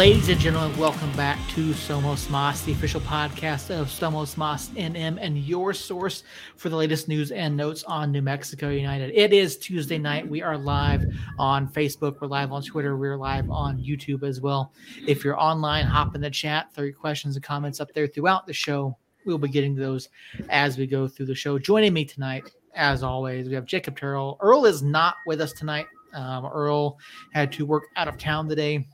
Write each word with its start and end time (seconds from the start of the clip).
Ladies 0.00 0.30
and 0.30 0.40
gentlemen, 0.40 0.78
welcome 0.78 1.12
back 1.14 1.38
to 1.50 1.72
Somos 1.72 2.30
Moss, 2.30 2.62
the 2.62 2.72
official 2.72 3.02
podcast 3.02 3.68
of 3.68 3.88
Somos 3.88 4.34
Moss 4.38 4.70
NM 4.70 5.18
and 5.20 5.36
your 5.36 5.74
source 5.74 6.22
for 6.56 6.70
the 6.70 6.76
latest 6.76 7.06
news 7.06 7.32
and 7.32 7.54
notes 7.54 7.84
on 7.84 8.10
New 8.10 8.22
Mexico 8.22 8.70
United. 8.70 9.12
It 9.14 9.34
is 9.34 9.58
Tuesday 9.58 9.98
night. 9.98 10.26
We 10.26 10.40
are 10.40 10.56
live 10.56 11.04
on 11.38 11.68
Facebook, 11.68 12.18
we're 12.18 12.28
live 12.28 12.50
on 12.50 12.62
Twitter, 12.62 12.96
we're 12.96 13.18
live 13.18 13.50
on 13.50 13.76
YouTube 13.76 14.22
as 14.22 14.40
well. 14.40 14.72
If 15.06 15.22
you're 15.22 15.38
online, 15.38 15.84
hop 15.84 16.14
in 16.14 16.22
the 16.22 16.30
chat, 16.30 16.72
throw 16.72 16.84
your 16.84 16.94
questions 16.94 17.36
and 17.36 17.44
comments 17.44 17.78
up 17.78 17.92
there 17.92 18.06
throughout 18.06 18.46
the 18.46 18.54
show. 18.54 18.96
We'll 19.26 19.36
be 19.36 19.48
getting 19.48 19.74
those 19.74 20.08
as 20.48 20.78
we 20.78 20.86
go 20.86 21.08
through 21.08 21.26
the 21.26 21.34
show. 21.34 21.58
Joining 21.58 21.92
me 21.92 22.06
tonight, 22.06 22.50
as 22.74 23.02
always, 23.02 23.50
we 23.50 23.54
have 23.54 23.66
Jacob 23.66 23.98
Terrell. 23.98 24.38
Earl 24.40 24.64
is 24.64 24.82
not 24.82 25.16
with 25.26 25.42
us 25.42 25.52
tonight. 25.52 25.88
Um, 26.14 26.46
Earl 26.46 26.98
had 27.34 27.52
to 27.52 27.66
work 27.66 27.88
out 27.96 28.08
of 28.08 28.16
town 28.16 28.48
today 28.48 28.86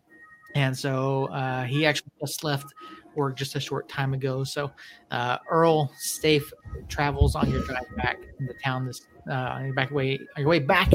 and 0.57 0.77
so 0.77 1.27
uh, 1.27 1.65
he 1.65 1.85
actually 1.85 2.13
just 2.19 2.43
left 2.43 2.73
work 3.15 3.37
just 3.37 3.57
a 3.57 3.61
short 3.61 3.89
time 3.91 4.15
ago. 4.15 4.43
So 4.43 4.71
uh, 5.11 5.37
Earl, 5.51 5.93
safe 5.99 6.51
travels 6.89 7.35
on 7.35 7.51
your 7.51 7.63
drive 7.65 7.85
back 7.97 8.17
into 8.41 8.55
town 8.65 8.87
this 8.87 9.03
uh, 9.29 9.33
on 9.33 9.65
your 9.65 9.75
back 9.75 9.91
way 9.91 10.19
on 10.37 10.43
your 10.43 10.49
way 10.49 10.59
back 10.59 10.91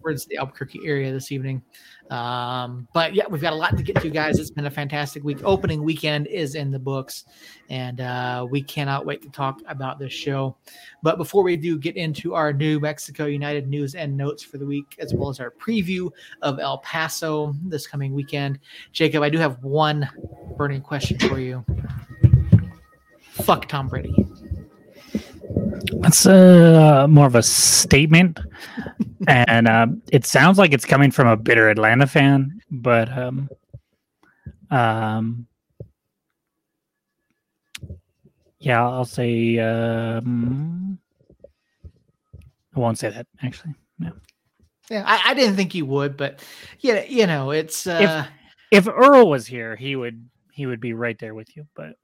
towards 0.00 0.26
the 0.26 0.36
Albuquerque 0.36 0.80
area 0.84 1.12
this 1.12 1.32
evening. 1.32 1.62
Um, 2.10 2.86
but 2.92 3.14
yeah, 3.14 3.24
we've 3.28 3.40
got 3.40 3.54
a 3.54 3.56
lot 3.56 3.76
to 3.76 3.82
get 3.82 3.96
to, 4.02 4.10
guys. 4.10 4.38
It's 4.38 4.50
been 4.50 4.66
a 4.66 4.70
fantastic 4.70 5.24
week. 5.24 5.38
Opening 5.44 5.82
weekend 5.82 6.26
is 6.26 6.54
in 6.54 6.70
the 6.70 6.78
books, 6.78 7.24
and 7.70 8.00
uh, 8.00 8.46
we 8.50 8.62
cannot 8.62 9.06
wait 9.06 9.22
to 9.22 9.30
talk 9.30 9.60
about 9.66 9.98
this 9.98 10.12
show. 10.12 10.56
But 11.02 11.16
before 11.16 11.42
we 11.42 11.56
do 11.56 11.78
get 11.78 11.96
into 11.96 12.34
our 12.34 12.52
New 12.52 12.80
Mexico 12.80 13.24
United 13.26 13.68
news 13.68 13.94
and 13.94 14.14
notes 14.14 14.42
for 14.42 14.58
the 14.58 14.66
week, 14.66 14.96
as 14.98 15.14
well 15.14 15.30
as 15.30 15.40
our 15.40 15.50
preview 15.50 16.10
of 16.42 16.58
El 16.58 16.78
Paso 16.78 17.54
this 17.64 17.86
coming 17.86 18.12
weekend, 18.12 18.58
Jacob, 18.92 19.22
I 19.22 19.30
do 19.30 19.38
have 19.38 19.62
one 19.62 20.08
burning 20.58 20.82
question 20.82 21.18
for 21.18 21.40
you. 21.40 21.64
Fuck 23.30 23.68
Tom 23.68 23.88
Brady. 23.88 24.14
That's 26.00 26.26
uh, 26.26 27.06
more 27.08 27.26
of 27.26 27.34
a 27.34 27.42
statement, 27.42 28.40
and 29.28 29.68
uh, 29.68 29.86
it 30.10 30.26
sounds 30.26 30.58
like 30.58 30.72
it's 30.72 30.84
coming 30.84 31.10
from 31.10 31.28
a 31.28 31.36
bitter 31.36 31.68
Atlanta 31.68 32.06
fan. 32.06 32.60
But 32.70 33.16
um, 33.16 33.48
um, 34.70 35.46
yeah, 38.58 38.82
I'll 38.82 39.04
say 39.04 39.58
um, 39.58 40.98
I 42.74 42.80
won't 42.80 42.98
say 42.98 43.10
that 43.10 43.26
actually. 43.42 43.74
Yeah, 43.98 44.10
yeah, 44.90 45.04
I, 45.06 45.30
I 45.30 45.34
didn't 45.34 45.56
think 45.56 45.74
you 45.74 45.86
would, 45.86 46.16
but 46.16 46.44
yeah, 46.80 47.04
you 47.04 47.26
know, 47.26 47.50
it's 47.50 47.86
uh, 47.86 48.26
if, 48.70 48.86
if 48.86 48.94
Earl 48.94 49.28
was 49.28 49.46
here, 49.46 49.76
he 49.76 49.96
would 49.96 50.28
he 50.52 50.66
would 50.66 50.80
be 50.80 50.92
right 50.92 51.18
there 51.18 51.34
with 51.34 51.56
you, 51.56 51.66
but 51.74 51.96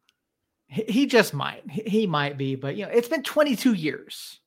he 0.68 1.06
just 1.06 1.32
might. 1.32 1.68
He 1.70 2.06
might 2.06 2.36
be, 2.36 2.54
but 2.54 2.76
you 2.76 2.84
know, 2.84 2.92
it's 2.92 3.08
been 3.08 3.22
22 3.22 3.72
years. 3.72 4.40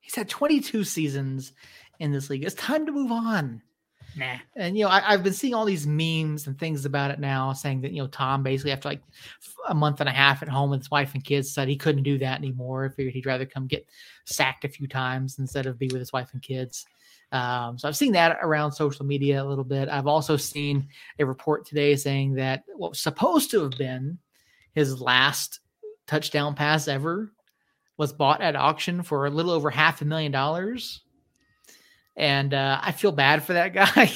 He's 0.00 0.14
had 0.14 0.28
22 0.28 0.82
seasons 0.84 1.52
in 2.00 2.10
this 2.10 2.28
league. 2.28 2.44
It's 2.44 2.54
time 2.54 2.86
to 2.86 2.92
move 2.92 3.12
on. 3.12 3.62
Nah. 4.16 4.38
And 4.56 4.76
you 4.76 4.84
know, 4.84 4.90
I, 4.90 5.00
have 5.00 5.22
been 5.22 5.32
seeing 5.32 5.54
all 5.54 5.64
these 5.64 5.86
memes 5.86 6.48
and 6.48 6.58
things 6.58 6.84
about 6.84 7.12
it 7.12 7.20
now, 7.20 7.52
saying 7.52 7.82
that 7.82 7.92
you 7.92 8.02
know 8.02 8.08
Tom 8.08 8.42
basically 8.42 8.72
after 8.72 8.88
like 8.88 9.02
a 9.68 9.74
month 9.74 10.00
and 10.00 10.08
a 10.08 10.12
half 10.12 10.42
at 10.42 10.48
home 10.48 10.70
with 10.70 10.80
his 10.80 10.90
wife 10.90 11.14
and 11.14 11.24
kids 11.24 11.52
said 11.52 11.68
he 11.68 11.76
couldn't 11.76 12.02
do 12.02 12.18
that 12.18 12.38
anymore. 12.38 12.90
Figured 12.90 13.14
he'd 13.14 13.26
rather 13.26 13.46
come 13.46 13.68
get 13.68 13.86
sacked 14.24 14.64
a 14.64 14.68
few 14.68 14.88
times 14.88 15.38
instead 15.38 15.66
of 15.66 15.78
be 15.78 15.86
with 15.86 16.00
his 16.00 16.12
wife 16.12 16.30
and 16.32 16.42
kids. 16.42 16.86
Um, 17.30 17.78
so 17.78 17.86
I've 17.86 17.96
seen 17.96 18.12
that 18.12 18.38
around 18.42 18.72
social 18.72 19.06
media 19.06 19.40
a 19.40 19.46
little 19.46 19.62
bit. 19.62 19.88
I've 19.88 20.08
also 20.08 20.36
seen 20.36 20.88
a 21.20 21.24
report 21.24 21.64
today 21.64 21.94
saying 21.94 22.34
that 22.34 22.64
what 22.74 22.90
was 22.90 23.00
supposed 23.00 23.52
to 23.52 23.62
have 23.62 23.78
been 23.78 24.18
his 24.74 25.00
last 25.00 25.60
touchdown 26.10 26.54
pass 26.54 26.88
ever 26.88 27.32
was 27.96 28.12
bought 28.12 28.40
at 28.40 28.56
auction 28.56 29.02
for 29.02 29.26
a 29.26 29.30
little 29.30 29.52
over 29.52 29.70
half 29.70 30.02
a 30.02 30.04
million 30.04 30.32
dollars. 30.32 31.02
And 32.16 32.52
uh, 32.52 32.80
I 32.82 32.92
feel 32.92 33.12
bad 33.12 33.44
for 33.44 33.52
that 33.52 33.72
guy. 33.74 34.10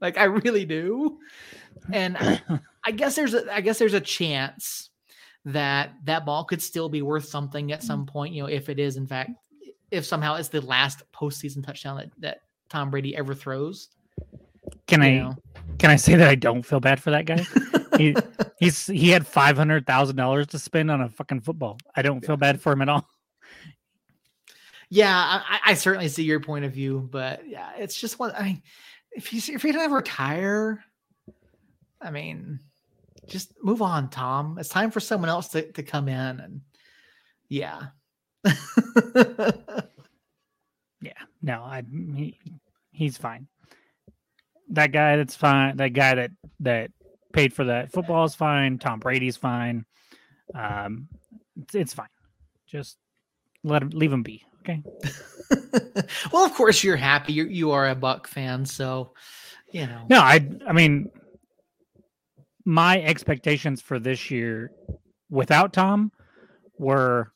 like 0.00 0.18
I 0.18 0.24
really 0.24 0.66
do. 0.66 1.18
And 1.92 2.16
I, 2.16 2.42
I 2.84 2.90
guess 2.90 3.16
there's 3.16 3.34
a 3.34 3.52
I 3.52 3.62
guess 3.62 3.78
there's 3.78 3.94
a 3.94 4.00
chance 4.00 4.90
that 5.46 5.92
that 6.04 6.26
ball 6.26 6.44
could 6.44 6.60
still 6.60 6.90
be 6.90 7.00
worth 7.00 7.24
something 7.24 7.72
at 7.72 7.82
some 7.82 8.04
point, 8.04 8.34
you 8.34 8.42
know, 8.42 8.48
if 8.48 8.68
it 8.68 8.78
is 8.78 8.96
in 8.96 9.06
fact 9.06 9.30
if 9.90 10.04
somehow 10.04 10.34
it's 10.34 10.48
the 10.48 10.60
last 10.60 11.02
postseason 11.12 11.64
touchdown 11.64 11.96
that, 11.96 12.10
that 12.18 12.40
Tom 12.68 12.90
Brady 12.90 13.16
ever 13.16 13.34
throws. 13.34 13.88
Can 14.86 15.02
I 15.02 15.18
know? 15.18 15.36
can 15.78 15.90
I 15.90 15.96
say 15.96 16.14
that 16.16 16.28
I 16.28 16.34
don't 16.34 16.62
feel 16.62 16.80
bad 16.80 17.02
for 17.02 17.10
that 17.10 17.24
guy? 17.24 17.46
he 17.96 18.14
he's 18.58 18.86
he 18.86 19.10
had 19.10 19.26
five 19.26 19.56
hundred 19.56 19.86
thousand 19.86 20.16
dollars 20.16 20.48
to 20.48 20.58
spend 20.58 20.90
on 20.90 21.00
a 21.00 21.08
fucking 21.08 21.40
football. 21.40 21.78
I 21.94 22.02
don't 22.02 22.24
feel 22.24 22.36
bad 22.36 22.60
for 22.60 22.72
him 22.72 22.82
at 22.82 22.88
all. 22.88 23.06
Yeah, 24.90 25.14
I, 25.14 25.60
I 25.66 25.74
certainly 25.74 26.08
see 26.08 26.24
your 26.24 26.40
point 26.40 26.64
of 26.64 26.72
view, 26.72 27.08
but 27.10 27.48
yeah, 27.48 27.70
it's 27.78 27.98
just 27.98 28.18
one. 28.18 28.32
I 28.36 28.42
mean, 28.42 28.62
if 29.12 29.26
he's 29.28 29.48
if 29.48 29.62
he 29.62 29.72
doesn't 29.72 29.92
retire, 29.92 30.84
I 32.00 32.10
mean, 32.10 32.60
just 33.26 33.52
move 33.62 33.82
on, 33.82 34.10
Tom. 34.10 34.58
It's 34.58 34.68
time 34.68 34.90
for 34.90 35.00
someone 35.00 35.30
else 35.30 35.48
to, 35.48 35.70
to 35.72 35.82
come 35.82 36.08
in 36.08 36.40
and 36.40 36.60
yeah. 37.48 37.86
yeah, 41.00 41.12
no, 41.42 41.62
I 41.62 41.82
he, 41.88 42.38
he's 42.90 43.16
fine. 43.16 43.46
That 44.70 44.92
guy 44.92 45.16
that's 45.16 45.36
fine. 45.36 45.76
That 45.76 45.88
guy 45.88 46.14
that 46.14 46.30
that 46.60 46.90
paid 47.32 47.52
for 47.52 47.64
that 47.64 47.92
football 47.92 48.24
is 48.24 48.34
fine. 48.34 48.78
Tom 48.78 49.00
Brady's 49.00 49.36
fine. 49.36 49.84
Um, 50.54 51.08
it's, 51.60 51.74
it's 51.74 51.94
fine. 51.94 52.08
Just 52.66 52.96
let 53.64 53.82
him 53.82 53.90
leave 53.90 54.12
him 54.12 54.22
be. 54.22 54.44
Okay. 54.60 54.82
well, 56.32 56.44
of 56.44 56.54
course 56.54 56.84
you're 56.84 56.96
happy. 56.96 57.32
You 57.32 57.44
you 57.44 57.70
are 57.72 57.88
a 57.88 57.94
Buck 57.94 58.26
fan, 58.26 58.64
so 58.64 59.12
you 59.72 59.86
know. 59.86 60.06
No, 60.08 60.20
I 60.20 60.48
I 60.66 60.72
mean, 60.72 61.10
my 62.64 63.00
expectations 63.00 63.80
for 63.80 63.98
this 63.98 64.30
year 64.30 64.70
without 65.30 65.72
Tom 65.72 66.12
were 66.78 67.32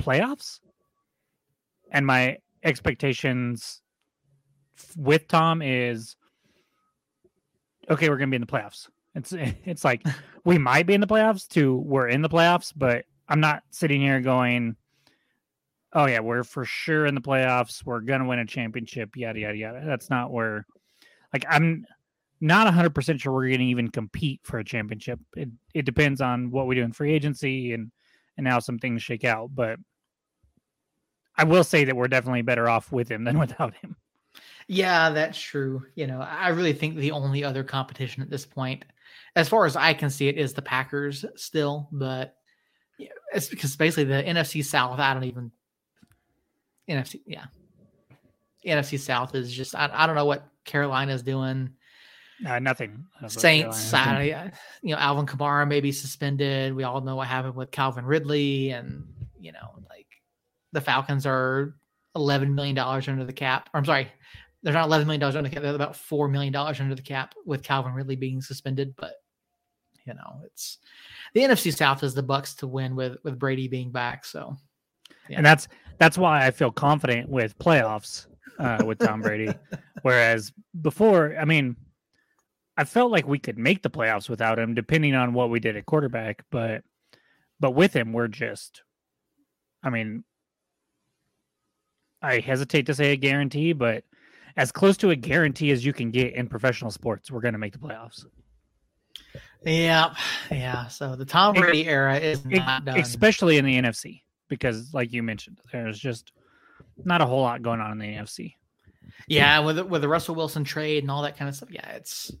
playoffs, 0.00 0.60
and 1.90 2.06
my 2.06 2.38
expectations 2.62 3.80
with 4.96 5.28
Tom 5.28 5.62
is 5.62 6.16
okay, 7.90 8.08
we're 8.08 8.16
gonna 8.16 8.30
be 8.30 8.36
in 8.36 8.40
the 8.42 8.46
playoffs. 8.46 8.88
It's 9.14 9.32
it's 9.64 9.84
like 9.84 10.02
we 10.44 10.58
might 10.58 10.86
be 10.86 10.94
in 10.94 11.00
the 11.00 11.06
playoffs 11.06 11.48
to 11.48 11.76
we're 11.76 12.08
in 12.08 12.22
the 12.22 12.28
playoffs, 12.28 12.72
but 12.74 13.04
I'm 13.28 13.40
not 13.40 13.62
sitting 13.70 14.00
here 14.00 14.20
going, 14.20 14.76
Oh 15.92 16.06
yeah, 16.06 16.20
we're 16.20 16.44
for 16.44 16.64
sure 16.64 17.06
in 17.06 17.14
the 17.14 17.20
playoffs, 17.20 17.84
we're 17.84 18.00
gonna 18.00 18.26
win 18.26 18.38
a 18.38 18.46
championship, 18.46 19.16
yada 19.16 19.40
yada 19.40 19.56
yada. 19.56 19.82
That's 19.84 20.10
not 20.10 20.30
where 20.32 20.66
like 21.32 21.44
I'm 21.48 21.86
not 22.40 22.72
hundred 22.72 22.94
percent 22.94 23.20
sure 23.20 23.32
we're 23.32 23.50
gonna 23.50 23.64
even 23.64 23.88
compete 23.90 24.40
for 24.42 24.58
a 24.58 24.64
championship. 24.64 25.20
It 25.36 25.48
it 25.74 25.84
depends 25.84 26.20
on 26.20 26.50
what 26.50 26.66
we 26.66 26.74
do 26.74 26.82
in 26.82 26.92
free 26.92 27.12
agency 27.12 27.72
and 27.72 27.90
and 28.36 28.46
how 28.46 28.58
some 28.58 28.78
things 28.78 29.02
shake 29.02 29.24
out. 29.24 29.54
But 29.54 29.78
I 31.36 31.44
will 31.44 31.64
say 31.64 31.84
that 31.84 31.96
we're 31.96 32.08
definitely 32.08 32.42
better 32.42 32.68
off 32.68 32.92
with 32.92 33.08
him 33.10 33.24
than 33.24 33.38
without 33.40 33.74
him. 33.76 33.96
Yeah, 34.68 35.10
that's 35.10 35.38
true. 35.38 35.84
You 35.94 36.06
know, 36.06 36.20
I 36.20 36.48
really 36.48 36.72
think 36.72 36.96
the 36.96 37.12
only 37.12 37.44
other 37.44 37.62
competition 37.62 38.22
at 38.22 38.30
this 38.30 38.44
point, 38.44 38.84
as 39.36 39.48
far 39.48 39.64
as 39.64 39.76
I 39.76 39.94
can 39.94 40.10
see 40.10 40.28
it, 40.28 40.38
is 40.38 40.54
the 40.54 40.62
Packers 40.62 41.24
still. 41.36 41.88
But 41.92 42.36
yeah, 42.98 43.08
it's 43.32 43.48
because 43.48 43.76
basically 43.76 44.04
the 44.04 44.22
NFC 44.22 44.64
South, 44.64 44.98
I 44.98 45.14
don't 45.14 45.24
even 45.24 45.52
NFC, 46.88 47.20
yeah, 47.26 47.44
NFC 48.66 48.98
South 48.98 49.34
is 49.34 49.52
just 49.52 49.74
I, 49.74 49.88
I 49.92 50.06
don't 50.06 50.16
know 50.16 50.24
what 50.24 50.48
Carolina's 50.64 51.22
doing. 51.22 51.70
Uh, 52.46 52.58
nothing. 52.58 53.06
Saints, 53.28 53.94
I, 53.94 54.52
you 54.82 54.94
know, 54.94 55.00
Alvin 55.00 55.24
Kamara 55.24 55.66
may 55.66 55.80
be 55.80 55.90
suspended. 55.90 56.74
We 56.74 56.82
all 56.82 57.00
know 57.00 57.16
what 57.16 57.28
happened 57.28 57.54
with 57.54 57.70
Calvin 57.70 58.04
Ridley, 58.04 58.70
and 58.70 59.06
you 59.40 59.52
know, 59.52 59.82
like 59.88 60.06
the 60.72 60.82
Falcons 60.82 61.24
are 61.24 61.76
eleven 62.14 62.54
million 62.54 62.74
dollars 62.74 63.08
under 63.08 63.24
the 63.24 63.32
cap. 63.32 63.70
Or 63.72 63.78
I'm 63.78 63.86
sorry, 63.86 64.08
they're 64.66 64.74
not 64.74 64.86
eleven 64.86 65.06
million 65.06 65.20
dollars 65.20 65.36
under 65.36 65.48
the 65.48 65.54
cap. 65.54 65.62
They're 65.62 65.76
about 65.76 65.94
four 65.94 66.26
million 66.26 66.52
dollars 66.52 66.80
under 66.80 66.96
the 66.96 67.00
cap 67.00 67.36
with 67.44 67.62
Calvin 67.62 67.92
Ridley 67.92 68.16
being 68.16 68.42
suspended. 68.42 68.94
But 68.96 69.12
you 70.04 70.12
know, 70.12 70.40
it's 70.44 70.78
the 71.34 71.42
NFC 71.42 71.72
South 71.72 72.02
is 72.02 72.14
the 72.14 72.22
Bucks 72.24 72.56
to 72.56 72.66
win 72.66 72.96
with 72.96 73.16
with 73.22 73.38
Brady 73.38 73.68
being 73.68 73.92
back. 73.92 74.24
So, 74.24 74.56
yeah. 75.28 75.36
and 75.36 75.46
that's 75.46 75.68
that's 75.98 76.18
why 76.18 76.44
I 76.44 76.50
feel 76.50 76.72
confident 76.72 77.28
with 77.28 77.56
playoffs 77.60 78.26
uh, 78.58 78.82
with 78.84 78.98
Tom 78.98 79.20
Brady. 79.20 79.54
Whereas 80.02 80.52
before, 80.82 81.36
I 81.38 81.44
mean, 81.44 81.76
I 82.76 82.82
felt 82.82 83.12
like 83.12 83.28
we 83.28 83.38
could 83.38 83.58
make 83.58 83.84
the 83.84 83.90
playoffs 83.90 84.28
without 84.28 84.58
him, 84.58 84.74
depending 84.74 85.14
on 85.14 85.32
what 85.32 85.48
we 85.48 85.60
did 85.60 85.76
at 85.76 85.86
quarterback. 85.86 86.42
But 86.50 86.82
but 87.60 87.70
with 87.70 87.94
him, 87.94 88.12
we're 88.12 88.26
just, 88.26 88.82
I 89.84 89.90
mean, 89.90 90.24
I 92.20 92.40
hesitate 92.40 92.86
to 92.86 92.94
say 92.94 93.12
a 93.12 93.16
guarantee, 93.16 93.72
but 93.72 94.02
as 94.56 94.72
close 94.72 94.96
to 94.98 95.10
a 95.10 95.16
guarantee 95.16 95.70
as 95.70 95.84
you 95.84 95.92
can 95.92 96.10
get 96.10 96.34
in 96.34 96.48
professional 96.48 96.90
sports. 96.90 97.30
We're 97.30 97.40
going 97.40 97.54
to 97.54 97.58
make 97.58 97.72
the 97.72 97.78
playoffs. 97.78 98.24
Yeah, 99.64 100.14
yeah. 100.50 100.86
So 100.88 101.16
the 101.16 101.24
Tom 101.24 101.54
Brady 101.54 101.86
era 101.86 102.16
is 102.18 102.44
not 102.44 102.84
done, 102.84 102.98
especially 102.98 103.58
in 103.58 103.64
the 103.64 103.74
NFC, 103.74 104.22
because 104.48 104.94
like 104.94 105.12
you 105.12 105.22
mentioned, 105.22 105.60
there's 105.72 105.98
just 105.98 106.32
not 107.04 107.20
a 107.20 107.26
whole 107.26 107.42
lot 107.42 107.62
going 107.62 107.80
on 107.80 107.92
in 107.92 107.98
the 107.98 108.06
NFC. 108.06 108.54
Yeah, 109.26 109.58
with 109.60 109.78
with 109.80 110.02
the 110.02 110.08
Russell 110.08 110.34
Wilson 110.34 110.62
trade 110.62 111.02
and 111.02 111.10
all 111.10 111.22
that 111.22 111.36
kind 111.36 111.48
of 111.48 111.56
stuff. 111.56 111.70
Yeah, 111.70 111.88
it's. 111.90 112.32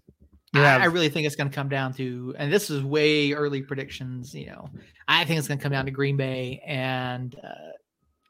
Yeah, 0.54 0.76
I, 0.76 0.82
I 0.82 0.84
really 0.86 1.08
think 1.08 1.26
it's 1.26 1.36
going 1.36 1.50
to 1.50 1.54
come 1.54 1.68
down 1.68 1.92
to, 1.94 2.34
and 2.38 2.50
this 2.50 2.70
is 2.70 2.82
way 2.82 3.32
early 3.32 3.60
predictions. 3.60 4.34
You 4.34 4.46
know, 4.46 4.70
I 5.08 5.24
think 5.24 5.38
it's 5.38 5.48
going 5.48 5.58
to 5.58 5.62
come 5.62 5.72
down 5.72 5.84
to 5.86 5.90
Green 5.90 6.16
Bay 6.16 6.62
and 6.64 7.34
uh, 7.42 7.72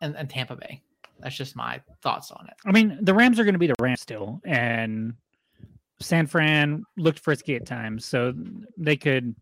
and, 0.01 0.17
and 0.17 0.29
Tampa 0.29 0.57
Bay. 0.57 0.81
That's 1.21 1.37
just 1.37 1.57
my 1.57 1.81
thoughts 2.03 2.31
on 2.31 2.47
it. 2.47 2.55
I 2.67 2.73
mean, 2.73 2.99
the 3.01 3.15
Rams 3.15 3.41
are 3.41 3.45
going 3.45 3.55
to 3.55 3.59
be 3.59 3.67
the 3.67 3.75
Rams 3.81 4.01
still, 4.01 4.41
and 4.45 5.15
San 6.01 6.27
Fran 6.27 6.85
looked 6.97 7.21
frisky 7.21 7.57
at 7.57 7.67
times, 7.67 8.05
so 8.05 8.35
they 8.77 8.97
could 8.97 9.35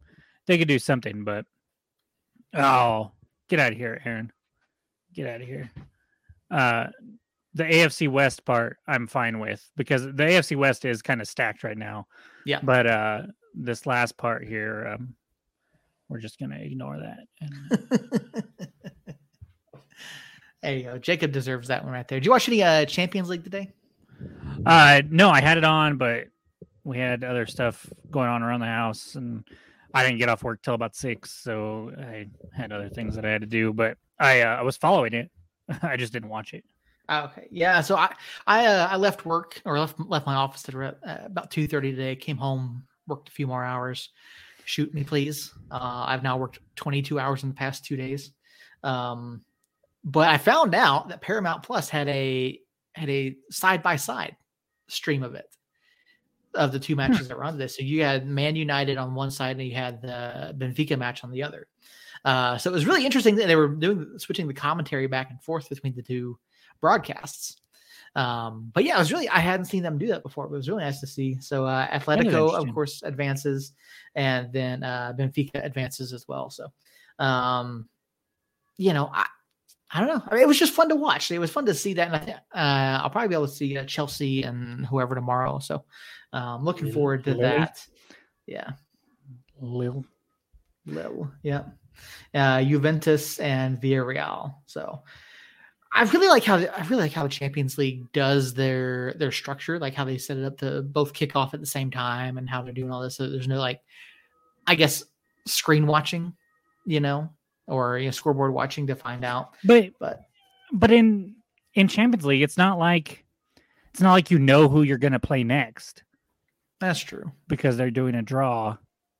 they 0.46 0.58
could 0.58 0.68
do 0.68 0.78
something. 0.78 1.24
But 1.24 1.46
oh, 2.54 3.12
get 3.48 3.58
out 3.58 3.72
of 3.72 3.78
here, 3.78 4.00
Aaron! 4.04 4.32
Get 5.12 5.26
out 5.26 5.40
of 5.40 5.46
here. 5.46 5.70
Uh, 6.50 6.86
the 7.54 7.64
AFC 7.64 8.08
West 8.08 8.44
part, 8.44 8.78
I'm 8.86 9.06
fine 9.06 9.38
with 9.38 9.68
because 9.76 10.02
the 10.02 10.12
AFC 10.12 10.56
West 10.56 10.84
is 10.84 11.02
kind 11.02 11.20
of 11.20 11.28
stacked 11.28 11.64
right 11.64 11.78
now. 11.78 12.06
Yeah. 12.44 12.60
But 12.62 12.86
uh, 12.86 13.22
this 13.54 13.86
last 13.86 14.16
part 14.16 14.44
here, 14.44 14.94
um, 14.94 15.14
we're 16.08 16.20
just 16.20 16.38
gonna 16.38 16.58
ignore 16.58 16.98
that. 16.98 17.26
And... 17.40 18.44
there 20.64 20.76
you 20.76 20.84
go. 20.84 20.99
Jacob 20.99 21.32
deserves 21.32 21.69
that 21.69 21.84
one 21.84 21.93
right 21.93 22.06
there. 22.08 22.19
Did 22.19 22.26
you 22.26 22.32
watch 22.32 22.49
any 22.49 22.62
uh, 22.62 22.84
Champions 22.87 23.28
League 23.28 23.44
today? 23.44 23.70
Uh, 24.64 25.02
no, 25.11 25.31
I 25.31 25.40
had 25.40 25.58
it 25.58 25.64
on, 25.64 25.99
but 25.99 26.28
we 26.84 26.99
had 26.99 27.25
other 27.25 27.46
stuff 27.46 27.87
going 28.11 28.28
on 28.28 28.43
around 28.43 28.61
the 28.61 28.66
house 28.66 29.14
and 29.14 29.44
I 29.94 30.02
didn't 30.02 30.19
get 30.19 30.28
off 30.28 30.43
work 30.43 30.61
till 30.61 30.75
about 30.75 30.96
six, 30.96 31.31
so 31.31 31.93
I 31.96 32.26
had 32.52 32.72
other 32.72 32.88
things 32.88 33.14
that 33.14 33.25
I 33.25 33.31
had 33.31 33.43
to 33.43 33.46
do. 33.46 33.72
But 33.72 33.96
I 34.19 34.40
uh, 34.40 34.56
I 34.56 34.62
was 34.62 34.76
following 34.76 35.14
it. 35.14 35.31
I 35.82 35.96
just 35.96 36.12
didn't 36.12 36.28
watch 36.31 36.52
it. 36.52 36.64
Okay, 37.08 37.46
yeah. 37.50 37.81
So 37.81 37.96
I 37.96 38.12
I 38.46 38.67
uh, 38.67 38.88
I 38.90 38.96
left 38.96 39.25
work 39.25 39.62
or 39.64 39.78
left 39.78 40.00
left 40.00 40.26
my 40.26 40.34
office 40.34 40.69
at 40.69 40.75
uh, 40.75 40.94
about 41.25 41.52
two 41.52 41.69
thirty 41.69 41.93
today. 41.93 42.17
Came 42.17 42.37
home, 42.37 42.82
worked 43.06 43.28
a 43.28 43.32
few 43.32 43.46
more 43.46 43.64
hours. 43.64 44.10
Shoot 44.64 44.93
me, 44.93 45.05
please. 45.05 45.52
Uh, 45.70 46.05
I've 46.08 46.25
now 46.25 46.38
worked 46.38 46.58
twenty 46.75 47.00
two 47.00 47.20
hours 47.20 47.44
in 47.44 47.50
the 47.50 47.55
past 47.55 47.84
two 47.84 47.96
days. 47.96 48.32
Um, 48.82 49.43
but 50.04 50.28
I 50.28 50.38
found 50.38 50.74
out 50.74 51.08
that 51.08 51.22
Paramount 51.22 51.62
Plus 51.62 51.88
had 51.88 52.08
a 52.08 52.60
had 52.94 53.10
a 53.10 53.36
side 53.50 53.82
by 53.82 53.96
side 53.96 54.36
stream 54.88 55.22
of 55.22 55.34
it 55.34 55.46
of 56.54 56.72
the 56.72 56.78
two 56.78 56.94
hmm. 56.94 56.98
matches 56.98 57.28
that 57.28 57.36
were 57.36 57.44
on 57.44 57.58
this. 57.58 57.76
So 57.76 57.82
you 57.82 58.02
had 58.02 58.26
Man 58.26 58.56
United 58.56 58.96
on 58.98 59.14
one 59.14 59.30
side 59.30 59.56
and 59.56 59.66
you 59.66 59.74
had 59.74 60.00
the 60.02 60.54
Benfica 60.56 60.96
match 60.98 61.24
on 61.24 61.30
the 61.30 61.42
other. 61.42 61.66
Uh, 62.24 62.56
so 62.56 62.70
it 62.70 62.72
was 62.72 62.86
really 62.86 63.04
interesting 63.04 63.34
that 63.36 63.48
they 63.48 63.56
were 63.56 63.68
doing 63.68 64.18
switching 64.18 64.46
the 64.46 64.54
commentary 64.54 65.06
back 65.06 65.30
and 65.30 65.42
forth 65.42 65.68
between 65.68 65.94
the 65.94 66.02
two 66.02 66.38
broadcasts. 66.80 67.60
Um, 68.16 68.70
but 68.72 68.84
yeah, 68.84 68.96
it 68.96 69.00
was 69.00 69.12
really 69.12 69.28
I 69.28 69.40
hadn't 69.40 69.66
seen 69.66 69.82
them 69.82 69.98
do 69.98 70.06
that 70.06 70.22
before. 70.22 70.46
But 70.46 70.54
it 70.54 70.58
was 70.58 70.68
really 70.68 70.84
nice 70.84 71.00
to 71.00 71.06
see. 71.06 71.38
So 71.40 71.66
uh, 71.66 71.88
Atletico, 71.88 72.54
of 72.54 72.72
course, 72.72 73.02
advances, 73.02 73.72
and 74.14 74.52
then 74.52 74.84
uh, 74.84 75.12
Benfica 75.18 75.64
advances 75.64 76.12
as 76.12 76.26
well. 76.28 76.48
So, 76.48 76.68
um, 77.18 77.88
you 78.76 78.92
know, 78.92 79.10
I, 79.12 79.26
I 79.94 80.00
don't 80.00 80.08
know. 80.08 80.23
I 80.29 80.35
mean, 80.35 80.43
it 80.43 80.49
was 80.49 80.58
just 80.58 80.73
fun 80.73 80.88
to 80.88 80.96
watch. 80.96 81.31
It 81.31 81.38
was 81.38 81.52
fun 81.52 81.67
to 81.67 81.75
see 81.75 81.94
that. 81.94 82.12
And 82.12 82.31
uh, 82.32 83.02
I'll 83.02 83.11
probably 83.11 83.29
be 83.29 83.35
able 83.37 83.46
to 83.46 83.52
see 83.52 83.79
uh, 83.79 83.85
Chelsea 83.85 84.43
and 84.43 84.85
whoever 84.85 85.14
tomorrow. 85.14 85.61
So 85.61 85.85
um, 86.32 86.64
looking 86.64 86.87
Lille, 86.87 86.94
forward 86.94 87.25
to 87.25 87.31
Lille. 87.31 87.43
that. 87.43 87.87
Yeah. 88.46 88.73
Lille. 89.61 90.05
Lille. 90.85 91.31
Yeah. 91.44 91.62
Uh, 92.35 92.62
Juventus 92.64 93.38
and 93.38 93.81
Villarreal. 93.81 94.56
So 94.67 95.02
I 95.93 96.02
really 96.02 96.26
like 96.26 96.43
how 96.43 96.56
I 96.56 96.85
really 96.88 97.02
like 97.02 97.12
how 97.12 97.23
the 97.23 97.29
Champions 97.29 97.79
League 97.79 98.11
does 98.12 98.52
their 98.52 99.14
their 99.14 99.31
structure, 99.31 99.79
like 99.79 99.94
how 99.94 100.05
they 100.05 100.19
set 100.19 100.38
it 100.38 100.44
up 100.44 100.58
to 100.58 100.82
both 100.82 101.12
kick 101.12 101.37
off 101.37 101.55
at 101.55 101.61
the 101.61 101.67
same 101.67 101.93
time 101.93 102.37
and 102.37 102.50
how 102.50 102.62
they're 102.62 102.73
doing 102.73 102.91
all 102.91 103.00
this. 103.00 103.14
So 103.14 103.31
there's 103.31 103.46
no 103.46 103.61
like, 103.61 103.81
I 104.67 104.75
guess, 104.75 105.05
screen 105.46 105.87
watching, 105.87 106.35
you 106.85 106.99
know, 106.99 107.31
or 107.66 107.99
you 107.99 108.06
know, 108.06 108.11
scoreboard 108.11 108.52
watching 108.52 108.87
to 108.88 108.94
find 108.94 109.25
out. 109.25 109.55
But 109.64 109.93
but 109.99 110.22
but 110.72 110.90
in 110.90 111.37
in 111.75 111.88
Champions 111.88 112.25
League, 112.25 112.43
it's 112.43 112.58
not 112.58 112.78
like 112.78 113.25
it's 113.93 114.00
not 114.00 114.12
like 114.12 114.31
you 114.31 114.38
know 114.38 114.69
who 114.69 114.82
you're 114.82 114.99
going 114.99 115.12
to 115.12 115.20
play 115.20 115.44
next. 115.44 116.02
That's 116.81 117.00
true 117.00 117.32
because 117.49 117.76
they're 117.76 117.90
doing 117.90 118.14
a 118.14 118.22
draw. 118.22 118.76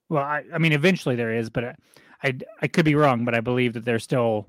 Well, 0.09 0.23
I, 0.23 0.45
I 0.53 0.59
mean, 0.59 0.73
eventually 0.73 1.17
there 1.17 1.33
is, 1.33 1.49
but 1.49 1.65
I, 1.65 1.75
I, 2.23 2.39
I 2.63 2.67
could 2.67 2.85
be 2.85 2.95
wrong, 2.95 3.25
but 3.25 3.35
I 3.35 3.41
believe 3.41 3.73
that 3.75 3.85
they're 3.85 3.99
still 3.99 4.49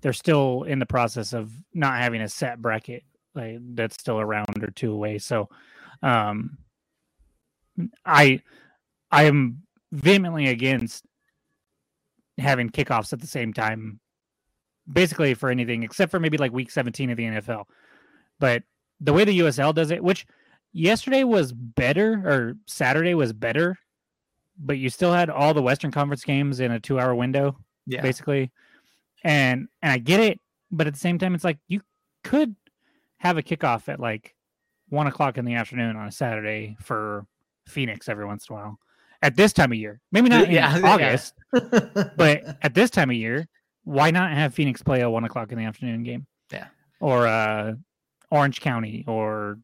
they're 0.00 0.12
still 0.12 0.64
in 0.64 0.78
the 0.78 0.86
process 0.86 1.32
of 1.32 1.52
not 1.74 1.98
having 1.98 2.20
a 2.20 2.28
set 2.28 2.60
bracket 2.60 3.04
like 3.34 3.58
that's 3.74 3.94
still 3.94 4.18
a 4.18 4.26
round 4.26 4.62
or 4.62 4.70
two 4.70 4.92
away. 4.92 5.18
So, 5.18 5.48
um, 6.02 6.58
I 8.04 8.42
I 9.10 9.24
am 9.24 9.62
vehemently 9.92 10.48
against 10.48 11.04
having 12.40 12.70
kickoffs 12.70 13.12
at 13.12 13.20
the 13.20 13.26
same 13.26 13.52
time, 13.52 14.00
basically 14.90 15.34
for 15.34 15.50
anything 15.50 15.82
except 15.82 16.10
for 16.10 16.20
maybe 16.20 16.38
like 16.38 16.52
week 16.52 16.70
17 16.70 17.10
of 17.10 17.16
the 17.16 17.24
NFL. 17.24 17.64
But 18.38 18.62
the 19.00 19.12
way 19.12 19.24
the 19.24 19.38
USL 19.40 19.74
does 19.74 19.90
it, 19.90 20.02
which 20.02 20.26
yesterday 20.72 21.24
was 21.24 21.52
better 21.52 22.22
or 22.24 22.56
Saturday 22.66 23.14
was 23.14 23.32
better, 23.32 23.78
but 24.58 24.78
you 24.78 24.90
still 24.90 25.12
had 25.12 25.30
all 25.30 25.54
the 25.54 25.62
Western 25.62 25.90
Conference 25.90 26.24
games 26.24 26.60
in 26.60 26.72
a 26.72 26.80
two 26.80 26.98
hour 26.98 27.14
window, 27.14 27.56
yeah. 27.86 28.02
basically. 28.02 28.50
And 29.24 29.68
and 29.82 29.92
I 29.92 29.98
get 29.98 30.20
it, 30.20 30.40
but 30.70 30.86
at 30.86 30.94
the 30.94 31.00
same 31.00 31.18
time, 31.18 31.34
it's 31.34 31.44
like 31.44 31.58
you 31.68 31.82
could 32.24 32.54
have 33.18 33.36
a 33.36 33.42
kickoff 33.42 33.88
at 33.88 34.00
like 34.00 34.34
one 34.88 35.06
o'clock 35.06 35.38
in 35.38 35.44
the 35.44 35.54
afternoon 35.54 35.96
on 35.96 36.08
a 36.08 36.12
Saturday 36.12 36.76
for 36.80 37.26
Phoenix 37.66 38.08
every 38.08 38.24
once 38.24 38.48
in 38.48 38.56
a 38.56 38.58
while. 38.58 38.78
At 39.22 39.36
this 39.36 39.52
time 39.52 39.72
of 39.72 39.78
year, 39.78 40.00
maybe 40.12 40.30
not 40.30 40.44
in 40.44 40.52
yeah, 40.52 40.80
August, 40.84 41.34
yeah. 41.52 41.80
but 42.16 42.56
at 42.62 42.74
this 42.74 42.88
time 42.90 43.10
of 43.10 43.16
year, 43.16 43.46
why 43.84 44.10
not 44.10 44.32
have 44.32 44.54
Phoenix 44.54 44.82
play 44.82 45.02
a 45.02 45.10
one 45.10 45.24
o'clock 45.24 45.52
in 45.52 45.58
the 45.58 45.64
afternoon 45.64 46.02
game? 46.02 46.26
Yeah, 46.50 46.68
or 47.00 47.26
uh, 47.26 47.74
Orange 48.30 48.60
County 48.60 49.04
or 49.06 49.58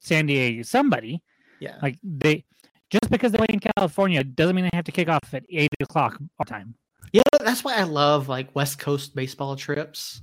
San 0.00 0.26
Diego, 0.26 0.62
somebody. 0.62 1.22
Yeah. 1.60 1.76
Like 1.82 1.98
they 2.02 2.44
just 2.90 3.10
because 3.10 3.32
they 3.32 3.38
play 3.38 3.46
in 3.48 3.60
California 3.60 4.22
doesn't 4.22 4.54
mean 4.54 4.64
they 4.64 4.76
have 4.76 4.84
to 4.84 4.92
kick 4.92 5.08
off 5.08 5.32
at 5.32 5.44
eight 5.48 5.70
o'clock 5.80 6.18
all 6.38 6.44
time. 6.44 6.74
Yeah, 7.12 7.22
that's 7.40 7.64
why 7.64 7.76
I 7.76 7.84
love 7.84 8.28
like 8.28 8.54
West 8.54 8.78
Coast 8.78 9.14
baseball 9.14 9.56
trips. 9.56 10.22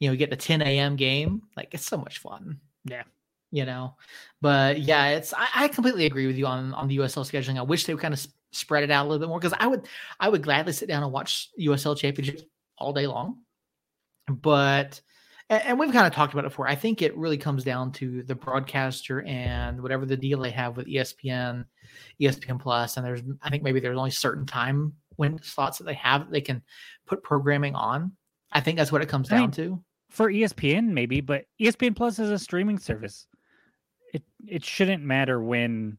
You 0.00 0.08
know, 0.08 0.12
you 0.12 0.18
get 0.18 0.30
the 0.30 0.36
10 0.36 0.62
a.m. 0.62 0.96
game. 0.96 1.42
Like 1.56 1.68
it's 1.72 1.86
so 1.86 1.96
much 1.96 2.18
fun. 2.18 2.60
Yeah. 2.84 3.02
You 3.50 3.64
know, 3.64 3.94
but 4.42 4.80
yeah, 4.80 5.08
it's 5.08 5.32
I, 5.32 5.48
I 5.54 5.68
completely 5.68 6.06
agree 6.06 6.26
with 6.26 6.36
you 6.36 6.46
on 6.46 6.74
on 6.74 6.88
the 6.88 6.98
USL 6.98 7.24
scheduling. 7.24 7.58
I 7.58 7.62
wish 7.62 7.86
they 7.86 7.94
would 7.94 8.02
kind 8.02 8.14
of 8.14 8.26
spread 8.52 8.82
it 8.82 8.90
out 8.90 9.06
a 9.06 9.08
little 9.08 9.20
bit 9.20 9.28
more 9.28 9.38
because 9.38 9.56
I 9.58 9.66
would 9.66 9.86
I 10.20 10.28
would 10.28 10.42
gladly 10.42 10.72
sit 10.72 10.88
down 10.88 11.02
and 11.02 11.12
watch 11.12 11.50
USL 11.58 11.96
championships 11.96 12.42
all 12.76 12.92
day 12.92 13.06
long. 13.06 13.38
But 14.28 15.00
and, 15.50 15.78
we've 15.78 15.92
kind 15.92 16.06
of 16.06 16.12
talked 16.12 16.34
about 16.34 16.44
it 16.44 16.50
before. 16.50 16.68
I 16.68 16.74
think 16.74 17.00
it 17.00 17.16
really 17.16 17.38
comes 17.38 17.64
down 17.64 17.92
to 17.92 18.22
the 18.22 18.34
broadcaster 18.34 19.22
and 19.22 19.80
whatever 19.80 20.04
the 20.04 20.16
deal 20.16 20.40
they 20.40 20.50
have 20.50 20.76
with 20.76 20.86
ESPN, 20.86 21.64
ESPN 22.20 22.60
Plus, 22.60 22.96
and 22.96 23.06
there's 23.06 23.22
I 23.42 23.50
think 23.50 23.62
maybe 23.62 23.80
there's 23.80 23.98
only 23.98 24.10
certain 24.10 24.44
time 24.44 24.92
when 25.16 25.42
slots 25.42 25.78
that 25.78 25.84
they 25.84 25.94
have 25.94 26.26
that 26.26 26.32
they 26.32 26.40
can 26.40 26.62
put 27.06 27.22
programming 27.22 27.74
on. 27.74 28.12
I 28.52 28.60
think 28.60 28.78
that's 28.78 28.92
what 28.92 29.02
it 29.02 29.08
comes 29.08 29.30
I 29.32 29.36
down 29.36 29.40
mean, 29.42 29.50
to. 29.52 29.82
For 30.10 30.30
ESPN, 30.30 30.88
maybe, 30.88 31.20
but 31.20 31.44
ESPN 31.60 31.96
Plus 31.96 32.18
is 32.18 32.30
a 32.30 32.38
streaming 32.38 32.78
service. 32.78 33.26
It 34.46 34.64
shouldn't 34.64 35.02
matter 35.02 35.42
when 35.42 35.98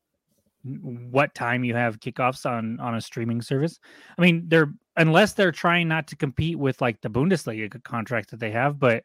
what 0.63 1.33
time 1.35 1.63
you 1.63 1.73
have 1.73 1.99
kickoffs 1.99 2.45
on 2.45 2.79
on 2.79 2.95
a 2.95 3.01
streaming 3.01 3.41
service. 3.41 3.79
I 4.17 4.21
mean, 4.21 4.45
they're 4.47 4.73
unless 4.97 5.33
they're 5.33 5.51
trying 5.51 5.87
not 5.87 6.07
to 6.07 6.15
compete 6.15 6.57
with 6.57 6.81
like 6.81 7.01
the 7.01 7.09
Bundesliga 7.09 7.81
contract 7.83 8.31
that 8.31 8.39
they 8.39 8.51
have, 8.51 8.79
but 8.79 9.03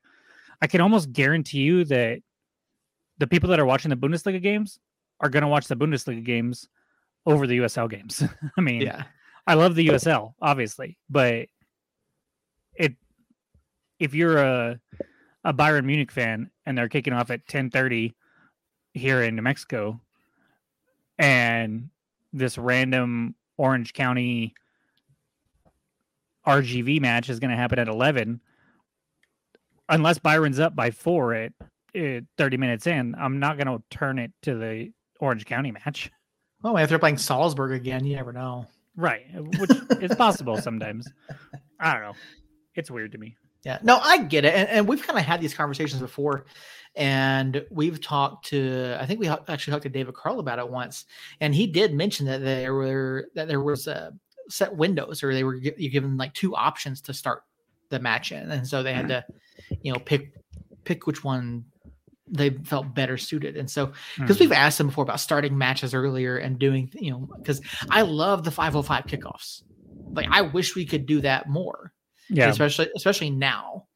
I 0.61 0.67
can 0.67 0.81
almost 0.81 1.13
guarantee 1.13 1.61
you 1.61 1.85
that 1.87 2.21
the 3.19 3.27
people 3.27 3.49
that 3.51 3.61
are 3.61 3.67
watching 3.67 3.91
the 3.91 3.97
Bundesliga 3.97 4.43
games 4.43 4.79
are 5.21 5.29
going 5.29 5.43
to 5.43 5.49
watch 5.49 5.69
the 5.69 5.77
Bundesliga 5.77 6.25
games 6.25 6.69
over 7.27 7.47
the 7.47 7.59
USL 7.59 7.89
games. 7.89 8.23
I 8.59 8.61
mean, 8.61 8.83
yeah, 8.83 9.05
I 9.47 9.55
love 9.55 9.75
the 9.75 9.89
USL, 9.89 10.35
obviously, 10.43 10.99
but 11.09 11.47
it 12.75 12.95
if 13.99 14.15
you're 14.15 14.39
a 14.39 14.81
a 15.45 15.53
Bayern 15.53 15.85
Munich 15.85 16.11
fan 16.11 16.51
and 16.67 16.77
they're 16.77 16.89
kicking 16.89 17.13
off 17.13 17.31
at 17.31 17.47
10:30 17.47 18.15
here 18.95 19.23
in 19.23 19.37
New 19.37 19.43
Mexico 19.43 20.01
and 21.19 21.91
this 22.33 22.57
random 22.57 23.35
Orange 23.57 23.93
County 23.93 24.55
RGV 26.47 27.01
match 27.01 27.29
is 27.29 27.41
going 27.41 27.51
to 27.51 27.57
happen 27.57 27.79
at 27.79 27.89
11 27.89 28.41
unless 29.89 30.19
Bayern's 30.19 30.59
up 30.59 30.75
by 30.75 30.91
four 30.91 31.35
at, 31.35 31.53
at 31.95 32.25
30 32.39 32.57
minutes 32.57 32.87
in, 32.87 33.15
I'm 33.19 33.39
not 33.39 33.57
going 33.57 33.67
to 33.67 33.83
turn 33.91 34.19
it 34.19 34.33
to 34.43 34.55
the 34.55 34.93
Orange 35.21 35.45
County 35.45 35.73
match. 35.73 36.11
Well, 36.63 36.77
if 36.79 36.89
they're 36.89 36.99
playing 36.99 37.19
Salzburg 37.19 37.73
again, 37.73 38.05
you 38.05 38.17
never 38.17 38.33
know. 38.33 38.67
Right, 38.97 39.27
which 39.59 39.71
is 40.01 40.15
possible 40.17 40.57
sometimes. 40.61 41.11
I 41.81 41.93
don't 41.95 42.03
know. 42.03 42.15
It's 42.75 42.91
weird 42.91 43.13
to 43.13 43.19
me. 43.19 43.37
Yeah, 43.65 43.79
no, 43.83 43.99
I 43.99 44.19
get 44.19 44.45
it, 44.45 44.55
and, 44.55 44.69
and 44.69 44.89
we've 44.89 45.03
kind 45.03 45.19
of 45.19 45.25
had 45.25 45.41
these 45.41 45.55
conversations 45.55 46.01
before, 46.01 46.47
and 46.95 47.65
we've 47.71 48.01
talked 48.01 48.47
to. 48.47 48.97
I 49.01 49.07
think 49.07 49.21
we 49.21 49.29
actually 49.29 49.73
talked 49.73 49.85
to 49.85 49.89
David 49.89 50.15
Carl 50.15 50.39
about 50.39 50.59
it 50.59 50.69
once, 50.69 51.07
and 51.41 51.55
he 51.55 51.67
did 51.67 51.95
mention 51.95 52.27
that 52.27 52.43
there 52.43 52.75
were 52.75 53.29
that 53.35 53.49
there 53.49 53.63
was 53.63 53.87
a 53.87 54.13
set 54.49 54.77
windows, 54.77 55.23
or 55.23 55.33
they 55.33 55.45
were 55.45 55.55
you 55.55 55.91
given 55.91 56.17
like 56.17 56.35
two 56.35 56.55
options 56.55 57.01
to 57.03 57.15
start 57.15 57.43
the 57.89 57.99
match 57.99 58.33
in, 58.33 58.51
and 58.51 58.67
so 58.67 58.83
they 58.83 58.93
had 58.93 59.09
to, 59.09 59.25
you 59.83 59.93
know, 59.93 59.99
pick 59.99 60.33
pick 60.85 61.07
which 61.07 61.25
one 61.25 61.65
they 62.29 62.51
felt 62.51 62.95
better 62.95 63.17
suited. 63.17 63.57
And 63.57 63.71
so, 63.71 63.93
because 64.19 64.37
mm-hmm. 64.37 64.45
we've 64.45 64.53
asked 64.53 64.79
them 64.79 64.89
before 64.89 65.05
about 65.05 65.21
starting 65.21 65.57
matches 65.57 65.95
earlier 65.95 66.37
and 66.37 66.59
doing, 66.59 66.91
you 66.95 67.11
know, 67.11 67.29
because 67.37 67.61
I 67.91 68.03
love 68.03 68.45
the 68.45 68.51
505 68.51 69.07
kickoffs. 69.07 69.63
Like, 70.13 70.29
I 70.31 70.43
wish 70.43 70.75
we 70.75 70.85
could 70.85 71.07
do 71.07 71.21
that 71.23 71.49
more. 71.49 71.93
Yeah. 72.35 72.49
Especially, 72.49 72.89
especially 72.97 73.31
now 73.31 73.87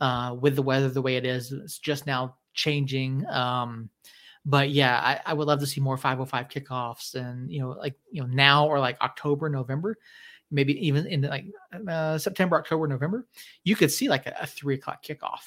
uh, 0.00 0.36
with 0.38 0.56
the 0.56 0.62
weather 0.62 0.88
the 0.88 1.02
way 1.02 1.16
it 1.16 1.24
is. 1.24 1.52
It's 1.52 1.78
just 1.78 2.06
now 2.06 2.36
changing. 2.54 3.26
Um, 3.26 3.90
but 4.44 4.70
yeah, 4.70 4.98
I, 4.98 5.20
I 5.30 5.34
would 5.34 5.46
love 5.46 5.60
to 5.60 5.66
see 5.66 5.80
more 5.80 5.96
505 5.96 6.48
kickoffs 6.48 7.14
and, 7.14 7.50
you 7.50 7.60
know, 7.60 7.70
like, 7.70 7.94
you 8.10 8.22
know, 8.22 8.26
now 8.26 8.66
or 8.66 8.80
like 8.80 9.00
October, 9.00 9.48
November, 9.48 9.96
maybe 10.52 10.86
even 10.86 11.06
in 11.06 11.22
like 11.22 11.46
uh, 11.88 12.18
September, 12.18 12.56
October, 12.56 12.86
November, 12.86 13.26
you 13.64 13.74
could 13.74 13.90
see 13.90 14.08
like 14.08 14.26
a, 14.26 14.36
a 14.40 14.46
three 14.46 14.74
o'clock 14.74 15.02
kickoff 15.02 15.40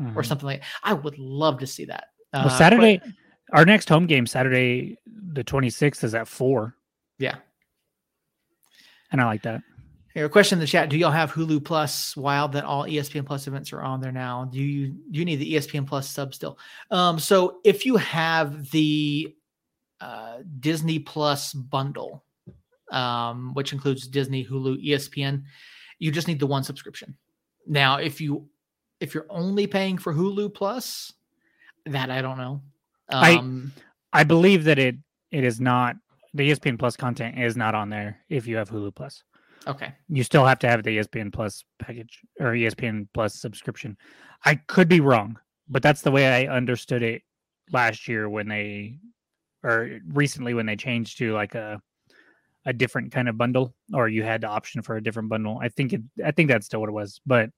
mm-hmm. 0.00 0.18
or 0.18 0.22
something 0.22 0.46
like. 0.46 0.62
I 0.82 0.94
would 0.94 1.18
love 1.18 1.58
to 1.60 1.66
see 1.66 1.84
that. 1.84 2.06
Well, 2.32 2.46
uh, 2.46 2.58
Saturday, 2.58 2.98
but, 2.98 3.12
our 3.52 3.64
next 3.64 3.88
home 3.88 4.06
game, 4.06 4.26
Saturday 4.26 4.98
the 5.06 5.44
twenty 5.44 5.70
sixth, 5.70 6.02
is 6.02 6.14
at 6.14 6.26
four. 6.26 6.74
Yeah, 7.18 7.36
and 9.12 9.20
I 9.20 9.26
like 9.26 9.42
that. 9.42 9.62
Here, 10.16 10.24
a 10.24 10.30
question 10.30 10.56
in 10.56 10.60
the 10.60 10.66
chat: 10.66 10.88
Do 10.88 10.96
y'all 10.96 11.10
have 11.10 11.30
Hulu 11.30 11.62
Plus? 11.62 12.16
Wild 12.16 12.52
that 12.52 12.64
all 12.64 12.84
ESPN 12.84 13.26
Plus 13.26 13.46
events 13.48 13.70
are 13.74 13.82
on 13.82 14.00
there 14.00 14.12
now. 14.12 14.46
Do 14.46 14.58
you 14.62 14.94
do 15.10 15.18
you 15.18 15.26
need 15.26 15.36
the 15.36 15.52
ESPN 15.52 15.86
Plus 15.86 16.08
sub 16.08 16.32
still? 16.32 16.58
Um, 16.90 17.18
so 17.18 17.58
if 17.64 17.84
you 17.84 17.98
have 17.98 18.70
the 18.70 19.36
uh, 20.00 20.38
Disney 20.58 21.00
Plus 21.00 21.52
bundle, 21.52 22.24
um, 22.90 23.52
which 23.52 23.74
includes 23.74 24.08
Disney, 24.08 24.42
Hulu, 24.42 24.82
ESPN, 24.82 25.42
you 25.98 26.10
just 26.10 26.28
need 26.28 26.40
the 26.40 26.46
one 26.46 26.64
subscription. 26.64 27.14
Now, 27.66 27.98
if 27.98 28.18
you 28.18 28.48
if 29.00 29.12
you're 29.14 29.26
only 29.28 29.66
paying 29.66 29.98
for 29.98 30.14
Hulu 30.14 30.54
Plus, 30.54 31.12
that 31.84 32.10
I 32.10 32.22
don't 32.22 32.38
know. 32.38 32.62
Um, 33.10 33.70
I 34.14 34.20
I 34.20 34.24
believe 34.24 34.64
that 34.64 34.78
it 34.78 34.96
it 35.30 35.44
is 35.44 35.60
not 35.60 35.96
the 36.32 36.50
ESPN 36.50 36.78
Plus 36.78 36.96
content 36.96 37.38
is 37.38 37.54
not 37.54 37.74
on 37.74 37.90
there 37.90 38.20
if 38.30 38.46
you 38.46 38.56
have 38.56 38.70
Hulu 38.70 38.94
Plus. 38.94 39.22
Okay. 39.66 39.92
You 40.08 40.22
still 40.22 40.46
have 40.46 40.58
to 40.60 40.68
have 40.68 40.82
the 40.82 40.98
ESPN 40.98 41.32
Plus 41.32 41.64
package 41.78 42.20
or 42.38 42.52
ESPN 42.52 43.08
Plus 43.12 43.34
subscription. 43.34 43.96
I 44.44 44.54
could 44.54 44.88
be 44.88 45.00
wrong, 45.00 45.38
but 45.68 45.82
that's 45.82 46.02
the 46.02 46.10
way 46.10 46.46
I 46.46 46.54
understood 46.54 47.02
it 47.02 47.22
last 47.72 48.06
year 48.06 48.28
when 48.28 48.48
they 48.48 48.98
or 49.64 49.98
recently 50.12 50.54
when 50.54 50.66
they 50.66 50.76
changed 50.76 51.18
to 51.18 51.32
like 51.32 51.54
a 51.54 51.80
a 52.64 52.72
different 52.72 53.12
kind 53.12 53.28
of 53.28 53.38
bundle 53.38 53.74
or 53.92 54.08
you 54.08 54.22
had 54.22 54.40
the 54.40 54.48
option 54.48 54.82
for 54.82 54.96
a 54.96 55.02
different 55.02 55.28
bundle. 55.28 55.58
I 55.60 55.68
think 55.68 55.92
it 55.92 56.02
I 56.24 56.30
think 56.30 56.48
that's 56.48 56.66
still 56.66 56.80
what 56.80 56.88
it 56.88 56.92
was, 56.92 57.20
but 57.26 57.50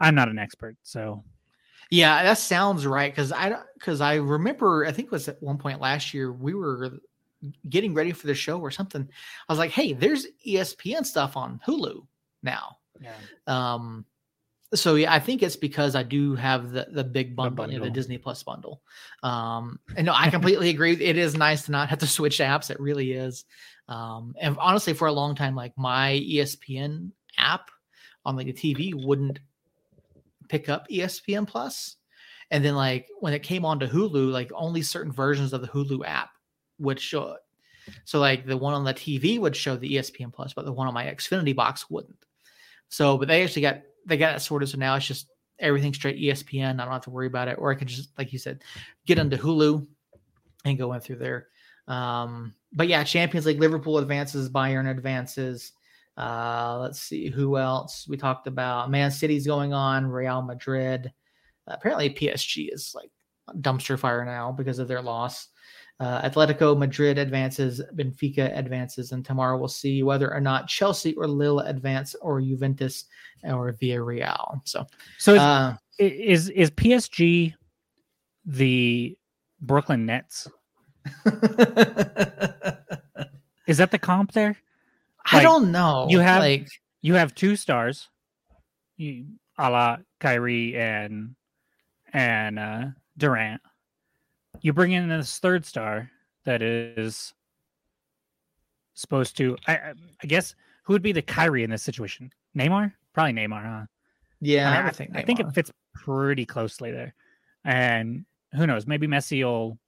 I'm 0.00 0.14
not 0.14 0.28
an 0.28 0.38
expert, 0.38 0.76
so 0.82 1.24
yeah, 1.90 2.22
that 2.22 2.38
sounds 2.38 2.86
right. 2.86 3.12
Because 3.12 3.32
I 3.32 3.54
because 3.74 4.00
I 4.00 4.14
remember 4.14 4.86
I 4.86 4.92
think 4.92 5.06
it 5.06 5.12
was 5.12 5.28
at 5.28 5.42
one 5.42 5.58
point 5.58 5.80
last 5.80 6.14
year 6.14 6.32
we 6.32 6.54
were 6.54 6.90
getting 7.68 7.94
ready 7.94 8.12
for 8.12 8.26
the 8.26 8.34
show 8.34 8.60
or 8.60 8.70
something. 8.70 9.08
I 9.48 9.52
was 9.52 9.58
like, 9.58 9.70
hey, 9.70 9.92
there's 9.92 10.26
ESPN 10.46 11.04
stuff 11.04 11.36
on 11.36 11.60
Hulu 11.66 12.06
now. 12.42 12.78
Yeah. 13.00 13.14
Um. 13.46 14.04
So 14.74 14.94
yeah, 14.94 15.12
I 15.12 15.18
think 15.18 15.42
it's 15.42 15.56
because 15.56 15.94
I 15.94 16.02
do 16.02 16.34
have 16.34 16.70
the 16.70 16.86
the 16.90 17.04
big 17.04 17.36
bundle, 17.36 17.66
the, 17.66 17.72
bundle. 17.72 17.84
The 17.84 17.90
Disney 17.90 18.18
Plus 18.18 18.42
bundle. 18.42 18.80
Um, 19.22 19.78
and 19.96 20.06
no, 20.06 20.14
I 20.14 20.30
completely 20.30 20.70
agree. 20.70 20.92
It 20.92 21.18
is 21.18 21.36
nice 21.36 21.66
to 21.66 21.72
not 21.72 21.90
have 21.90 21.98
to 21.98 22.06
switch 22.06 22.38
apps. 22.38 22.70
It 22.70 22.80
really 22.80 23.12
is. 23.12 23.44
Um, 23.88 24.34
and 24.40 24.56
honestly, 24.58 24.94
for 24.94 25.08
a 25.08 25.12
long 25.12 25.34
time, 25.34 25.54
like 25.54 25.72
my 25.76 26.12
ESPN 26.26 27.10
app 27.36 27.70
on 28.24 28.36
like 28.36 28.46
the 28.46 28.52
TV 28.52 28.94
wouldn't 28.94 29.40
pick 30.48 30.68
up 30.68 30.88
ESPN 30.88 31.46
Plus. 31.46 31.96
And 32.50 32.64
then 32.64 32.76
like 32.76 33.08
when 33.20 33.32
it 33.32 33.42
came 33.42 33.64
onto 33.64 33.86
Hulu, 33.86 34.30
like 34.30 34.50
only 34.54 34.82
certain 34.82 35.12
versions 35.12 35.52
of 35.52 35.62
the 35.62 35.68
Hulu 35.68 36.06
app 36.06 36.31
would 36.82 37.00
show 37.00 37.32
it. 37.32 37.40
So 38.04 38.20
like 38.20 38.46
the 38.46 38.56
one 38.56 38.74
on 38.74 38.84
the 38.84 38.94
TV 38.94 39.38
would 39.38 39.56
show 39.56 39.76
the 39.76 39.94
ESPN 39.96 40.32
Plus, 40.32 40.52
but 40.52 40.64
the 40.64 40.72
one 40.72 40.86
on 40.86 40.94
my 40.94 41.04
Xfinity 41.04 41.54
box 41.54 41.90
wouldn't. 41.90 42.24
So, 42.88 43.16
but 43.16 43.28
they 43.28 43.42
actually 43.42 43.62
got 43.62 43.80
they 44.06 44.16
got 44.16 44.36
it 44.36 44.40
sorted. 44.40 44.68
So 44.68 44.78
now 44.78 44.94
it's 44.94 45.06
just 45.06 45.28
everything 45.58 45.94
straight 45.94 46.20
ESPN. 46.20 46.80
I 46.80 46.84
don't 46.84 46.92
have 46.92 47.04
to 47.04 47.10
worry 47.10 47.26
about 47.26 47.48
it, 47.48 47.58
or 47.58 47.72
I 47.72 47.74
can 47.74 47.88
just 47.88 48.16
like 48.18 48.32
you 48.32 48.38
said, 48.38 48.62
get 49.06 49.18
into 49.18 49.36
Hulu 49.36 49.86
and 50.64 50.78
go 50.78 50.92
in 50.92 51.00
through 51.00 51.16
there. 51.16 51.48
Um, 51.88 52.54
but 52.72 52.88
yeah, 52.88 53.04
Champions 53.04 53.46
League, 53.46 53.60
Liverpool 53.60 53.98
advances, 53.98 54.48
Bayern 54.48 54.90
advances. 54.90 55.72
Uh, 56.16 56.78
let's 56.80 57.00
see 57.00 57.30
who 57.30 57.56
else 57.56 58.06
we 58.06 58.16
talked 58.16 58.46
about. 58.46 58.90
Man 58.90 59.10
City's 59.10 59.46
going 59.46 59.72
on. 59.72 60.06
Real 60.06 60.42
Madrid. 60.42 61.12
Apparently, 61.66 62.10
PSG 62.10 62.72
is 62.72 62.94
like 62.94 63.10
dumpster 63.60 63.98
fire 63.98 64.24
now 64.24 64.52
because 64.52 64.78
of 64.78 64.88
their 64.88 65.02
loss. 65.02 65.48
Uh, 66.02 66.28
Atletico 66.28 66.76
Madrid 66.76 67.16
advances, 67.16 67.80
Benfica 67.94 68.58
advances, 68.58 69.12
and 69.12 69.24
tomorrow 69.24 69.56
we'll 69.56 69.68
see 69.68 70.02
whether 70.02 70.34
or 70.34 70.40
not 70.40 70.66
Chelsea 70.66 71.14
or 71.14 71.28
Lille 71.28 71.60
advance, 71.60 72.16
or 72.16 72.40
Juventus 72.40 73.04
or 73.44 73.72
Villarreal. 73.74 74.60
So, 74.64 74.84
so 75.18 75.34
is, 75.34 75.40
uh, 75.40 75.76
is 76.00 76.48
is 76.48 76.72
PSG 76.72 77.54
the 78.44 79.16
Brooklyn 79.60 80.04
Nets? 80.04 80.48
is 83.68 83.78
that 83.78 83.92
the 83.92 83.98
comp 84.00 84.32
there? 84.32 84.56
Like, 85.32 85.34
I 85.34 85.42
don't 85.44 85.70
know. 85.70 86.08
You 86.10 86.18
have 86.18 86.40
like 86.40 86.68
you 87.00 87.14
have 87.14 87.32
two 87.32 87.54
stars, 87.54 88.08
you, 88.96 89.26
a 89.56 89.70
la 89.70 89.98
Kyrie 90.18 90.76
and 90.76 91.36
and 92.12 92.58
uh, 92.58 92.86
Durant. 93.16 93.62
You 94.62 94.72
bring 94.72 94.92
in 94.92 95.08
this 95.08 95.38
third 95.38 95.66
star 95.66 96.10
that 96.44 96.62
is 96.62 97.34
supposed 98.94 99.36
to. 99.38 99.56
I, 99.66 99.92
I 100.22 100.26
guess 100.26 100.54
who 100.84 100.92
would 100.92 101.02
be 101.02 101.12
the 101.12 101.22
Kyrie 101.22 101.64
in 101.64 101.70
this 101.70 101.82
situation? 101.82 102.30
Neymar, 102.56 102.92
probably 103.12 103.32
Neymar, 103.32 103.64
huh? 103.64 103.86
Yeah, 104.40 104.70
I, 104.70 104.76
mean, 104.76 104.86
I, 104.86 104.90
think 104.90 105.10
I 105.16 105.22
think 105.22 105.40
it 105.40 105.52
fits 105.52 105.70
pretty 105.94 106.46
closely 106.46 106.90
there. 106.90 107.14
And 107.64 108.24
who 108.54 108.66
knows? 108.66 108.86
Maybe 108.86 109.06
Messi 109.06 109.44
will 109.44 109.78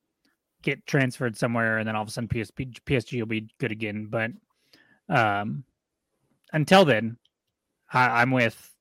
get 0.63 0.87
transferred 0.87 1.37
somewhere, 1.37 1.79
and 1.79 1.87
then 1.87 1.97
all 1.97 2.03
of 2.03 2.09
a 2.09 2.11
sudden 2.11 2.29
PSG, 2.29 2.81
PSG 2.87 3.19
will 3.19 3.27
be 3.27 3.49
good 3.59 3.73
again. 3.73 4.07
But 4.11 4.31
um, 5.09 5.65
until 6.53 6.85
then, 6.85 7.17
I, 7.93 8.23
am 8.23 8.31
with 8.31 8.73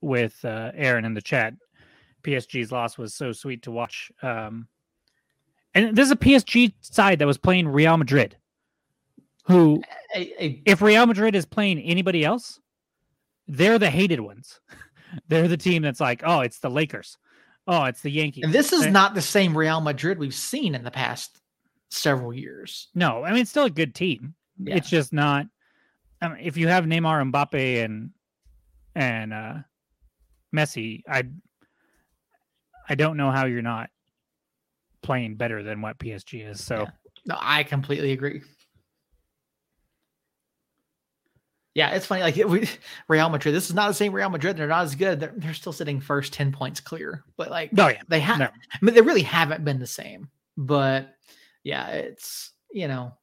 with 0.00 0.44
uh, 0.44 0.72
Aaron 0.74 1.04
in 1.04 1.14
the 1.14 1.22
chat. 1.22 1.54
PSG's 2.22 2.70
loss 2.70 2.98
was 2.98 3.14
so 3.14 3.32
sweet 3.32 3.62
to 3.62 3.72
watch. 3.72 4.12
Um, 4.22 4.68
and 5.74 5.96
this 5.96 6.06
is 6.06 6.12
a 6.12 6.16
PSG 6.16 6.72
side 6.80 7.18
that 7.18 7.26
was 7.26 7.38
playing 7.38 7.68
Real 7.68 7.96
Madrid, 7.96 8.36
who, 9.44 9.82
if 10.14 10.82
Real 10.82 11.06
Madrid 11.06 11.34
is 11.34 11.46
playing 11.46 11.80
anybody 11.80 12.24
else, 12.24 12.60
they're 13.48 13.78
the 13.78 13.90
hated 13.90 14.20
ones. 14.20 14.60
they're 15.28 15.48
the 15.48 15.56
team 15.56 15.82
that's 15.82 16.00
like, 16.00 16.22
oh, 16.24 16.40
it's 16.40 16.58
the 16.60 16.70
Lakers. 16.70 17.18
Oh, 17.66 17.84
it's 17.84 18.02
the 18.02 18.10
Yankees. 18.10 18.44
And 18.44 18.52
this 18.52 18.72
is 18.72 18.86
not 18.86 19.14
the 19.14 19.22
same 19.22 19.56
Real 19.56 19.80
Madrid 19.80 20.18
we've 20.18 20.34
seen 20.34 20.74
in 20.74 20.84
the 20.84 20.90
past 20.90 21.40
several 21.90 22.34
years. 22.34 22.88
No, 22.94 23.24
I 23.24 23.30
mean, 23.30 23.42
it's 23.42 23.50
still 23.50 23.64
a 23.64 23.70
good 23.70 23.94
team. 23.94 24.34
Yeah. 24.58 24.76
It's 24.76 24.90
just 24.90 25.12
not 25.12 25.46
I 26.22 26.28
mean, 26.28 26.38
if 26.40 26.56
you 26.56 26.68
have 26.68 26.84
Neymar, 26.84 27.30
Mbappe, 27.32 27.84
and 27.84 28.10
and 28.94 29.34
uh, 29.34 29.54
Messi, 30.54 31.02
I 31.08 31.24
I 32.88 32.94
don't 32.94 33.16
know 33.16 33.32
how 33.32 33.46
you're 33.46 33.60
not 33.60 33.90
playing 35.02 35.36
better 35.36 35.62
than 35.62 35.82
what 35.82 35.98
PSG 35.98 36.48
is. 36.48 36.62
So 36.62 36.80
yeah. 36.80 36.90
no, 37.26 37.36
I 37.40 37.62
completely 37.64 38.12
agree. 38.12 38.42
Yeah, 41.74 41.90
it's 41.90 42.04
funny. 42.06 42.22
Like 42.22 42.36
we, 42.36 42.68
Real 43.08 43.28
Madrid, 43.30 43.54
this 43.54 43.68
is 43.68 43.74
not 43.74 43.88
the 43.88 43.94
same 43.94 44.12
Real 44.12 44.28
Madrid. 44.28 44.56
They're 44.56 44.66
not 44.66 44.84
as 44.84 44.94
good. 44.94 45.20
They're, 45.20 45.32
they're 45.36 45.54
still 45.54 45.72
sitting 45.72 46.00
first, 46.00 46.32
ten 46.32 46.52
points 46.52 46.80
clear. 46.80 47.24
But 47.36 47.50
like, 47.50 47.70
oh 47.78 47.88
yeah, 47.88 48.02
they 48.08 48.20
have. 48.20 48.38
No. 48.38 48.46
I 48.46 48.78
mean, 48.82 48.94
they 48.94 49.00
really 49.00 49.22
haven't 49.22 49.64
been 49.64 49.78
the 49.78 49.86
same. 49.86 50.28
But 50.56 51.14
yeah, 51.64 51.88
it's 51.88 52.50
you 52.72 52.88
know, 52.88 53.14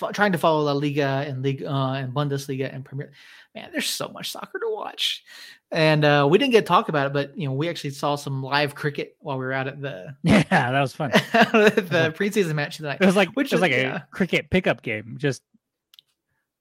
f- 0.00 0.12
trying 0.12 0.32
to 0.32 0.38
follow 0.38 0.64
La 0.64 0.72
Liga 0.72 1.24
and 1.26 1.42
League 1.42 1.62
uh, 1.62 1.92
and 1.92 2.12
Bundesliga 2.12 2.72
and 2.72 2.84
Premier. 2.84 3.12
Man, 3.54 3.70
there's 3.72 3.88
so 3.88 4.08
much 4.08 4.30
soccer 4.30 4.58
to 4.58 4.70
watch, 4.70 5.24
and 5.70 6.04
uh, 6.04 6.26
we 6.30 6.38
didn't 6.38 6.52
get 6.52 6.60
to 6.62 6.66
talk 6.66 6.88
about 6.88 7.06
it, 7.08 7.12
but 7.12 7.36
you 7.38 7.46
know 7.48 7.54
we 7.54 7.68
actually 7.68 7.90
saw 7.90 8.16
some 8.16 8.42
live 8.42 8.74
cricket 8.74 9.16
while 9.20 9.38
we 9.38 9.44
were 9.44 9.52
out 9.52 9.66
at 9.68 9.80
the 9.80 10.14
Yeah, 10.22 10.42
that 10.48 10.80
was 10.80 10.94
fun. 10.94 11.10
the 11.32 12.14
preseason 12.16 12.54
match 12.54 12.76
tonight. 12.78 12.98
It 13.00 13.06
was 13.06 13.16
like 13.16 13.30
Which 13.34 13.52
it 13.52 13.56
was 13.56 13.60
like 13.62 13.72
yeah. 13.72 13.96
a 13.96 14.00
cricket 14.10 14.50
pickup 14.50 14.82
game, 14.82 15.16
just 15.18 15.42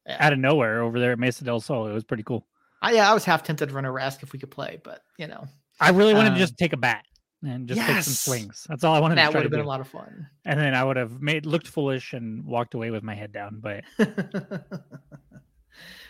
Yeah. 0.06 0.18
out 0.20 0.34
of 0.34 0.40
nowhere 0.40 0.82
over 0.82 1.00
there 1.00 1.12
at 1.14 1.20
Mesa 1.20 1.44
del 1.44 1.60
Sol. 1.60 1.88
It 1.88 1.94
was 1.94 2.04
pretty 2.04 2.24
cool. 2.24 2.46
I, 2.82 2.92
yeah, 2.94 3.10
I 3.10 3.14
was 3.14 3.26
half 3.26 3.44
tempted 3.44 3.70
to 3.70 3.76
run 3.76 3.86
over 3.86 4.00
ask 4.00 4.22
if 4.24 4.34
we 4.34 4.40
could 4.40 4.52
play, 4.52 4.80
but 4.84 5.02
you 5.18 5.28
know 5.28 5.48
I 5.80 5.90
really 5.92 6.14
wanted 6.14 6.30
Um, 6.30 6.36
to 6.36 6.40
just 6.40 6.58
take 6.58 6.74
a 6.74 6.78
bat 6.78 7.04
and 7.44 7.68
just 7.68 7.80
take 7.80 8.02
some 8.02 8.14
swings. 8.14 8.66
That's 8.68 8.84
all 8.84 8.96
I 8.96 9.00
wanted 9.00 9.18
that 9.20 9.32
would 9.34 9.44
have 9.44 9.52
been 9.52 9.60
do. 9.62 9.66
a 9.66 9.68
lot 9.68 9.80
of 9.80 9.88
fun. 9.88 10.28
And 10.44 10.60
then 10.60 10.74
I 10.74 10.84
would 10.84 10.98
have 10.98 11.22
made 11.22 11.46
looked 11.46 11.68
foolish 11.68 12.14
and 12.14 12.44
walked 12.46 12.74
away 12.74 12.90
with 12.92 13.04
my 13.04 13.14
head 13.16 13.32
down. 13.32 13.60
But 13.62 13.84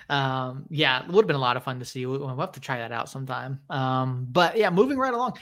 um, 0.09 0.65
yeah, 0.69 1.03
it 1.03 1.07
would 1.09 1.23
have 1.23 1.27
been 1.27 1.35
a 1.35 1.39
lot 1.39 1.57
of 1.57 1.63
fun 1.63 1.79
to 1.79 1.85
see. 1.85 2.05
We- 2.05 2.17
We'll 2.17 2.35
have 2.37 2.53
to 2.53 2.59
try 2.59 2.77
that 2.79 2.91
out 2.91 3.09
sometime. 3.09 3.59
Um, 3.69 4.27
but 4.31 4.57
yeah, 4.57 4.69
moving 4.69 4.97
right 4.97 5.13
along. 5.13 5.37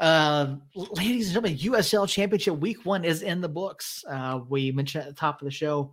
Uh, 0.00 0.56
ladies 0.74 1.34
and 1.34 1.34
gentlemen, 1.44 1.58
USL 1.58 2.08
Championship 2.08 2.56
Week 2.58 2.84
One 2.84 3.04
is 3.04 3.22
in 3.22 3.40
the 3.40 3.48
books. 3.48 4.04
Uh, 4.08 4.40
we 4.48 4.72
mentioned 4.72 5.02
at 5.04 5.08
the 5.08 5.14
top 5.14 5.40
of 5.40 5.44
the 5.44 5.50
show. 5.52 5.92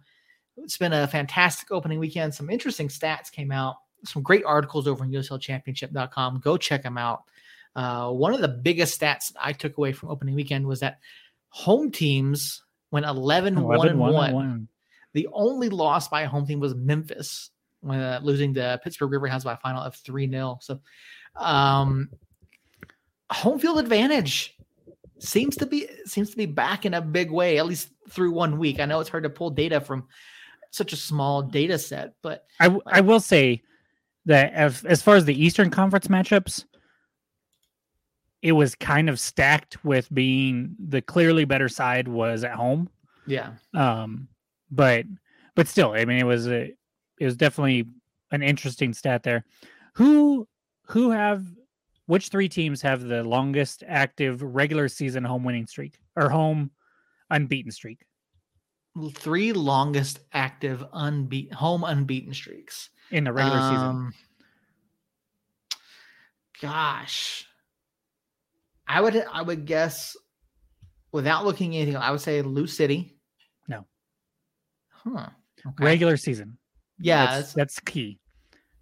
It's 0.57 0.77
been 0.77 0.93
a 0.93 1.07
fantastic 1.07 1.71
opening 1.71 1.99
weekend. 1.99 2.33
Some 2.33 2.49
interesting 2.49 2.87
stats 2.87 3.31
came 3.31 3.51
out. 3.51 3.75
Some 4.05 4.23
great 4.23 4.43
articles 4.43 4.87
over 4.87 5.03
on 5.03 5.11
USLChampionship.com. 5.11 6.39
Go 6.43 6.57
check 6.57 6.83
them 6.83 6.97
out. 6.97 7.23
Uh, 7.75 8.09
one 8.11 8.33
of 8.33 8.41
the 8.41 8.47
biggest 8.47 8.99
stats 8.99 9.31
I 9.39 9.53
took 9.53 9.77
away 9.77 9.93
from 9.93 10.09
opening 10.09 10.35
weekend 10.35 10.67
was 10.67 10.81
that 10.81 10.99
home 11.49 11.91
teams 11.91 12.63
went 12.91 13.05
11 13.05 13.55
1 13.61 13.77
1. 13.97 14.13
one. 14.33 14.67
The 15.13 15.27
only 15.31 15.69
loss 15.69 16.07
by 16.07 16.21
a 16.23 16.27
home 16.27 16.45
team 16.45 16.59
was 16.59 16.73
Memphis, 16.75 17.49
uh, 17.89 18.19
losing 18.21 18.53
the 18.53 18.79
Pittsburgh 18.83 19.11
Riverhounds 19.11 19.43
by 19.43 19.53
a 19.53 19.57
final 19.57 19.81
of 19.81 19.95
3 19.95 20.29
0. 20.29 20.59
So, 20.61 20.79
um, 21.35 22.09
home 23.31 23.59
field 23.59 23.79
advantage 23.79 24.55
seems 25.19 25.55
to 25.57 25.65
be 25.65 25.87
seems 26.05 26.31
to 26.31 26.37
be 26.37 26.45
back 26.45 26.85
in 26.85 26.93
a 26.93 27.01
big 27.01 27.31
way, 27.31 27.57
at 27.57 27.65
least 27.65 27.89
through 28.09 28.31
one 28.31 28.57
week. 28.59 28.79
I 28.79 28.85
know 28.85 28.99
it's 28.99 29.09
hard 29.09 29.23
to 29.23 29.29
pull 29.29 29.49
data 29.51 29.79
from 29.79 30.07
such 30.71 30.93
a 30.93 30.97
small 30.97 31.41
data 31.41 31.77
set, 31.77 32.13
but 32.21 32.45
I, 32.59 32.65
w- 32.65 32.81
I 32.85 33.01
will 33.01 33.19
say 33.19 33.61
that 34.25 34.53
as, 34.53 34.83
as 34.85 35.01
far 35.01 35.15
as 35.15 35.25
the 35.25 35.43
Eastern 35.45 35.69
Conference 35.69 36.07
matchups, 36.07 36.65
it 38.41 38.53
was 38.53 38.75
kind 38.75 39.09
of 39.09 39.19
stacked 39.19 39.83
with 39.83 40.13
being 40.13 40.75
the 40.79 41.01
clearly 41.01 41.45
better 41.45 41.69
side 41.69 42.07
was 42.07 42.43
at 42.43 42.53
home. 42.53 42.89
yeah, 43.27 43.51
Um, 43.73 44.27
but 44.71 45.05
but 45.55 45.67
still, 45.67 45.91
I 45.91 46.05
mean, 46.05 46.17
it 46.17 46.25
was 46.25 46.47
a 46.47 46.73
it 47.21 47.25
was 47.25 47.37
definitely 47.37 47.85
an 48.31 48.41
interesting 48.41 48.93
stat 48.93 49.21
there. 49.21 49.45
Who 49.93 50.47
who 50.87 51.11
have 51.11 51.45
which 52.07 52.29
three 52.29 52.49
teams 52.49 52.81
have 52.81 53.03
the 53.03 53.23
longest 53.23 53.83
active 53.87 54.41
regular 54.41 54.87
season 54.87 55.23
home 55.23 55.43
winning 55.43 55.67
streak 55.67 55.99
or 56.15 56.29
home 56.29 56.71
unbeaten 57.29 57.71
streak? 57.71 57.99
three 59.13 59.53
longest 59.53 60.19
active 60.33 60.83
unbeaten 60.91 61.55
home 61.55 61.83
unbeaten 61.83 62.33
streaks. 62.33 62.89
in 63.11 63.23
the 63.23 63.31
regular 63.31 63.61
season. 63.61 63.87
Um, 63.87 64.13
Gosh, 66.59 67.45
I 68.87 68.99
would 68.99 69.15
I 69.31 69.43
would 69.43 69.65
guess 69.65 70.17
without 71.11 71.45
looking 71.45 71.75
at 71.75 71.81
anything, 71.81 71.97
I 71.97 72.09
would 72.09 72.21
say 72.21 72.41
Lou 72.41 72.65
City. 72.65 73.15
No. 73.67 73.85
Huh. 74.89 75.29
Okay. 75.65 75.85
Regular 75.85 76.17
season. 76.17 76.57
Yeah, 77.01 77.37
that's, 77.37 77.53
that's- 77.53 77.79
key 77.79 78.19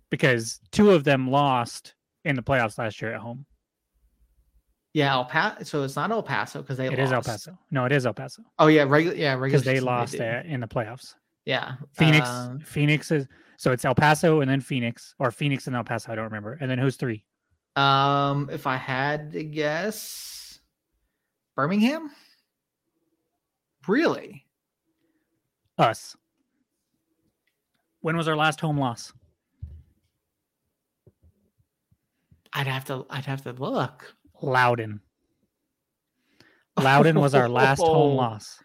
because 0.09 0.59
two 0.71 0.91
of 0.91 1.03
them 1.03 1.29
lost 1.29 1.93
in 2.25 2.35
the 2.35 2.41
playoffs 2.41 2.77
last 2.77 3.01
year 3.01 3.13
at 3.13 3.19
home. 3.21 3.45
Yeah, 4.93 5.13
El 5.13 5.25
Paso. 5.25 5.63
So 5.63 5.83
it's 5.83 5.95
not 5.95 6.09
El 6.11 6.23
Paso 6.23 6.61
because 6.61 6.77
they 6.77 6.87
It 6.87 6.91
lost. 6.97 7.01
is 7.01 7.11
El 7.11 7.21
Paso. 7.21 7.57
No, 7.69 7.85
it 7.85 7.91
is 7.91 8.05
El 8.07 8.13
Paso 8.13 8.41
Oh 8.57 8.67
yeah, 8.67 8.83
regular. 8.87 9.15
Yeah, 9.15 9.33
regular. 9.33 9.47
because 9.49 9.63
they 9.63 9.79
lost 9.79 10.19
uh, 10.19 10.41
in 10.45 10.59
the 10.61 10.67
playoffs. 10.67 11.13
Yeah, 11.45 11.75
Phoenix, 11.93 12.27
um, 12.27 12.59
Phoenix 12.59 13.11
is 13.11 13.27
so 13.57 13.71
it's 13.71 13.85
El 13.85 13.93
Paso 13.95 14.41
and 14.41 14.49
then 14.49 14.61
Phoenix 14.61 15.13
or 15.19 15.31
Phoenix 15.31 15.67
and 15.67 15.75
El 15.75 15.83
Paso. 15.83 16.11
I 16.11 16.15
don't 16.15 16.25
remember. 16.25 16.57
And 16.59 16.69
then 16.71 16.79
who's 16.79 16.95
three? 16.95 17.23
Um, 17.75 18.49
if 18.51 18.65
I 18.67 18.75
had 18.77 19.31
to 19.33 19.43
guess, 19.43 20.59
Birmingham. 21.55 22.09
Really? 23.87 24.45
Us. 25.77 26.15
When 28.01 28.15
was 28.17 28.27
our 28.27 28.35
last 28.35 28.59
home 28.59 28.77
loss? 28.79 29.11
I'd 32.53 32.67
have 32.67 32.85
to. 32.85 33.05
I'd 33.09 33.25
have 33.25 33.43
to 33.43 33.51
look. 33.53 34.15
Loudoun. 34.41 35.01
Loudoun 36.77 37.19
was 37.19 37.35
our 37.35 37.49
last 37.49 37.79
home 37.79 37.89
Oh. 38.13 38.15
loss. 38.15 38.57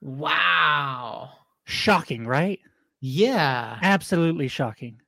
Wow. 0.00 1.30
Shocking, 1.64 2.26
right? 2.26 2.60
Yeah. 3.00 3.78
Absolutely 3.82 4.48
shocking. 4.48 5.00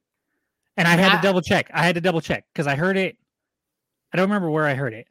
And 0.76 0.86
I 0.88 0.96
had 0.96 1.12
I- 1.12 1.16
to 1.16 1.22
double 1.22 1.40
check. 1.42 1.70
I 1.72 1.84
had 1.84 1.94
to 1.94 2.00
double 2.00 2.20
check 2.20 2.44
because 2.52 2.66
I 2.66 2.74
heard 2.76 2.96
it. 2.96 3.16
I 4.12 4.16
don't 4.16 4.28
remember 4.28 4.50
where 4.50 4.66
I 4.66 4.74
heard 4.74 4.92
it. 4.92 5.06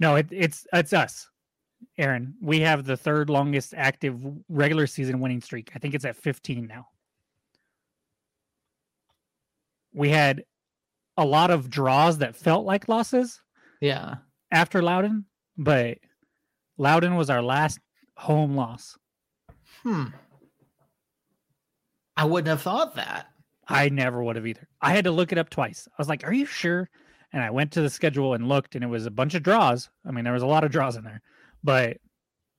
No, 0.00 0.16
it, 0.16 0.26
it's 0.30 0.66
it's 0.72 0.92
us, 0.92 1.28
Aaron. 1.98 2.34
We 2.42 2.60
have 2.60 2.84
the 2.84 2.96
third 2.96 3.30
longest 3.30 3.74
active 3.76 4.20
regular 4.48 4.86
season 4.88 5.20
winning 5.20 5.40
streak. 5.40 5.70
I 5.74 5.78
think 5.78 5.94
it's 5.94 6.04
at 6.04 6.16
15 6.16 6.66
now. 6.66 6.86
We 9.92 10.10
had 10.10 10.44
a 11.16 11.24
lot 11.24 11.50
of 11.50 11.70
draws 11.70 12.18
that 12.18 12.36
felt 12.36 12.64
like 12.64 12.88
losses 12.88 13.40
Yeah. 13.80 14.16
after 14.50 14.82
Loudoun, 14.82 15.24
but 15.56 15.98
Loudoun 16.78 17.16
was 17.16 17.28
our 17.30 17.42
last 17.42 17.78
home 18.16 18.54
loss. 18.56 18.96
Hmm. 19.82 20.06
I 22.16 22.24
wouldn't 22.24 22.48
have 22.48 22.62
thought 22.62 22.94
that. 22.96 23.28
I 23.68 23.88
never 23.88 24.22
would 24.22 24.36
have 24.36 24.46
either. 24.46 24.68
I 24.80 24.92
had 24.92 25.04
to 25.04 25.10
look 25.10 25.32
it 25.32 25.38
up 25.38 25.48
twice. 25.48 25.86
I 25.88 25.94
was 25.98 26.08
like, 26.08 26.24
"Are 26.24 26.32
you 26.32 26.44
sure?" 26.44 26.88
And 27.32 27.42
I 27.42 27.50
went 27.50 27.72
to 27.72 27.82
the 27.82 27.90
schedule 27.90 28.34
and 28.34 28.48
looked, 28.48 28.74
and 28.74 28.82
it 28.82 28.88
was 28.88 29.06
a 29.06 29.10
bunch 29.10 29.34
of 29.34 29.42
draws. 29.44 29.88
I 30.04 30.10
mean, 30.10 30.24
there 30.24 30.32
was 30.32 30.42
a 30.42 30.46
lot 30.46 30.64
of 30.64 30.72
draws 30.72 30.96
in 30.96 31.04
there, 31.04 31.22
but 31.62 31.98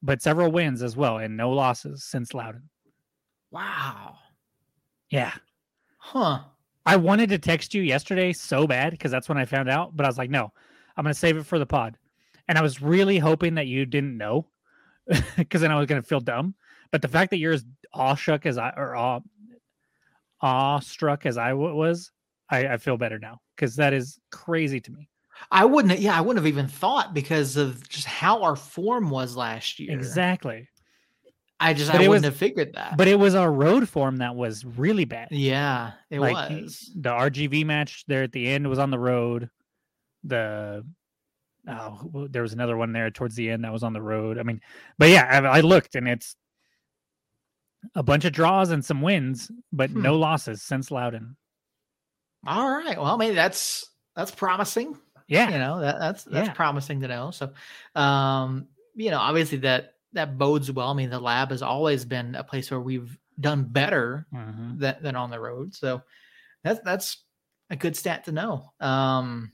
but 0.01 0.21
several 0.21 0.51
wins 0.51 0.81
as 0.81 0.95
well, 0.95 1.17
and 1.17 1.35
no 1.37 1.51
losses 1.51 2.03
since 2.05 2.33
Loudoun. 2.33 2.69
Wow. 3.51 4.17
Yeah, 5.09 5.33
Huh. 5.97 6.43
I 6.85 6.95
wanted 6.95 7.29
to 7.29 7.37
text 7.37 7.73
you 7.73 7.81
yesterday 7.81 8.33
so 8.33 8.65
bad 8.67 8.91
because 8.91 9.11
that's 9.11 9.29
when 9.29 9.37
I 9.37 9.45
found 9.45 9.69
out, 9.69 9.95
but 9.95 10.05
I 10.05 10.09
was 10.09 10.17
like, 10.17 10.29
"No, 10.29 10.51
I'm 10.97 11.03
going 11.03 11.13
to 11.13 11.19
save 11.19 11.37
it 11.37 11.45
for 11.45 11.59
the 11.59 11.65
pod." 11.65 11.97
And 12.47 12.57
I 12.57 12.61
was 12.61 12.81
really 12.81 13.19
hoping 13.19 13.55
that 13.55 13.67
you 13.67 13.85
didn't 13.85 14.17
know, 14.17 14.47
because 15.37 15.61
then 15.61 15.71
I 15.71 15.77
was 15.77 15.87
going 15.87 16.01
to 16.01 16.07
feel 16.07 16.19
dumb. 16.19 16.55
But 16.91 17.01
the 17.01 17.07
fact 17.07 17.29
that 17.31 17.37
you're 17.37 17.53
as 17.53 17.65
awestruck 17.93 18.45
as 18.45 18.57
I 18.57 18.71
or 18.75 18.95
awe, 18.95 19.19
awestruck 20.41 21.25
as 21.25 21.37
I 21.37 21.53
was, 21.53 22.11
I, 22.49 22.67
I 22.67 22.77
feel 22.77 22.97
better 22.97 23.19
now 23.19 23.39
because 23.55 23.75
that 23.75 23.93
is 23.93 24.19
crazy 24.31 24.79
to 24.81 24.91
me. 24.91 25.07
I 25.49 25.65
wouldn't. 25.65 25.99
Yeah, 25.99 26.17
I 26.17 26.21
wouldn't 26.21 26.43
have 26.43 26.51
even 26.51 26.67
thought 26.67 27.13
because 27.13 27.57
of 27.57 27.87
just 27.87 28.05
how 28.05 28.43
our 28.43 28.55
form 28.55 29.09
was 29.09 29.35
last 29.35 29.79
year. 29.79 29.91
Exactly. 29.91 30.67
I 31.63 31.73
just 31.73 31.91
But 31.91 32.01
I 32.01 32.07
wouldn't 32.07 32.23
was- 32.25 32.31
have 32.31 32.35
figured 32.35 32.73
that. 32.73 32.97
But 32.97 33.07
it 33.07 33.19
was 33.19 33.35
our 33.35 33.51
road 33.51 33.87
form 33.87 34.17
that 34.17 34.35
was 34.35 34.65
really 34.65 35.05
bad. 35.05 35.29
yeah, 35.31 35.91
it 36.09 36.19
like 36.19 36.49
was. 36.49 36.91
the 36.95 37.09
RGV 37.11 37.65
match 37.65 38.03
there 38.07 38.23
at 38.23 38.31
the 38.31 38.47
end 38.47 38.67
was 38.67 38.79
on 38.79 38.89
the 38.89 38.99
road. 38.99 39.49
The 40.23 40.83
oh, 41.67 42.27
there 42.29 42.41
was 42.41 42.53
another 42.53 42.75
one 42.75 42.91
there 42.93 43.09
towards 43.11 43.35
the 43.35 43.49
end 43.51 43.63
that 43.63 43.71
was 43.71 43.83
on 43.83 43.93
the 43.93 44.01
road. 44.01 44.37
I 44.39 44.43
mean, 44.43 44.59
but 44.97 45.09
yeah, 45.09 45.25
I, 45.29 45.57
I 45.57 45.61
looked 45.61 45.95
and 45.95 46.07
it's 46.07 46.35
a 47.95 48.03
bunch 48.03 48.25
of 48.25 48.33
draws 48.33 48.69
and 48.71 48.83
some 48.83 49.01
wins, 49.01 49.51
but 49.71 49.89
Hmm. 49.89 50.01
no 50.01 50.17
losses 50.17 50.61
since 50.61 50.91
Loudoun. 50.91 51.35
All 52.45 52.69
right. 52.69 52.99
Well, 52.99 53.17
maybe 53.17 53.35
that's 53.35 53.87
that's 54.15 54.31
promising. 54.31 54.97
Yeah, 55.27 55.49
You 55.49 55.59
know 55.59 55.79
that 55.79 55.99
that's 55.99 56.23
that's 56.25 56.47
Yeah. 56.49 56.53
promising 56.53 57.01
to 57.01 57.07
know. 57.07 57.31
So, 57.31 57.53
um, 57.95 58.67
you 58.95 59.11
know, 59.11 59.19
obviously 59.19 59.59
that 59.59 59.90
that 60.13 60.37
bodes 60.37 60.71
well. 60.71 60.89
I 60.89 60.93
mean, 60.93 61.09
the 61.09 61.19
lab 61.19 61.51
has 61.51 61.61
always 61.61 62.05
been 62.05 62.35
a 62.35 62.43
place 62.43 62.69
where 62.71 62.79
we've 62.81 63.17
done 63.39 63.63
better 63.63 64.27
Mhm. 64.33 64.79
than, 64.79 64.95
than 65.01 65.15
on 65.15 65.29
the 65.31 65.39
road. 65.39 65.73
So 65.73 66.01
that's 66.63 66.79
that's 66.83 67.23
a 67.69 67.75
good 67.75 67.95
stat 67.95 68.25
to 68.25 68.31
know. 68.31 68.73
Um, 68.79 69.53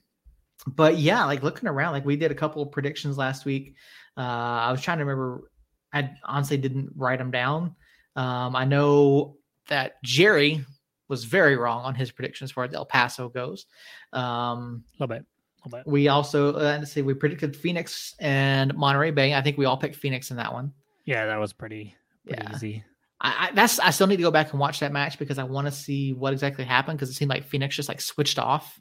but 0.66 0.98
yeah, 0.98 1.24
like 1.26 1.44
looking 1.44 1.70
around, 1.70 1.94
like 1.94 2.06
we 2.06 2.16
did 2.18 2.32
a 2.32 2.36
couple 2.36 2.62
of 2.64 2.72
predictions 2.72 3.18
last 3.18 3.46
week. 3.46 3.76
Uh, 4.18 4.22
I 4.22 4.72
was 4.72 4.82
trying 4.82 4.98
to 4.98 5.06
remember. 5.06 5.52
I 5.94 6.12
honestly 6.24 6.58
didn't 6.58 6.90
write 6.96 7.20
them 7.20 7.32
down. 7.32 7.76
Um, 8.16 8.56
I 8.56 8.66
know 8.66 9.38
that 9.70 10.04
Jerry 10.04 10.66
was 11.08 11.24
very 11.24 11.56
wrong 11.56 11.86
on 11.86 11.96
his 11.96 12.12
predictions 12.12 12.50
as 12.50 12.54
far 12.54 12.66
as 12.66 12.74
El 12.74 12.86
Paso 12.86 13.30
goes. 13.30 13.66
Um, 14.12 14.84
a 15.00 15.04
little 15.04 15.16
bit, 15.16 15.26
bit. 15.70 15.86
we 15.86 16.08
also 16.08 16.50
uh, 16.56 16.78
let's 16.80 16.92
see, 16.92 17.02
we 17.02 17.14
predicted 17.14 17.56
Phoenix 17.56 18.16
and 18.20 18.76
Monterey 18.76 19.12
Bay. 19.12 19.34
I 19.34 19.42
think 19.42 19.58
we 19.58 19.66
all 19.66 19.78
picked 19.78 19.96
Phoenix 19.96 20.32
in 20.32 20.38
that 20.38 20.52
one. 20.54 20.74
Yeah, 21.06 21.26
that 21.28 21.40
was 21.40 21.54
pretty, 21.54 21.96
pretty 22.26 22.44
Yeah. 22.44 22.56
easy. 22.56 22.84
I, 23.20 23.48
I, 23.50 23.52
that's 23.54 23.80
I 23.80 23.90
still 23.90 24.08
need 24.08 24.18
to 24.18 24.24
go 24.24 24.32
back 24.32 24.52
and 24.52 24.60
watch 24.60 24.80
that 24.82 24.92
match 24.92 25.18
because 25.18 25.40
I 25.40 25.44
want 25.44 25.66
to 25.68 25.72
see 25.72 26.14
what 26.14 26.34
exactly 26.34 26.66
happened 26.66 26.98
because 27.00 27.10
it 27.10 27.14
seemed 27.14 27.30
like 27.30 27.46
Phoenix 27.46 27.76
just 27.76 27.90
like 27.90 28.00
switched 28.02 28.38
off 28.40 28.80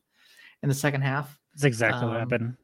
in 0.62 0.68
the 0.68 0.75
second 0.75 1.03
half. 1.03 1.38
That's 1.55 1.64
exactly 1.64 2.03
Um, 2.03 2.11
what 2.11 2.18
happened. 2.20 2.57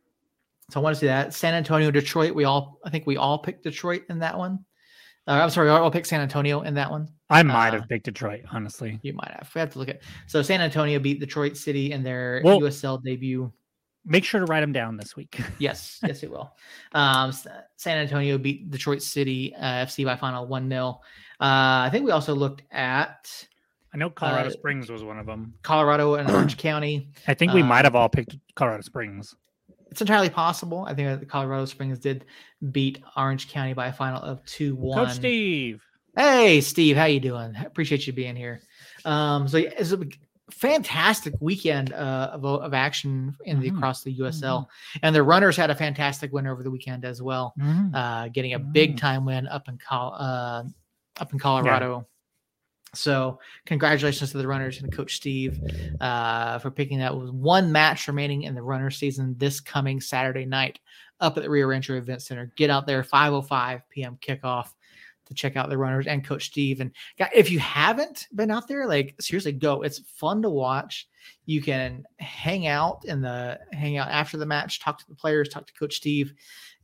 So 0.70 0.80
I 0.80 0.82
want 0.82 0.94
to 0.96 1.00
see 1.00 1.06
that. 1.06 1.32
San 1.34 1.54
Antonio, 1.54 1.90
Detroit. 1.90 2.34
We 2.34 2.44
all 2.44 2.78
I 2.84 2.90
think 2.90 3.06
we 3.06 3.16
all 3.16 3.38
picked 3.38 3.62
Detroit 3.64 4.02
in 4.10 4.18
that 4.20 4.36
one. 4.36 4.64
Uh, 5.26 5.32
I'm 5.32 5.50
sorry, 5.50 5.70
I'll 5.70 5.90
pick 5.90 6.04
San 6.04 6.20
Antonio 6.20 6.62
in 6.62 6.74
that 6.74 6.90
one. 6.90 7.08
I 7.30 7.42
might 7.44 7.68
uh, 7.68 7.78
have 7.80 7.88
picked 7.88 8.06
Detroit, 8.06 8.42
honestly. 8.52 8.98
You 9.02 9.12
might 9.12 9.30
have. 9.30 9.48
We 9.54 9.60
have 9.60 9.70
to 9.70 9.78
look 9.78 9.88
at. 9.88 10.00
So 10.26 10.42
San 10.42 10.60
Antonio 10.60 10.98
beat 10.98 11.20
Detroit 11.20 11.56
City 11.56 11.92
in 11.92 12.02
their 12.02 12.42
Well- 12.44 12.60
USL 12.60 13.02
debut. 13.02 13.52
Make 14.04 14.24
sure 14.24 14.40
to 14.40 14.46
write 14.46 14.60
them 14.60 14.72
down 14.72 14.96
this 14.96 15.14
week. 15.16 15.40
Yes, 15.58 16.00
yes, 16.04 16.22
it 16.22 16.30
will. 16.30 16.54
Um, 16.92 17.32
San 17.32 17.98
Antonio 17.98 18.36
beat 18.38 18.70
Detroit 18.70 19.00
City 19.02 19.54
uh, 19.54 19.86
FC 19.86 20.04
by 20.04 20.16
final 20.16 20.46
one 20.46 20.68
0 20.68 21.00
uh, 21.40 21.86
I 21.86 21.88
think 21.90 22.04
we 22.04 22.10
also 22.12 22.34
looked 22.34 22.62
at 22.70 23.46
I 23.94 23.98
know 23.98 24.10
Colorado 24.10 24.48
Uh, 24.48 24.52
Springs 24.52 24.90
was 24.90 25.04
one 25.04 25.18
of 25.18 25.26
them. 25.26 25.54
Colorado 25.62 26.14
and 26.14 26.30
Orange 26.34 26.56
County. 26.56 27.10
I 27.28 27.34
think 27.34 27.52
we 27.52 27.62
might 27.62 27.84
have 27.84 27.94
um, 27.94 28.02
all 28.02 28.08
picked 28.08 28.36
Colorado 28.54 28.82
Springs. 28.82 29.34
It's 29.90 30.00
entirely 30.00 30.30
possible. 30.30 30.84
I 30.88 30.94
think 30.94 31.20
that 31.20 31.28
Colorado 31.28 31.66
Springs 31.66 31.98
did 31.98 32.24
beat 32.70 33.02
Orange 33.16 33.48
County 33.50 33.74
by 33.74 33.88
a 33.88 33.92
final 33.92 34.22
of 34.22 34.44
two 34.46 34.74
one. 34.74 35.06
Coach 35.06 35.14
Steve. 35.16 35.82
Hey, 36.16 36.60
Steve, 36.60 36.96
how 36.96 37.04
you 37.04 37.20
doing? 37.20 37.54
Appreciate 37.56 38.06
you 38.06 38.12
being 38.12 38.36
here. 38.36 38.60
Um, 39.04 39.48
so 39.48 39.58
yeah, 39.58 39.70
it's 39.76 39.92
a 39.92 39.98
fantastic 40.52 41.34
weekend 41.40 41.92
uh, 41.92 42.30
of, 42.32 42.44
of 42.44 42.74
action 42.74 43.34
in 43.44 43.60
the 43.60 43.70
Mhm. 43.70 43.76
across 43.76 44.02
the 44.02 44.12
USL, 44.18 44.66
and 45.02 45.14
the 45.14 45.22
runners 45.22 45.56
had 45.56 45.70
a 45.70 45.74
fantastic 45.74 46.32
win 46.32 46.46
over 46.46 46.62
the 46.62 46.70
weekend 46.70 47.04
as 47.04 47.20
well, 47.22 47.54
Mhm. 47.58 47.94
uh, 47.94 48.28
getting 48.28 48.54
a 48.54 48.58
big 48.58 48.96
time 48.98 49.24
win 49.24 49.46
up 49.48 49.68
in 49.68 49.78
Col- 49.78 50.14
uh, 50.14 50.64
up 51.20 51.32
in 51.32 51.38
Colorado. 51.38 52.06
So 52.94 53.38
congratulations 53.64 54.32
to 54.32 54.38
the 54.38 54.46
runners 54.46 54.82
and 54.82 54.92
Coach 54.92 55.16
Steve 55.16 55.58
uh, 56.00 56.58
for 56.58 56.70
picking 56.70 56.98
that. 56.98 57.16
With 57.16 57.30
one 57.30 57.72
match 57.72 58.06
remaining 58.06 58.42
in 58.42 58.54
the 58.54 58.62
runner 58.62 58.90
season 58.90 59.34
this 59.38 59.60
coming 59.60 59.98
Saturday 60.00 60.44
night 60.44 60.78
up 61.18 61.36
at 61.38 61.42
the 61.42 61.48
Rio 61.48 61.68
Rancho 61.68 61.94
Event 61.96 62.20
Center. 62.20 62.52
Get 62.56 62.68
out 62.68 62.86
there, 62.86 63.02
5:05 63.02 63.82
p.m. 63.88 64.18
kickoff 64.20 64.72
to 65.32 65.40
check 65.40 65.56
out 65.56 65.68
the 65.68 65.78
runners 65.78 66.06
and 66.06 66.24
Coach 66.24 66.46
Steve. 66.46 66.80
And 66.80 66.92
if 67.34 67.50
you 67.50 67.58
haven't 67.58 68.28
been 68.34 68.50
out 68.50 68.68
there, 68.68 68.86
like 68.86 69.14
seriously, 69.20 69.52
go. 69.52 69.82
It's 69.82 70.00
fun 70.00 70.42
to 70.42 70.50
watch. 70.50 71.08
You 71.46 71.62
can 71.62 72.04
hang 72.18 72.66
out 72.66 73.04
in 73.04 73.20
the 73.20 73.58
hang 73.72 73.96
out 73.96 74.08
after 74.08 74.36
the 74.36 74.46
match, 74.46 74.80
talk 74.80 74.98
to 74.98 75.08
the 75.08 75.14
players, 75.14 75.48
talk 75.48 75.66
to 75.66 75.72
Coach 75.74 75.96
Steve, 75.96 76.34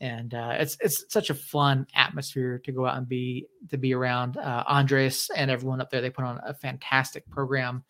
and 0.00 0.34
uh, 0.34 0.56
it's 0.58 0.76
it's 0.80 1.04
such 1.08 1.30
a 1.30 1.34
fun 1.34 1.86
atmosphere 1.94 2.58
to 2.64 2.72
go 2.72 2.86
out 2.86 2.96
and 2.96 3.08
be 3.08 3.46
to 3.70 3.76
be 3.76 3.94
around. 3.94 4.36
Uh, 4.36 4.64
Andres 4.66 5.30
and 5.34 5.50
everyone 5.50 5.80
up 5.80 5.90
there, 5.90 6.00
they 6.00 6.10
put 6.10 6.24
on 6.24 6.40
a 6.44 6.54
fantastic 6.54 7.28
program 7.30 7.84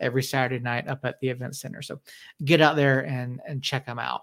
every 0.00 0.22
Saturday 0.22 0.62
night 0.62 0.88
up 0.88 1.04
at 1.04 1.20
the 1.20 1.28
event 1.28 1.56
center. 1.56 1.82
So 1.82 2.00
get 2.44 2.60
out 2.60 2.76
there 2.76 3.06
and 3.06 3.40
and 3.46 3.62
check 3.62 3.86
them 3.86 3.98
out. 3.98 4.22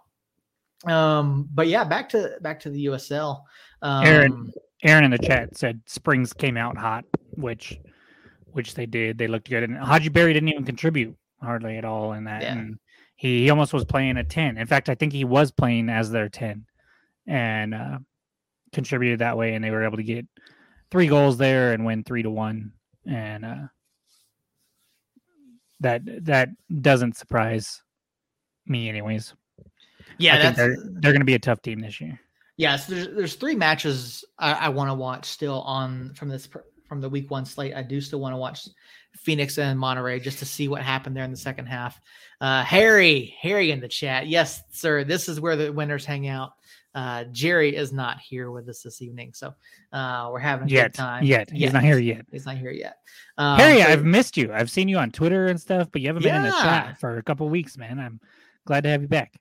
Um, 0.85 1.49
but 1.53 1.67
yeah, 1.67 1.83
back 1.83 2.09
to 2.09 2.37
back 2.41 2.59
to 2.61 2.69
the 2.69 2.85
USL. 2.85 3.43
Um, 3.81 4.05
Aaron. 4.05 4.53
Aaron 4.83 5.03
in 5.03 5.11
the 5.11 5.17
chat 5.17 5.57
said 5.57 5.81
Springs 5.85 6.33
came 6.33 6.57
out 6.57 6.77
hot, 6.77 7.05
which 7.31 7.79
which 8.51 8.73
they 8.73 8.85
did. 8.85 9.17
They 9.17 9.27
looked 9.27 9.49
good. 9.49 9.63
And 9.63 9.77
Hadji 9.77 10.09
Barry 10.09 10.33
didn't 10.33 10.49
even 10.49 10.65
contribute 10.65 11.15
hardly 11.41 11.77
at 11.77 11.85
all 11.85 12.13
in 12.13 12.25
that. 12.25 12.41
Yeah. 12.41 12.53
And 12.53 12.79
he, 13.15 13.43
he 13.43 13.49
almost 13.49 13.73
was 13.73 13.85
playing 13.85 14.17
a 14.17 14.23
10. 14.23 14.57
In 14.57 14.67
fact, 14.67 14.89
I 14.89 14.95
think 14.95 15.13
he 15.13 15.25
was 15.25 15.51
playing 15.51 15.89
as 15.89 16.09
their 16.09 16.29
10 16.29 16.65
and 17.27 17.73
uh, 17.73 17.99
contributed 18.73 19.19
that 19.19 19.37
way. 19.37 19.53
And 19.53 19.63
they 19.63 19.71
were 19.71 19.83
able 19.83 19.97
to 19.97 20.03
get 20.03 20.25
three 20.91 21.07
goals 21.07 21.37
there 21.37 21.73
and 21.73 21.85
win 21.85 22.03
three 22.03 22.23
to 22.23 22.29
one. 22.29 22.71
And 23.05 23.45
uh, 23.45 23.67
that 25.81 26.01
that 26.25 26.49
doesn't 26.81 27.17
surprise 27.17 27.81
me, 28.65 28.89
anyways. 28.89 29.33
yeah, 30.17 30.35
I 30.35 30.41
think 30.41 30.55
they're 30.55 30.77
they're 30.77 31.11
going 31.11 31.21
to 31.21 31.25
be 31.25 31.35
a 31.35 31.39
tough 31.39 31.61
team 31.61 31.79
this 31.79 31.99
year. 32.01 32.19
Yeah, 32.59 32.75
so 32.75 32.93
there's 32.93 33.07
there's 33.15 33.35
three 33.35 33.55
matches 33.55 34.25
I, 34.37 34.51
I 34.51 34.69
want 34.69 34.89
to 34.89 34.93
watch 34.93 35.25
still 35.25 35.61
on 35.61 36.13
from 36.15 36.27
this 36.27 36.49
from 36.89 36.99
the 36.99 37.07
week 37.07 37.31
one 37.31 37.45
slate. 37.45 37.73
I 37.73 37.81
do 37.83 38.01
still 38.01 38.19
want 38.19 38.33
to 38.33 38.37
watch 38.37 38.67
Phoenix 39.15 39.57
and 39.57 39.79
Monterey 39.79 40.19
just 40.19 40.39
to 40.39 40.45
see 40.45 40.67
what 40.67 40.81
happened 40.81 41.15
there 41.15 41.23
in 41.23 41.31
the 41.31 41.37
second 41.37 41.67
half. 41.67 42.01
Uh, 42.41 42.61
Harry, 42.65 43.33
Harry 43.41 43.71
in 43.71 43.79
the 43.79 43.87
chat, 43.87 44.27
yes, 44.27 44.61
sir. 44.73 45.05
This 45.05 45.29
is 45.29 45.39
where 45.39 45.55
the 45.55 45.71
winners 45.71 46.03
hang 46.03 46.27
out. 46.27 46.51
Uh, 46.93 47.23
Jerry 47.31 47.73
is 47.73 47.93
not 47.93 48.19
here 48.19 48.51
with 48.51 48.67
us 48.67 48.81
this 48.81 49.01
evening, 49.01 49.31
so 49.33 49.53
uh, 49.93 50.27
we're 50.29 50.39
having 50.39 50.67
a 50.67 50.71
Yet, 50.71 50.91
good 50.91 50.97
time. 50.97 51.23
yet 51.23 51.49
he's 51.49 51.71
not 51.71 51.83
here 51.83 51.99
yet. 51.99 52.25
He's 52.29 52.45
not 52.45 52.57
here 52.57 52.71
yet. 52.71 52.97
Um, 53.37 53.57
Harry, 53.57 53.81
so- 53.81 53.87
I've 53.87 54.03
missed 54.03 54.35
you. 54.35 54.51
I've 54.51 54.69
seen 54.69 54.89
you 54.89 54.97
on 54.97 55.11
Twitter 55.11 55.47
and 55.47 55.61
stuff, 55.61 55.87
but 55.93 56.01
you 56.01 56.07
haven't 56.07 56.23
been 56.23 56.35
in 56.35 56.43
the 56.43 56.51
chat 56.51 56.99
for 56.99 57.17
a 57.19 57.23
couple 57.23 57.47
weeks, 57.47 57.77
man. 57.77 57.99
I'm 57.99 58.19
glad 58.65 58.83
to 58.83 58.89
have 58.89 59.01
you 59.01 59.07
back. 59.07 59.33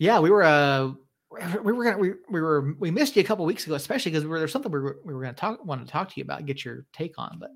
Yeah, 0.00 0.18
we 0.18 0.30
were 0.30 0.42
uh 0.42 0.92
we 1.62 1.72
were 1.72 1.84
gonna 1.84 1.98
we, 1.98 2.12
we 2.28 2.40
were 2.40 2.74
we 2.78 2.90
missed 2.90 3.16
you 3.16 3.22
a 3.22 3.24
couple 3.24 3.44
weeks 3.44 3.66
ago, 3.66 3.74
especially 3.74 4.12
because 4.12 4.24
we 4.24 4.30
were, 4.30 4.38
there's 4.38 4.52
something 4.52 4.70
we 4.70 4.80
were 4.80 4.98
we 5.04 5.14
were 5.14 5.22
gonna 5.22 5.34
talk 5.34 5.64
want 5.64 5.84
to 5.84 5.90
talk 5.90 6.08
to 6.08 6.14
you 6.16 6.24
about, 6.24 6.46
get 6.46 6.64
your 6.64 6.84
take 6.92 7.14
on, 7.18 7.38
but 7.38 7.50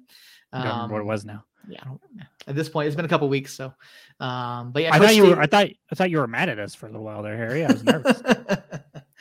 I 0.52 0.62
don't 0.62 0.72
remember 0.72 0.94
what 0.94 1.00
it 1.00 1.02
um, 1.02 1.08
was 1.08 1.24
now. 1.24 1.44
yeah, 1.68 1.78
I 1.82 1.84
don't, 1.86 2.00
at 2.46 2.54
this 2.54 2.68
point 2.68 2.86
it's 2.86 2.96
been 2.96 3.04
a 3.04 3.08
couple 3.08 3.28
weeks, 3.28 3.54
so 3.54 3.72
um, 4.20 4.72
but 4.72 4.82
yeah, 4.82 4.94
I 4.94 4.98
thought 4.98 5.14
you 5.14 5.26
were. 5.26 5.40
I 5.40 5.46
thought. 5.46 5.68
I 5.90 5.94
thought 5.94 6.10
you 6.10 6.18
were 6.18 6.26
mad 6.26 6.48
at 6.48 6.58
us 6.58 6.74
for 6.74 6.86
a 6.86 6.90
little 6.90 7.04
while 7.04 7.22
there, 7.22 7.36
Harry. 7.36 7.64
I 7.64 7.72
was 7.72 7.84
nervous. 7.84 8.22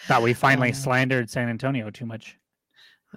thought 0.07 0.21
we 0.21 0.33
finally 0.33 0.71
Uh, 0.71 0.73
slandered 0.73 1.29
San 1.29 1.49
Antonio 1.49 1.89
too 1.89 2.05
much. 2.05 2.37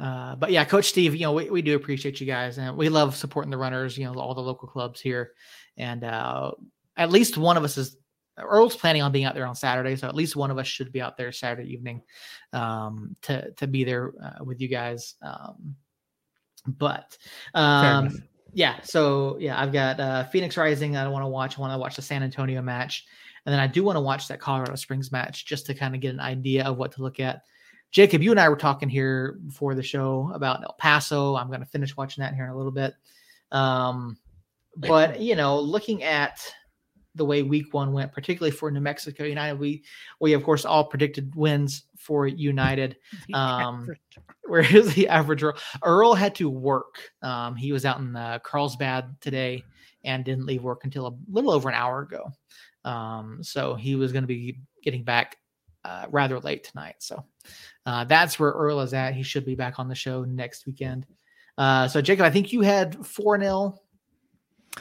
Uh, 0.00 0.36
but 0.36 0.52
yeah, 0.52 0.64
Coach 0.64 0.86
Steve, 0.86 1.14
you 1.14 1.22
know, 1.22 1.32
we, 1.32 1.50
we 1.50 1.62
do 1.62 1.74
appreciate 1.74 2.20
you 2.20 2.26
guys 2.26 2.58
and 2.58 2.76
we 2.76 2.88
love 2.88 3.16
supporting 3.16 3.50
the 3.50 3.56
runners, 3.56 3.98
you 3.98 4.04
know, 4.04 4.14
all 4.18 4.34
the 4.34 4.40
local 4.40 4.68
clubs 4.68 5.00
here. 5.00 5.32
And 5.76 6.04
uh, 6.04 6.52
at 6.96 7.10
least 7.10 7.36
one 7.36 7.56
of 7.56 7.64
us 7.64 7.76
is, 7.76 7.96
Earl's 8.42 8.76
planning 8.76 9.02
on 9.02 9.12
being 9.12 9.24
out 9.24 9.34
there 9.34 9.46
on 9.46 9.54
Saturday. 9.54 9.96
So 9.96 10.08
at 10.08 10.14
least 10.14 10.36
one 10.36 10.50
of 10.50 10.58
us 10.58 10.66
should 10.66 10.92
be 10.92 11.00
out 11.00 11.16
there 11.16 11.32
Saturday 11.32 11.72
evening 11.72 12.02
um, 12.52 13.16
to, 13.22 13.50
to 13.52 13.66
be 13.66 13.84
there 13.84 14.12
uh, 14.22 14.44
with 14.44 14.60
you 14.60 14.68
guys. 14.68 15.14
Um, 15.22 15.76
but 16.66 17.16
um, 17.54 18.22
yeah, 18.52 18.80
so 18.82 19.36
yeah, 19.38 19.60
I've 19.60 19.72
got 19.72 20.00
uh, 20.00 20.24
Phoenix 20.24 20.56
Rising. 20.56 20.96
I 20.96 21.06
want 21.08 21.22
to 21.22 21.28
watch. 21.28 21.58
I 21.58 21.60
want 21.60 21.72
to 21.72 21.78
watch 21.78 21.96
the 21.96 22.02
San 22.02 22.22
Antonio 22.22 22.60
match, 22.62 23.06
and 23.46 23.52
then 23.52 23.60
I 23.60 23.66
do 23.66 23.84
want 23.84 23.96
to 23.96 24.00
watch 24.00 24.28
that 24.28 24.40
Colorado 24.40 24.74
Springs 24.74 25.12
match 25.12 25.46
just 25.46 25.66
to 25.66 25.74
kind 25.74 25.94
of 25.94 26.00
get 26.00 26.14
an 26.14 26.20
idea 26.20 26.64
of 26.64 26.76
what 26.76 26.92
to 26.92 27.02
look 27.02 27.20
at. 27.20 27.42
Jacob, 27.90 28.22
you 28.22 28.30
and 28.30 28.40
I 28.40 28.48
were 28.48 28.56
talking 28.56 28.88
here 28.88 29.38
before 29.46 29.74
the 29.74 29.82
show 29.82 30.30
about 30.34 30.62
El 30.62 30.74
Paso. 30.78 31.36
I'm 31.36 31.48
going 31.48 31.60
to 31.60 31.66
finish 31.66 31.96
watching 31.96 32.22
that 32.22 32.34
here 32.34 32.44
in 32.44 32.50
a 32.50 32.56
little 32.56 32.72
bit. 32.72 32.94
Um, 33.50 34.18
but 34.76 35.20
you 35.20 35.36
know, 35.36 35.58
looking 35.58 36.02
at 36.02 36.40
the 37.18 37.24
way 37.24 37.42
Week 37.42 37.74
One 37.74 37.92
went, 37.92 38.12
particularly 38.12 38.50
for 38.50 38.70
New 38.70 38.80
Mexico 38.80 39.24
United, 39.24 39.58
we 39.58 39.84
we 40.20 40.32
of 40.32 40.42
course 40.42 40.64
all 40.64 40.84
predicted 40.84 41.34
wins 41.34 41.84
for 41.98 42.26
United. 42.26 42.96
Um, 43.34 43.88
where 44.44 44.60
is 44.74 44.94
the 44.94 45.08
average 45.08 45.42
Earl? 45.42 45.56
Earl 45.84 46.14
had 46.14 46.34
to 46.36 46.48
work. 46.48 47.10
Um, 47.22 47.54
he 47.54 47.72
was 47.72 47.84
out 47.84 48.00
in 48.00 48.16
uh, 48.16 48.38
Carlsbad 48.42 49.20
today 49.20 49.62
and 50.04 50.24
didn't 50.24 50.46
leave 50.46 50.62
work 50.62 50.84
until 50.84 51.06
a 51.06 51.14
little 51.30 51.50
over 51.50 51.68
an 51.68 51.74
hour 51.74 52.00
ago. 52.00 52.32
Um, 52.84 53.42
so 53.42 53.74
he 53.74 53.94
was 53.94 54.12
going 54.12 54.22
to 54.22 54.28
be 54.28 54.58
getting 54.82 55.04
back 55.04 55.36
uh, 55.84 56.06
rather 56.10 56.40
late 56.40 56.64
tonight. 56.64 56.96
So 56.98 57.24
uh, 57.86 58.04
that's 58.04 58.38
where 58.38 58.50
Earl 58.50 58.80
is 58.80 58.94
at. 58.94 59.14
He 59.14 59.22
should 59.22 59.44
be 59.44 59.54
back 59.54 59.78
on 59.78 59.88
the 59.88 59.94
show 59.94 60.24
next 60.24 60.66
weekend. 60.66 61.06
Uh, 61.56 61.88
so 61.88 62.00
Jacob, 62.00 62.24
I 62.24 62.30
think 62.30 62.52
you 62.52 62.62
had 62.62 63.04
four 63.04 63.38
0 63.38 63.78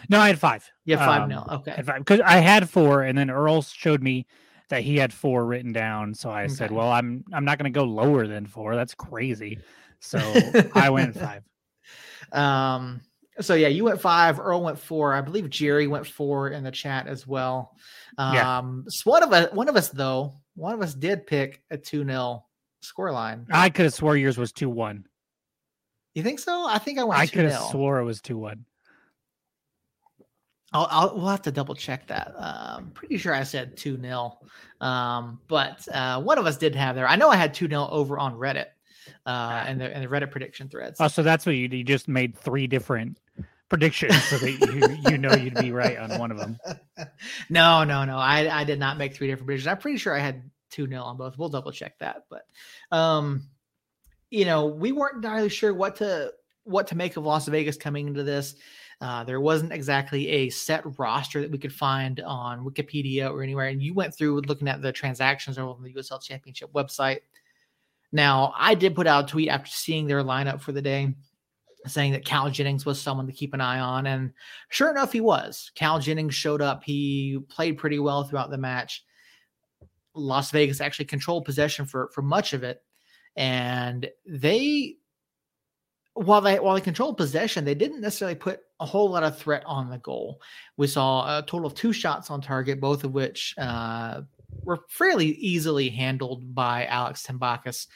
no, 0.10 0.19
I 0.19 0.28
had 0.28 0.39
five. 0.39 0.69
Yeah, 0.86 0.97
five 0.97 1.23
Um, 1.23 1.30
0 1.30 1.45
Okay. 1.50 1.76
because 1.97 2.21
I 2.21 2.38
had 2.38 2.69
four, 2.69 3.04
and 3.04 3.17
then 3.17 3.30
Earl 3.30 3.62
showed 3.62 4.02
me 4.02 4.26
that 4.69 4.82
he 4.82 4.97
had 4.97 5.13
four 5.13 5.45
written 5.45 5.71
down. 5.73 6.13
So 6.13 6.30
I 6.30 6.47
said, 6.47 6.71
"Well, 6.71 6.89
I'm 6.89 7.23
I'm 7.34 7.45
not 7.45 7.58
going 7.58 7.71
to 7.71 7.78
go 7.78 7.86
lower 7.86 8.28
than 8.28 8.45
four. 8.45 8.76
That's 8.76 8.93
crazy." 8.93 9.60
So 10.00 10.19
I 10.76 10.89
went 10.89 11.15
five. 11.15 11.43
Um, 12.32 13.02
so 13.39 13.54
yeah, 13.54 13.67
you 13.67 13.84
went 13.84 14.02
five. 14.02 14.39
Earl 14.39 14.63
went 14.63 14.80
four. 14.80 15.13
I 15.13 15.21
believe 15.21 15.50
Jerry 15.50 15.88
went 15.88 16.08
four 16.08 16.50
in 16.50 16.63
the 16.63 16.71
chat 16.71 17.08
as 17.08 17.26
well. 17.28 17.76
Yeah. 18.17 18.58
Um, 18.58 18.86
so 18.88 19.12
one 19.12 19.23
of 19.23 19.32
us, 19.32 19.52
one 19.54 19.69
of 19.69 19.76
us 19.76 19.89
though, 19.89 20.39
one 20.56 20.73
of 20.73 20.82
us 20.82 20.93
did 20.93 21.28
pick 21.28 21.62
a 21.69 21.78
two 21.78 22.04
0 22.04 22.43
scoreline. 22.84 23.45
I 23.52 23.69
could 23.69 23.86
have 23.86 23.93
swore 23.93 24.17
yours 24.17 24.38
was 24.38 24.52
two 24.52 24.69
one. 24.69 25.06
You 26.13 26.23
think 26.23 26.39
so? 26.39 26.65
I 26.67 26.80
think 26.80 26.97
I 27.00 27.04
went 27.04 27.19
I 27.19 27.28
could 27.28 27.45
have 27.45 27.62
swore 27.69 28.00
it 28.00 28.06
was 28.06 28.21
two 28.21 28.38
one. 28.38 28.65
I'll, 30.73 30.88
I'll 30.89 31.15
we'll 31.15 31.27
have 31.27 31.43
to 31.43 31.51
double 31.51 31.75
check 31.75 32.08
that. 32.08 32.34
Um, 32.38 32.91
pretty 32.93 33.17
sure 33.17 33.34
I 33.34 33.43
said 33.43 33.77
two 33.77 33.99
0 33.99 34.38
Um, 34.82 35.39
but 35.47 35.88
uh, 35.93 36.21
one 36.21 36.38
of 36.38 36.45
us 36.45 36.58
did 36.58 36.75
have 36.75 36.95
there. 36.95 37.08
I 37.08 37.15
know 37.15 37.30
I 37.30 37.36
had 37.36 37.53
two 37.53 37.67
0 37.67 37.88
over 37.89 38.19
on 38.19 38.36
Reddit. 38.36 38.67
Uh, 39.25 39.63
and 39.67 39.80
the 39.80 39.93
and 39.93 40.03
the 40.03 40.08
Reddit 40.08 40.32
prediction 40.32 40.69
threads. 40.69 40.99
Oh, 40.99 41.08
so 41.08 41.23
that's 41.23 41.45
what 41.45 41.56
you 41.56 41.67
you 41.67 41.84
just 41.84 42.08
made 42.08 42.38
three 42.38 42.67
different 42.67 43.17
predictions 43.69 44.23
so 44.25 44.38
that 44.38 44.51
you 44.51 45.12
you 45.12 45.17
know 45.17 45.34
you'd 45.34 45.56
be 45.56 45.71
right 45.71 45.97
on 45.97 46.17
one 46.17 46.32
of 46.32 46.38
them. 46.38 46.58
no, 47.49 47.84
no, 47.84 48.06
no. 48.06 48.17
I 48.17 48.62
I 48.62 48.63
did 48.63 48.80
not 48.80 48.97
make 48.97 49.15
three 49.15 49.27
different 49.27 49.47
predictions. 49.47 49.67
I'm 49.67 49.77
pretty 49.77 49.97
sure 49.97 50.15
I 50.15 50.19
had 50.19 50.49
two 50.69 50.88
nil 50.88 51.03
on 51.03 51.17
both. 51.17 51.38
We'll 51.38 51.49
double 51.49 51.71
check 51.71 51.97
that. 51.99 52.23
But 52.30 52.45
um, 52.95 53.43
you 54.30 54.45
know, 54.45 54.67
we 54.67 54.91
weren't 54.91 55.17
entirely 55.17 55.49
sure 55.49 55.73
what 55.73 55.97
to 55.97 56.34
what 56.63 56.88
to 56.88 56.95
make 56.95 57.17
of 57.17 57.25
Las 57.25 57.47
Vegas 57.47 57.77
coming 57.77 58.08
into 58.08 58.23
this. 58.23 58.56
Uh, 58.99 59.23
there 59.23 59.39
wasn't 59.39 59.71
exactly 59.71 60.27
a 60.27 60.49
set 60.49 60.81
roster 60.97 61.41
that 61.41 61.51
we 61.51 61.57
could 61.57 61.73
find 61.73 62.19
on 62.21 62.65
Wikipedia 62.65 63.31
or 63.31 63.43
anywhere. 63.43 63.67
And 63.67 63.81
you 63.81 63.93
went 63.93 64.15
through 64.15 64.41
looking 64.41 64.67
at 64.67 64.81
the 64.81 64.91
transactions 64.91 65.57
on 65.57 65.83
the 65.83 65.93
USL 65.93 66.21
Championship 66.21 66.73
website. 66.73 67.19
Now, 68.12 68.53
I 68.57 68.73
did 68.73 68.95
put 68.95 69.05
out 69.05 69.25
a 69.25 69.27
tweet 69.27 69.49
after 69.49 69.69
seeing 69.69 70.07
their 70.07 70.23
lineup 70.23 70.62
for 70.62 70.71
the 70.71 70.81
day 70.81 71.13
saying 71.86 72.12
that 72.12 72.25
Cal 72.25 72.49
Jennings 72.49 72.86
was 72.86 72.99
someone 72.99 73.27
to 73.27 73.33
keep 73.33 73.53
an 73.53 73.62
eye 73.62 73.79
on. 73.79 74.07
And 74.07 74.33
sure 74.69 74.89
enough, 74.89 75.13
he 75.13 75.21
was. 75.21 75.71
Cal 75.75 75.99
Jennings 75.99 76.36
showed 76.36 76.62
up. 76.62 76.83
He 76.83 77.39
played 77.49 77.77
pretty 77.77 77.99
well 77.99 78.23
throughout 78.23 78.49
the 78.49 78.57
match. 78.57 79.05
Las 80.13 80.51
Vegas 80.51 80.81
actually 80.81 81.05
controlled 81.05 81.45
possession 81.45 81.86
for, 81.86 82.10
for 82.13 82.21
much 82.21 82.53
of 82.53 82.63
it. 82.63 82.81
And 83.36 84.10
they 84.25 84.95
while 86.13 86.41
they 86.41 86.60
while 86.60 86.73
they 86.73 86.81
controlled 86.81 87.17
possession, 87.17 87.63
they 87.63 87.75
didn't 87.75 88.01
necessarily 88.01 88.36
put 88.36 88.62
a 88.79 88.85
whole 88.85 89.09
lot 89.09 89.23
of 89.23 89.37
threat 89.37 89.63
on 89.65 89.89
the 89.89 89.97
goal. 89.97 90.41
We 90.77 90.87
saw 90.87 91.39
a 91.39 91.41
total 91.41 91.65
of 91.65 91.73
two 91.73 91.93
shots 91.93 92.29
on 92.29 92.41
target, 92.41 92.79
both 92.79 93.03
of 93.03 93.13
which 93.13 93.55
uh, 93.57 94.21
were 94.63 94.79
fairly 94.89 95.27
easily 95.27 95.89
handled 95.89 96.53
by 96.53 96.85
Alex 96.85 97.25
Tambakis. 97.25 97.87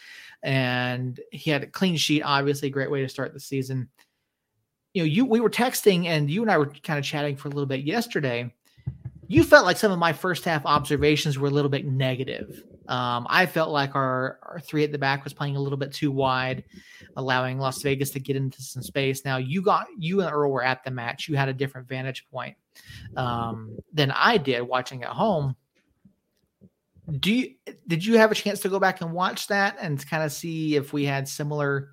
And 0.43 1.19
he 1.31 1.51
had 1.51 1.63
a 1.63 1.67
clean 1.67 1.97
sheet, 1.97 2.23
obviously, 2.23 2.69
a 2.69 2.71
great 2.71 2.89
way 2.89 3.01
to 3.01 3.09
start 3.09 3.33
the 3.33 3.39
season. 3.39 3.89
You 4.93 5.03
know, 5.03 5.07
you 5.07 5.25
we 5.25 5.39
were 5.39 5.49
texting 5.49 6.07
and 6.07 6.29
you 6.29 6.41
and 6.41 6.51
I 6.51 6.57
were 6.57 6.67
kind 6.83 6.99
of 6.99 7.05
chatting 7.05 7.35
for 7.37 7.47
a 7.47 7.51
little 7.51 7.67
bit 7.67 7.81
yesterday. 7.81 8.53
You 9.27 9.43
felt 9.43 9.65
like 9.65 9.77
some 9.77 9.91
of 9.91 9.99
my 9.99 10.11
first 10.11 10.43
half 10.43 10.65
observations 10.65 11.37
were 11.37 11.47
a 11.47 11.51
little 11.51 11.69
bit 11.69 11.85
negative. 11.85 12.63
Um, 12.91 13.25
I 13.29 13.45
felt 13.45 13.69
like 13.69 13.95
our, 13.95 14.37
our 14.43 14.59
three 14.59 14.83
at 14.83 14.91
the 14.91 14.97
back 14.97 15.23
was 15.23 15.31
playing 15.31 15.55
a 15.55 15.61
little 15.61 15.77
bit 15.77 15.93
too 15.93 16.11
wide 16.11 16.65
allowing 17.15 17.57
Las 17.57 17.81
Vegas 17.81 18.09
to 18.11 18.19
get 18.19 18.35
into 18.35 18.61
some 18.61 18.83
space. 18.83 19.23
Now 19.23 19.37
you 19.37 19.61
got 19.61 19.87
you 19.97 20.19
and 20.19 20.29
Earl 20.29 20.51
were 20.51 20.63
at 20.63 20.83
the 20.83 20.91
match. 20.91 21.29
You 21.29 21.37
had 21.37 21.47
a 21.47 21.53
different 21.53 21.87
vantage 21.87 22.27
point 22.29 22.57
um, 23.15 23.77
than 23.93 24.11
I 24.11 24.35
did 24.35 24.61
watching 24.63 25.03
at 25.03 25.09
home. 25.09 25.55
Do 27.19 27.33
you 27.33 27.55
did 27.87 28.05
you 28.05 28.17
have 28.17 28.29
a 28.29 28.35
chance 28.35 28.59
to 28.61 28.69
go 28.69 28.77
back 28.77 28.99
and 28.99 29.13
watch 29.13 29.47
that 29.47 29.77
and 29.79 30.05
kind 30.09 30.23
of 30.23 30.33
see 30.33 30.75
if 30.75 30.91
we 30.91 31.05
had 31.05 31.29
similar? 31.29 31.91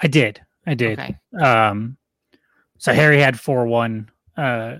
I 0.00 0.06
did. 0.06 0.40
I 0.64 0.74
did. 0.74 0.98
Okay. 0.98 1.16
Um, 1.42 1.96
so 2.78 2.92
Harry 2.92 3.20
had 3.20 3.38
four 3.38 3.66
one 3.66 4.08
uh, 4.36 4.76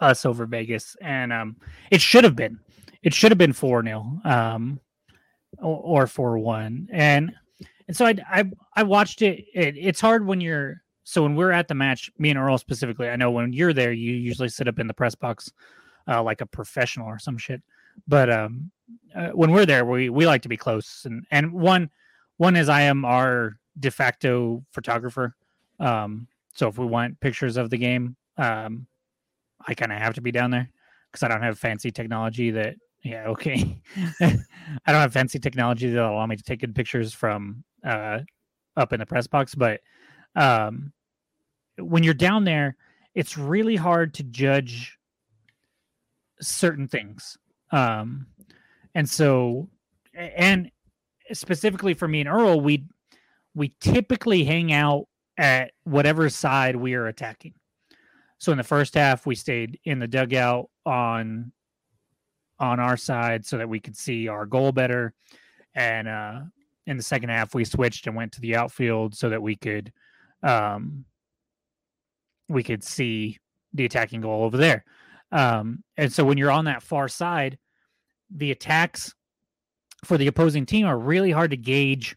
us 0.00 0.26
over 0.26 0.46
Vegas, 0.46 0.96
and 1.00 1.32
um, 1.32 1.56
it 1.92 2.00
should 2.00 2.24
have 2.24 2.34
been 2.34 2.58
it 3.02 3.14
should 3.14 3.30
have 3.30 3.38
been 3.38 3.52
four 3.52 3.82
0 3.82 4.20
um, 4.24 4.80
or 5.58 6.06
four 6.06 6.38
one, 6.38 6.88
and 6.92 7.32
and 7.88 7.96
so 7.96 8.06
I, 8.06 8.14
I, 8.30 8.44
I 8.76 8.82
watched 8.82 9.22
it. 9.22 9.46
it. 9.54 9.76
It's 9.76 10.00
hard 10.00 10.26
when 10.26 10.40
you're 10.40 10.82
so 11.04 11.24
when 11.24 11.34
we're 11.34 11.50
at 11.50 11.66
the 11.66 11.74
match, 11.74 12.10
me 12.18 12.30
and 12.30 12.38
Earl 12.38 12.58
specifically. 12.58 13.08
I 13.08 13.16
know 13.16 13.30
when 13.30 13.52
you're 13.52 13.72
there, 13.72 13.92
you 13.92 14.12
usually 14.12 14.48
sit 14.48 14.68
up 14.68 14.78
in 14.78 14.86
the 14.86 14.94
press 14.94 15.14
box 15.14 15.50
uh, 16.06 16.22
like 16.22 16.40
a 16.40 16.46
professional 16.46 17.06
or 17.06 17.18
some 17.18 17.38
shit. 17.38 17.62
But 18.06 18.30
um, 18.30 18.70
uh, 19.14 19.30
when 19.30 19.50
we're 19.50 19.66
there, 19.66 19.84
we 19.84 20.08
we 20.08 20.26
like 20.26 20.42
to 20.42 20.48
be 20.48 20.56
close. 20.56 21.02
And 21.04 21.26
and 21.30 21.52
one 21.52 21.90
one 22.36 22.56
is 22.56 22.68
I 22.68 22.82
am 22.82 23.04
our 23.04 23.58
de 23.78 23.90
facto 23.90 24.64
photographer. 24.72 25.34
Um, 25.78 26.28
so 26.54 26.68
if 26.68 26.78
we 26.78 26.86
want 26.86 27.20
pictures 27.20 27.56
of 27.56 27.70
the 27.70 27.78
game, 27.78 28.16
um, 28.36 28.86
I 29.66 29.74
kind 29.74 29.92
of 29.92 29.98
have 29.98 30.14
to 30.14 30.20
be 30.20 30.32
down 30.32 30.50
there 30.50 30.70
because 31.10 31.22
I 31.22 31.28
don't 31.28 31.42
have 31.42 31.58
fancy 31.58 31.90
technology 31.90 32.50
that 32.52 32.76
yeah, 33.02 33.26
okay. 33.28 33.80
I 34.20 34.28
don't 34.86 35.00
have 35.00 35.12
fancy 35.12 35.38
technology 35.38 35.90
that'll 35.90 36.12
allow 36.12 36.26
me 36.26 36.36
to 36.36 36.42
take 36.42 36.60
good 36.60 36.74
pictures 36.74 37.12
from 37.14 37.64
uh, 37.84 38.20
up 38.76 38.92
in 38.92 39.00
the 39.00 39.06
press 39.06 39.26
box, 39.26 39.54
but 39.54 39.80
um, 40.36 40.92
when 41.78 42.02
you're 42.02 42.14
down 42.14 42.44
there, 42.44 42.76
it's 43.14 43.36
really 43.38 43.76
hard 43.76 44.14
to 44.14 44.22
judge 44.22 44.98
certain 46.40 46.88
things. 46.88 47.36
Um, 47.72 48.26
and 48.94 49.08
so, 49.08 49.68
and 50.14 50.70
specifically 51.32 51.94
for 51.94 52.08
me 52.08 52.20
and 52.20 52.28
Earl, 52.28 52.60
we 52.60 52.86
we 53.54 53.74
typically 53.80 54.44
hang 54.44 54.72
out 54.72 55.06
at 55.38 55.72
whatever 55.84 56.28
side 56.28 56.76
we 56.76 56.94
are 56.94 57.06
attacking. 57.06 57.54
So 58.38 58.52
in 58.52 58.58
the 58.58 58.64
first 58.64 58.94
half, 58.94 59.26
we 59.26 59.34
stayed 59.34 59.78
in 59.84 59.98
the 59.98 60.08
dugout 60.08 60.70
on 60.86 61.52
on 62.60 62.78
our 62.78 62.96
side 62.96 63.44
so 63.44 63.58
that 63.58 63.68
we 63.68 63.80
could 63.80 63.96
see 63.96 64.28
our 64.28 64.46
goal 64.46 64.70
better. 64.70 65.12
And 65.74 66.06
uh, 66.06 66.40
in 66.86 66.96
the 66.96 67.02
second 67.02 67.30
half, 67.30 67.54
we 67.54 67.64
switched 67.64 68.06
and 68.06 68.14
went 68.14 68.32
to 68.32 68.40
the 68.40 68.56
outfield 68.56 69.16
so 69.16 69.30
that 69.30 69.42
we 69.42 69.56
could 69.56 69.92
um, 70.42 71.04
we 72.48 72.62
could 72.62 72.84
see 72.84 73.38
the 73.72 73.84
attacking 73.84 74.20
goal 74.20 74.44
over 74.44 74.56
there. 74.56 74.84
Um, 75.32 75.84
and 75.96 76.12
so 76.12 76.24
when 76.24 76.38
you're 76.38 76.50
on 76.50 76.64
that 76.64 76.82
far 76.82 77.08
side, 77.08 77.58
the 78.30 78.50
attacks 78.50 79.14
for 80.04 80.18
the 80.18 80.26
opposing 80.26 80.66
team 80.66 80.86
are 80.86 80.98
really 80.98 81.30
hard 81.30 81.50
to 81.50 81.56
gauge 81.56 82.16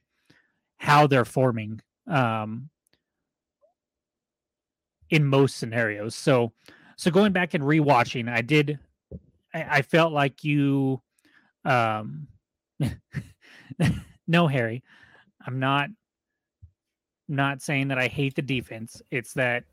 how 0.78 1.06
they're 1.06 1.26
forming 1.26 1.82
um, 2.08 2.70
in 5.10 5.26
most 5.26 5.58
scenarios. 5.58 6.16
So, 6.16 6.54
so 6.98 7.12
going 7.12 7.34
back 7.34 7.54
and 7.54 7.64
rewatching, 7.64 8.30
I 8.30 8.42
did 8.42 8.80
I, 9.54 9.82
felt 9.82 10.14
like 10.14 10.44
you 10.44 11.02
um 11.66 12.28
no 14.28 14.48
harry 14.48 14.84
i'm 15.46 15.60
not 15.60 15.90
not 17.28 17.62
saying 17.62 17.88
that 17.90 17.98
i 17.98 18.08
hate 18.08 18.36
the 18.36 18.42
defense. 18.42 19.02
It's 19.12 19.34
that 19.34 19.64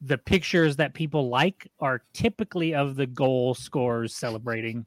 the 0.00 0.18
pictures 0.18 0.76
that 0.76 0.94
people 0.94 1.28
like 1.28 1.68
are 1.80 2.02
typically 2.14 2.74
of 2.74 2.94
the 2.94 3.06
goal 3.06 3.54
scorers 3.54 4.14
celebrating 4.14 4.86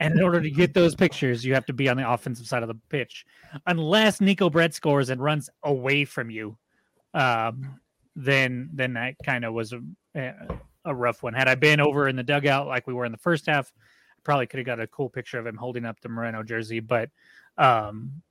and 0.00 0.14
in 0.14 0.22
order 0.22 0.40
to 0.40 0.50
get 0.50 0.74
those 0.74 0.96
pictures 0.96 1.44
you 1.44 1.54
have 1.54 1.64
to 1.66 1.72
be 1.72 1.88
on 1.88 1.96
the 1.96 2.10
offensive 2.10 2.46
side 2.46 2.62
of 2.62 2.68
the 2.68 2.78
pitch. 2.88 3.24
Unless 3.66 4.20
nico 4.20 4.50
brett 4.50 4.74
scores 4.74 5.10
and 5.10 5.22
runs 5.22 5.48
away 5.62 6.04
from 6.04 6.30
you 6.30 6.56
um, 7.14 7.78
then 8.16 8.68
then 8.72 8.94
that 8.94 9.14
kind 9.24 9.44
of 9.44 9.54
was 9.54 9.72
a, 9.72 9.80
eh, 10.16 10.32
a 10.88 10.94
rough 10.94 11.22
one. 11.22 11.34
Had 11.34 11.48
I 11.48 11.54
been 11.54 11.80
over 11.80 12.08
in 12.08 12.16
the 12.16 12.22
dugout 12.22 12.66
like 12.66 12.86
we 12.86 12.94
were 12.94 13.04
in 13.04 13.12
the 13.12 13.18
first 13.18 13.46
half, 13.46 13.72
I 13.76 14.20
probably 14.24 14.46
could 14.46 14.58
have 14.58 14.66
got 14.66 14.80
a 14.80 14.86
cool 14.86 15.08
picture 15.08 15.38
of 15.38 15.46
him 15.46 15.56
holding 15.56 15.84
up 15.84 16.00
the 16.00 16.08
Moreno 16.08 16.42
jersey. 16.42 16.80
But 16.80 17.10
um, 17.56 18.22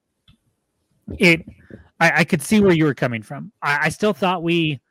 it, 1.17 1.45
I, 1.99 2.19
I 2.19 2.23
could 2.23 2.41
see 2.41 2.59
where 2.59 2.73
you 2.73 2.85
were 2.85 2.93
coming 2.93 3.21
from. 3.21 3.51
I, 3.61 3.85
I 3.85 3.89
still 3.89 4.13
thought 4.13 4.43
we 4.43 4.81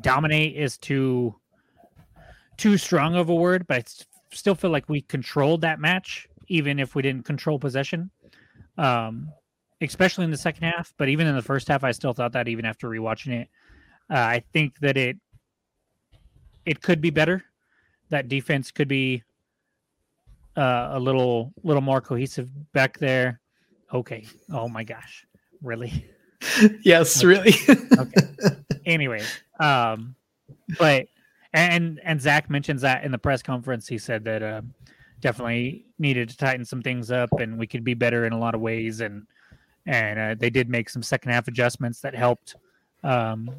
dominate 0.00 0.56
is 0.56 0.76
too 0.76 1.34
too 2.56 2.76
strong 2.76 3.16
of 3.16 3.28
a 3.30 3.34
word, 3.34 3.66
but 3.66 3.76
I 3.76 4.34
still 4.34 4.54
feel 4.54 4.70
like 4.70 4.88
we 4.88 5.00
controlled 5.00 5.62
that 5.62 5.80
match, 5.80 6.28
even 6.46 6.78
if 6.78 6.94
we 6.94 7.02
didn't 7.02 7.24
control 7.24 7.58
possession. 7.58 8.10
Um, 8.78 9.32
especially 9.80 10.24
in 10.24 10.30
the 10.30 10.36
second 10.36 10.64
half, 10.64 10.94
but 10.96 11.08
even 11.08 11.26
in 11.26 11.34
the 11.34 11.42
first 11.42 11.68
half, 11.68 11.84
I 11.84 11.92
still 11.92 12.12
thought 12.12 12.32
that 12.32 12.48
even 12.48 12.64
after 12.64 12.88
rewatching 12.88 13.40
it. 13.40 13.48
Uh, 14.10 14.18
I 14.18 14.42
think 14.52 14.78
that 14.80 14.96
it 14.96 15.16
it 16.66 16.82
could 16.82 17.00
be 17.00 17.10
better. 17.10 17.44
That 18.10 18.28
defense 18.28 18.70
could 18.70 18.88
be 18.88 19.22
uh, 20.56 20.90
a 20.92 21.00
little 21.00 21.52
little 21.62 21.82
more 21.82 22.00
cohesive 22.00 22.50
back 22.72 22.98
there. 22.98 23.40
Okay. 23.92 24.24
Oh 24.52 24.68
my 24.68 24.84
gosh. 24.84 25.26
Really? 25.62 26.06
yes, 26.82 27.18
okay. 27.18 27.26
really. 27.26 27.54
okay. 27.98 28.56
Anyway, 28.86 29.22
um, 29.60 30.14
but 30.78 31.06
and 31.52 32.00
and 32.04 32.20
Zach 32.20 32.50
mentions 32.50 32.82
that 32.82 33.04
in 33.04 33.12
the 33.12 33.18
press 33.18 33.42
conference. 33.42 33.88
He 33.88 33.98
said 33.98 34.24
that 34.24 34.42
uh, 34.42 34.62
definitely 35.20 35.86
needed 35.98 36.28
to 36.28 36.36
tighten 36.36 36.64
some 36.64 36.82
things 36.82 37.10
up, 37.10 37.30
and 37.38 37.58
we 37.58 37.66
could 37.66 37.84
be 37.84 37.94
better 37.94 38.26
in 38.26 38.32
a 38.32 38.38
lot 38.38 38.54
of 38.54 38.60
ways. 38.60 39.00
And 39.00 39.26
and 39.86 40.18
uh, 40.18 40.34
they 40.38 40.50
did 40.50 40.68
make 40.68 40.90
some 40.90 41.02
second 41.02 41.32
half 41.32 41.48
adjustments 41.48 42.00
that 42.00 42.14
helped 42.14 42.56
um, 43.02 43.50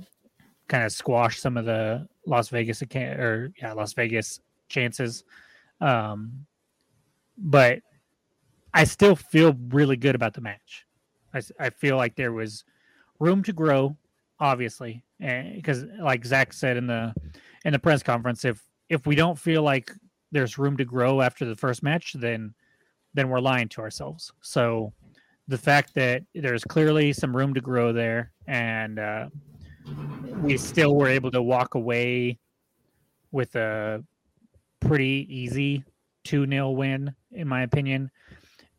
kind 0.67 0.84
of 0.84 0.91
squash 0.91 1.39
some 1.39 1.58
of 1.58 1.65
the 1.65 2.08
Las 2.25 2.49
Vegas 2.49 2.82
or 2.82 3.51
yeah 3.62 3.73
Las 3.73 3.93
Vegas 3.93 4.39
chances. 4.69 5.23
Um, 5.82 6.45
but 7.38 7.80
I 8.73 8.84
still 8.84 9.15
feel 9.15 9.56
really 9.69 9.97
good 9.97 10.15
about 10.15 10.34
the 10.34 10.41
match. 10.41 10.86
I, 11.34 11.41
I 11.60 11.69
feel 11.69 11.97
like 11.97 12.15
there 12.15 12.34
was 12.34 12.63
room 13.19 13.43
to 13.43 13.54
grow, 13.54 13.95
obviously, 14.39 15.04
because 15.19 15.86
like 15.99 16.25
Zach 16.25 16.54
said 16.54 16.78
in 16.78 16.88
the 16.88 17.13
in 17.65 17.73
the 17.73 17.80
press 17.80 18.04
conference, 18.04 18.45
if 18.45 18.62
if 18.89 19.06
we 19.06 19.15
don't 19.15 19.38
feel 19.38 19.63
like 19.63 19.91
there's 20.32 20.58
room 20.58 20.78
to 20.78 20.86
grow 20.86 21.21
after 21.21 21.45
the 21.45 21.56
first 21.56 21.84
match, 21.84 22.13
then 22.13 22.54
then 23.13 23.30
we're 23.30 23.39
lying 23.39 23.69
to 23.69 23.82
ourselves. 23.82 24.32
So 24.41 24.93
the 25.47 25.58
fact 25.58 25.93
that 25.95 26.23
there's 26.34 26.63
clearly 26.63 27.13
some 27.13 27.36
room 27.36 27.54
to 27.54 27.62
grow 27.62 27.93
there, 27.93 28.32
and 28.47 28.99
uh, 28.99 29.28
we 30.45 30.58
still 30.58 30.95
were 30.95 31.08
able 31.08 31.31
to 31.31 31.41
walk 31.41 31.73
away 31.73 32.38
with 33.31 33.55
a 33.55 34.03
pretty 34.79 35.25
easy 35.27 35.84
2 36.25 36.45
0 36.47 36.69
win, 36.69 37.15
in 37.31 37.47
my 37.47 37.63
opinion. 37.63 38.12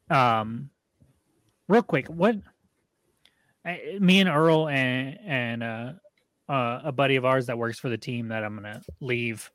Um, 0.08 0.70
real 1.66 1.82
quick, 1.82 2.06
what 2.06 2.36
me 3.98 4.20
and 4.20 4.28
Earl 4.28 4.68
and 4.68 5.18
and 5.24 5.62
uh, 5.64 5.92
uh, 6.48 6.80
a 6.84 6.92
buddy 6.92 7.16
of 7.16 7.24
ours 7.24 7.46
that 7.46 7.58
works 7.58 7.80
for 7.80 7.88
the 7.88 7.98
team 7.98 8.28
that 8.28 8.44
I'm 8.44 8.54
gonna 8.54 8.80
leave 9.00 9.50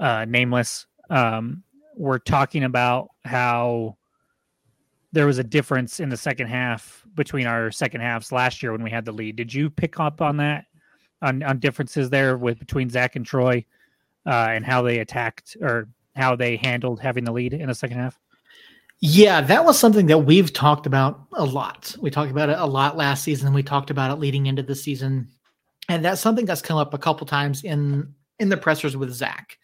uh, 0.00 0.24
nameless. 0.28 0.86
Um, 1.08 1.62
we're 1.94 2.18
talking 2.18 2.64
about 2.64 3.10
how 3.24 3.96
there 5.12 5.26
was 5.26 5.38
a 5.38 5.44
difference 5.44 6.00
in 6.00 6.08
the 6.08 6.16
second 6.16 6.48
half 6.48 7.06
between 7.14 7.46
our 7.46 7.70
second 7.70 8.00
halves 8.00 8.32
last 8.32 8.60
year 8.60 8.72
when 8.72 8.82
we 8.82 8.90
had 8.90 9.04
the 9.04 9.12
lead. 9.12 9.36
Did 9.36 9.54
you 9.54 9.70
pick 9.70 10.00
up 10.00 10.20
on 10.20 10.38
that? 10.38 10.64
On, 11.22 11.42
on 11.42 11.58
differences 11.58 12.10
there 12.10 12.36
with 12.36 12.58
between 12.58 12.90
Zach 12.90 13.16
and 13.16 13.24
Troy, 13.24 13.64
uh, 14.26 14.48
and 14.50 14.64
how 14.64 14.82
they 14.82 14.98
attacked 14.98 15.56
or 15.60 15.88
how 16.16 16.36
they 16.36 16.56
handled 16.56 17.00
having 17.00 17.24
the 17.24 17.32
lead 17.32 17.54
in 17.54 17.68
the 17.68 17.74
second 17.74 17.98
half? 17.98 18.18
Yeah, 19.00 19.40
that 19.42 19.64
was 19.64 19.78
something 19.78 20.06
that 20.06 20.18
we've 20.18 20.52
talked 20.52 20.86
about 20.86 21.26
a 21.34 21.44
lot. 21.44 21.94
We 22.00 22.10
talked 22.10 22.30
about 22.30 22.48
it 22.48 22.58
a 22.58 22.66
lot 22.66 22.96
last 22.96 23.22
season. 23.22 23.52
We 23.52 23.62
talked 23.62 23.90
about 23.90 24.10
it 24.10 24.20
leading 24.20 24.46
into 24.46 24.62
the 24.62 24.74
season, 24.74 25.28
and 25.88 26.04
that's 26.04 26.20
something 26.20 26.46
that's 26.46 26.62
come 26.62 26.78
up 26.78 26.94
a 26.94 26.98
couple 26.98 27.26
times 27.26 27.64
in 27.64 28.14
in 28.38 28.48
the 28.48 28.56
pressers 28.56 28.96
with 28.96 29.12
Zach, 29.12 29.58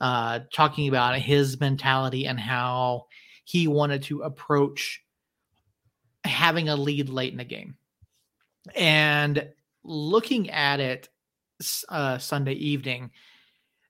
uh, 0.00 0.40
talking 0.52 0.88
about 0.88 1.18
his 1.18 1.60
mentality 1.60 2.26
and 2.26 2.40
how 2.40 3.06
he 3.44 3.68
wanted 3.68 4.02
to 4.04 4.22
approach 4.22 5.02
having 6.24 6.68
a 6.68 6.76
lead 6.76 7.08
late 7.08 7.32
in 7.32 7.38
the 7.38 7.44
game, 7.44 7.76
and 8.74 9.46
looking 9.86 10.50
at 10.50 10.80
it 10.80 11.08
uh, 11.88 12.18
Sunday 12.18 12.54
evening 12.54 13.10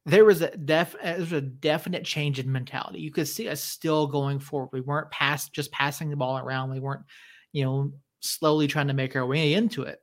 there 0.07 0.25
was 0.25 0.41
a 0.41 0.57
def 0.57 0.95
uh, 0.95 1.05
there 1.05 1.19
was 1.19 1.33
a 1.33 1.41
definite 1.41 2.05
change 2.05 2.39
in 2.39 2.51
mentality. 2.51 3.01
You 3.01 3.11
could 3.11 3.27
see 3.27 3.49
us 3.49 3.61
still 3.61 4.07
going 4.07 4.39
forward. 4.39 4.71
We 4.73 4.81
weren't 4.81 5.11
past 5.11 5.53
just 5.53 5.73
passing 5.73 6.11
the 6.11 6.17
ball 6.17 6.39
around. 6.39 6.71
We 6.71 6.79
weren't, 6.81 7.05
you 7.53 7.65
know, 7.65 7.93
slowly 8.21 8.69
trying 8.69 8.87
to 8.87 8.95
make 8.95 9.17
our 9.17 9.27
way 9.27 9.55
into 9.55 9.83
it, 9.83 10.01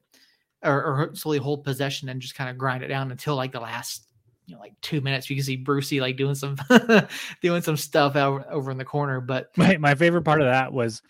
or, 0.62 0.84
or 0.84 1.16
slowly 1.16 1.38
hold 1.38 1.64
possession 1.64 2.10
and 2.10 2.22
just 2.22 2.36
kind 2.36 2.50
of 2.50 2.58
grind 2.58 2.84
it 2.84 2.90
down 2.90 3.12
until 3.12 3.38
like 3.38 3.54
the 3.54 3.62
last, 3.62 4.06
you 4.46 4.56
know, 4.56 4.60
like 4.60 4.74
two 4.82 5.00
minutes. 5.00 5.30
You 5.30 5.38
can 5.38 5.46
see 5.46 5.56
Brucey 5.56 6.02
like 6.02 6.18
doing 6.18 6.36
some 6.36 6.58
doing 7.42 7.62
some 7.62 7.78
stuff 7.78 8.18
over, 8.18 8.46
over 8.52 8.72
in 8.72 8.78
the 8.78 8.86
corner. 8.86 9.22
But 9.22 9.58
my 9.58 9.78
my 9.78 9.96
favorite 9.96 10.24
part 10.24 10.42
of 10.42 10.48
that 10.48 10.74
was 10.74 11.02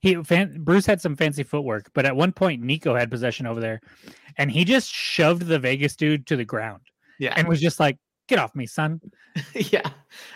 he 0.00 0.22
fan, 0.22 0.56
Bruce 0.60 0.86
had 0.86 1.00
some 1.00 1.16
fancy 1.16 1.42
footwork, 1.42 1.90
but 1.94 2.06
at 2.06 2.14
one 2.14 2.32
point 2.32 2.62
Neco 2.62 2.94
had 2.94 3.10
possession 3.10 3.46
over 3.46 3.60
there, 3.60 3.80
and 4.36 4.50
he 4.50 4.64
just 4.64 4.90
shoved 4.90 5.42
the 5.42 5.58
Vegas 5.58 5.96
dude 5.96 6.26
to 6.26 6.36
the 6.36 6.44
ground. 6.44 6.82
Yeah, 7.18 7.34
and 7.36 7.48
was 7.48 7.60
just 7.60 7.80
like, 7.80 7.98
get 8.28 8.38
off 8.38 8.54
me, 8.54 8.66
son. 8.66 9.00
yeah. 9.54 9.90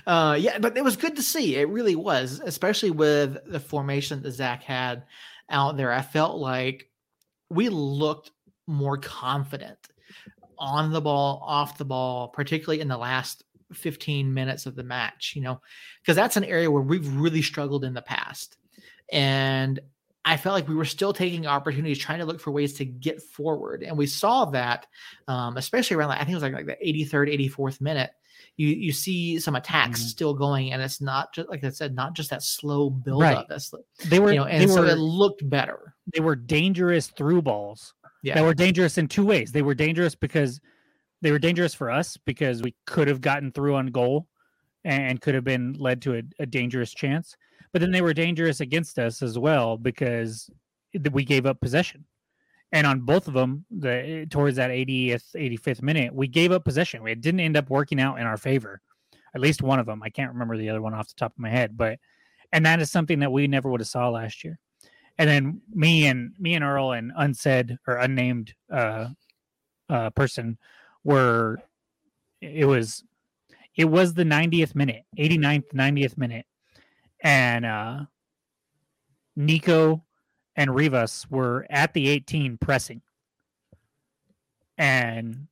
Uh, 0.07 0.37
yeah, 0.38 0.59
but 0.59 0.77
it 0.77 0.83
was 0.83 0.96
good 0.96 1.14
to 1.16 1.22
see. 1.22 1.57
It 1.57 1.68
really 1.68 1.96
was, 1.96 2.40
especially 2.44 2.90
with 2.90 3.38
the 3.46 3.61
formation 3.61 4.22
that 4.22 4.33
Zach 4.33 4.62
had 4.62 5.05
out 5.48 5.77
there. 5.77 5.92
I 5.92 6.03
felt 6.03 6.38
like 6.38 6.90
we 7.51 7.68
looked 7.68 8.33
more 8.66 8.98
confident 8.98 9.79
on 10.59 10.92
the 10.92 11.01
ball, 11.01 11.42
off 11.46 11.79
the 11.79 11.85
ball, 11.85 12.29
particularly 12.29 12.81
in 12.81 12.88
the 12.88 12.96
last 12.96 13.44
15 13.72 14.33
minutes 14.33 14.66
of 14.66 14.77
the 14.77 14.83
match, 14.83 15.33
you 15.35 15.42
know, 15.42 15.61
because 16.01 16.16
that's 16.16 16.37
an 16.37 16.44
area 16.44 16.70
where 16.70 16.83
we've 16.83 17.14
really 17.16 17.42
struggled 17.42 17.85
in 17.85 17.94
the 17.94 18.03
past. 18.03 18.57
And 19.12 19.79
I 20.25 20.37
felt 20.37 20.55
like 20.55 20.68
we 20.68 20.75
were 20.75 20.85
still 20.85 21.12
taking 21.12 21.46
opportunities, 21.46 21.98
trying 21.98 22.20
to 22.20 22.25
look 22.25 22.40
for 22.40 22.51
ways 22.51 22.75
to 22.75 22.85
get 22.85 23.22
forward, 23.22 23.83
and 23.83 23.96
we 23.96 24.07
saw 24.07 24.46
that, 24.46 24.87
um, 25.29 25.57
especially 25.57 25.96
around 25.96 26.09
like 26.11 26.20
I 26.20 26.25
think 26.25 26.33
it 26.33 26.35
was 26.35 26.42
like, 26.42 26.55
like 26.55 26.66
the 26.66 26.77
83rd, 26.85 27.51
84th 27.51 27.81
minute. 27.81 28.11
You 28.57 28.68
you 28.68 28.92
see 28.92 29.38
some 29.38 29.57
attacks 29.57 30.01
mm-hmm. 30.01 30.09
still 30.09 30.35
going, 30.35 30.72
and 30.72 30.83
it's 30.83 31.01
not 31.01 31.35
just 31.35 31.48
like 31.48 31.64
I 31.64 31.70
said, 31.70 31.94
not 31.94 32.14
just 32.14 32.31
that 32.31 32.42
slow 32.42 32.90
buildup. 32.90 33.37
right. 33.37 33.46
That's 33.48 33.72
they 34.07 34.20
were, 34.20 34.33
you 34.33 34.38
know, 34.38 34.44
and 34.44 34.70
so 34.70 34.83
were, 34.83 34.88
it 34.88 34.98
looked 34.98 35.48
better. 35.48 35.94
They 36.12 36.20
were 36.20 36.37
dangerous 36.37 37.09
through 37.09 37.42
balls. 37.42 37.94
Yeah, 38.22 38.35
they 38.35 38.42
were 38.42 38.55
dangerous 38.55 38.98
in 38.98 39.09
two 39.09 39.27
ways. 39.27 39.53
They 39.53 39.62
were 39.62 39.75
dangerous 39.75 40.14
because 40.14 40.61
they 41.22 41.33
were 41.33 41.38
dangerous 41.38 41.75
for 41.75 41.90
us 41.90 42.16
because 42.25 42.62
we 42.62 42.75
could 42.87 43.09
have 43.09 43.20
gotten 43.20 43.53
through 43.53 43.75
on 43.75 43.87
goal 43.88 44.29
and 44.85 45.20
could 45.20 45.35
have 45.35 45.44
been 45.44 45.75
led 45.75 46.03
to 46.03 46.16
a, 46.16 46.22
a 46.40 46.46
dangerous 46.46 46.92
chance 46.92 47.37
but 47.73 47.81
then 47.81 47.91
they 47.91 48.03
were 48.03 48.15
dangerous 48.15 48.61
against 48.61 48.99
us 48.99 49.23
as 49.23 49.39
well 49.39 49.77
because 49.77 50.51
we 51.11 51.25
gave 51.25 51.47
up 51.47 51.61
possession. 51.61 52.05
And 52.71 52.87
on 52.87 53.01
both 53.01 53.29
of 53.29 53.35
them, 53.35 53.65
the 53.71 54.27
towards 54.31 54.57
that 54.57 54.71
80th, 54.71 55.35
85th 55.35 55.83
minute, 55.83 56.15
we 56.15 56.27
gave 56.27 56.53
up 56.53 56.65
possession. 56.65 57.07
It 57.07 57.21
didn't 57.21 57.41
end 57.41 57.57
up 57.57 57.69
working 57.69 58.01
out 58.01 58.19
in 58.19 58.27
our 58.27 58.39
favor. 58.39 58.81
At 59.35 59.41
least 59.41 59.63
one 59.63 59.79
of 59.79 59.87
them. 59.87 60.03
I 60.03 60.11
can't 60.11 60.33
remember 60.33 60.57
the 60.57 60.71
other 60.71 60.81
one 60.81 60.95
off 60.95 61.09
the 61.09 61.15
top 61.15 61.33
of 61.33 61.39
my 61.39 61.51
head, 61.51 61.77
but 61.77 61.99
and 62.53 62.65
that 62.67 62.81
is 62.81 62.91
something 62.91 63.19
that 63.21 63.33
we 63.33 63.47
never 63.47 63.71
would 63.71 63.81
have 63.81 63.89
saw 63.89 64.09
last 64.11 64.45
year. 64.45 64.59
And 65.19 65.29
then 65.29 65.61
me 65.71 66.07
and 66.07 66.33
me 66.39 66.55
and 66.55 66.65
Earl 66.65 66.93
and 66.93 67.13
unsaid 67.17 67.79
or 67.87 67.97
unnamed 67.97 68.55
uh, 68.71 69.09
uh, 69.89 70.11
person 70.11 70.59
were 71.05 71.59
it 72.41 72.65
was 72.65 73.05
it 73.77 73.87
was 73.87 74.15
the 74.15 74.25
90th 74.25 74.75
minute, 74.75 75.05
89th, 75.19 75.73
90th 75.75 76.19
minute 76.19 76.47
and 77.23 77.65
uh, 77.65 78.01
Neco 79.37 80.05
and 80.57 80.75
Rivas 80.75 81.27
were 81.31 81.67
at 81.71 81.95
the 81.95 82.09
18 82.09 82.59
pressing. 82.59 83.01
And 84.77 85.47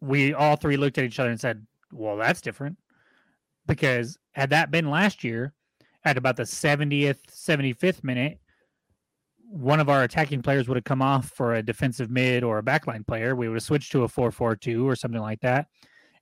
we 0.00 0.34
all 0.34 0.56
three 0.56 0.76
looked 0.76 0.98
at 0.98 1.04
each 1.04 1.18
other 1.18 1.30
and 1.30 1.40
said, 1.40 1.66
Well, 1.92 2.16
that's 2.16 2.40
different. 2.40 2.76
Because 3.66 4.18
had 4.32 4.50
that 4.50 4.70
been 4.70 4.90
last 4.90 5.24
year, 5.24 5.54
at 6.04 6.18
about 6.18 6.36
the 6.36 6.42
70th, 6.42 7.20
75th 7.30 8.04
minute, 8.04 8.38
one 9.48 9.80
of 9.80 9.88
our 9.88 10.02
attacking 10.02 10.42
players 10.42 10.68
would 10.68 10.76
have 10.76 10.84
come 10.84 11.00
off 11.00 11.30
for 11.30 11.54
a 11.54 11.62
defensive 11.62 12.10
mid 12.10 12.42
or 12.42 12.58
a 12.58 12.62
backline 12.62 13.06
player. 13.06 13.34
We 13.34 13.48
would 13.48 13.56
have 13.56 13.62
switched 13.62 13.92
to 13.92 14.02
a 14.02 14.08
4 14.08 14.30
4 14.30 14.56
2 14.56 14.86
or 14.86 14.96
something 14.96 15.20
like 15.20 15.40
that. 15.40 15.68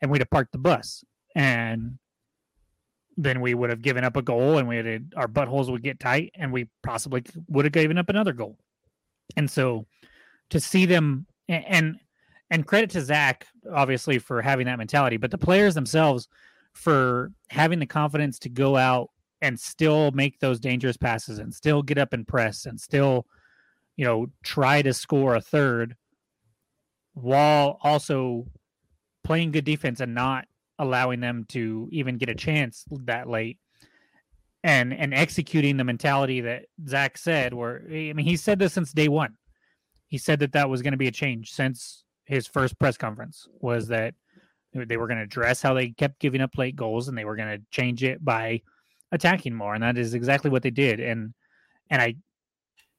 And 0.00 0.10
we'd 0.10 0.20
have 0.20 0.30
parked 0.30 0.52
the 0.52 0.58
bus. 0.58 1.04
And 1.34 1.98
then 3.16 3.40
we 3.40 3.54
would 3.54 3.70
have 3.70 3.82
given 3.82 4.04
up 4.04 4.16
a 4.16 4.22
goal 4.22 4.58
and 4.58 4.66
we 4.66 4.76
had 4.76 5.12
our 5.16 5.28
buttholes 5.28 5.70
would 5.70 5.82
get 5.82 6.00
tight 6.00 6.30
and 6.34 6.52
we 6.52 6.68
possibly 6.82 7.22
would 7.48 7.64
have 7.64 7.72
given 7.72 7.98
up 7.98 8.08
another 8.08 8.32
goal. 8.32 8.58
And 9.36 9.50
so 9.50 9.86
to 10.50 10.60
see 10.60 10.86
them 10.86 11.26
and 11.48 11.96
and 12.50 12.66
credit 12.66 12.90
to 12.90 13.00
Zach 13.00 13.46
obviously 13.72 14.18
for 14.18 14.42
having 14.42 14.66
that 14.66 14.78
mentality, 14.78 15.16
but 15.16 15.30
the 15.30 15.38
players 15.38 15.74
themselves 15.74 16.28
for 16.72 17.32
having 17.50 17.78
the 17.78 17.86
confidence 17.86 18.38
to 18.40 18.48
go 18.48 18.76
out 18.76 19.10
and 19.42 19.58
still 19.58 20.10
make 20.12 20.38
those 20.38 20.60
dangerous 20.60 20.96
passes 20.96 21.38
and 21.38 21.52
still 21.52 21.82
get 21.82 21.98
up 21.98 22.12
and 22.12 22.26
press 22.26 22.64
and 22.64 22.80
still 22.80 23.26
you 23.96 24.04
know 24.04 24.26
try 24.42 24.80
to 24.80 24.94
score 24.94 25.34
a 25.34 25.40
third 25.40 25.96
while 27.14 27.78
also 27.82 28.46
playing 29.22 29.52
good 29.52 29.64
defense 29.64 30.00
and 30.00 30.14
not 30.14 30.46
allowing 30.82 31.20
them 31.20 31.44
to 31.48 31.88
even 31.92 32.18
get 32.18 32.28
a 32.28 32.34
chance 32.34 32.84
that 32.90 33.28
late 33.28 33.58
and 34.64 34.92
and 34.92 35.14
executing 35.14 35.76
the 35.76 35.84
mentality 35.84 36.40
that 36.42 36.66
Zach 36.86 37.16
said 37.16 37.54
where 37.54 37.82
I 37.86 38.12
mean 38.12 38.18
he 38.18 38.36
said 38.36 38.58
this 38.58 38.72
since 38.72 38.92
day 38.92 39.08
one. 39.08 39.36
He 40.06 40.18
said 40.18 40.40
that 40.40 40.52
that 40.52 40.68
was 40.68 40.82
going 40.82 40.92
to 40.92 40.98
be 40.98 41.08
a 41.08 41.12
change 41.12 41.52
since 41.52 42.04
his 42.24 42.46
first 42.46 42.78
press 42.78 42.96
conference 42.96 43.48
was 43.60 43.88
that 43.88 44.14
they 44.74 44.96
were 44.96 45.06
going 45.06 45.18
to 45.18 45.24
address 45.24 45.62
how 45.62 45.74
they 45.74 45.90
kept 45.90 46.20
giving 46.20 46.40
up 46.40 46.56
late 46.58 46.76
goals 46.76 47.08
and 47.08 47.16
they 47.16 47.24
were 47.24 47.36
going 47.36 47.58
to 47.58 47.64
change 47.70 48.02
it 48.02 48.24
by 48.24 48.60
attacking 49.10 49.54
more 49.54 49.74
and 49.74 49.82
that 49.82 49.98
is 49.98 50.14
exactly 50.14 50.50
what 50.50 50.62
they 50.62 50.70
did 50.70 51.00
and 51.00 51.32
and 51.90 52.02
I 52.02 52.16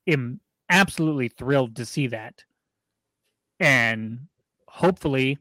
am 0.07 0.39
absolutely 0.69 1.29
thrilled 1.29 1.75
to 1.77 1.86
see 1.86 2.07
that. 2.07 2.43
And 3.59 4.27
hopefully 4.67 5.38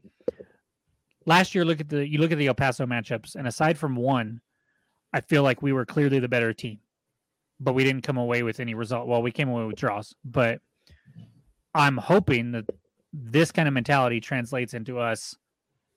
last 1.25 1.55
year 1.55 1.65
look 1.65 1.81
at 1.81 1.89
the 1.89 2.07
you 2.07 2.19
look 2.19 2.31
at 2.31 2.37
the 2.37 2.47
El 2.47 2.53
Paso 2.53 2.85
matchups, 2.85 3.35
and 3.35 3.47
aside 3.47 3.77
from 3.77 3.95
one, 3.95 4.41
I 5.13 5.21
feel 5.21 5.43
like 5.43 5.61
we 5.61 5.73
were 5.73 5.85
clearly 5.85 6.19
the 6.19 6.29
better 6.29 6.53
team, 6.53 6.79
but 7.59 7.73
we 7.73 7.83
didn't 7.83 8.03
come 8.03 8.17
away 8.17 8.43
with 8.43 8.59
any 8.59 8.73
result. 8.73 9.07
Well, 9.07 9.21
we 9.21 9.31
came 9.31 9.49
away 9.49 9.65
with 9.65 9.75
draws, 9.75 10.15
but 10.23 10.59
I'm 11.73 11.97
hoping 11.97 12.51
that 12.51 12.65
this 13.11 13.51
kind 13.51 13.67
of 13.67 13.73
mentality 13.73 14.19
translates 14.19 14.73
into 14.73 14.99
us 14.99 15.35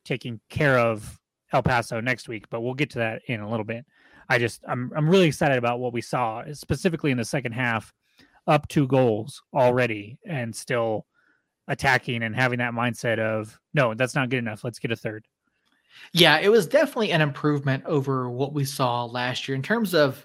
taking 0.04 0.40
care 0.48 0.78
of 0.78 1.18
El 1.52 1.62
Paso 1.62 2.00
next 2.00 2.28
week. 2.28 2.48
But 2.50 2.60
we'll 2.60 2.74
get 2.74 2.90
to 2.90 2.98
that 2.98 3.22
in 3.26 3.40
a 3.40 3.50
little 3.50 3.64
bit. 3.64 3.84
I 4.28 4.38
just 4.38 4.62
I'm 4.68 4.92
I'm 4.96 5.08
really 5.08 5.26
excited 5.26 5.58
about 5.58 5.80
what 5.80 5.92
we 5.92 6.00
saw, 6.00 6.42
specifically 6.52 7.10
in 7.10 7.18
the 7.18 7.24
second 7.24 7.52
half, 7.52 7.92
up 8.46 8.68
two 8.68 8.86
goals 8.86 9.42
already, 9.54 10.18
and 10.26 10.54
still 10.54 11.06
attacking 11.68 12.22
and 12.22 12.34
having 12.34 12.58
that 12.58 12.72
mindset 12.72 13.18
of 13.18 13.58
no, 13.74 13.94
that's 13.94 14.14
not 14.14 14.30
good 14.30 14.38
enough. 14.38 14.64
Let's 14.64 14.78
get 14.78 14.92
a 14.92 14.96
third. 14.96 15.26
Yeah, 16.12 16.38
it 16.38 16.50
was 16.50 16.66
definitely 16.66 17.12
an 17.12 17.20
improvement 17.20 17.84
over 17.86 18.30
what 18.30 18.52
we 18.52 18.64
saw 18.64 19.04
last 19.04 19.48
year 19.48 19.54
in 19.54 19.62
terms 19.62 19.94
of, 19.94 20.24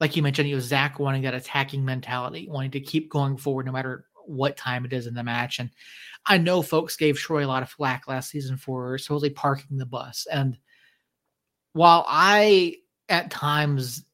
like 0.00 0.16
you 0.16 0.22
mentioned, 0.22 0.48
you 0.48 0.56
was 0.56 0.64
Zach 0.64 0.98
wanting 0.98 1.22
that 1.22 1.34
attacking 1.34 1.84
mentality, 1.84 2.48
wanting 2.50 2.70
to 2.72 2.80
keep 2.80 3.10
going 3.10 3.36
forward 3.36 3.66
no 3.66 3.72
matter 3.72 4.06
what 4.26 4.56
time 4.56 4.84
it 4.84 4.92
is 4.92 5.06
in 5.06 5.14
the 5.14 5.22
match. 5.22 5.58
And 5.58 5.70
I 6.26 6.38
know 6.38 6.62
folks 6.62 6.96
gave 6.96 7.18
Troy 7.18 7.44
a 7.44 7.48
lot 7.48 7.62
of 7.62 7.70
flack 7.70 8.08
last 8.08 8.30
season 8.30 8.56
for 8.56 8.96
supposedly 8.98 9.30
parking 9.30 9.76
the 9.76 9.86
bus. 9.86 10.26
And 10.30 10.56
while 11.72 12.04
I 12.08 12.76
at 13.08 13.30
times 13.30 14.04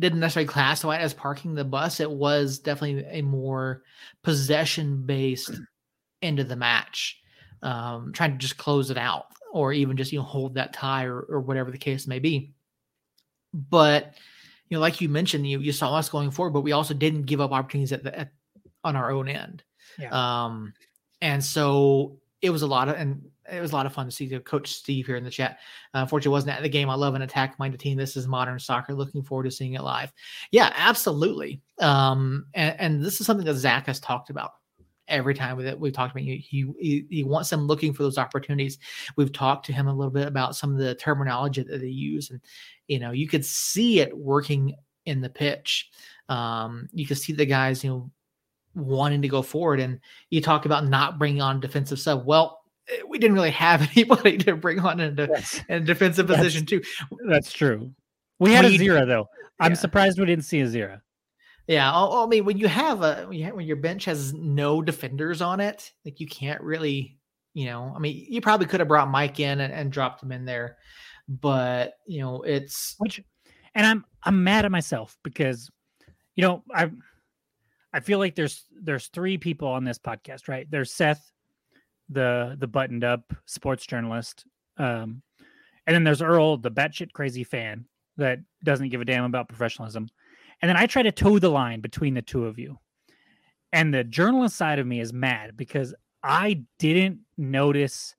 didn't 0.00 0.20
necessarily 0.20 0.48
classify 0.48 0.96
it 0.96 1.02
as 1.02 1.14
parking 1.14 1.54
the 1.54 1.64
bus. 1.64 2.00
It 2.00 2.10
was 2.10 2.58
definitely 2.58 3.04
a 3.10 3.22
more 3.22 3.82
possession 4.22 5.06
based 5.06 5.52
end 6.22 6.40
of 6.40 6.48
the 6.48 6.56
match, 6.56 7.20
um, 7.62 8.12
trying 8.12 8.32
to 8.32 8.38
just 8.38 8.56
close 8.56 8.90
it 8.90 8.98
out 8.98 9.26
or 9.52 9.72
even 9.72 9.96
just 9.96 10.12
you 10.12 10.18
know 10.18 10.24
hold 10.24 10.54
that 10.54 10.72
tie 10.72 11.04
or, 11.04 11.20
or 11.20 11.40
whatever 11.40 11.70
the 11.70 11.78
case 11.78 12.06
may 12.06 12.18
be. 12.18 12.52
But 13.52 14.14
you 14.68 14.76
know, 14.76 14.80
like 14.80 15.00
you 15.00 15.08
mentioned, 15.08 15.48
you 15.48 15.60
you 15.60 15.72
saw 15.72 15.94
us 15.94 16.08
going 16.08 16.32
forward, 16.32 16.50
but 16.50 16.62
we 16.62 16.72
also 16.72 16.92
didn't 16.92 17.22
give 17.22 17.40
up 17.40 17.52
opportunities 17.52 17.92
at 17.92 18.02
the 18.02 18.18
at, 18.18 18.32
on 18.82 18.96
our 18.96 19.12
own 19.12 19.28
end. 19.28 19.62
Yeah. 19.98 20.10
Um, 20.10 20.74
and 21.20 21.42
so 21.42 22.18
it 22.44 22.50
was 22.50 22.62
a 22.62 22.66
lot 22.66 22.88
of 22.88 22.96
and 22.96 23.22
it 23.50 23.60
was 23.60 23.72
a 23.72 23.74
lot 23.74 23.86
of 23.86 23.92
fun 23.92 24.06
to 24.06 24.12
see 24.12 24.28
coach 24.40 24.72
Steve 24.72 25.06
here 25.06 25.16
in 25.16 25.24
the 25.24 25.30
chat. 25.30 25.58
Uh, 25.94 26.00
unfortunately, 26.00 26.32
wasn't 26.32 26.54
at 26.54 26.62
the 26.62 26.68
game. 26.68 26.90
I 26.90 26.94
love 26.94 27.14
an 27.14 27.22
attack 27.22 27.58
minded 27.58 27.80
team. 27.80 27.96
This 27.96 28.16
is 28.16 28.28
modern 28.28 28.58
soccer. 28.58 28.94
Looking 28.94 29.22
forward 29.22 29.44
to 29.44 29.50
seeing 29.50 29.74
it 29.74 29.82
live. 29.82 30.12
Yeah, 30.50 30.72
absolutely. 30.76 31.62
Um, 31.80 32.46
and, 32.54 32.78
and 32.78 33.04
this 33.04 33.20
is 33.20 33.26
something 33.26 33.46
that 33.46 33.54
Zach 33.54 33.86
has 33.86 33.98
talked 33.98 34.28
about 34.28 34.52
every 35.08 35.34
time 35.34 35.62
that 35.62 35.78
we've 35.78 35.92
talked 35.92 36.12
about. 36.12 36.24
He, 36.24 36.74
he 36.78 37.06
he 37.10 37.24
wants 37.24 37.50
them 37.50 37.66
looking 37.66 37.94
for 37.94 38.02
those 38.02 38.18
opportunities. 38.18 38.78
We've 39.16 39.32
talked 39.32 39.64
to 39.66 39.72
him 39.72 39.88
a 39.88 39.94
little 39.94 40.12
bit 40.12 40.28
about 40.28 40.56
some 40.56 40.72
of 40.72 40.78
the 40.78 40.94
terminology 40.94 41.62
that 41.62 41.80
they 41.80 41.86
use, 41.86 42.30
and 42.30 42.40
you 42.88 42.98
know 42.98 43.12
you 43.12 43.26
could 43.26 43.44
see 43.44 44.00
it 44.00 44.16
working 44.16 44.74
in 45.06 45.20
the 45.20 45.30
pitch. 45.30 45.90
Um, 46.28 46.88
you 46.92 47.06
could 47.06 47.18
see 47.18 47.32
the 47.32 47.46
guys, 47.46 47.84
you 47.84 47.90
know, 47.90 48.10
wanting 48.74 49.22
to 49.22 49.28
go 49.28 49.42
forward. 49.42 49.80
And 49.80 50.00
you 50.30 50.40
talk 50.40 50.66
about 50.66 50.86
not 50.86 51.18
bringing 51.18 51.42
on 51.42 51.60
defensive 51.60 51.98
sub. 51.98 52.26
Well, 52.26 52.60
eh, 52.88 53.02
we 53.08 53.18
didn't 53.18 53.34
really 53.34 53.50
have 53.50 53.88
anybody 53.96 54.38
to 54.38 54.56
bring 54.56 54.80
on 54.80 55.00
in 55.00 55.18
a, 55.18 55.24
in 55.68 55.76
a 55.76 55.80
defensive 55.80 56.26
position 56.26 56.66
too. 56.66 56.82
That's 57.28 57.52
true. 57.52 57.92
We 58.38 58.52
had 58.52 58.64
a 58.64 58.76
zero 58.76 59.06
though. 59.06 59.28
I'm 59.60 59.72
yeah. 59.72 59.78
surprised 59.78 60.18
we 60.18 60.26
didn't 60.26 60.44
see 60.44 60.60
a 60.60 60.66
zero. 60.66 61.00
Yeah, 61.66 61.90
I 61.94 62.26
mean, 62.26 62.44
when 62.44 62.58
you 62.58 62.68
have 62.68 63.02
a 63.02 63.24
when, 63.26 63.38
you 63.38 63.44
have, 63.44 63.54
when 63.54 63.66
your 63.66 63.76
bench 63.76 64.04
has 64.04 64.34
no 64.34 64.82
defenders 64.82 65.40
on 65.40 65.60
it, 65.60 65.92
like 66.04 66.20
you 66.20 66.26
can't 66.26 66.60
really, 66.60 67.18
you 67.54 67.66
know, 67.66 67.92
I 67.96 67.98
mean, 67.98 68.26
you 68.28 68.42
probably 68.42 68.66
could 68.66 68.80
have 68.80 68.88
brought 68.88 69.08
Mike 69.08 69.40
in 69.40 69.60
and, 69.60 69.72
and 69.72 69.90
dropped 69.90 70.22
him 70.22 70.30
in 70.30 70.44
there, 70.44 70.76
but 71.26 71.94
you 72.06 72.20
know, 72.20 72.42
it's 72.42 72.96
which, 72.98 73.22
and 73.74 73.86
I'm 73.86 74.04
I'm 74.24 74.44
mad 74.44 74.66
at 74.66 74.72
myself 74.72 75.16
because, 75.22 75.70
you 76.36 76.42
know, 76.42 76.62
I 76.74 76.90
I 77.94 78.00
feel 78.00 78.18
like 78.18 78.34
there's 78.34 78.64
there's 78.72 79.06
three 79.06 79.38
people 79.38 79.68
on 79.68 79.84
this 79.84 80.00
podcast, 80.00 80.48
right? 80.48 80.68
There's 80.68 80.92
Seth, 80.92 81.30
the 82.08 82.56
the 82.58 82.66
buttoned 82.66 83.04
up 83.04 83.32
sports 83.46 83.86
journalist, 83.86 84.44
um, 84.78 85.22
and 85.86 85.94
then 85.94 86.02
there's 86.02 86.20
Earl, 86.20 86.56
the 86.56 86.72
batshit 86.72 87.12
crazy 87.12 87.44
fan 87.44 87.84
that 88.16 88.40
doesn't 88.64 88.88
give 88.88 89.00
a 89.00 89.04
damn 89.04 89.22
about 89.22 89.48
professionalism, 89.48 90.08
and 90.60 90.68
then 90.68 90.76
I 90.76 90.86
try 90.86 91.02
to 91.02 91.12
toe 91.12 91.38
the 91.38 91.50
line 91.50 91.80
between 91.80 92.14
the 92.14 92.22
two 92.22 92.46
of 92.46 92.58
you, 92.58 92.80
and 93.72 93.94
the 93.94 94.02
journalist 94.02 94.56
side 94.56 94.80
of 94.80 94.88
me 94.88 94.98
is 94.98 95.12
mad 95.12 95.56
because 95.56 95.94
I 96.20 96.64
didn't 96.80 97.20
notice 97.38 98.16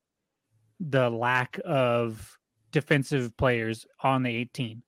the 0.80 1.10
lack 1.10 1.60
of 1.66 2.38
defensive 2.72 3.36
players 3.36 3.86
on 4.02 4.24
the 4.24 4.34
18, 4.34 4.84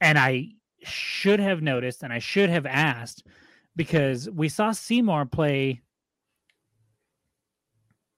and 0.00 0.16
I 0.16 0.50
should 0.84 1.40
have 1.40 1.60
noticed 1.60 2.04
and 2.04 2.12
I 2.12 2.20
should 2.20 2.50
have 2.50 2.66
asked 2.66 3.24
because 3.80 4.28
we 4.28 4.46
saw 4.46 4.72
Seymour 4.72 5.24
play 5.24 5.80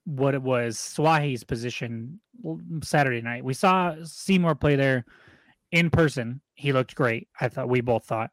what 0.03 0.33
it 0.33 0.41
was 0.41 0.77
Swahi's 0.77 1.45
position 1.45 2.19
Saturday 2.83 3.21
night. 3.21 3.45
We 3.45 3.53
saw 3.53 3.95
Seymour 4.03 4.55
play 4.55 4.75
there 4.75 5.05
in 5.71 5.89
person. 5.89 6.41
He 6.55 6.73
looked 6.73 6.95
great. 6.95 7.29
I 7.39 7.47
thought 7.47 7.69
we 7.69 7.79
both 7.79 8.03
thought. 8.03 8.31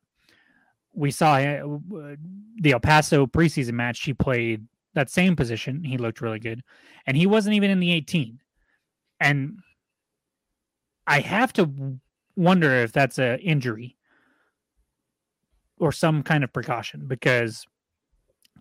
We 0.93 1.12
saw 1.12 1.37
uh, 1.37 2.16
the 2.62 2.72
El 2.72 2.81
Paso 2.81 3.28
preseason 3.28 3.74
match. 3.74 4.03
He 4.03 4.12
played 4.12 4.66
that 4.95 5.09
same 5.09 5.37
position. 5.37 5.85
He 5.85 5.99
looked 5.99 6.20
really 6.20 6.41
good, 6.41 6.64
and 7.07 7.16
he 7.16 7.28
wasn't 7.28 7.55
even 7.55 7.70
in 7.70 7.78
the 7.78 7.93
18. 7.93 8.41
And 9.20 9.61
I 11.07 11.20
have 11.20 11.53
to 11.53 11.70
wonder 12.35 12.72
if 12.72 12.91
that's 12.91 13.20
a 13.20 13.39
injury 13.39 13.97
or 15.81 15.91
some 15.91 16.22
kind 16.22 16.45
of 16.45 16.53
precaution 16.53 17.07
because 17.07 17.66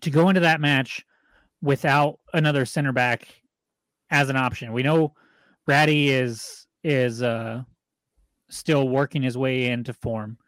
to 0.00 0.10
go 0.10 0.28
into 0.28 0.40
that 0.40 0.60
match 0.60 1.04
without 1.62 2.18
another 2.32 2.64
center 2.64 2.92
back 2.92 3.28
as 4.10 4.30
an 4.30 4.36
option. 4.36 4.72
We 4.72 4.82
know 4.82 5.14
Ratty 5.66 6.10
is 6.10 6.66
is 6.82 7.22
uh 7.22 7.62
still 8.48 8.88
working 8.88 9.22
his 9.22 9.38
way 9.38 9.66
into 9.66 9.92
form. 9.92 10.38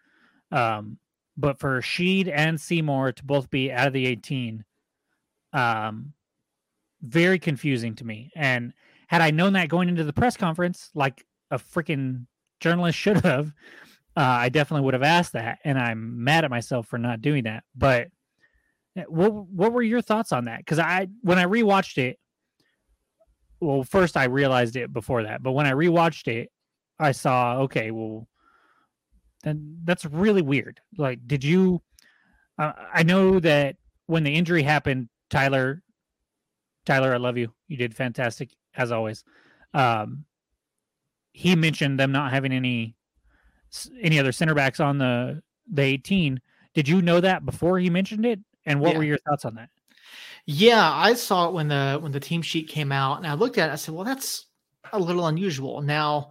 Um 0.51 0.99
but 1.37 1.59
for 1.59 1.81
Sheed 1.81 2.31
and 2.33 2.61
Seymour 2.61 3.12
to 3.12 3.25
both 3.25 3.51
be 3.51 3.70
out 3.70 3.87
of 3.87 3.93
the 3.93 4.07
18 4.07 4.64
um 5.53 6.14
very 7.03 7.39
confusing 7.39 7.95
to 7.97 8.05
me. 8.05 8.31
And 8.35 8.73
had 9.09 9.20
I 9.20 9.31
known 9.31 9.53
that 9.53 9.68
going 9.68 9.89
into 9.89 10.05
the 10.05 10.12
press 10.12 10.37
conference 10.37 10.91
like 10.95 11.27
a 11.51 11.59
freaking 11.59 12.27
journalist 12.61 12.97
should 12.97 13.18
have, 13.25 13.53
uh, 14.16 14.20
I 14.20 14.48
definitely 14.50 14.84
would 14.84 14.94
have 14.94 15.02
asked 15.02 15.32
that, 15.32 15.58
and 15.64 15.78
I'm 15.78 16.22
mad 16.24 16.44
at 16.44 16.50
myself 16.50 16.86
for 16.86 16.98
not 16.98 17.22
doing 17.22 17.44
that. 17.44 17.64
But 17.74 18.08
eh, 18.96 19.04
what 19.08 19.32
what 19.32 19.72
were 19.72 19.82
your 19.82 20.02
thoughts 20.02 20.32
on 20.32 20.44
that? 20.46 20.58
Because 20.58 20.78
I 20.78 21.08
when 21.22 21.38
I 21.38 21.44
rewatched 21.44 21.98
it, 21.98 22.18
well, 23.60 23.84
first 23.84 24.16
I 24.16 24.24
realized 24.24 24.76
it 24.76 24.92
before 24.92 25.22
that, 25.22 25.42
but 25.42 25.52
when 25.52 25.66
I 25.66 25.72
rewatched 25.72 26.28
it, 26.28 26.50
I 26.98 27.12
saw 27.12 27.60
okay, 27.62 27.90
well, 27.90 28.28
then 29.44 29.78
that's 29.84 30.04
really 30.04 30.42
weird. 30.42 30.80
Like, 30.98 31.20
did 31.26 31.42
you? 31.42 31.80
Uh, 32.58 32.72
I 32.92 33.02
know 33.02 33.40
that 33.40 33.76
when 34.06 34.24
the 34.24 34.34
injury 34.34 34.62
happened, 34.62 35.08
Tyler, 35.30 35.82
Tyler, 36.84 37.14
I 37.14 37.16
love 37.16 37.38
you. 37.38 37.52
You 37.66 37.78
did 37.78 37.94
fantastic 37.94 38.50
as 38.74 38.92
always. 38.92 39.24
Um, 39.72 40.26
he 41.32 41.56
mentioned 41.56 41.98
them 41.98 42.12
not 42.12 42.30
having 42.30 42.52
any 42.52 42.94
any 44.01 44.18
other 44.18 44.33
center 44.33 44.55
backs 44.55 44.81
on 44.81 44.99
the 44.99 45.43
the 45.70 45.83
18. 45.83 46.41
Did 46.75 46.89
you 46.89 47.03
know 47.03 47.20
that 47.20 47.45
before 47.45 47.79
he 47.79 47.91
mentioned 47.91 48.27
it? 48.27 48.41
And 48.64 48.81
what 48.81 48.93
yeah. 48.93 48.99
were 48.99 49.05
your 49.05 49.18
thoughts 49.18 49.45
on 49.45 49.55
that? 49.57 49.68
Yeah, 50.47 50.91
I 50.93 51.14
saw 51.14 51.49
it 51.49 51.55
when 51.55 51.68
the 51.68 51.99
when 52.01 52.12
the 52.12 52.20
team 52.20 52.43
sheet 52.43 52.68
came 52.68 52.91
out, 52.91 53.18
and 53.18 53.27
I 53.27 53.35
looked 53.35 53.59
at 53.59 53.70
it. 53.70 53.73
I 53.73 53.77
said, 53.77 53.95
"Well, 53.95 54.05
that's 54.05 54.47
a 54.93 54.99
little 54.99 55.27
unusual." 55.27 55.83
Now, 55.83 56.31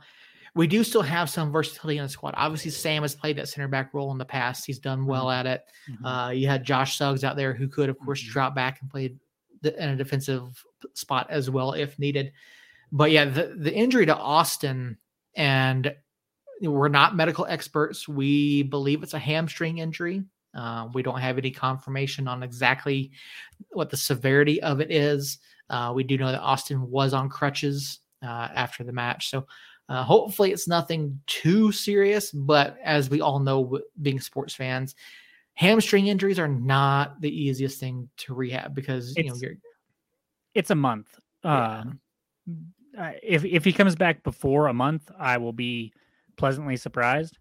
we 0.54 0.68
do 0.68 0.84
still 0.84 1.02
have 1.02 1.30
some 1.30 1.52
versatility 1.52 1.98
in 1.98 2.04
the 2.04 2.10
squad. 2.10 2.34
Obviously, 2.36 2.72
Sam 2.72 3.04
has 3.04 3.16
played 3.16 3.38
that 3.38 3.48
center 3.48 3.70
back 3.70 3.94
role 3.94 4.12
in 4.12 4.18
the 4.18 4.26
past. 4.26 4.66
He's 4.66 4.80
done 4.80 5.06
well 5.06 5.28
mm-hmm. 5.28 5.40
at 5.40 5.46
it. 5.46 5.64
Mm-hmm. 5.90 6.06
Uh, 6.06 6.30
you 6.32 6.48
had 6.48 6.66
Josh 6.66 6.98
Suggs 6.98 7.24
out 7.24 7.38
there 7.38 7.54
who 7.54 7.68
could, 7.68 7.90
of 7.90 7.98
course, 8.00 8.22
mm-hmm. 8.22 8.32
drop 8.32 8.54
back 8.54 8.82
and 8.82 8.90
play 8.90 9.16
in 9.64 9.90
a 9.90 9.96
defensive 9.96 10.64
spot 10.94 11.28
as 11.30 11.50
well 11.50 11.74
if 11.74 11.98
needed. 11.98 12.34
But 12.92 13.12
yeah, 13.12 13.26
the 13.26 13.56
the 13.58 13.74
injury 13.74 14.06
to 14.08 14.16
Austin 14.16 14.98
and 15.36 15.96
we're 16.62 16.88
not 16.90 17.16
medical 17.16 17.46
experts. 17.46 18.08
We 18.08 18.64
believe 18.64 19.04
it's 19.04 19.14
a 19.14 19.20
hamstring 19.20 19.80
injury. 19.80 20.24
Uh, 20.54 20.88
we 20.94 21.02
don't 21.02 21.20
have 21.20 21.38
any 21.38 21.52
confirmation 21.52 22.28
on 22.28 22.44
exactly 22.44 23.12
what 23.72 23.90
the 23.90 23.98
severity 23.98 24.62
of 24.62 24.82
it 24.82 24.92
is. 24.92 25.40
Uh, 25.70 25.92
we 25.96 26.04
do 26.04 26.18
know 26.18 26.32
that 26.32 26.42
Austin 26.42 26.90
was 26.90 27.14
on 27.14 27.30
crutches 27.30 28.00
uh, 28.22 28.50
after 28.54 28.84
the 28.84 28.92
match. 28.92 29.30
So 29.30 29.48
uh, 29.90 30.04
hopefully 30.04 30.52
it's 30.52 30.68
nothing 30.68 31.20
too 31.26 31.72
serious. 31.72 32.32
But 32.32 32.78
as 32.84 33.10
we 33.10 33.22
all 33.22 33.40
know, 33.40 33.80
being 34.02 34.20
sports 34.20 34.54
fans, 34.54 34.96
hamstring 35.54 36.08
injuries 36.08 36.40
are 36.40 36.48
not 36.48 37.22
the 37.22 37.30
easiest 37.30 37.80
thing 37.80 38.10
to 38.18 38.34
rehab 38.34 38.76
because, 38.76 39.14
you 39.16 39.30
know, 39.30 39.36
you're. 39.36 39.54
It's 40.54 40.70
a 40.70 40.76
month. 40.76 41.18
Yeah. 41.44 41.80
Um, 41.80 42.00
if, 43.24 43.46
if 43.46 43.64
he 43.64 43.72
comes 43.72 43.96
back 43.96 44.22
before 44.24 44.68
a 44.68 44.74
month, 44.74 45.10
I 45.18 45.38
will 45.38 45.54
be 45.54 45.94
pleasantly 46.42 46.76
surprised, 46.76 47.38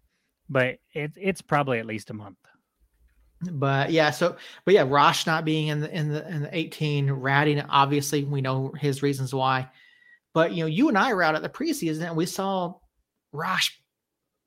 but 0.47 0.77
it's 0.93 1.17
it's 1.19 1.41
probably 1.41 1.79
at 1.79 1.85
least 1.85 2.11
a 2.11 2.13
month. 2.13 2.37
But 3.41 3.91
yeah, 3.91 4.11
so 4.11 4.37
but 4.63 4.73
yeah, 4.75 4.85
Rosh 4.87 5.25
not 5.25 5.43
being 5.43 5.67
in 5.67 5.81
the 5.81 5.93
in 5.93 6.09
the 6.13 6.27
in 6.29 6.41
the 6.43 6.55
18, 6.55 7.11
Ratty, 7.11 7.59
obviously 7.59 8.23
we 8.23 8.41
know 8.41 8.71
his 8.79 9.01
reasons 9.01 9.33
why. 9.33 9.69
But 10.33 10.53
you 10.53 10.63
know, 10.63 10.67
you 10.67 10.87
and 10.87 10.97
I 10.97 11.13
were 11.13 11.23
out 11.23 11.35
at 11.35 11.41
the 11.41 11.49
preseason 11.49 12.05
and 12.05 12.15
we 12.15 12.27
saw 12.27 12.75
Rosh, 13.33 13.71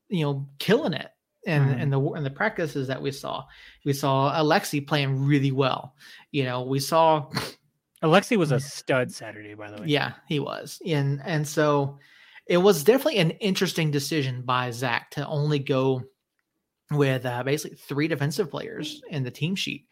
you 0.09 0.25
know, 0.25 0.49
killing 0.61 0.93
it 0.93 1.11
in 1.45 1.63
mm. 1.63 1.81
in 1.81 1.91
the 1.91 2.01
in 2.13 2.23
the 2.23 2.31
practices 2.31 2.87
that 2.87 3.03
we 3.03 3.11
saw. 3.11 3.45
We 3.85 3.93
saw 3.93 4.33
Alexi 4.41 4.87
playing 4.87 5.27
really 5.27 5.51
well. 5.51 5.95
You 6.31 6.45
know, 6.45 6.63
we 6.63 6.79
saw 6.79 7.29
Alexi 8.05 8.37
was 8.37 8.53
a 8.53 8.61
stud 8.61 9.11
Saturday, 9.11 9.55
by 9.55 9.73
the 9.73 9.83
way. 9.83 9.89
Yeah, 9.89 10.13
he 10.29 10.39
was. 10.39 10.81
And 10.87 11.21
and 11.25 11.49
so 11.49 11.99
it 12.47 12.59
was 12.59 12.85
definitely 12.85 13.19
an 13.19 13.31
interesting 13.33 13.91
decision 13.91 14.43
by 14.43 14.71
Zach 14.71 15.11
to 15.13 15.27
only 15.27 15.59
go 15.59 16.03
with 16.91 17.25
uh, 17.25 17.43
basically 17.43 17.77
three 17.77 18.09
defensive 18.09 18.51
players 18.51 19.01
in 19.11 19.23
the 19.25 19.31
team 19.31 19.55
sheet. 19.55 19.87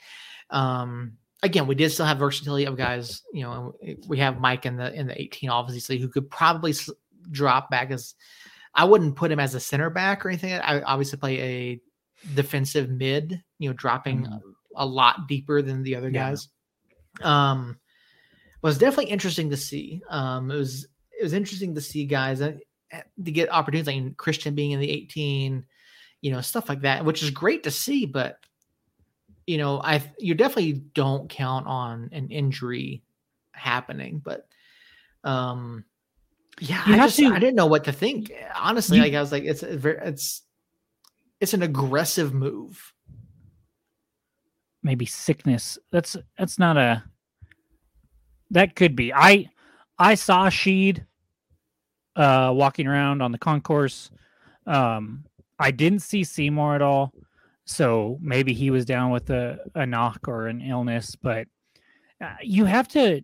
Um, 0.51 1.15
again, 1.43 1.67
we 1.67 1.75
did 1.75 1.91
still 1.91 2.07
have 2.07 2.19
versatility 2.19 2.67
of 2.67 2.77
guys. 2.77 3.23
You 3.33 3.43
know, 3.45 3.75
we 4.07 4.19
have 4.19 4.39
Mike 4.41 4.67
in 4.67 4.77
the 4.77 4.93
in 4.93 5.07
the 5.07 5.21
18, 5.21 5.49
obviously, 5.51 5.99
who 5.99 6.09
could 6.09 6.31
probably 6.31 6.75
drop 7.31 7.71
back 7.71 7.91
as. 7.91 8.15
I 8.75 8.85
wouldn't 8.85 9.17
put 9.17 9.31
him 9.31 9.39
as 9.39 9.55
a 9.55 9.61
center 9.61 9.91
back 9.91 10.25
or 10.25 10.31
anything. 10.31 10.55
I 10.55 10.81
obviously 10.83 11.19
play 11.19 11.41
a 11.41 11.81
defensive 12.35 12.89
mid, 12.89 13.43
you 13.59 13.69
know, 13.69 13.75
dropping 13.75 14.25
Mhm. 14.25 14.41
a 14.77 14.87
lot 14.87 15.29
deeper 15.29 15.61
than 15.61 15.83
the 15.83 15.95
other 15.97 16.09
Yeah. 16.09 16.31
guys. 16.31 16.49
Um, 17.21 17.79
was 18.63 18.79
definitely 18.79 19.11
interesting 19.11 19.51
to 19.51 19.59
see. 19.59 20.01
Um, 20.09 20.51
it 20.51 20.57
was 20.57 20.87
it 21.23 21.25
was 21.25 21.33
interesting 21.35 21.75
to 21.77 21.81
see 21.81 22.05
guys 22.05 22.41
to 22.41 22.59
get 23.23 23.49
opportunities 23.53 23.87
like 23.87 24.17
Christian 24.17 24.57
being 24.57 24.73
in 24.73 24.81
the 24.81 24.91
18, 24.91 25.65
you 26.21 26.33
know, 26.33 26.41
stuff 26.41 26.69
like 26.69 26.81
that, 26.81 27.05
which 27.05 27.23
is 27.23 27.31
great 27.31 27.63
to 27.63 27.71
see. 27.71 28.07
But 28.07 28.39
you 29.47 29.57
know, 29.59 29.81
I 29.81 30.03
you 30.19 30.35
definitely 30.35 30.83
don't 30.95 31.29
count 31.29 31.67
on 31.69 32.11
an 32.13 32.29
injury 32.31 33.03
happening. 33.53 34.19
But 34.25 34.49
um, 35.23 35.85
yeah, 36.61 36.85
You 36.89 36.95
I 36.95 36.97
just 36.99 37.17
to- 37.19 37.27
I 37.27 37.39
didn't 37.39 37.55
know 37.55 37.67
what 37.67 37.85
to 37.85 37.93
think. 37.93 38.33
Honestly, 38.57 38.97
You- 38.99 39.05
like 39.05 39.15
I 39.15 39.21
was 39.21 39.31
like, 39.33 39.45
it's 39.45 39.63
it's 39.63 40.43
it's 41.41 41.55
an 41.55 41.63
aggressive 41.63 42.35
move. 42.35 42.93
maybe 44.83 45.07
sickness. 45.07 45.79
That's 45.93 46.17
that's 46.37 46.59
not 46.59 46.77
a 46.77 47.05
that 48.51 48.75
could 48.77 48.95
be. 48.97 49.13
I 49.15 49.49
I 49.99 50.15
saw 50.15 50.49
Sheed 50.51 51.07
uh 52.17 52.53
walking 52.55 52.87
around 52.87 53.23
on 53.23 53.33
the 53.33 53.39
concourse. 53.39 54.11
Um 54.67 55.25
I 55.59 55.71
didn't 55.71 56.01
see 56.01 56.25
Seymour 56.25 56.75
at 56.75 56.83
all. 56.83 57.13
So 57.65 58.19
maybe 58.21 58.53
he 58.53 58.71
was 58.71 58.85
down 58.85 59.13
with 59.13 59.31
a, 59.31 59.59
a 59.77 59.87
knock 59.87 60.27
or 60.27 60.49
an 60.49 60.61
illness, 60.61 61.15
but 61.15 61.47
uh, 62.21 62.35
you 62.43 62.65
have 62.65 62.89
to 62.89 63.23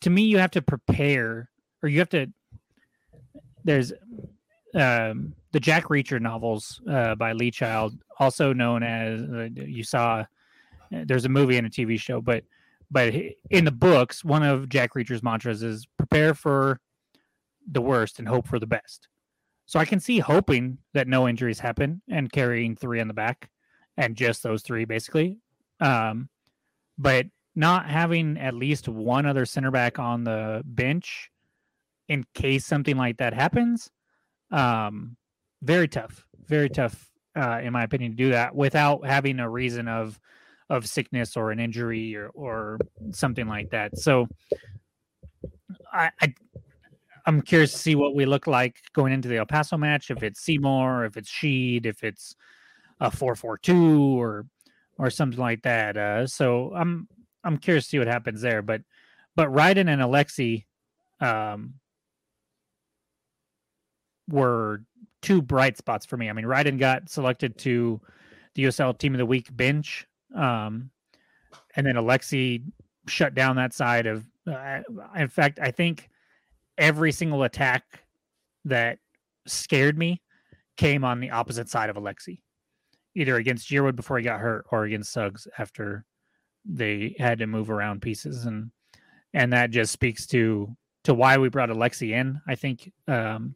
to 0.00 0.10
me 0.10 0.22
you 0.22 0.38
have 0.38 0.50
to 0.52 0.62
prepare 0.62 1.48
or 1.82 1.88
you 1.88 1.98
have 1.98 2.08
to 2.10 2.26
there's 3.64 3.92
um 4.74 5.34
the 5.54 5.60
Jack 5.60 5.84
Reacher 5.84 6.20
novels 6.20 6.82
uh, 6.90 7.14
by 7.14 7.32
Lee 7.32 7.52
Child, 7.52 7.96
also 8.18 8.52
known 8.52 8.82
as 8.82 9.20
uh, 9.20 9.48
you 9.54 9.84
saw 9.84 10.24
uh, 10.94 11.04
there's 11.06 11.24
a 11.24 11.28
movie 11.28 11.56
and 11.56 11.66
a 11.66 11.70
TV 11.70 11.98
show, 11.98 12.20
but 12.20 12.42
but 12.90 13.14
in 13.50 13.64
the 13.64 13.72
books, 13.72 14.24
one 14.24 14.42
of 14.42 14.68
Jack 14.68 14.94
Reacher's 14.94 15.22
mantras 15.22 15.62
is 15.62 15.86
prepare 15.96 16.34
for 16.34 16.80
the 17.70 17.80
worst 17.80 18.18
and 18.18 18.28
hope 18.28 18.46
for 18.46 18.58
the 18.58 18.66
best. 18.66 19.08
So 19.66 19.78
I 19.78 19.84
can 19.84 20.00
see 20.00 20.18
hoping 20.18 20.78
that 20.92 21.08
no 21.08 21.26
injuries 21.26 21.58
happen 21.58 22.02
and 22.10 22.30
carrying 22.30 22.76
three 22.76 23.00
in 23.00 23.08
the 23.08 23.14
back 23.14 23.50
and 23.96 24.16
just 24.16 24.42
those 24.42 24.62
three 24.62 24.84
basically. 24.84 25.38
Um, 25.80 26.28
but 26.98 27.26
not 27.54 27.88
having 27.88 28.36
at 28.36 28.54
least 28.54 28.88
one 28.88 29.26
other 29.26 29.46
center 29.46 29.70
back 29.70 29.98
on 29.98 30.24
the 30.24 30.62
bench 30.64 31.30
in 32.08 32.24
case 32.34 32.66
something 32.66 32.96
like 32.96 33.16
that 33.18 33.32
happens. 33.32 33.90
Um, 34.50 35.16
very 35.62 35.88
tough, 35.88 36.26
very 36.46 36.68
tough, 36.68 37.10
uh, 37.36 37.60
in 37.62 37.72
my 37.72 37.84
opinion, 37.84 38.12
to 38.12 38.16
do 38.16 38.30
that 38.30 38.54
without 38.54 39.06
having 39.06 39.40
a 39.40 39.48
reason 39.48 39.88
of 39.88 40.18
of 40.70 40.86
sickness 40.86 41.36
or 41.36 41.50
an 41.50 41.60
injury 41.60 42.16
or 42.16 42.28
or 42.34 42.78
something 43.10 43.46
like 43.46 43.70
that. 43.70 43.98
So 43.98 44.28
I, 45.92 46.10
I 46.20 46.34
I'm 47.26 47.40
curious 47.40 47.72
to 47.72 47.78
see 47.78 47.94
what 47.94 48.14
we 48.14 48.26
look 48.26 48.46
like 48.46 48.76
going 48.92 49.12
into 49.12 49.28
the 49.28 49.38
El 49.38 49.46
Paso 49.46 49.76
match. 49.76 50.10
If 50.10 50.22
it's 50.22 50.40
Seymour, 50.40 51.06
if 51.06 51.16
it's 51.16 51.30
Sheed, 51.30 51.86
if 51.86 52.04
it's 52.04 52.36
a 53.00 53.10
four 53.10 53.34
four 53.34 53.58
two 53.58 54.20
or 54.20 54.46
or 54.98 55.10
something 55.10 55.40
like 55.40 55.62
that. 55.62 55.96
Uh, 55.96 56.26
so 56.26 56.72
I'm 56.74 57.08
I'm 57.42 57.58
curious 57.58 57.84
to 57.84 57.90
see 57.90 57.98
what 57.98 58.08
happens 58.08 58.40
there. 58.40 58.62
But 58.62 58.82
but 59.36 59.48
Ryden 59.48 59.88
and 59.88 60.02
Alexi 60.02 60.64
um, 61.20 61.74
were 64.28 64.82
two 65.22 65.42
bright 65.42 65.76
spots 65.76 66.06
for 66.06 66.16
me. 66.16 66.28
I 66.28 66.32
mean, 66.32 66.44
Ryden 66.44 66.78
got 66.78 67.08
selected 67.08 67.58
to 67.58 68.00
the 68.54 68.64
USL 68.64 68.96
Team 68.96 69.14
of 69.14 69.18
the 69.18 69.26
Week 69.26 69.54
bench, 69.56 70.06
um, 70.34 70.90
and 71.74 71.86
then 71.86 71.96
Alexi 71.96 72.62
shut 73.06 73.34
down 73.34 73.56
that 73.56 73.72
side 73.72 74.06
of. 74.06 74.24
Uh, 74.46 74.80
in 75.16 75.28
fact, 75.28 75.58
I 75.58 75.70
think 75.70 76.10
every 76.78 77.12
single 77.12 77.42
attack 77.42 77.84
that 78.64 78.98
scared 79.46 79.98
me 79.98 80.20
came 80.76 81.04
on 81.04 81.20
the 81.20 81.30
opposite 81.30 81.68
side 81.68 81.90
of 81.90 81.96
Alexi, 81.96 82.40
either 83.14 83.36
against 83.36 83.70
Yearwood 83.70 83.96
before 83.96 84.18
he 84.18 84.24
got 84.24 84.40
hurt 84.40 84.64
or 84.70 84.84
against 84.84 85.12
Suggs 85.12 85.46
after 85.58 86.04
they 86.64 87.14
had 87.18 87.38
to 87.38 87.46
move 87.46 87.70
around 87.70 88.02
pieces, 88.02 88.46
and 88.46 88.70
and 89.32 89.52
that 89.52 89.70
just 89.70 89.92
speaks 89.92 90.26
to 90.28 90.74
to 91.04 91.14
why 91.14 91.38
we 91.38 91.48
brought 91.48 91.68
Alexi 91.68 92.12
in. 92.12 92.40
I 92.46 92.54
think. 92.54 92.92
Um, 93.08 93.54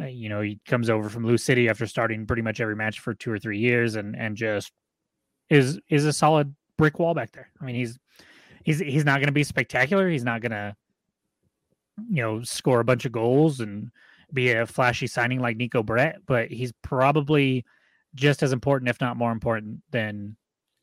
uh, 0.00 0.06
you 0.06 0.28
know, 0.28 0.40
he 0.40 0.60
comes 0.66 0.88
over 0.88 1.08
from 1.08 1.26
Lou 1.26 1.36
City 1.36 1.68
after 1.68 1.84
starting 1.84 2.24
pretty 2.24 2.42
much 2.42 2.60
every 2.60 2.76
match 2.76 3.00
for 3.00 3.12
two 3.12 3.32
or 3.32 3.40
three 3.40 3.58
years, 3.58 3.96
and 3.96 4.14
and 4.16 4.36
just 4.36 4.72
is 5.48 5.80
is 5.88 6.06
a 6.06 6.12
solid 6.12 6.54
brick 6.78 6.98
wall 6.98 7.12
back 7.12 7.32
there. 7.32 7.50
I 7.60 7.64
mean, 7.64 7.74
he's 7.74 7.98
he's 8.64 8.78
he's 8.78 9.04
not 9.04 9.18
going 9.18 9.26
to 9.26 9.32
be 9.32 9.42
spectacular. 9.42 10.08
He's 10.08 10.24
not 10.24 10.42
going 10.42 10.52
to 10.52 10.76
you 12.08 12.22
know 12.22 12.42
score 12.42 12.80
a 12.80 12.84
bunch 12.84 13.04
of 13.04 13.12
goals 13.12 13.60
and 13.60 13.90
be 14.32 14.52
a 14.52 14.66
flashy 14.66 15.06
signing 15.06 15.40
like 15.40 15.56
Neco 15.56 15.82
Brett, 15.82 16.20
but 16.26 16.50
he's 16.50 16.72
probably 16.82 17.64
just 18.14 18.42
as 18.42 18.52
important, 18.52 18.88
if 18.88 19.00
not 19.00 19.16
more 19.16 19.32
important, 19.32 19.80
than 19.90 20.36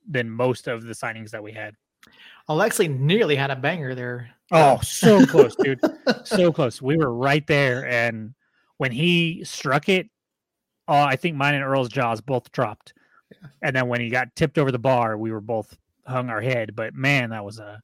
than 0.08 0.30
most 0.30 0.68
of 0.68 0.84
the 0.84 0.94
signings 0.94 1.32
that 1.32 1.44
we 1.44 1.52
had. 1.52 1.76
Alexi 2.50 2.88
nearly 2.88 3.36
had 3.36 3.52
a 3.52 3.56
banger 3.56 3.94
there. 3.96 4.30
Oh, 4.52 4.80
so 4.84 5.26
close, 5.26 5.56
dude. 5.56 5.80
so 6.24 6.52
close. 6.52 6.82
We 6.82 6.98
were 6.98 7.14
right 7.14 7.46
there, 7.48 7.88
and 7.88 8.34
when 8.78 8.92
he 8.92 9.44
struck 9.44 9.90
it, 9.90 10.10
oh, 10.88 10.94
I 10.94 11.16
think 11.16 11.36
mine 11.36 11.56
and 11.56 11.64
Earl's 11.64 11.90
jaws 11.90 12.22
both 12.22 12.52
dropped. 12.52 12.94
Yeah. 13.32 13.48
And 13.62 13.76
then 13.76 13.88
when 13.88 14.00
he 14.00 14.10
got 14.10 14.36
tipped 14.36 14.58
over 14.58 14.72
the 14.72 14.80
bar, 14.80 15.18
we 15.18 15.32
were 15.32 15.42
both 15.42 15.78
hung 16.06 16.30
our 16.30 16.42
head. 16.42 16.76
But 16.76 16.94
man, 16.94 17.32
that 17.32 17.44
was 17.44 17.60
a 17.60 17.82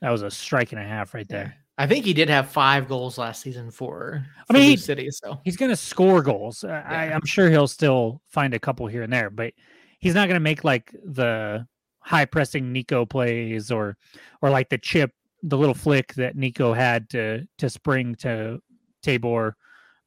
that 0.00 0.10
was 0.10 0.22
a 0.22 0.30
strike 0.30 0.72
and 0.72 0.80
a 0.80 0.84
half 0.84 1.14
right 1.14 1.28
there. 1.28 1.56
I 1.82 1.86
think 1.88 2.04
he 2.04 2.12
did 2.14 2.28
have 2.28 2.48
five 2.48 2.86
goals 2.86 3.18
last 3.18 3.42
season 3.42 3.70
for, 3.70 4.24
I 4.48 4.52
mean, 4.52 4.62
for 4.62 4.66
he- 4.70 4.76
City. 4.76 5.10
So 5.10 5.40
He's 5.44 5.56
going 5.56 5.70
to 5.70 5.76
score 5.76 6.22
goals. 6.22 6.62
Uh, 6.62 6.82
I, 6.86 7.06
Yeah. 7.06 7.14
I'm 7.16 7.26
sure 7.26 7.50
he'll 7.50 7.66
still 7.66 8.22
find 8.28 8.54
a 8.54 8.60
couple 8.60 8.86
here 8.86 9.02
and 9.02 9.12
there, 9.12 9.30
but 9.30 9.52
he's 9.98 10.14
not 10.14 10.28
going 10.28 10.36
to 10.36 10.40
make 10.40 10.62
like 10.62 10.94
the 11.04 11.66
high 11.98 12.24
pressing 12.24 12.72
Neco 12.72 13.04
plays 13.04 13.70
or 13.72 13.96
or 14.42 14.50
like 14.50 14.68
the 14.68 14.78
chip, 14.78 15.10
the 15.42 15.58
little 15.58 15.74
flick 15.74 16.14
that 16.14 16.36
Neco 16.36 16.72
had 16.72 17.08
to 17.10 17.46
to 17.58 17.68
spring 17.68 18.14
to 18.16 18.62
Tabor 19.02 19.56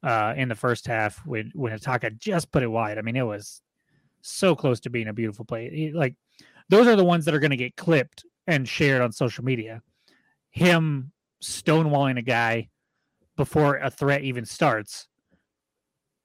uh, 0.02 0.32
in 0.36 0.48
the 0.48 0.54
first 0.54 0.86
half 0.86 1.24
when 1.26 1.50
when 1.54 1.78
Ataka 1.78 2.16
just 2.18 2.50
put 2.52 2.62
it 2.62 2.68
wide. 2.70 2.96
I 2.96 3.02
mean, 3.02 3.16
it 3.16 3.22
was 3.22 3.60
so 4.22 4.56
close 4.56 4.80
to 4.80 4.90
being 4.90 5.08
a 5.08 5.12
beautiful 5.12 5.44
play. 5.44 5.68
He- 5.70 5.92
like 5.92 6.14
those 6.70 6.86
are 6.86 6.96
the 6.96 7.04
ones 7.04 7.24
that 7.26 7.34
are 7.34 7.38
going 7.40 7.50
to 7.50 7.56
get 7.56 7.76
clipped 7.76 8.24
and 8.46 8.66
shared 8.66 9.02
on 9.02 9.12
social 9.12 9.44
media. 9.44 9.82
Him 10.50 11.12
stonewalling 11.42 12.18
a 12.18 12.22
guy 12.22 12.68
before 13.36 13.76
a 13.76 13.90
threat 13.90 14.22
even 14.22 14.44
starts 14.44 15.08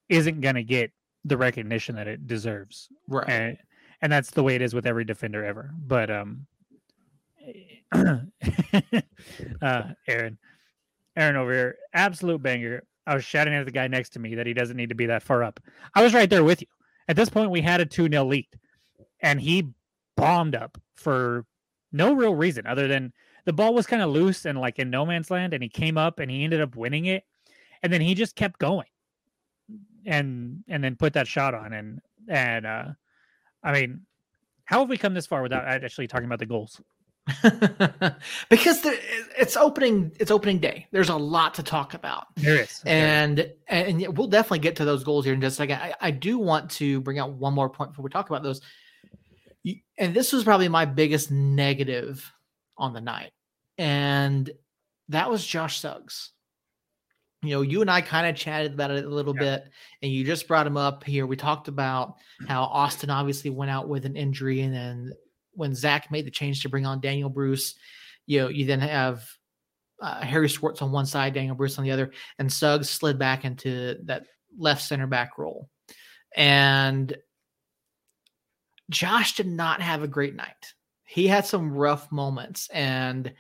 isn't 0.10 0.42
going 0.42 0.56
to 0.56 0.64
get 0.64 0.92
the 1.26 1.38
recognition 1.38 1.96
that 1.96 2.08
it 2.08 2.28
deserves. 2.28 2.90
Right. 3.08 3.30
and 3.30 3.58
and 4.02 4.12
that's 4.12 4.32
the 4.32 4.42
way 4.42 4.56
it 4.56 4.62
is 4.62 4.74
with 4.74 4.88
every 4.88 5.06
defender 5.06 5.46
ever. 5.46 5.72
But 5.78 6.10
um 6.10 6.48
uh 9.62 9.84
aaron 10.08 10.38
aaron 11.16 11.36
over 11.36 11.54
here 11.54 11.78
absolute 11.94 12.42
banger. 12.42 12.84
I 13.06 13.16
was 13.16 13.24
shouting 13.26 13.54
at 13.54 13.66
the 13.66 13.72
guy 13.72 13.88
next 13.88 14.10
to 14.12 14.20
me 14.20 14.36
that 14.36 14.46
he 14.48 14.54
doesn't 14.54 14.78
need 14.78 14.90
to 14.90 14.96
be 14.96 15.08
that 15.08 15.24
far 15.24 15.44
up. 15.44 15.60
I 15.94 16.04
was 16.04 16.14
right 16.14 16.30
there 16.30 16.44
with 16.44 16.62
you. 16.62 16.68
At 17.08 17.16
this 17.16 17.30
point 17.30 17.52
we 17.52 17.62
had 17.62 17.82
a 17.82 17.86
2-0 17.86 18.28
lead 18.28 18.48
and 19.22 19.42
he 19.42 19.70
bombed 20.16 20.56
up 20.56 20.78
for 20.96 21.46
no 21.92 22.14
real 22.14 22.36
reason 22.36 22.66
other 22.68 22.88
than 22.88 23.12
the 23.46 23.54
ball 23.54 23.74
was 23.74 23.88
kind 23.88 24.02
of 24.02 24.10
loose 24.10 24.46
and 24.46 24.60
like 24.60 24.80
in 24.80 24.90
no 24.90 25.06
man's 25.06 25.32
land 25.32 25.54
and 25.54 25.64
he 25.64 25.70
came 25.70 25.98
up 25.98 26.20
and 26.20 26.30
he 26.30 26.44
ended 26.44 26.62
up 26.62 26.76
winning 26.76 27.06
it 27.06 27.24
and 27.84 27.92
then 27.92 28.02
he 28.02 28.14
just 28.14 28.36
kept 28.36 28.60
going 28.60 28.88
and 30.06 30.64
and 30.68 30.84
then 30.84 30.96
put 30.96 31.14
that 31.14 31.28
shot 31.28 31.54
on 31.54 31.74
and 31.74 32.02
and 32.28 32.66
uh 32.66 32.86
i 33.64 33.72
mean 33.72 34.02
how 34.66 34.80
have 34.80 34.90
we 34.90 34.98
come 34.98 35.14
this 35.14 35.28
far 35.28 35.42
without 35.42 35.66
actually 35.66 36.08
talking 36.08 36.26
about 36.26 36.40
the 36.40 36.46
goals 36.46 36.82
because 38.50 38.82
the, 38.82 38.98
it's 39.38 39.56
opening 39.56 40.12
it's 40.20 40.32
opening 40.32 40.58
day. 40.58 40.88
There's 40.92 41.10
a 41.10 41.16
lot 41.16 41.54
to 41.56 41.64
talk 41.64 41.94
about. 41.94 42.28
there 42.36 42.62
is 42.62 42.82
And 42.86 43.52
and 43.68 44.18
we'll 44.18 44.28
definitely 44.28 44.60
get 44.60 44.78
to 44.78 44.86
those 44.86 45.04
goals 45.04 45.26
here 45.26 45.34
in 45.34 45.42
just 45.42 45.56
a 45.56 45.58
second. 45.58 45.76
I, 45.78 45.94
I 46.02 46.12
do 46.12 46.40
want 46.40 46.72
to 46.72 47.00
bring 47.02 47.20
out 47.20 47.34
one 47.34 47.54
more 47.54 47.70
point 47.70 47.92
before 47.92 48.04
we 48.04 48.10
talk 48.10 48.30
about 48.30 48.44
those. 48.44 48.62
And 49.98 50.16
this 50.16 50.34
was 50.34 50.44
probably 50.44 50.68
my 50.68 50.86
biggest 50.86 51.30
negative 51.30 52.32
on 52.78 52.94
the 52.94 53.02
night, 53.02 53.32
and 53.78 54.50
that 55.10 55.30
was 55.30 55.46
Josh 55.46 55.80
Suggs. 55.80 56.32
You 57.44 57.50
know, 57.52 57.62
you 57.62 57.82
and 57.82 57.90
I 57.90 58.02
kind 58.02 58.28
of 58.28 58.36
chatted 58.36 58.74
about 58.74 58.92
it 58.92 59.04
a 59.04 59.10
little 59.10 59.36
Yeah. 59.36 59.58
bit, 59.58 59.72
and 60.02 60.12
you 60.12 60.24
just 60.24 60.48
brought 60.48 60.68
him 60.68 60.78
up 60.78 61.04
here. 61.04 61.26
We 61.26 61.36
talked 61.36 61.68
about 61.68 62.18
how 62.48 62.64
Austin 62.64 63.10
obviously 63.10 63.50
went 63.50 63.72
out 63.72 63.90
with 63.90 64.06
an 64.06 64.16
injury, 64.16 64.62
and 64.62 64.74
then 64.74 65.12
when 65.54 65.74
Zach 65.76 66.12
made 66.12 66.26
the 66.26 66.32
change 66.32 66.62
to 66.62 66.70
bring 66.70 66.86
on 66.86 67.02
Daniel 67.02 67.30
Bruce, 67.30 67.76
you 68.28 68.40
know, 68.40 68.48
you 68.48 68.66
then 68.66 68.80
have 68.80 69.28
uh, 70.02 70.22
Harry 70.22 70.50
Swartz 70.50 70.82
on 70.82 70.92
one 70.92 71.06
side, 71.06 71.34
Daniel 71.34 71.56
Bruce 71.56 71.78
on 71.78 71.84
the 71.84 71.92
other, 71.92 72.12
and 72.40 72.52
Suggs 72.52 72.90
slid 72.90 73.20
back 73.20 73.44
into 73.44 73.98
that 74.06 74.26
left 74.58 74.82
center 74.84 75.08
back 75.08 75.38
role. 75.38 75.70
And 76.36 77.16
Josh 78.90 79.36
did 79.36 79.48
not 79.48 79.82
have 79.82 80.04
a 80.04 80.08
great 80.08 80.36
night. 80.36 80.74
He 81.12 81.28
had 81.28 81.46
some 81.46 81.74
rough 81.74 82.10
moments, 82.10 82.70
and 82.70 83.34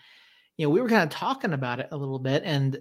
you 0.58 0.66
know 0.66 0.70
we 0.70 0.82
were 0.82 0.90
kind 0.90 1.04
of 1.04 1.10
talking 1.10 1.54
about 1.54 1.80
it 1.80 1.88
a 1.92 1.98
little 1.98 2.20
bit. 2.20 2.44
And 2.44 2.80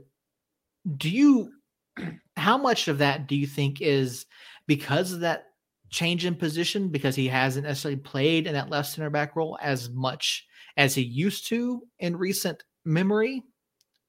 do 0.96 1.08
you, 1.08 1.52
how 2.36 2.58
much 2.58 2.88
of 2.88 2.98
that 2.98 3.28
do 3.28 3.36
you 3.36 3.46
think 3.46 3.80
is 3.80 4.26
because 4.66 5.12
of 5.12 5.20
that 5.20 5.44
change 5.90 6.24
in 6.24 6.34
position 6.34 6.88
because 6.88 7.14
he 7.14 7.28
hasn't 7.28 7.66
necessarily 7.66 8.00
played 8.00 8.48
in 8.48 8.54
that 8.54 8.68
left 8.68 8.88
center 8.88 9.10
back 9.10 9.36
role 9.36 9.56
as 9.62 9.90
much 9.90 10.44
as 10.76 10.92
he 10.92 11.02
used 11.02 11.46
to 11.46 11.82
in 12.00 12.16
recent 12.16 12.64
memory? 12.84 13.44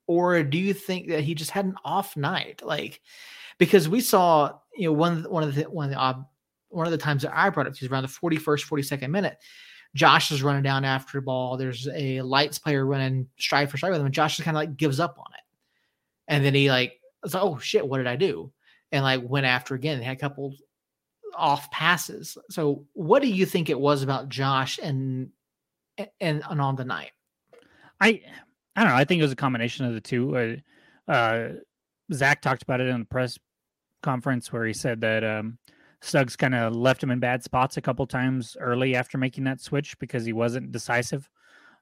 Or 0.08 0.42
do 0.42 0.58
you 0.58 0.74
think 0.74 1.10
that 1.10 1.24
he 1.24 1.36
just 1.36 1.52
had 1.52 1.66
an 1.66 1.76
off 1.86 2.18
night? 2.18 2.64
Like, 2.66 3.02
because 3.60 3.88
we 3.88 4.02
saw, 4.02 4.58
you 4.76 4.88
know, 4.88 4.94
one 4.94 5.26
one 5.30 5.44
of 5.44 5.54
the 5.54 5.64
one 5.66 5.86
of 5.86 5.92
the 5.92 6.26
one 6.70 6.88
of 6.88 6.92
the 6.92 6.98
times 6.98 7.22
that 7.22 7.38
I 7.38 7.52
brought 7.52 7.68
up, 7.68 7.76
he's 7.76 7.92
around 7.92 8.02
the 8.02 8.08
41st, 8.08 8.66
42nd 8.66 9.12
minute. 9.12 9.38
Josh 9.96 10.32
is 10.32 10.44
running 10.44 10.64
down 10.64 10.86
after 10.86 11.18
the 11.18 11.24
ball. 11.24 11.58
There's 11.58 11.88
a 11.94 12.22
lights 12.22 12.58
player 12.60 12.86
running 12.86 13.28
stride 13.38 13.70
for 13.70 13.78
stride 13.78 13.92
with 13.92 14.00
him, 14.00 14.06
and 14.06 14.16
Josh 14.16 14.38
just 14.38 14.46
kind 14.46 14.56
of 14.56 14.62
like 14.62 14.78
gives 14.78 15.00
up 15.00 15.18
on 15.20 15.34
it. 15.34 15.44
And 16.28 16.46
then 16.46 16.54
he 16.54 16.70
like, 16.70 17.00
it's 17.24 17.34
like, 17.34 17.44
oh 17.44 17.58
shit, 17.58 17.88
what 17.88 17.98
did 17.98 18.08
I 18.08 18.16
do? 18.16 18.52
And 18.92 19.04
like 19.04 19.22
went 19.24 19.46
after 19.46 19.76
again. 19.76 20.00
He 20.00 20.06
had 20.06 20.18
a 20.18 20.20
couple 20.20 20.56
off 21.36 21.70
passes. 21.72 22.38
So, 22.50 22.86
what 22.94 23.22
do 23.22 23.28
you 23.28 23.46
think 23.46 23.70
it 23.70 23.80
was 23.80 24.04
about 24.04 24.30
Josh 24.30 24.80
and 24.82 25.30
and, 25.98 26.44
and 26.50 26.62
on 26.62 26.76
the 26.76 26.86
night? 26.86 27.12
I 28.00 28.22
I 28.76 28.84
don't 28.84 28.92
know. 28.92 28.98
I 28.98 29.06
think 29.06 29.20
it 29.20 29.24
was 29.24 29.32
a 29.32 29.38
combination 29.38 29.86
of 29.86 29.94
the 29.94 30.02
two. 30.02 30.62
Uh, 31.08 31.12
uh, 31.12 31.50
Zach 32.14 32.42
talked 32.42 32.64
about 32.64 32.82
it 32.82 32.88
in 32.88 33.00
the 33.00 33.06
press 33.06 33.38
conference 34.02 34.52
where 34.52 34.66
he 34.66 34.74
said 34.74 35.02
that 35.02 35.24
um, 35.24 35.58
Suggs 36.02 36.36
kind 36.36 36.56
of 36.56 36.76
left 36.76 37.04
him 37.04 37.12
in 37.12 37.20
bad 37.20 37.44
spots 37.44 37.78
a 37.78 37.82
couple 37.82 38.06
times 38.08 38.58
early 38.60 38.96
after 38.96 39.18
making 39.18 39.44
that 39.46 39.62
switch 39.62 39.98
because 40.00 40.26
he 40.26 40.34
wasn't 40.34 40.72
decisive. 40.72 41.30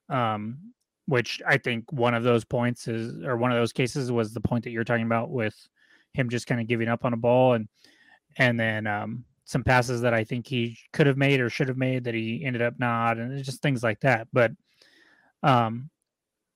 Um, 0.08 0.72
which 1.06 1.42
I 1.46 1.56
think 1.56 1.90
one 1.92 2.14
of 2.14 2.22
those 2.22 2.44
points 2.44 2.86
is, 2.86 3.24
or 3.24 3.36
one 3.36 3.50
of 3.50 3.56
those 3.56 3.72
cases 3.72 4.12
was 4.12 4.32
the 4.32 4.40
point 4.40 4.62
that 4.64 4.70
you're 4.70 4.84
talking 4.84 5.06
about 5.06 5.30
with 5.30 5.56
him 6.12 6.28
just 6.28 6.46
kind 6.46 6.60
of 6.60 6.68
giving 6.68 6.88
up 6.88 7.04
on 7.04 7.12
a 7.12 7.16
ball 7.16 7.54
and 7.54 7.68
and 8.36 8.58
then 8.58 8.86
um, 8.86 9.24
some 9.44 9.64
passes 9.64 10.00
that 10.02 10.14
I 10.14 10.22
think 10.22 10.46
he 10.46 10.78
could 10.92 11.08
have 11.08 11.16
made 11.16 11.40
or 11.40 11.50
should 11.50 11.66
have 11.66 11.76
made 11.76 12.04
that 12.04 12.14
he 12.14 12.44
ended 12.44 12.62
up 12.62 12.78
not, 12.78 13.18
and 13.18 13.42
just 13.42 13.62
things 13.62 13.82
like 13.82 14.00
that. 14.00 14.28
But 14.32 14.52
um, 15.42 15.90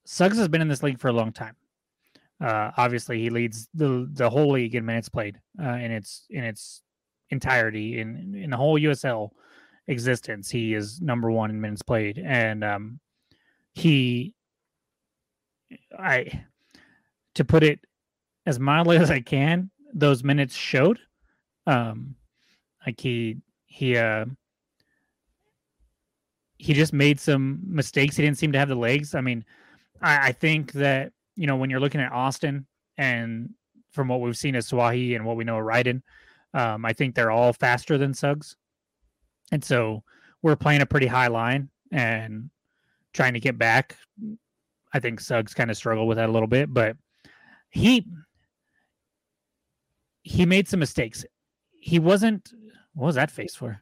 Suggs 0.05 0.37
has 0.37 0.47
been 0.47 0.61
in 0.61 0.69
this 0.69 0.83
league 0.83 0.99
for 0.99 1.09
a 1.09 1.13
long 1.13 1.33
time. 1.33 1.57
Uh, 2.39 2.71
obviously, 2.77 3.19
he 3.19 3.29
leads 3.29 3.67
the 3.73 4.07
the 4.13 4.29
whole 4.29 4.51
league 4.51 4.75
in 4.75 4.85
minutes 4.85 5.09
played 5.09 5.39
uh, 5.61 5.73
in 5.73 5.91
its 5.91 6.25
in 6.29 6.45
its 6.45 6.81
entirety 7.29 7.99
in 7.99 8.35
in 8.35 8.49
the 8.49 8.57
whole 8.57 8.79
USL 8.79 9.31
existence. 9.87 10.49
He 10.49 10.73
is 10.73 11.01
number 11.01 11.31
one 11.31 11.49
in 11.49 11.61
minutes 11.61 11.81
played, 11.81 12.17
and 12.17 12.63
um, 12.63 12.99
he, 13.73 14.33
I, 15.97 16.45
to 17.35 17.45
put 17.45 17.63
it 17.63 17.79
as 18.45 18.59
mildly 18.59 18.97
as 19.05 19.11
I 19.11 19.21
can, 19.21 19.69
those 19.93 20.23
minutes 20.23 20.55
showed. 20.55 20.99
Um, 21.67 22.15
like 22.85 22.99
he 22.99 23.37
he 23.65 23.97
uh 23.97 24.25
he 26.57 26.73
just 26.73 26.93
made 26.93 27.19
some 27.19 27.59
mistakes. 27.67 28.15
He 28.15 28.23
didn't 28.23 28.37
seem 28.37 28.51
to 28.53 28.59
have 28.59 28.69
the 28.69 28.75
legs. 28.75 29.13
I 29.13 29.21
mean, 29.21 29.43
I, 30.01 30.27
I 30.27 30.31
think 30.31 30.71
that 30.73 31.11
you 31.35 31.47
know 31.47 31.55
when 31.55 31.69
you're 31.69 31.79
looking 31.79 32.01
at 32.01 32.11
Austin 32.11 32.65
and 32.97 33.49
from 33.91 34.07
what 34.07 34.21
we've 34.21 34.37
seen 34.37 34.55
as 34.55 34.69
Swahi 34.69 35.15
and 35.15 35.25
what 35.25 35.37
we 35.37 35.43
know 35.43 35.57
of 35.57 35.65
Ryden, 35.65 36.01
um, 36.55 36.85
I 36.85 36.93
think 36.93 37.13
they're 37.13 37.31
all 37.31 37.53
faster 37.53 37.97
than 37.97 38.13
Suggs, 38.13 38.55
and 39.51 39.63
so 39.63 40.03
we're 40.41 40.55
playing 40.55 40.81
a 40.81 40.85
pretty 40.85 41.07
high 41.07 41.27
line 41.27 41.69
and 41.91 42.49
trying 43.13 43.33
to 43.33 43.39
get 43.39 43.57
back. 43.57 43.97
I 44.93 44.99
think 44.99 45.19
Suggs 45.19 45.53
kind 45.53 45.69
of 45.69 45.77
struggled 45.77 46.07
with 46.07 46.17
that 46.17 46.29
a 46.29 46.31
little 46.31 46.47
bit, 46.47 46.73
but 46.73 46.97
he 47.69 48.07
he 50.23 50.45
made 50.45 50.67
some 50.67 50.79
mistakes. 50.79 51.25
He 51.79 51.99
wasn't 51.99 52.51
what 52.95 53.07
was 53.07 53.15
that 53.15 53.29
face 53.29 53.55
for? 53.55 53.81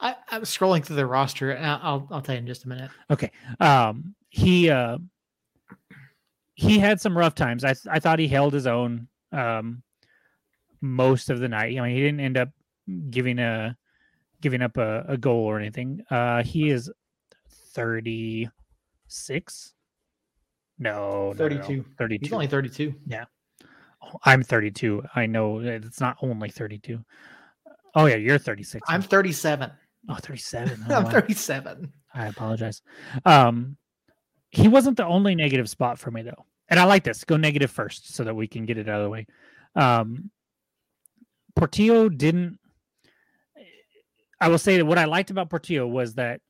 I, 0.00 0.14
I 0.30 0.38
was 0.38 0.48
scrolling 0.48 0.84
through 0.84 0.96
the 0.96 1.06
roster. 1.06 1.50
And 1.50 1.66
I'll 1.66 2.06
I'll 2.10 2.22
tell 2.22 2.36
you 2.36 2.40
in 2.40 2.46
just 2.46 2.64
a 2.64 2.68
minute. 2.68 2.90
Okay. 3.10 3.30
Um, 3.60 4.14
he 4.30 4.70
uh, 4.70 4.98
he 6.54 6.78
had 6.78 7.00
some 7.00 7.18
rough 7.18 7.34
times. 7.34 7.64
I 7.64 7.74
I 7.90 7.98
thought 7.98 8.18
he 8.18 8.28
held 8.28 8.52
his 8.52 8.66
own 8.66 9.08
um, 9.32 9.82
most 10.82 11.30
of 11.30 11.40
the 11.40 11.48
night. 11.48 11.78
I 11.78 11.80
mean, 11.80 11.96
he 11.96 12.02
didn't 12.02 12.20
end 12.20 12.36
up 12.36 12.50
giving 13.10 13.38
a 13.38 13.76
giving 14.42 14.60
up 14.60 14.76
a, 14.76 15.04
a 15.08 15.16
goal 15.16 15.44
or 15.44 15.58
anything. 15.58 16.02
Uh, 16.10 16.42
he 16.42 16.68
is 16.70 16.90
thirty 17.72 18.48
six. 19.08 19.74
No, 20.78 21.32
32. 21.36 21.62
No, 21.62 21.76
no, 21.76 21.84
32. 21.96 22.24
He's 22.24 22.32
only 22.32 22.46
32. 22.48 22.94
Yeah. 23.06 23.24
I'm 24.24 24.42
32. 24.42 25.04
I 25.14 25.26
know 25.26 25.60
it's 25.60 26.00
not 26.00 26.16
only 26.22 26.48
32. 26.48 26.98
Oh 27.94 28.06
yeah, 28.06 28.16
you're 28.16 28.38
36. 28.38 28.82
I'm 28.88 29.02
37. 29.02 29.70
Oh, 30.08 30.16
37. 30.16 30.86
Oh, 30.90 30.94
I'm 30.96 31.06
37. 31.06 31.92
I 32.14 32.26
apologize. 32.26 32.82
Um, 33.24 33.76
he 34.50 34.66
wasn't 34.66 34.96
the 34.96 35.06
only 35.06 35.36
negative 35.36 35.70
spot 35.70 35.98
for 35.98 36.10
me 36.10 36.22
though, 36.22 36.44
and 36.68 36.80
I 36.80 36.84
like 36.84 37.04
this. 37.04 37.22
Go 37.24 37.36
negative 37.36 37.70
first 37.70 38.12
so 38.12 38.24
that 38.24 38.34
we 38.34 38.48
can 38.48 38.66
get 38.66 38.76
it 38.76 38.88
out 38.88 39.00
of 39.00 39.04
the 39.04 39.10
way. 39.10 39.26
Um, 39.76 40.31
Portillo 41.56 42.08
didn't. 42.08 42.58
I 44.40 44.48
will 44.48 44.58
say 44.58 44.76
that 44.76 44.84
what 44.84 44.98
I 44.98 45.04
liked 45.04 45.30
about 45.30 45.50
Portillo 45.50 45.86
was 45.86 46.14
that, 46.14 46.40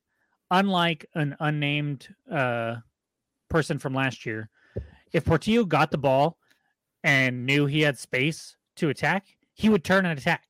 unlike 0.50 1.07
an 1.14 1.36
unnamed 1.40 2.09
uh, 2.30 2.76
person 3.50 3.78
from 3.78 3.94
last 3.94 4.24
year, 4.24 4.48
if 5.12 5.24
Portillo 5.24 5.64
got 5.64 5.90
the 5.90 5.98
ball 5.98 6.38
and 7.05 7.44
knew 7.44 7.66
he 7.66 7.82
had 7.82 7.98
space 7.98 8.57
to 8.76 8.88
attack, 8.88 9.26
he 9.55 9.68
would 9.68 9.84
turn 9.84 10.07
and 10.07 10.18
attack 10.18 10.44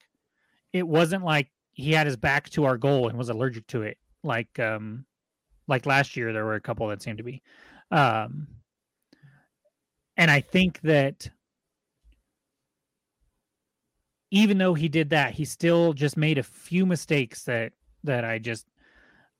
it 0.72 0.86
wasn't 0.86 1.24
like 1.24 1.48
he 1.72 1.92
had 1.92 2.06
his 2.06 2.16
back 2.16 2.48
to 2.50 2.64
our 2.64 2.76
goal 2.76 3.08
and 3.08 3.16
was 3.16 3.28
allergic 3.28 3.66
to 3.68 3.82
it 3.82 3.98
like 4.22 4.58
um 4.58 5.04
like 5.68 5.86
last 5.86 6.16
year 6.16 6.32
there 6.32 6.44
were 6.44 6.54
a 6.54 6.60
couple 6.60 6.86
that 6.88 7.02
seemed 7.02 7.18
to 7.18 7.24
be 7.24 7.42
um 7.90 8.46
and 10.16 10.30
i 10.30 10.40
think 10.40 10.80
that 10.82 11.28
even 14.32 14.58
though 14.58 14.74
he 14.74 14.88
did 14.88 15.10
that 15.10 15.32
he 15.32 15.44
still 15.44 15.92
just 15.92 16.16
made 16.16 16.38
a 16.38 16.42
few 16.42 16.84
mistakes 16.86 17.44
that 17.44 17.72
that 18.02 18.24
i 18.24 18.38
just 18.38 18.66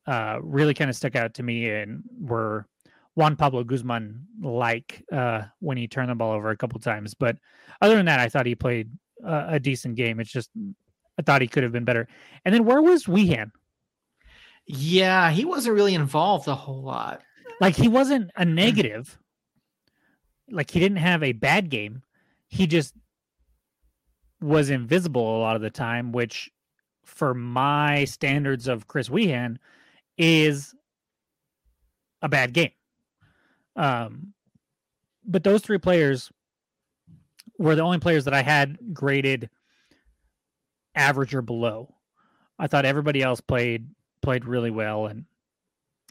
uh 0.07 0.39
really 0.43 0.75
kind 0.75 0.91
of 0.91 0.95
stuck 0.97 1.17
out 1.17 1.35
to 1.35 1.43
me 1.43 1.69
and 1.69 2.03
were 2.21 2.67
Juan 3.15 3.37
Pablo 3.37 3.63
Guzman 3.63 4.27
like 4.41 5.05
uh, 5.13 5.43
when 5.61 5.77
he 5.77 5.87
turned 5.87 6.09
the 6.09 6.15
ball 6.15 6.33
over 6.33 6.49
a 6.49 6.57
couple 6.57 6.81
times. 6.81 7.13
But 7.13 7.37
other 7.83 7.95
than 7.97 8.07
that, 8.07 8.21
I 8.21 8.29
thought 8.31 8.47
he 8.47 8.55
played 8.55 8.91
uh, 9.23 9.49
a 9.49 9.61
decent 9.61 9.97
game. 9.97 10.19
It's 10.19 10.33
just 10.33 10.49
I 11.19 11.23
thought 11.23 11.43
he 11.43 11.49
could 11.49 11.63
have 11.63 11.73
been 11.73 11.85
better. 11.85 12.09
And 12.45 12.55
then 12.55 12.65
where 12.65 12.81
was 12.81 13.05
Wehan? 13.05 13.51
Yeah, 14.67 15.31
he 15.31 15.45
wasn't 15.45 15.75
really 15.75 15.95
involved 15.95 16.49
a 16.49 16.55
whole 16.55 16.83
lot. 16.83 17.21
Like 17.61 17.77
he 17.77 17.89
wasn't 17.89 18.31
a 18.35 18.45
negative. 18.45 19.19
like 20.51 20.71
he 20.71 20.81
didn't 20.81 20.99
have 20.99 21.23
a 21.23 21.33
bad 21.33 21.69
game. 21.69 22.03
He 22.49 22.67
just 22.67 22.95
was 24.43 24.71
invisible 24.71 25.39
a 25.39 25.41
lot 25.41 25.57
of 25.57 25.63
the 25.63 25.71
time, 25.71 26.13
which 26.13 26.51
for 27.05 27.35
my 27.35 28.05
standards 28.05 28.69
of 28.69 28.89
Chris 28.89 29.09
Wehan 29.09 29.59
is 30.17 30.75
a 32.21 32.29
bad 32.29 32.53
game. 32.53 32.71
Um, 33.77 34.33
but 35.25 35.45
those 35.45 35.63
three 35.63 35.79
players 35.79 36.31
were 37.59 37.75
the 37.75 37.83
only 37.83 37.99
players 37.99 38.25
that 38.25 38.35
I 38.35 38.43
had 38.43 38.79
graded 38.93 39.51
average 40.95 41.35
or 41.35 41.43
below. 41.43 41.95
I 42.59 42.67
thought 42.67 42.85
everybody 42.85 43.23
else 43.23 43.41
played 43.41 43.89
played 44.21 44.45
really 44.45 44.71
well, 44.71 45.07
and 45.07 45.25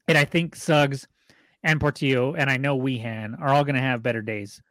and 0.07 0.17
I 0.17 0.25
think 0.25 0.55
Suggs 0.55 1.07
and 1.63 1.79
Portillo 1.79 2.33
and 2.33 2.49
I 2.49 2.57
know 2.57 2.77
Wehan 2.77 3.39
are 3.39 3.49
all 3.49 3.63
going 3.63 3.75
to 3.75 3.81
have 3.81 4.03
better 4.03 4.21
days, 4.21 4.61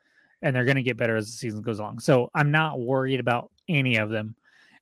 and 0.43 0.55
they're 0.55 0.64
going 0.64 0.76
to 0.76 0.82
get 0.82 0.97
better 0.97 1.16
as 1.16 1.26
the 1.26 1.32
season 1.32 1.62
goes 1.62 1.78
along. 1.78 2.01
So 2.01 2.30
I'm 2.34 2.51
not 2.51 2.80
worried 2.80 3.20
about 3.20 3.51
any 3.68 3.97
of 3.97 4.11
them. 4.11 4.34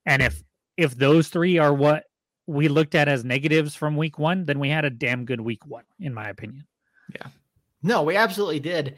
And 0.06 0.22
if 0.22 0.42
if 0.76 0.94
those 0.96 1.28
three 1.28 1.58
are 1.58 1.74
what 1.74 2.04
we 2.46 2.68
looked 2.68 2.94
at 2.94 3.08
as 3.08 3.24
negatives 3.24 3.74
from 3.74 3.96
week 3.96 4.18
one, 4.18 4.44
then 4.46 4.58
we 4.58 4.70
had 4.70 4.84
a 4.84 4.90
damn 4.90 5.24
good 5.24 5.40
week 5.40 5.66
one, 5.66 5.84
in 6.00 6.14
my 6.14 6.28
opinion. 6.28 6.66
Yeah. 7.14 7.26
No, 7.82 8.02
we 8.02 8.16
absolutely 8.16 8.60
did. 8.60 8.96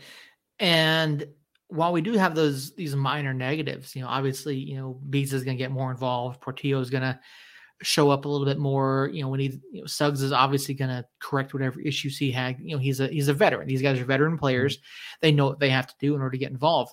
And 0.58 1.26
while 1.68 1.92
we 1.92 2.00
do 2.00 2.12
have 2.12 2.34
those 2.34 2.72
these 2.74 2.94
minor 2.94 3.32
negatives, 3.32 3.96
you 3.96 4.02
know, 4.02 4.08
obviously, 4.08 4.56
you 4.56 4.76
know, 4.76 5.00
Beats 5.08 5.32
is 5.32 5.44
going 5.44 5.56
to 5.56 5.62
get 5.62 5.70
more 5.70 5.90
involved. 5.90 6.40
Portillo 6.40 6.80
is 6.80 6.90
going 6.90 7.02
to 7.02 7.18
show 7.82 8.10
up 8.10 8.24
a 8.24 8.28
little 8.28 8.46
bit 8.46 8.58
more. 8.58 9.10
You 9.12 9.22
know, 9.22 9.28
when 9.28 9.40
he, 9.40 9.60
you 9.72 9.80
know, 9.80 9.86
Suggs 9.86 10.22
is 10.22 10.32
obviously 10.32 10.74
going 10.74 10.90
to 10.90 11.04
correct 11.18 11.54
whatever 11.54 11.80
issues 11.80 12.18
he 12.18 12.30
had. 12.30 12.56
You 12.60 12.76
know, 12.76 12.80
he's 12.80 13.00
a 13.00 13.08
he's 13.08 13.28
a 13.28 13.34
veteran. 13.34 13.68
These 13.68 13.82
guys 13.82 13.98
are 13.98 14.04
veteran 14.04 14.38
players. 14.38 14.78
They 15.20 15.32
know 15.32 15.46
what 15.46 15.60
they 15.60 15.70
have 15.70 15.86
to 15.86 15.94
do 16.00 16.14
in 16.14 16.20
order 16.20 16.32
to 16.32 16.38
get 16.38 16.50
involved. 16.50 16.92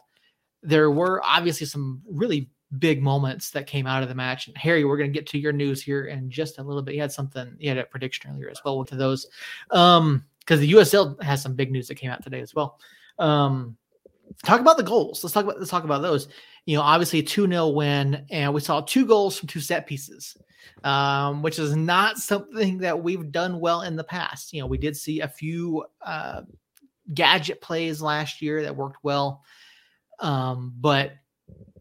There 0.64 0.92
were 0.92 1.22
obviously 1.24 1.68
some 1.68 2.02
really 2.10 2.50
big 2.80 3.02
moments 3.02 3.52
that 3.52 3.68
came 3.68 3.88
out 3.88 4.04
of 4.04 4.10
the 4.10 4.16
match. 4.16 4.48
And 4.48 4.58
Harry, 4.58 4.84
we're 4.84 4.98
going 4.98 5.12
to 5.12 5.18
get 5.18 5.28
to 5.28 5.40
your 5.40 5.54
news 5.54 5.82
here 5.82 6.06
in 6.06 6.30
just 6.30 6.60
a 6.60 6.64
little 6.64 6.82
bit. 6.82 6.94
He 6.94 7.00
had 7.00 7.12
something, 7.12 7.56
he 7.60 7.68
had 7.68 7.78
a 7.78 7.86
prediction 7.86 8.30
earlier 8.30 8.50
as 8.50 8.62
well 8.64 8.76
We'll 8.76 8.84
get 8.84 8.92
to 8.92 8.98
those. 8.98 9.28
Um, 9.72 10.26
because 10.40 10.62
the 10.62 10.72
USL 10.72 11.22
has 11.22 11.42
some 11.42 11.56
big 11.56 11.72
news 11.72 11.90
that 11.90 11.96
came 11.96 12.10
out 12.10 12.24
today 12.24 12.40
as 12.40 12.56
well. 12.56 12.80
Um, 13.20 13.76
talk 14.44 14.60
about 14.60 14.78
the 14.78 14.84
goals. 14.84 15.24
Let's 15.24 15.34
talk 15.34 15.44
about 15.44 15.60
let's 15.60 15.72
talk 15.72 15.84
about 15.84 16.02
those. 16.02 16.28
You 16.66 16.78
know, 16.78 16.84
obviously 16.84 17.24
2-0 17.24 17.74
win, 17.74 18.26
and 18.30 18.54
we 18.54 18.60
saw 18.60 18.82
two 18.82 19.06
goals 19.06 19.38
from 19.38 19.48
two 19.48 19.62
set 19.62 19.88
pieces. 19.88 20.38
Um, 20.84 21.42
which 21.42 21.60
is 21.60 21.76
not 21.76 22.18
something 22.18 22.80
that 22.80 23.02
we've 23.02 23.32
done 23.32 23.60
well 23.60 23.82
in 23.82 23.96
the 23.96 24.04
past. 24.04 24.54
You 24.54 24.62
know, 24.62 24.68
we 24.68 24.78
did 24.78 24.96
see 24.96 25.22
a 25.22 25.28
few 25.28 25.86
uh, 26.02 26.42
gadget 27.14 27.62
plays 27.62 28.02
last 28.02 28.42
year 28.42 28.62
that 28.64 28.76
worked 28.76 29.04
well. 29.04 29.44
Um, 30.20 30.74
but 30.80 31.14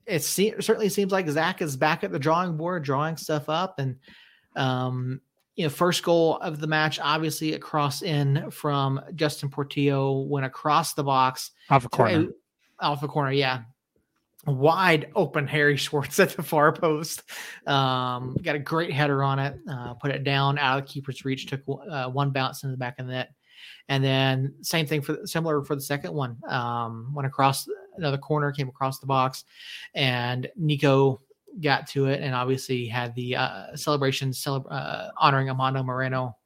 it 0.07 0.23
se- 0.23 0.61
certainly 0.61 0.89
seems 0.89 1.13
like 1.13 1.29
Zach 1.29 1.63
is 1.63 1.77
back 1.77 2.05
at 2.05 2.13
the 2.13 2.19
drawing 2.19 2.57
board, 2.57 2.85
drawing 2.85 3.17
stuff 3.17 3.49
up. 3.49 3.79
And, 3.79 3.97
um, 4.55 5.21
you 5.57 5.65
know, 5.65 5.71
first 5.71 6.03
goal 6.03 6.37
of 6.39 6.61
the 6.61 6.67
match, 6.67 7.01
obviously 7.01 7.55
a 7.55 7.59
cross 7.59 8.03
in 8.03 8.51
from 8.51 9.01
Justin 9.15 9.51
Portillo 9.51 10.21
went 10.21 10.47
across 10.47 10.95
the 10.95 11.05
box. 11.05 11.51
Off 11.71 11.85
a 11.85 11.89
corner. 11.89 12.29
Off 12.81 13.03
a 13.03 13.09
corner, 13.09 13.33
yeah. 13.33 13.63
Wide 14.47 15.11
open 15.17 15.47
Harry 15.47 15.77
Swartz 15.79 16.19
at 16.21 16.31
the 16.31 16.43
far 16.43 16.73
post. 16.73 17.23
Um, 17.67 18.37
got 18.43 18.55
a 18.55 18.61
great 18.61 18.93
header 18.93 19.23
on 19.23 19.39
it. 19.39 19.59
Uh, 19.69 19.95
put 19.95 20.11
it 20.11 20.25
down 20.25 20.59
out 20.59 20.79
of 20.79 20.87
the 20.87 20.93
keeper's 20.93 21.25
reach. 21.25 21.47
Took 21.47 21.63
uh, 21.91 22.09
one 22.09 22.31
bounce 22.31 22.63
in 22.63 22.71
the 22.71 22.77
back 22.77 22.99
of 22.99 23.07
the 23.07 23.13
net. 23.13 23.31
And 23.89 24.03
then 24.03 24.55
same 24.63 24.87
thing 24.87 25.01
for 25.01 25.19
similar 25.25 25.65
for 25.65 25.75
the 25.75 25.81
second 25.81 26.13
one. 26.13 26.37
Um, 26.49 27.13
went 27.15 27.27
across 27.27 27.69
another 27.97 28.19
corner, 28.19 28.53
came 28.53 28.69
across 28.69 28.99
the 28.99 29.07
box, 29.07 29.45
and 29.95 30.49
Neco 30.57 31.21
got 31.61 31.87
to 31.89 32.07
it, 32.07 32.21
and 32.21 32.35
obviously 32.35 32.87
had 32.87 33.15
the 33.15 33.37
uh, 33.37 33.77
celebration 33.77 34.31
celebra- 34.31 34.71
uh, 34.71 35.11
honoring 35.17 35.49
Amando 35.49 35.85
Moreno 35.85 36.37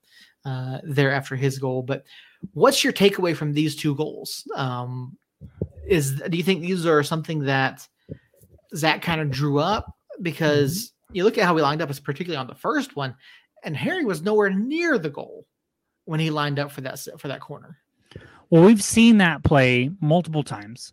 uh, 0.44 0.78
there 0.82 1.12
after 1.12 1.34
his 1.34 1.58
goal. 1.58 1.82
But 1.82 2.04
what's 2.52 2.84
your 2.84 2.92
takeaway 2.92 3.34
from 3.34 3.52
these 3.52 3.74
two 3.74 3.94
goals? 3.94 4.46
Um, 4.54 5.16
is 5.86 6.20
do 6.28 6.36
you 6.36 6.42
think 6.42 6.60
these 6.60 6.86
are 6.86 7.02
something 7.02 7.44
that 7.44 7.86
Zach 8.74 9.02
kind 9.02 9.20
of 9.20 9.30
drew 9.30 9.58
up 9.58 9.92
because 10.22 10.86
mm-hmm. 10.86 11.16
you 11.16 11.24
look 11.24 11.38
at 11.38 11.44
how 11.44 11.54
we 11.54 11.62
lined 11.62 11.82
up, 11.82 11.90
is 11.90 12.00
particularly 12.00 12.38
on 12.38 12.46
the 12.46 12.54
first 12.54 12.96
one, 12.96 13.14
and 13.64 13.76
Harry 13.76 14.04
was 14.04 14.22
nowhere 14.22 14.50
near 14.50 14.98
the 14.98 15.10
goal 15.10 15.46
when 16.04 16.20
he 16.20 16.30
lined 16.30 16.58
up 16.58 16.70
for 16.70 16.80
that 16.82 16.98
for 17.18 17.28
that 17.28 17.40
corner. 17.40 17.78
Well, 18.50 18.64
we've 18.64 18.82
seen 18.82 19.18
that 19.18 19.44
play 19.44 19.90
multiple 20.00 20.42
times, 20.42 20.92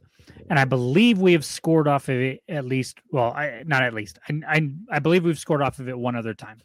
and 0.50 0.60
I 0.60 0.66
believe 0.66 1.18
we 1.18 1.34
have 1.34 1.46
scored 1.46 1.88
off 1.88 2.10
of 2.10 2.16
it 2.18 2.42
at 2.48 2.66
least. 2.66 3.00
Well, 3.12 3.34
I, 3.34 3.64
not 3.66 3.84
at 3.84 3.94
least. 3.94 4.20
I, 4.30 4.40
I, 4.48 4.70
I 4.92 5.00
believe 5.00 5.24
we've 5.24 5.40
scored 5.40 5.62
off 5.62 5.80
of 5.80 5.90
it 5.90 5.98
one 5.98 6.16
other 6.16 6.34
time. 6.34 6.62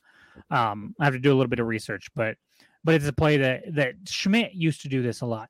Um, 0.50 0.94
I 1.00 1.04
have 1.04 1.14
to 1.14 1.20
do 1.20 1.32
a 1.32 1.36
little 1.36 1.48
bit 1.48 1.60
of 1.60 1.66
research, 1.66 2.08
but 2.14 2.36
but 2.84 2.94
it's 2.94 3.06
a 3.06 3.12
play 3.12 3.38
that 3.38 3.74
that 3.74 3.94
Schmidt 4.06 4.54
used 4.54 4.82
to 4.82 4.88
do 4.88 5.02
this 5.02 5.20
a 5.20 5.26
lot. 5.26 5.48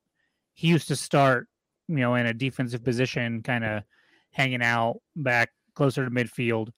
He 0.54 0.68
used 0.68 0.88
to 0.88 0.96
start, 0.96 1.48
you 1.92 2.04
know, 2.04 2.14
in 2.14 2.26
a 2.26 2.34
defensive 2.34 2.82
position, 2.84 3.42
kind 3.42 3.64
of 3.64 3.82
hanging 4.30 4.62
out 4.62 5.00
back 5.16 5.50
closer 5.74 6.04
to 6.04 6.10
midfield, 6.10 6.68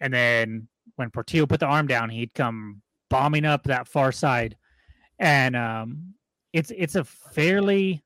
and 0.00 0.12
then 0.12 0.68
when 0.96 1.10
Portillo 1.10 1.46
put 1.46 1.60
the 1.60 1.66
arm 1.66 1.86
down, 1.86 2.10
he'd 2.10 2.34
come 2.34 2.82
bombing 3.10 3.44
up 3.44 3.64
that 3.64 3.88
far 3.88 4.12
side. 4.12 4.56
And 5.18 5.56
um, 5.56 6.14
it's 6.52 6.72
it's 6.76 6.94
a 6.94 7.04
fairly 7.04 8.04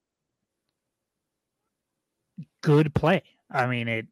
good 2.62 2.94
play. 2.94 3.22
I 3.50 3.66
mean, 3.66 3.88
it, 3.88 4.06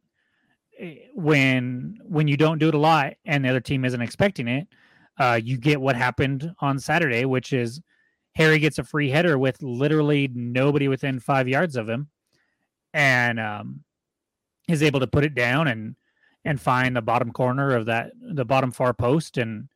it, 0.71 1.11
when 1.13 1.99
when 2.03 2.27
you 2.27 2.37
don't 2.37 2.59
do 2.59 2.69
it 2.69 2.75
a 2.75 2.79
lot 2.79 3.13
and 3.25 3.43
the 3.43 3.49
other 3.49 3.59
team 3.59 3.85
isn't 3.85 4.01
expecting 4.01 4.47
it, 4.47 4.67
uh, 5.19 5.39
you 5.41 5.57
get 5.57 5.81
what 5.81 5.95
happened 5.95 6.51
on 6.59 6.79
Saturday, 6.79 7.25
which 7.25 7.53
is 7.53 7.81
Harry 8.35 8.59
gets 8.59 8.77
a 8.77 8.83
free 8.83 9.09
header 9.09 9.37
with 9.37 9.61
literally 9.61 10.29
nobody 10.33 10.87
within 10.87 11.19
five 11.19 11.47
yards 11.47 11.75
of 11.75 11.89
him, 11.89 12.09
and 12.93 13.39
um, 13.39 13.83
is 14.67 14.83
able 14.83 14.99
to 14.99 15.07
put 15.07 15.25
it 15.25 15.35
down 15.35 15.67
and 15.67 15.95
and 16.45 16.61
find 16.61 16.95
the 16.95 17.01
bottom 17.01 17.31
corner 17.31 17.75
of 17.75 17.87
that 17.87 18.11
the 18.21 18.45
bottom 18.45 18.71
far 18.71 18.93
post 18.93 19.37
and 19.37 19.67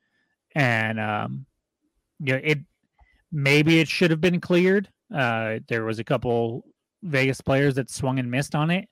and 0.55 0.99
um, 0.99 1.45
you 2.20 2.34
know, 2.34 2.41
it 2.43 2.59
maybe 3.32 3.80
it 3.80 3.88
should 3.88 4.12
have 4.12 4.22
been 4.22 4.39
cleared. 4.39 4.89
Uh, 5.14 5.59
there 5.68 5.84
was 5.84 5.99
a 5.99 6.03
couple 6.03 6.66
Vegas 7.03 7.41
players 7.41 7.76
that 7.76 7.89
swung 7.89 8.20
and 8.20 8.30
missed 8.30 8.55
on 8.55 8.70
it, 8.70 8.88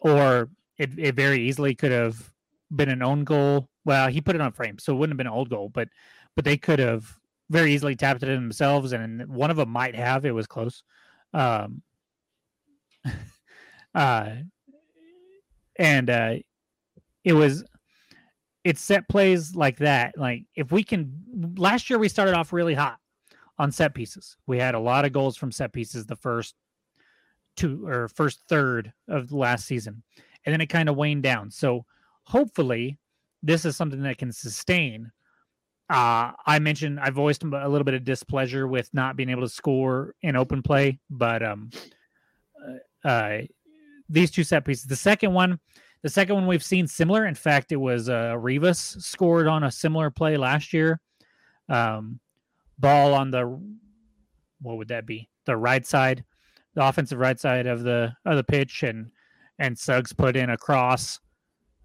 or 0.00 0.48
it, 0.78 0.90
it 0.98 1.14
very 1.14 1.46
easily 1.46 1.74
could 1.74 1.92
have 1.92 2.32
been 2.74 2.88
an 2.88 3.02
own 3.02 3.24
goal. 3.24 3.68
Well, 3.84 4.08
he 4.08 4.20
put 4.20 4.34
it 4.34 4.40
on 4.40 4.52
frame, 4.52 4.78
so 4.78 4.92
it 4.92 4.96
wouldn't 4.96 5.12
have 5.12 5.18
been 5.18 5.26
an 5.26 5.32
old 5.32 5.50
goal, 5.50 5.68
but 5.68 5.88
but 6.34 6.44
they 6.44 6.56
could 6.56 6.78
have 6.78 7.18
very 7.50 7.72
easily 7.72 7.94
tapped 7.94 8.22
it 8.22 8.28
in 8.28 8.42
themselves, 8.42 8.92
and 8.92 9.26
one 9.28 9.50
of 9.50 9.56
them 9.56 9.70
might 9.70 9.94
have. 9.94 10.24
It 10.24 10.32
was 10.32 10.46
close. 10.46 10.82
Um, 11.32 11.82
uh, 13.96 14.30
and 15.78 16.10
uh, 16.10 16.34
it 17.24 17.32
was 17.32 17.64
it's 18.62 18.80
set 18.80 19.08
plays 19.08 19.56
like 19.56 19.78
that. 19.78 20.18
Like 20.18 20.44
if 20.54 20.70
we 20.70 20.84
can, 20.84 21.54
last 21.56 21.88
year 21.88 21.98
we 21.98 22.08
started 22.08 22.34
off 22.34 22.52
really 22.52 22.74
hot 22.74 22.98
on 23.58 23.72
set 23.72 23.94
pieces. 23.94 24.36
We 24.46 24.58
had 24.58 24.74
a 24.74 24.80
lot 24.80 25.04
of 25.04 25.12
goals 25.12 25.36
from 25.36 25.50
set 25.50 25.72
pieces 25.72 26.04
the 26.04 26.16
first 26.16 26.54
two 27.56 27.86
or 27.86 28.08
first 28.08 28.42
third 28.48 28.92
of 29.08 29.30
the 29.30 29.36
last 29.36 29.66
season, 29.66 30.02
and 30.44 30.52
then 30.52 30.60
it 30.60 30.66
kind 30.66 30.88
of 30.88 30.96
waned 30.96 31.22
down. 31.22 31.50
So 31.50 31.86
hopefully, 32.24 32.98
this 33.42 33.64
is 33.64 33.76
something 33.76 34.02
that 34.02 34.18
can 34.18 34.30
sustain. 34.30 35.10
Uh, 35.88 36.32
I 36.44 36.58
mentioned 36.58 37.00
I 37.00 37.10
voiced 37.10 37.44
a 37.44 37.68
little 37.68 37.84
bit 37.84 37.94
of 37.94 38.04
displeasure 38.04 38.66
with 38.66 38.92
not 38.92 39.16
being 39.16 39.30
able 39.30 39.42
to 39.42 39.48
score 39.48 40.14
in 40.20 40.36
open 40.36 40.62
play, 40.62 40.98
but 41.08 41.42
um, 41.42 41.70
uh, 43.04 43.08
uh, 43.08 43.38
these 44.08 44.30
two 44.30 44.44
set 44.44 44.64
pieces. 44.64 44.84
The 44.84 44.96
second 44.96 45.32
one, 45.32 45.58
the 46.02 46.08
second 46.08 46.36
one 46.36 46.46
we've 46.46 46.62
seen 46.62 46.86
similar. 46.86 47.26
In 47.26 47.34
fact, 47.34 47.72
it 47.72 47.76
was 47.76 48.08
uh, 48.08 48.36
Rivas 48.38 48.78
scored 48.78 49.46
on 49.46 49.64
a 49.64 49.70
similar 49.70 50.10
play 50.10 50.36
last 50.36 50.72
year. 50.72 51.00
Um, 51.68 52.20
ball 52.78 53.14
on 53.14 53.30
the 53.30 53.60
what 54.60 54.76
would 54.76 54.88
that 54.88 55.06
be? 55.06 55.28
The 55.44 55.56
right 55.56 55.84
side, 55.84 56.24
the 56.74 56.86
offensive 56.86 57.18
right 57.18 57.38
side 57.38 57.66
of 57.66 57.82
the 57.82 58.14
of 58.24 58.36
the 58.36 58.44
pitch, 58.44 58.82
and 58.82 59.10
and 59.58 59.78
Suggs 59.78 60.12
put 60.12 60.36
in 60.36 60.50
a 60.50 60.56
cross 60.56 61.20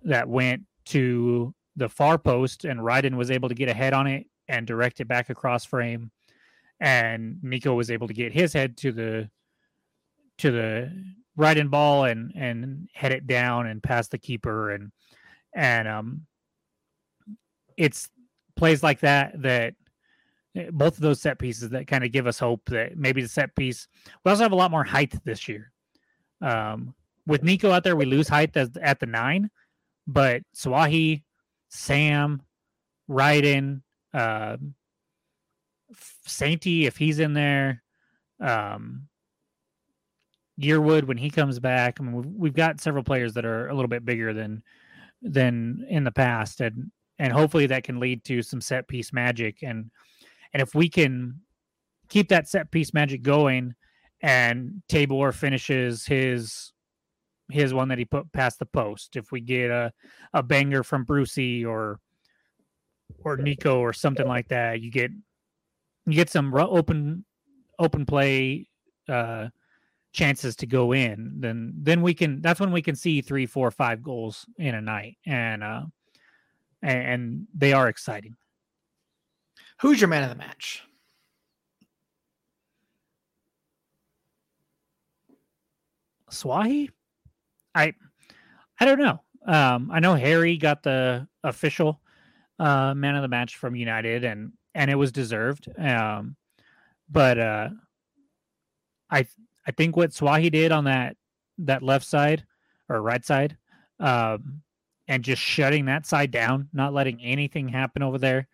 that 0.04 0.28
went 0.28 0.64
to 0.86 1.54
the 1.76 1.90
far 1.90 2.18
post, 2.18 2.66
and 2.66 2.80
Ryden 2.80 3.16
was 3.16 3.32
able 3.32 3.50
to 3.50 3.56
get 3.56 3.70
a 3.70 3.74
head 3.74 3.94
on 3.94 4.08
it 4.08 4.28
and 4.48 4.68
direct 4.68 5.00
it 5.00 5.08
back 5.08 5.30
across 5.30 5.64
frame, 5.64 6.12
and 6.80 7.38
Neco 7.42 7.74
was 7.74 7.92
able 7.92 8.08
to 8.08 8.14
get 8.14 8.34
his 8.34 8.54
head 8.54 8.78
to 8.78 8.92
the 8.92 9.30
to 10.40 10.52
the 10.52 10.92
right 11.36 11.70
ball 11.70 12.06
and 12.06 12.34
and 12.36 12.90
head 12.94 13.12
it 13.12 13.26
down 13.26 13.68
and 13.68 13.82
past 13.82 14.12
the 14.12 14.18
keeper 14.18 14.72
and 14.72 14.92
and 15.56 15.88
um 15.88 16.22
it's 17.78 18.10
plays 18.56 18.84
like 18.84 19.00
that 19.00 19.42
that 19.42 19.74
Eh, 20.56 20.68
both 20.72 20.96
of 20.96 21.02
those 21.02 21.22
set 21.22 21.40
pieces 21.40 21.70
that 21.70 21.88
kind 21.88 22.04
of 22.04 22.12
give 22.12 22.28
us 22.28 22.40
hope 22.40 22.62
that 22.66 22.98
maybe 22.98 23.22
the 23.22 23.28
set 23.28 23.56
piece. 23.56 23.88
We 24.24 24.32
also 24.32 24.44
have 24.44 24.52
a 24.52 24.58
lot 24.58 24.72
more 24.72 24.84
height 24.84 25.14
this 25.24 25.48
year. 25.48 25.72
Um, 26.42 26.94
with 27.26 27.44
Neco 27.44 27.72
out 27.72 27.84
there, 27.84 27.96
we 27.96 28.06
lose 28.06 28.28
height 28.28 28.56
as, 28.56 28.72
at 28.82 29.00
the 29.00 29.06
nine, 29.06 29.50
but 30.08 30.42
Swahi, 30.56 31.24
Sam, 31.70 32.42
Ryden, 33.10 33.82
uh, 34.14 34.58
Sainty, 36.28 36.86
if 36.86 36.98
he's 36.98 37.20
in 37.20 37.34
there, 37.34 37.84
um, 38.40 39.08
Yearwood 40.62 41.06
when 41.06 41.18
he 41.18 41.30
comes 41.30 41.60
back. 41.60 41.98
I 42.00 42.04
mean, 42.04 42.14
we've, 42.14 42.26
we've 42.26 42.54
got 42.54 42.82
several 42.82 43.04
players 43.04 43.34
that 43.34 43.46
are 43.46 43.68
a 43.70 43.74
little 43.74 43.90
bit 43.90 44.06
bigger 44.06 44.34
than 44.34 44.64
than 45.22 45.86
in 45.90 46.04
the 46.04 46.12
past, 46.12 46.62
and 46.62 46.92
and 47.20 47.32
hopefully 47.32 47.68
that 47.68 47.84
can 47.84 48.00
lead 48.00 48.24
to 48.26 48.42
some 48.42 48.62
set 48.62 48.88
piece 48.88 49.14
magic 49.14 49.62
and 49.62 49.92
and 50.54 50.62
if 50.62 50.76
we 50.76 50.90
can 50.90 51.40
keep 52.10 52.30
that 52.30 52.48
set 52.50 52.72
piece 52.72 52.94
magic 52.94 53.22
going 53.22 53.74
and 54.22 54.82
Tabor 54.90 55.32
finishes 55.32 56.06
his 56.06 56.74
his 57.50 57.74
one 57.74 57.90
that 57.90 57.98
he 57.98 58.06
put 58.06 58.32
past 58.32 58.60
the 58.60 58.66
post, 58.66 59.16
if 59.16 59.32
we 59.32 59.42
get 59.42 59.70
a, 59.70 59.92
a 60.34 60.42
banger 60.42 60.84
from 60.84 61.04
Brucey 61.04 61.66
or 61.66 62.00
or 63.24 63.38
Neco 63.38 63.80
or 63.80 63.94
something 63.94 64.28
like 64.28 64.48
that, 64.50 64.82
you 64.82 64.92
get 64.92 65.12
you 66.06 66.14
get 66.14 66.30
some 66.30 66.54
open 66.54 67.26
open 67.80 68.06
play 68.06 68.68
uh 69.10 69.48
chances 70.14 70.56
to 70.56 70.66
go 70.66 70.92
in 70.92 71.34
then 71.40 71.74
then 71.78 72.02
we 72.02 72.14
can 72.14 72.42
that's 72.42 72.60
when 72.60 72.72
we 72.72 72.82
can 72.82 72.96
see 72.96 73.22
three 73.22 73.46
four 73.46 73.72
five 73.72 74.04
goals 74.04 74.46
in 74.58 74.76
a 74.76 74.82
night 74.82 75.18
and 75.26 75.64
uh 75.64 75.84
and, 76.82 77.08
and 77.08 77.48
they 77.54 77.72
are 77.72 77.88
exciting 77.88 78.36
Who's 79.82 80.00
your 80.00 80.10
man 80.10 80.22
of 80.22 80.30
the 80.30 80.36
match? 80.36 80.84
Swahi? 86.30 86.92
I 87.74 87.96
I 88.80 88.86
don't 88.86 89.00
know. 89.00 89.20
Um, 89.48 89.90
I 89.92 90.00
know 90.00 90.14
Harry 90.14 90.56
got 90.58 90.84
the 90.84 91.28
official 91.44 92.00
uh, 92.60 92.94
man 92.94 93.16
of 93.16 93.24
the 93.24 93.28
match 93.28 93.58
from 93.58 93.76
United, 93.76 94.24
and 94.24 94.52
and 94.76 94.92
it 94.92 94.96
was 94.96 95.12
deserved. 95.12 95.68
Um, 95.80 96.36
but 97.10 97.40
uh, 97.40 97.70
I 99.10 99.26
I 99.68 99.72
think 99.72 99.96
what 99.96 100.12
Swahi 100.12 100.52
did 100.52 100.72
on 100.72 100.86
that 100.86 101.16
that 101.60 101.84
left 101.84 102.06
side 102.06 102.44
or 102.90 103.02
right 103.02 103.24
side, 103.24 103.58
um, 104.00 104.62
and 105.08 105.24
just 105.24 105.42
shutting 105.42 105.86
that 105.86 106.06
side 106.06 106.32
down, 106.32 106.70
not 106.74 106.94
letting 106.94 107.22
anything 107.22 107.68
happen 107.68 108.02
over 108.02 108.18
there, 108.18 108.48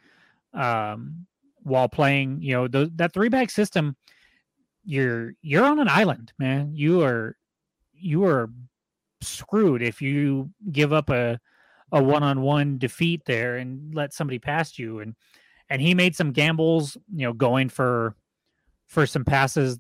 um, 0.53 1.25
while 1.63 1.89
playing, 1.89 2.41
you 2.41 2.53
know, 2.53 2.67
that 2.67 3.13
three 3.13 3.29
back 3.29 3.49
system. 3.49 3.95
You're 4.83 5.33
you're 5.41 5.65
on 5.65 5.79
an 5.79 5.89
island, 5.89 6.31
man. 6.39 6.71
You 6.73 7.03
are 7.03 7.35
you 7.93 8.25
are 8.25 8.49
screwed 9.21 9.81
if 9.81 10.01
you 10.01 10.49
give 10.71 10.93
up 10.93 11.09
a 11.09 11.39
a 11.91 12.01
one 12.03 12.23
on 12.23 12.41
one 12.41 12.77
defeat 12.77 13.21
there 13.25 13.57
and 13.57 13.93
let 13.93 14.13
somebody 14.13 14.39
past 14.39 14.77
you 14.77 14.99
and 14.99 15.15
and 15.69 15.81
he 15.81 15.93
made 15.93 16.15
some 16.15 16.31
gambles, 16.31 16.95
you 17.13 17.25
know, 17.25 17.33
going 17.33 17.69
for 17.69 18.15
for 18.87 19.05
some 19.05 19.25
passes 19.25 19.77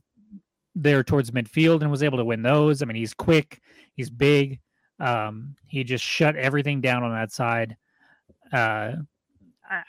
there 0.81 1.03
towards 1.03 1.31
midfield 1.31 1.81
and 1.81 1.91
was 1.91 2.03
able 2.03 2.17
to 2.17 2.25
win 2.25 2.41
those. 2.41 2.81
I 2.81 2.85
mean, 2.85 2.95
he's 2.95 3.13
quick, 3.13 3.61
he's 3.95 4.09
big. 4.09 4.59
Um, 4.99 5.55
he 5.67 5.83
just 5.83 6.03
shut 6.03 6.35
everything 6.35 6.81
down 6.81 7.03
on 7.03 7.11
that 7.11 7.31
side. 7.31 7.77
Uh, 8.51 8.93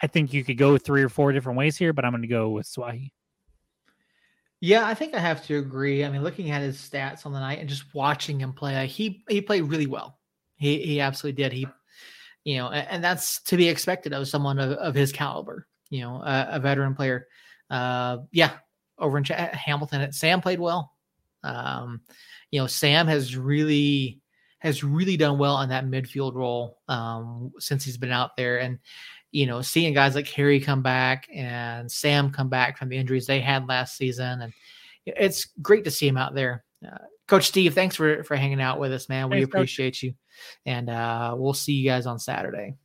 I 0.03 0.07
think 0.09 0.32
you 0.32 0.45
could 0.45 0.59
go 0.59 0.76
three 0.76 1.03
or 1.03 1.09
four 1.09 1.32
different 1.32 1.59
ways 1.59 1.76
here, 1.76 1.93
but 1.93 2.05
I'm 2.05 2.12
going 2.12 2.22
to 2.22 2.28
go 2.28 2.51
with 2.51 2.66
Swahi. 2.66 3.12
Yeah, 4.61 4.84
I 4.84 4.95
think 4.95 5.14
I 5.14 5.20
have 5.20 5.47
to 5.47 5.59
agree. 5.59 6.05
I 6.05 6.11
mean, 6.11 6.22
looking 6.22 6.51
at 6.51 6.62
his 6.62 6.76
stats 6.78 7.24
on 7.24 7.32
the 7.32 7.39
night 7.39 7.61
and 7.61 7.68
just 7.68 7.95
watching 7.95 8.41
him 8.41 8.53
play, 8.53 8.86
he 8.89 9.22
he 9.28 9.41
played 9.41 9.62
really 9.62 9.86
well. 9.86 10.18
He 10.57 10.82
he 10.82 11.01
absolutely 11.01 11.41
did. 11.41 11.53
He, 11.53 11.68
you 12.43 12.57
know, 12.57 12.68
and, 12.70 13.05
that's 13.05 13.41
to 13.43 13.57
be 13.57 13.68
expected 13.68 14.12
of 14.12 14.26
someone 14.26 14.59
of, 14.59 14.72
of 14.72 14.95
his 14.97 15.12
caliber. 15.12 15.68
You 15.91 16.01
know, 16.01 16.16
a, 16.16 16.49
a 16.53 16.61
veteran 16.61 16.97
player. 16.97 17.28
Uh, 17.70 18.18
yeah, 18.32 18.55
over 18.99 19.19
in 19.19 19.25
Ch- 19.25 19.31
Hamilton. 19.31 20.13
Sam 20.13 20.41
played 20.41 20.61
well. 20.61 20.93
Um, 21.43 22.01
you 22.51 22.61
know, 22.61 22.67
Sam 22.67 23.07
has 23.07 23.37
really 23.37 24.21
has 24.61 24.83
really 24.83 25.17
done 25.17 25.39
well 25.39 25.55
on 25.55 25.69
that 25.69 25.87
midfield 25.87 26.35
role 26.35 26.79
um, 26.89 27.53
since 27.59 27.85
he's 27.85 27.97
been 27.97 28.11
out 28.11 28.37
there, 28.37 28.59
and 28.59 28.79
you 29.31 29.47
know, 29.47 29.63
seeing 29.63 29.95
guys 29.95 30.15
like 30.15 30.29
Harry 30.29 30.61
come 30.61 30.83
back 30.83 31.29
and 31.33 31.91
Sam 31.91 32.31
come 32.31 32.49
back 32.49 32.79
from 32.79 32.89
the 32.89 32.97
injuries 32.97 33.27
they 33.27 33.41
had 33.41 33.69
last 33.69 33.97
season, 33.97 34.41
and 34.43 34.53
it's 35.07 35.47
great 35.63 35.85
to 35.85 35.91
see 35.91 36.09
him 36.09 36.17
out 36.17 36.35
there. 36.35 36.65
Uh, 36.87 36.99
Coach 37.27 37.47
Steve, 37.47 37.75
thanks 37.75 37.97
for 37.97 38.25
for 38.25 38.37
hanging 38.37 38.61
out 38.61 38.81
with 38.81 38.93
us, 38.93 39.09
man. 39.09 39.29
We 39.29 39.37
thanks, 39.37 39.49
appreciate 39.49 39.93
Coach. 39.93 40.03
you, 40.03 40.15
and 40.67 40.89
uh, 40.91 41.35
we'll 41.39 41.55
see 41.55 41.75
you 41.75 41.89
guys 41.89 42.07
on 42.07 42.19
Saturday 42.19 42.77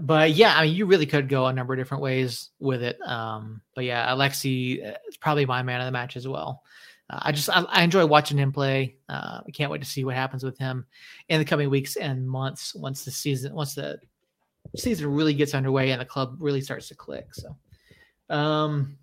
but 0.00 0.32
yeah, 0.32 0.56
I 0.56 0.66
mean, 0.66 0.74
you 0.74 0.86
really 0.86 1.06
could 1.06 1.28
go 1.28 1.46
a 1.46 1.52
number 1.52 1.74
of 1.74 1.78
different 1.78 2.02
ways 2.02 2.50
with 2.58 2.82
it. 2.82 3.00
Um, 3.06 3.62
but 3.74 3.84
yeah, 3.84 4.08
Alexi 4.08 4.86
uh, 4.86 4.96
is 5.08 5.16
probably 5.16 5.46
my 5.46 5.62
man 5.62 5.80
of 5.80 5.86
the 5.86 5.92
match 5.92 6.16
as 6.16 6.26
well. 6.26 6.62
Uh, 7.08 7.20
I 7.22 7.32
just 7.32 7.48
I, 7.48 7.62
I, 7.68 7.82
enjoy 7.82 8.04
watching 8.04 8.36
him 8.36 8.52
play. 8.52 8.96
Uh, 9.08 9.40
I 9.46 9.50
can't 9.52 9.70
wait 9.70 9.82
to 9.82 9.88
see 9.88 10.04
what 10.04 10.16
happens 10.16 10.42
with 10.42 10.58
him 10.58 10.86
in 11.28 11.38
the 11.38 11.44
coming 11.44 11.70
weeks 11.70 11.96
and 11.96 12.28
months 12.28 12.74
once 12.74 13.04
the 13.04 13.10
season 13.10 13.54
once 13.54 13.74
the 13.74 13.98
season 14.76 15.12
really 15.12 15.34
gets 15.34 15.54
underway 15.54 15.92
and 15.92 16.00
the 16.00 16.04
club 16.04 16.36
really 16.40 16.60
starts 16.60 16.88
to 16.88 16.94
click. 16.96 17.28
So, 17.32 17.56
um, 18.28 18.98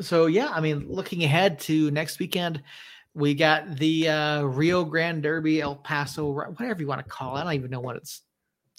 so 0.00 0.26
yeah, 0.26 0.48
I 0.48 0.60
mean, 0.60 0.86
looking 0.88 1.22
ahead 1.22 1.60
to 1.60 1.90
next 1.92 2.18
weekend, 2.18 2.62
we 3.14 3.34
got 3.34 3.76
the 3.76 4.08
uh, 4.08 4.42
Rio 4.42 4.84
Grande 4.84 5.22
Derby, 5.22 5.60
El 5.60 5.76
Paso, 5.76 6.32
whatever 6.32 6.82
you 6.82 6.88
want 6.88 7.04
to 7.04 7.08
call 7.08 7.36
it. 7.36 7.40
I 7.40 7.44
don't 7.44 7.54
even 7.54 7.70
know 7.70 7.80
what 7.80 7.96
it's 7.96 8.22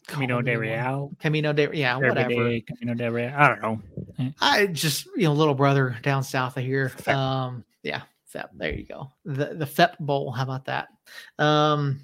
Camino 0.08 0.42
de 0.42 0.56
Real. 0.56 1.12
Camino 1.20 1.54
de 1.54 1.70
yeah, 1.74 1.98
whatever. 1.98 2.60
Camino 2.62 2.94
de 2.94 3.12
Real. 3.12 3.34
I 3.36 3.48
don't 3.48 3.62
know. 3.62 3.82
Eh. 4.20 4.30
I 4.40 4.68
just 4.68 5.08
you 5.16 5.24
know 5.24 5.34
little 5.34 5.56
brother 5.56 5.98
down 6.04 6.24
south 6.24 6.58
of 6.58 6.64
here. 6.64 6.92
Um, 7.08 7.64
yeah, 7.84 8.02
FEP. 8.28 8.50
There 8.54 8.74
you 8.74 8.86
go. 8.86 9.12
The 9.26 9.56
the 9.56 9.66
FEP 9.66 9.98
Bowl. 10.00 10.32
How 10.32 10.44
about 10.44 10.66
that? 10.66 10.88
Um, 11.40 12.02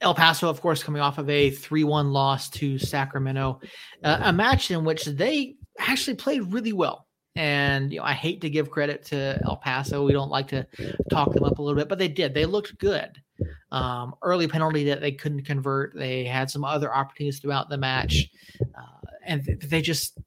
El 0.00 0.14
Paso, 0.14 0.48
of 0.48 0.60
course, 0.60 0.82
coming 0.82 1.02
off 1.02 1.18
of 1.18 1.30
a 1.30 1.50
three-one 1.50 2.12
loss 2.12 2.50
to 2.50 2.78
Sacramento, 2.78 3.60
uh, 4.02 4.20
a 4.24 4.32
match 4.32 4.70
in 4.70 4.84
which 4.84 5.04
they 5.04 5.56
actually 5.78 6.16
played 6.16 6.52
really 6.52 6.72
well. 6.72 7.06
And 7.36 7.92
you 7.92 8.00
know, 8.00 8.04
I 8.04 8.12
hate 8.12 8.40
to 8.40 8.50
give 8.50 8.70
credit 8.70 9.04
to 9.06 9.40
El 9.44 9.56
Paso. 9.56 10.04
We 10.04 10.12
don't 10.12 10.30
like 10.30 10.48
to 10.48 10.66
talk 11.10 11.32
them 11.32 11.44
up 11.44 11.58
a 11.58 11.62
little 11.62 11.78
bit, 11.78 11.88
but 11.88 11.98
they 11.98 12.08
did. 12.08 12.34
They 12.34 12.46
looked 12.46 12.76
good. 12.78 13.20
Um, 13.72 14.14
early 14.22 14.48
penalty 14.48 14.84
that 14.84 15.00
they 15.00 15.12
couldn't 15.12 15.44
convert. 15.44 15.94
They 15.94 16.24
had 16.24 16.50
some 16.50 16.64
other 16.64 16.92
opportunities 16.92 17.38
throughout 17.38 17.68
the 17.68 17.78
match, 17.78 18.28
uh, 18.60 19.06
and 19.24 19.44
they 19.44 19.80
just 19.80 20.18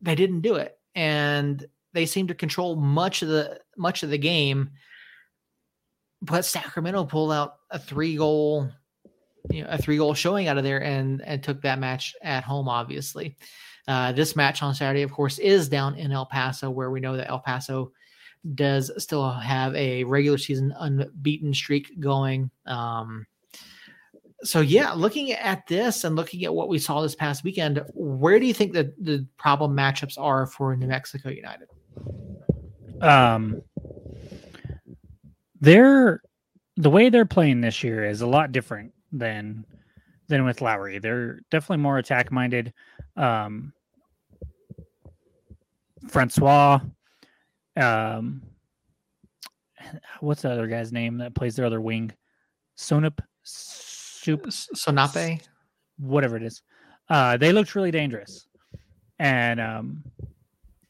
they 0.00 0.14
didn't 0.14 0.40
do 0.42 0.54
it. 0.54 0.78
And 0.94 1.64
they 1.92 2.06
seemed 2.06 2.28
to 2.28 2.34
control 2.34 2.76
much 2.76 3.22
of 3.22 3.28
the 3.28 3.60
much 3.76 4.02
of 4.02 4.10
the 4.10 4.18
game. 4.18 4.70
But 6.22 6.44
Sacramento 6.44 7.04
pulled 7.06 7.32
out 7.32 7.56
a 7.70 7.78
three 7.78 8.16
goal, 8.16 8.68
you 9.50 9.62
know, 9.64 9.70
a 9.70 9.78
three 9.78 9.96
goal 9.96 10.14
showing 10.14 10.48
out 10.48 10.58
of 10.58 10.64
there, 10.64 10.82
and 10.82 11.22
and 11.22 11.42
took 11.42 11.62
that 11.62 11.78
match 11.78 12.14
at 12.22 12.44
home. 12.44 12.68
Obviously, 12.68 13.36
uh, 13.88 14.12
this 14.12 14.36
match 14.36 14.62
on 14.62 14.74
Saturday, 14.74 15.02
of 15.02 15.10
course, 15.10 15.38
is 15.38 15.68
down 15.68 15.96
in 15.96 16.12
El 16.12 16.26
Paso, 16.26 16.70
where 16.70 16.90
we 16.90 17.00
know 17.00 17.16
that 17.16 17.30
El 17.30 17.40
Paso 17.40 17.92
does 18.54 18.90
still 19.02 19.30
have 19.30 19.74
a 19.74 20.04
regular 20.04 20.38
season 20.38 20.72
unbeaten 20.78 21.52
streak 21.52 21.98
going. 22.00 22.50
Um, 22.66 23.26
so 24.42 24.60
yeah, 24.60 24.92
looking 24.92 25.32
at 25.32 25.66
this 25.66 26.04
and 26.04 26.16
looking 26.16 26.44
at 26.44 26.54
what 26.54 26.68
we 26.68 26.78
saw 26.78 27.02
this 27.02 27.14
past 27.14 27.44
weekend, 27.44 27.84
where 27.94 28.40
do 28.40 28.46
you 28.46 28.54
think 28.54 28.72
that 28.72 29.02
the 29.02 29.26
problem 29.36 29.76
matchups 29.76 30.18
are 30.18 30.46
for 30.46 30.74
New 30.74 30.86
Mexico 30.86 31.28
United? 31.28 31.68
Um, 33.02 33.62
they're 35.60 36.22
the 36.76 36.90
way 36.90 37.10
they're 37.10 37.26
playing 37.26 37.60
this 37.60 37.82
year 37.84 38.04
is 38.04 38.22
a 38.22 38.26
lot 38.26 38.52
different 38.52 38.94
than 39.12 39.66
than 40.28 40.44
with 40.44 40.62
Lowry. 40.62 40.98
They're 40.98 41.40
definitely 41.50 41.82
more 41.82 41.98
attack 41.98 42.32
minded. 42.32 42.72
Um, 43.16 43.72
Francois 46.08 46.80
um, 47.76 48.42
what's 50.20 50.42
the 50.42 50.50
other 50.50 50.66
guy's 50.66 50.92
name 50.92 51.18
that 51.18 51.34
plays 51.34 51.56
their 51.56 51.66
other 51.66 51.80
wing? 51.80 52.12
Sonup, 52.76 53.20
Soup, 53.42 54.42
Sonape, 54.46 55.40
whatever 55.98 56.36
it 56.36 56.42
is. 56.42 56.62
Uh, 57.08 57.36
they 57.36 57.52
looked 57.52 57.74
really 57.74 57.90
dangerous, 57.90 58.46
and 59.18 59.60
um, 59.60 60.04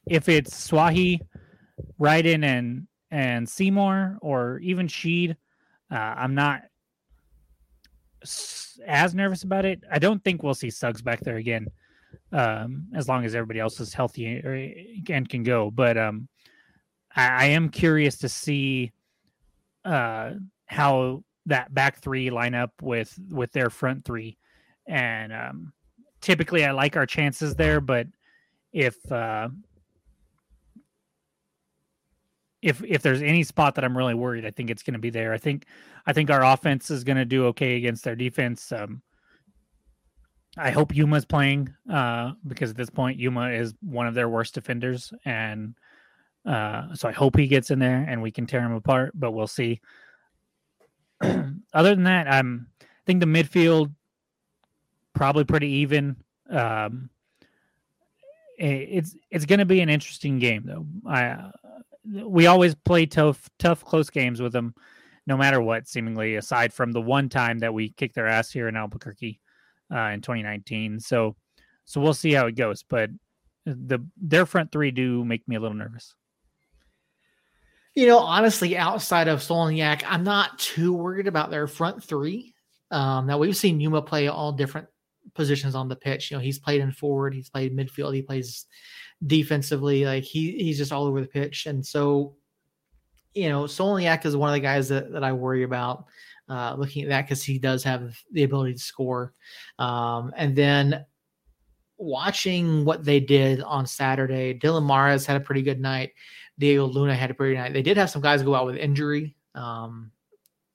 if 0.06 0.28
it's 0.28 0.68
Swahi, 0.68 1.20
Ryden, 2.00 2.44
and 2.44 2.86
and 3.10 3.48
Seymour, 3.48 4.18
or 4.20 4.58
even 4.58 4.86
Sheed, 4.86 5.34
uh, 5.90 5.94
I'm 5.94 6.34
not 6.34 6.62
as 8.86 9.14
nervous 9.14 9.42
about 9.42 9.64
it. 9.64 9.82
I 9.90 9.98
don't 9.98 10.22
think 10.22 10.42
we'll 10.42 10.54
see 10.54 10.70
Suggs 10.70 11.02
back 11.02 11.20
there 11.20 11.36
again, 11.36 11.66
um, 12.32 12.86
as 12.94 13.08
long 13.08 13.24
as 13.24 13.34
everybody 13.34 13.60
else 13.60 13.80
is 13.80 13.94
healthy 13.94 14.26
and 15.08 15.28
can 15.28 15.42
go. 15.42 15.70
But 15.70 15.96
um, 15.96 16.28
I, 17.14 17.28
I 17.28 17.44
am 17.46 17.68
curious 17.68 18.18
to 18.18 18.28
see 18.28 18.92
uh, 19.84 20.32
how 20.66 21.24
that 21.46 21.72
back 21.72 21.98
three 21.98 22.30
line 22.30 22.54
up 22.54 22.72
with 22.82 23.18
with 23.30 23.52
their 23.52 23.70
front 23.70 24.04
three, 24.04 24.36
and 24.86 25.32
um, 25.32 25.72
typically 26.20 26.64
I 26.64 26.72
like 26.72 26.96
our 26.96 27.06
chances 27.06 27.54
there, 27.54 27.80
but 27.80 28.06
if 28.72 29.10
uh, 29.10 29.48
if 32.62 32.82
if 32.84 33.02
there's 33.02 33.22
any 33.22 33.42
spot 33.42 33.74
that 33.74 33.84
I'm 33.84 33.96
really 33.96 34.14
worried, 34.14 34.46
I 34.46 34.50
think 34.50 34.70
it's 34.70 34.82
going 34.82 34.94
to 34.94 35.00
be 35.00 35.10
there. 35.10 35.32
I 35.32 35.38
think 35.38 35.66
I 36.06 36.12
think 36.12 36.30
our 36.30 36.44
offense 36.44 36.90
is 36.90 37.04
going 37.04 37.18
to 37.18 37.24
do 37.24 37.46
okay 37.46 37.76
against 37.76 38.04
their 38.04 38.16
defense. 38.16 38.70
Um, 38.72 39.02
I 40.56 40.70
hope 40.70 40.94
Yuma's 40.94 41.24
playing 41.24 41.72
uh, 41.90 42.32
because 42.46 42.70
at 42.70 42.76
this 42.76 42.90
point 42.90 43.18
Yuma 43.18 43.50
is 43.50 43.74
one 43.80 44.06
of 44.06 44.14
their 44.14 44.28
worst 44.28 44.54
defenders, 44.54 45.12
and 45.24 45.74
uh, 46.46 46.94
so 46.94 47.08
I 47.08 47.12
hope 47.12 47.36
he 47.36 47.46
gets 47.46 47.70
in 47.70 47.78
there 47.78 48.04
and 48.08 48.22
we 48.22 48.30
can 48.30 48.46
tear 48.46 48.60
him 48.60 48.72
apart, 48.72 49.12
but 49.14 49.32
we'll 49.32 49.46
see. 49.46 49.80
Other 51.20 51.94
than 51.94 52.04
that, 52.04 52.28
I'm 52.28 52.68
I 52.80 52.84
think 53.06 53.20
the 53.20 53.26
midfield 53.26 53.92
probably 55.14 55.44
pretty 55.44 55.68
even. 55.68 56.16
Um, 56.48 57.10
it's 58.58 59.16
it's 59.30 59.46
going 59.46 59.58
to 59.58 59.64
be 59.64 59.80
an 59.80 59.88
interesting 59.88 60.38
game 60.38 60.64
though. 60.66 60.86
I 61.08 61.50
we 62.04 62.46
always 62.46 62.74
play 62.74 63.06
tough 63.06 63.48
tough 63.58 63.84
close 63.84 64.10
games 64.10 64.40
with 64.40 64.52
them, 64.52 64.74
no 65.26 65.36
matter 65.36 65.60
what. 65.60 65.88
Seemingly, 65.88 66.36
aside 66.36 66.72
from 66.72 66.92
the 66.92 67.00
one 67.00 67.28
time 67.28 67.58
that 67.60 67.72
we 67.72 67.90
kicked 67.90 68.14
their 68.14 68.26
ass 68.26 68.50
here 68.50 68.68
in 68.68 68.76
Albuquerque 68.76 69.40
uh, 69.92 70.10
in 70.12 70.20
2019. 70.20 71.00
So 71.00 71.36
so 71.84 72.00
we'll 72.00 72.14
see 72.14 72.32
how 72.32 72.46
it 72.46 72.56
goes. 72.56 72.82
But 72.82 73.10
the 73.64 74.00
their 74.16 74.46
front 74.46 74.72
three 74.72 74.90
do 74.90 75.24
make 75.24 75.46
me 75.48 75.56
a 75.56 75.60
little 75.60 75.76
nervous. 75.76 76.14
You 77.94 78.06
know, 78.06 78.18
honestly, 78.18 78.76
outside 78.76 79.28
of 79.28 79.40
Solignac, 79.40 80.02
I'm 80.06 80.22
not 80.22 80.58
too 80.58 80.92
worried 80.92 81.26
about 81.26 81.50
their 81.50 81.66
front 81.66 82.02
three. 82.02 82.54
Um, 82.90 83.26
now 83.26 83.38
we've 83.38 83.56
seen 83.56 83.80
Yuma 83.80 84.02
play 84.02 84.28
all 84.28 84.52
different 84.52 84.88
positions 85.34 85.74
on 85.74 85.88
the 85.88 85.96
pitch. 85.96 86.30
You 86.30 86.36
know, 86.36 86.42
he's 86.42 86.58
played 86.58 86.80
in 86.80 86.92
forward, 86.92 87.34
he's 87.34 87.50
played 87.50 87.76
midfield, 87.76 88.14
he 88.14 88.22
plays 88.22 88.66
defensively. 89.26 90.04
Like 90.04 90.24
he 90.24 90.52
he's 90.52 90.78
just 90.78 90.92
all 90.92 91.04
over 91.04 91.20
the 91.20 91.26
pitch. 91.26 91.66
And 91.66 91.84
so, 91.84 92.36
you 93.34 93.48
know, 93.48 93.64
Solignac 93.64 94.24
is 94.24 94.36
one 94.36 94.50
of 94.50 94.54
the 94.54 94.60
guys 94.60 94.88
that, 94.88 95.12
that 95.12 95.24
I 95.24 95.32
worry 95.32 95.62
about 95.62 96.04
uh, 96.48 96.74
looking 96.76 97.04
at 97.04 97.08
that 97.10 97.22
because 97.22 97.42
he 97.42 97.58
does 97.58 97.84
have 97.84 98.16
the 98.32 98.42
ability 98.42 98.74
to 98.74 98.78
score. 98.78 99.32
Um, 99.78 100.32
and 100.36 100.54
then 100.56 101.04
watching 101.96 102.84
what 102.84 103.04
they 103.04 103.20
did 103.20 103.62
on 103.62 103.86
Saturday, 103.86 104.58
Dylan 104.58 104.86
Mares 104.86 105.26
had 105.26 105.36
a 105.36 105.44
pretty 105.44 105.62
good 105.62 105.80
night. 105.80 106.10
Diego 106.60 106.86
Luna 106.86 107.16
had 107.16 107.32
a 107.32 107.34
pretty 107.34 107.56
night. 107.56 107.72
They 107.72 107.82
did 107.82 107.96
have 107.96 108.10
some 108.10 108.22
guys 108.22 108.44
go 108.44 108.54
out 108.54 108.66
with 108.66 108.76
injury 108.76 109.34
um, 109.56 110.12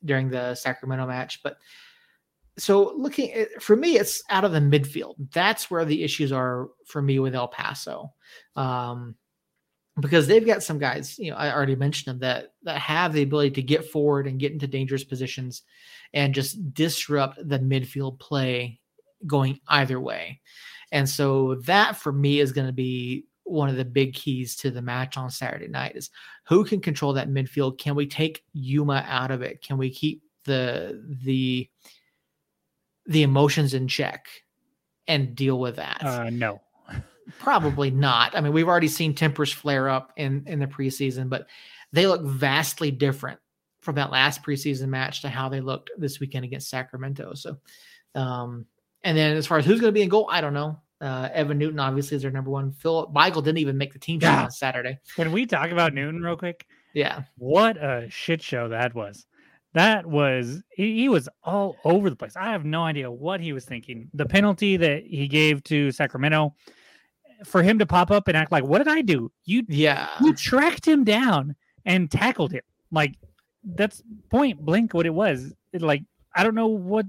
during 0.04 0.30
the 0.30 0.56
Sacramento 0.56 1.08
match, 1.08 1.42
but 1.44 1.58
so 2.58 2.94
looking 2.96 3.34
at, 3.34 3.62
for 3.62 3.76
me, 3.76 3.98
it's 3.98 4.24
out 4.30 4.46
of 4.46 4.54
the 4.54 4.60
midfield. 4.60 5.16
That's 5.34 5.70
where 5.70 5.84
the 5.84 6.04
issues 6.04 6.32
are 6.32 6.70
for 6.86 7.02
me 7.02 7.20
with 7.20 7.36
El 7.36 7.50
Paso, 7.50 8.14
um, 8.56 9.16
because 10.00 10.26
they've 10.26 10.46
got 10.46 10.64
some 10.64 10.80
guys. 10.80 11.20
You 11.20 11.32
know, 11.32 11.38
I 11.38 11.54
already 11.54 11.76
mentioned 11.76 12.14
them 12.14 12.20
that 12.20 12.54
that 12.64 12.80
have 12.80 13.12
the 13.12 13.24
ability 13.24 13.52
to 13.52 13.62
get 13.62 13.92
forward 13.92 14.26
and 14.26 14.40
get 14.40 14.54
into 14.54 14.68
dangerous 14.68 15.04
positions, 15.04 15.64
and 16.14 16.34
just 16.34 16.74
disrupt 16.74 17.38
the 17.48 17.60
midfield 17.60 18.20
play 18.20 18.80
going 19.28 19.60
either 19.68 20.00
way. 20.00 20.40
And 20.94 21.10
so 21.10 21.56
that 21.66 21.98
for 21.98 22.14
me 22.14 22.40
is 22.40 22.54
going 22.54 22.68
to 22.68 22.74
be 22.74 23.26
one 23.46 23.70
of 23.70 23.78
the 23.78 23.86
big 23.86 24.14
keys 24.14 24.56
to 24.58 24.72
the 24.72 24.82
match 24.82 25.18
on 25.18 25.30
Saturday 25.30 25.68
night 25.68 25.96
is 25.96 26.10
who 26.48 26.66
can 26.66 26.82
control 26.82 27.14
that 27.14 27.30
midfield? 27.30 27.78
Can 27.78 27.96
we 27.96 28.08
take 28.08 28.44
Yuma 28.54 29.06
out 29.08 29.32
of 29.32 29.42
it? 29.42 29.62
Can 29.62 29.78
we 29.78 29.90
keep 29.90 30.24
the 30.44 31.02
the 31.24 31.70
the 33.06 33.24
emotions 33.24 33.74
in 33.74 33.88
check 33.88 34.28
and 35.08 35.36
deal 35.36 35.60
with 35.60 35.78
that? 35.78 36.04
Uh, 36.04 36.30
no. 36.30 36.62
Probably 37.40 37.90
not. 37.90 38.36
I 38.36 38.42
mean, 38.42 38.54
we've 38.54 38.68
already 38.68 38.88
seen 38.88 39.16
tempers 39.16 39.52
flare 39.52 39.90
up 39.90 40.12
in 40.18 40.44
in 40.48 40.60
the 40.60 40.68
preseason, 40.68 41.30
but 41.30 41.48
they 41.92 42.08
look 42.08 42.24
vastly 42.24 42.92
different 42.92 43.40
from 43.80 43.96
that 43.96 44.12
last 44.12 44.44
preseason 44.44 44.90
match 44.90 45.22
to 45.22 45.30
how 45.30 45.50
they 45.50 45.62
looked 45.62 45.92
this 45.98 46.20
weekend 46.20 46.46
against 46.46 46.70
Sacramento. 46.70 47.34
So, 47.36 47.58
um, 48.16 48.66
and 49.04 49.18
then 49.18 49.38
as 49.38 49.46
far 49.46 49.60
as 49.60 49.66
who's 49.66 49.80
going 49.80 49.90
to 49.90 49.98
be 49.98 50.02
in 50.02 50.10
goal, 50.10 50.28
I 50.30 50.42
don't 50.42 50.54
know. 50.54 50.82
Uh, 51.02 51.30
Evan 51.34 51.58
Newton 51.58 51.80
obviously 51.80 52.16
is 52.16 52.22
their 52.22 52.32
number 52.32 52.50
one. 52.50 52.72
Phil 52.72 53.10
Michael 53.14 53.42
didn't 53.42 53.58
even 53.58 53.78
make 53.78 53.94
the 53.94 54.00
team 54.00 54.20
yeah. 54.22 54.44
on 54.44 54.52
Saturday. 54.52 54.98
Can 55.16 55.32
we 55.32 55.46
talk 55.46 55.72
about 55.72 55.94
Newton 55.94 56.22
real 56.22 56.38
quick? 56.38 56.66
Yeah. 56.94 57.24
What 57.38 57.78
a 57.78 58.08
shit 58.10 58.42
show 58.42 58.70
that 58.70 58.96
was. 58.96 59.26
That 59.74 60.06
was 60.06 60.64
he, 60.72 60.96
he 60.96 61.10
was 61.10 61.28
all 61.44 61.76
over 61.84 62.10
the 62.10 62.16
place. 62.16 62.38
I 62.38 62.52
have 62.52 62.64
no 62.64 62.84
idea 62.84 63.12
what 63.12 63.42
he 63.42 63.52
was 63.52 63.66
thinking. 63.66 64.10
The 64.14 64.26
penalty 64.26 64.78
that 64.78 65.04
he 65.06 65.28
gave 65.28 65.64
to 65.66 65.92
Sacramento 65.92 66.56
for 67.44 67.62
him 67.62 67.80
to 67.80 67.86
pop 67.86 68.10
up 68.10 68.30
and 68.30 68.38
act 68.38 68.54
like, 68.54 68.64
"What 68.64 68.78
did 68.78 68.88
I 68.88 69.02
do?" 69.02 69.30
You 69.44 69.64
yeah, 69.68 70.08
you 70.22 70.34
tracked 70.34 70.88
him 70.88 71.04
down 71.04 71.58
and 71.86 72.10
tackled 72.10 72.54
him. 72.54 72.62
Like 72.90 73.16
that's 73.66 74.02
point 74.30 74.62
blank 74.62 74.94
what 74.94 75.06
it 75.06 75.14
was. 75.14 75.54
It, 75.74 75.82
like 75.82 76.04
I 76.34 76.44
don't 76.44 76.56
know 76.56 76.68
what 76.68 77.06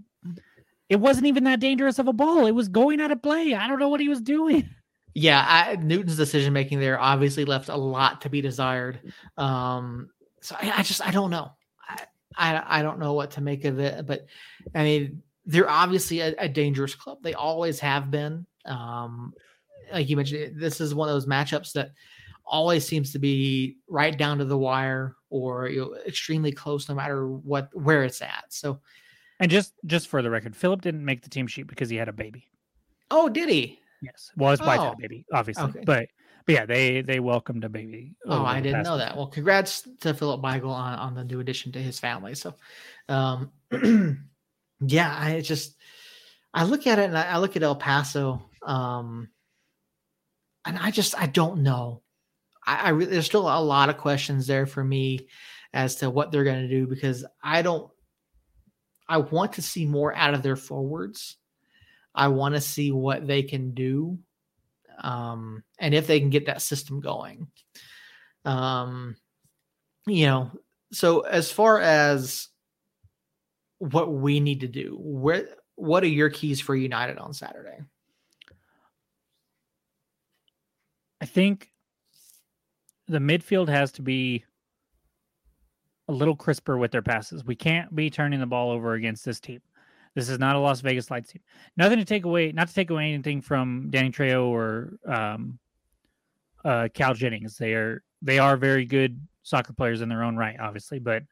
it 0.88 0.96
wasn't 0.96 1.26
even 1.26 1.44
that 1.44 1.60
dangerous 1.60 1.98
of 1.98 2.08
a 2.08 2.12
ball. 2.12 2.46
It 2.46 2.52
was 2.52 2.68
going 2.68 3.00
out 3.00 3.10
of 3.10 3.22
play. 3.22 3.54
I 3.54 3.66
don't 3.66 3.78
know 3.78 3.88
what 3.88 4.00
he 4.00 4.08
was 4.08 4.20
doing. 4.20 4.68
Yeah, 5.18 5.42
I, 5.48 5.76
Newton's 5.76 6.18
decision 6.18 6.52
making 6.52 6.78
there 6.78 7.00
obviously 7.00 7.46
left 7.46 7.70
a 7.70 7.74
lot 7.74 8.20
to 8.20 8.28
be 8.28 8.42
desired. 8.42 9.00
Um, 9.38 10.10
so 10.42 10.54
I, 10.60 10.70
I, 10.76 10.82
just 10.82 11.00
I 11.00 11.10
don't 11.10 11.30
know. 11.30 11.52
I, 11.88 12.04
I, 12.36 12.80
I 12.80 12.82
don't 12.82 12.98
know 12.98 13.14
what 13.14 13.30
to 13.30 13.40
make 13.40 13.64
of 13.64 13.78
it. 13.78 14.06
But 14.06 14.26
I 14.74 14.82
mean, 14.82 15.22
they're 15.46 15.70
obviously 15.70 16.20
a, 16.20 16.34
a 16.36 16.50
dangerous 16.50 16.94
club. 16.94 17.22
They 17.22 17.32
always 17.32 17.80
have 17.80 18.10
been. 18.10 18.44
Um, 18.66 19.32
like 19.90 20.10
you 20.10 20.16
mentioned, 20.16 20.60
this 20.60 20.82
is 20.82 20.94
one 20.94 21.08
of 21.08 21.14
those 21.14 21.24
matchups 21.24 21.72
that 21.72 21.92
always 22.44 22.86
seems 22.86 23.10
to 23.12 23.18
be 23.18 23.78
right 23.88 24.18
down 24.18 24.36
to 24.36 24.44
the 24.44 24.58
wire 24.58 25.16
or 25.30 25.68
you 25.68 25.80
know, 25.80 25.96
extremely 26.06 26.52
close, 26.52 26.90
no 26.90 26.94
matter 26.94 27.26
what 27.26 27.70
where 27.72 28.04
it's 28.04 28.20
at. 28.20 28.44
So 28.50 28.80
and 29.40 29.50
just 29.50 29.74
just 29.84 30.08
for 30.08 30.22
the 30.22 30.30
record, 30.30 30.56
Philip 30.56 30.82
didn't 30.82 31.04
make 31.04 31.22
the 31.22 31.30
team 31.30 31.46
sheet 31.46 31.66
because 31.66 31.90
he 31.90 31.96
had 31.96 32.08
a 32.08 32.12
baby. 32.12 32.48
Oh, 33.10 33.28
did 33.28 33.48
he? 33.48 33.78
Yes. 34.02 34.30
Well, 34.36 34.50
his 34.50 34.60
wife 34.60 34.80
had 34.80 34.88
a 34.88 34.90
oh, 34.92 34.94
baby, 34.98 35.24
obviously. 35.32 35.64
Okay. 35.64 35.82
But 35.84 36.08
but 36.46 36.54
yeah, 36.54 36.66
they 36.66 37.02
they 37.02 37.20
welcomed 37.20 37.64
a 37.64 37.68
baby. 37.68 38.14
Oh, 38.26 38.44
I 38.44 38.60
didn't 38.60 38.84
know 38.84 38.98
that. 38.98 39.16
Well, 39.16 39.26
congrats 39.26 39.86
to 40.00 40.14
Philip 40.14 40.40
Beigel 40.40 40.70
on, 40.70 40.98
on 40.98 41.14
the 41.14 41.24
new 41.24 41.40
addition 41.40 41.72
to 41.72 41.80
his 41.80 41.98
family. 41.98 42.34
So, 42.34 42.54
um, 43.08 43.50
yeah, 44.80 45.16
I 45.18 45.40
just 45.40 45.76
I 46.54 46.64
look 46.64 46.86
at 46.86 46.98
it 46.98 47.06
and 47.06 47.18
I, 47.18 47.24
I 47.32 47.38
look 47.38 47.56
at 47.56 47.62
El 47.62 47.76
Paso, 47.76 48.48
um, 48.64 49.28
and 50.64 50.78
I 50.78 50.90
just 50.90 51.18
I 51.20 51.26
don't 51.26 51.62
know. 51.62 52.02
I, 52.64 52.76
I 52.76 52.88
really, 52.90 53.10
there's 53.10 53.26
still 53.26 53.48
a 53.48 53.60
lot 53.60 53.88
of 53.88 53.98
questions 53.98 54.46
there 54.46 54.66
for 54.66 54.84
me 54.84 55.28
as 55.72 55.96
to 55.96 56.10
what 56.10 56.30
they're 56.30 56.44
going 56.44 56.62
to 56.62 56.68
do 56.68 56.86
because 56.86 57.24
I 57.42 57.62
don't 57.62 57.90
I 59.08 59.18
want 59.18 59.54
to 59.54 59.62
see 59.62 59.86
more 59.86 60.14
out 60.14 60.34
of 60.34 60.42
their 60.42 60.56
forwards. 60.56 61.36
I 62.14 62.28
want 62.28 62.54
to 62.54 62.60
see 62.60 62.90
what 62.90 63.26
they 63.26 63.42
can 63.42 63.72
do, 63.72 64.18
um, 64.98 65.62
and 65.78 65.94
if 65.94 66.06
they 66.06 66.18
can 66.18 66.30
get 66.30 66.46
that 66.46 66.62
system 66.62 67.00
going. 67.00 67.48
Um, 68.44 69.16
you 70.06 70.26
know, 70.26 70.50
so 70.92 71.20
as 71.20 71.50
far 71.50 71.80
as 71.80 72.48
what 73.78 74.12
we 74.12 74.40
need 74.40 74.60
to 74.60 74.68
do, 74.68 74.96
where 74.98 75.48
what 75.74 76.02
are 76.02 76.08
your 76.08 76.30
keys 76.30 76.60
for 76.60 76.74
United 76.74 77.18
on 77.18 77.34
Saturday? 77.34 77.78
I 81.20 81.26
think 81.26 81.70
the 83.08 83.18
midfield 83.18 83.68
has 83.68 83.92
to 83.92 84.02
be 84.02 84.44
a 86.08 86.12
little 86.12 86.36
crisper 86.36 86.78
with 86.78 86.90
their 86.90 87.02
passes. 87.02 87.44
We 87.44 87.56
can't 87.56 87.94
be 87.94 88.10
turning 88.10 88.40
the 88.40 88.46
ball 88.46 88.70
over 88.70 88.94
against 88.94 89.24
this 89.24 89.40
team. 89.40 89.60
This 90.14 90.28
is 90.28 90.38
not 90.38 90.56
a 90.56 90.58
Las 90.58 90.80
Vegas 90.80 91.10
Lights 91.10 91.32
team. 91.32 91.42
Nothing 91.76 91.98
to 91.98 92.04
take 92.04 92.24
away, 92.24 92.50
not 92.52 92.68
to 92.68 92.74
take 92.74 92.90
away 92.90 93.12
anything 93.12 93.42
from 93.42 93.88
Danny 93.90 94.10
Trejo 94.10 94.46
or 94.46 94.98
um, 95.06 95.58
uh, 96.64 96.88
Cal 96.94 97.12
Jennings. 97.12 97.58
They 97.58 97.74
are 97.74 98.02
they 98.22 98.38
are 98.38 98.56
very 98.56 98.86
good 98.86 99.20
soccer 99.42 99.74
players 99.74 100.00
in 100.00 100.08
their 100.08 100.22
own 100.22 100.36
right, 100.36 100.58
obviously, 100.58 100.98
but 100.98 101.22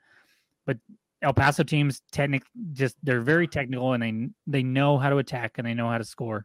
but 0.67 0.77
El 1.23 1.33
Paso 1.33 1.63
teams 1.63 2.03
technic 2.13 2.43
just 2.73 2.97
they're 3.03 3.23
very 3.23 3.49
technical 3.49 3.95
and 3.95 4.03
they 4.03 4.29
they 4.47 4.63
know 4.63 4.99
how 4.99 5.09
to 5.09 5.17
attack 5.17 5.53
and 5.57 5.67
they 5.67 5.73
know 5.73 5.89
how 5.89 5.97
to 5.97 6.05
score, 6.05 6.45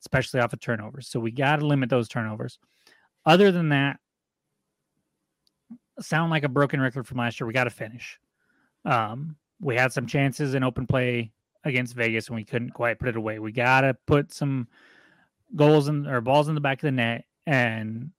especially 0.00 0.38
off 0.38 0.52
of 0.52 0.60
turnovers. 0.60 1.08
So 1.08 1.18
we 1.18 1.32
got 1.32 1.56
to 1.56 1.66
limit 1.66 1.90
those 1.90 2.08
turnovers. 2.08 2.60
Other 3.26 3.50
than 3.50 3.70
that, 3.70 3.98
sound 6.02 6.30
like 6.30 6.44
a 6.44 6.48
broken 6.48 6.80
record 6.80 7.06
from 7.06 7.18
last 7.18 7.40
year. 7.40 7.46
We 7.46 7.52
got 7.52 7.64
to 7.64 7.70
finish. 7.70 8.18
Um, 8.84 9.36
we 9.60 9.76
had 9.76 9.92
some 9.92 10.06
chances 10.06 10.54
in 10.54 10.64
open 10.64 10.86
play 10.86 11.32
against 11.64 11.94
Vegas 11.94 12.28
and 12.28 12.36
we 12.36 12.44
couldn't 12.44 12.70
quite 12.70 12.98
put 12.98 13.08
it 13.08 13.16
away. 13.16 13.38
We 13.38 13.52
got 13.52 13.82
to 13.82 13.94
put 14.06 14.32
some 14.32 14.66
goals 15.54 15.88
in 15.88 16.06
or 16.06 16.20
balls 16.20 16.48
in 16.48 16.54
the 16.54 16.60
back 16.60 16.78
of 16.78 16.82
the 16.82 16.92
net 16.92 17.24
and 17.46 18.10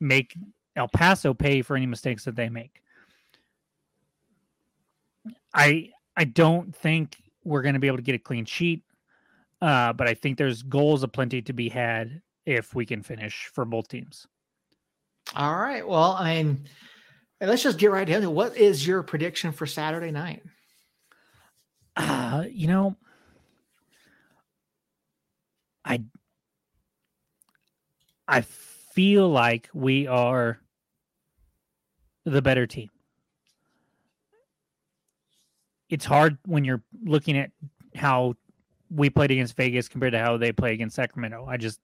make 0.00 0.36
El 0.76 0.88
Paso 0.88 1.34
pay 1.34 1.62
for 1.62 1.76
any 1.76 1.86
mistakes 1.86 2.24
that 2.24 2.36
they 2.36 2.48
make. 2.48 2.82
I 5.54 5.90
I 6.16 6.24
don't 6.24 6.74
think 6.74 7.16
we're 7.44 7.62
going 7.62 7.74
to 7.74 7.80
be 7.80 7.86
able 7.86 7.98
to 7.98 8.02
get 8.02 8.14
a 8.14 8.18
clean 8.18 8.44
sheet, 8.44 8.82
uh, 9.60 9.92
but 9.92 10.08
I 10.08 10.14
think 10.14 10.38
there's 10.38 10.62
goals 10.62 11.02
aplenty 11.02 11.42
to 11.42 11.52
be 11.52 11.68
had 11.68 12.20
if 12.46 12.74
we 12.74 12.86
can 12.86 13.02
finish 13.02 13.50
for 13.52 13.64
both 13.64 13.88
teams. 13.88 14.26
All 15.34 15.54
right. 15.54 15.86
Well, 15.86 16.16
I 16.18 16.42
mean, 16.42 16.64
and 17.40 17.48
let's 17.48 17.62
just 17.62 17.78
get 17.78 17.90
right 17.90 18.08
into 18.08 18.28
it. 18.28 18.32
What 18.32 18.56
is 18.56 18.86
your 18.86 19.02
prediction 19.02 19.52
for 19.52 19.66
Saturday 19.66 20.10
night? 20.10 20.42
Uh, 21.96 22.44
you 22.50 22.66
know, 22.66 22.96
I 25.84 26.02
I 28.28 28.42
feel 28.42 29.28
like 29.28 29.68
we 29.72 30.06
are 30.06 30.60
the 32.24 32.42
better 32.42 32.66
team. 32.66 32.90
It's 35.88 36.04
hard 36.04 36.38
when 36.46 36.64
you're 36.64 36.82
looking 37.04 37.36
at 37.36 37.50
how 37.96 38.34
we 38.90 39.10
played 39.10 39.30
against 39.30 39.56
Vegas 39.56 39.88
compared 39.88 40.12
to 40.12 40.18
how 40.18 40.36
they 40.36 40.52
play 40.52 40.72
against 40.72 40.94
Sacramento. 40.94 41.46
I 41.48 41.56
just 41.56 41.80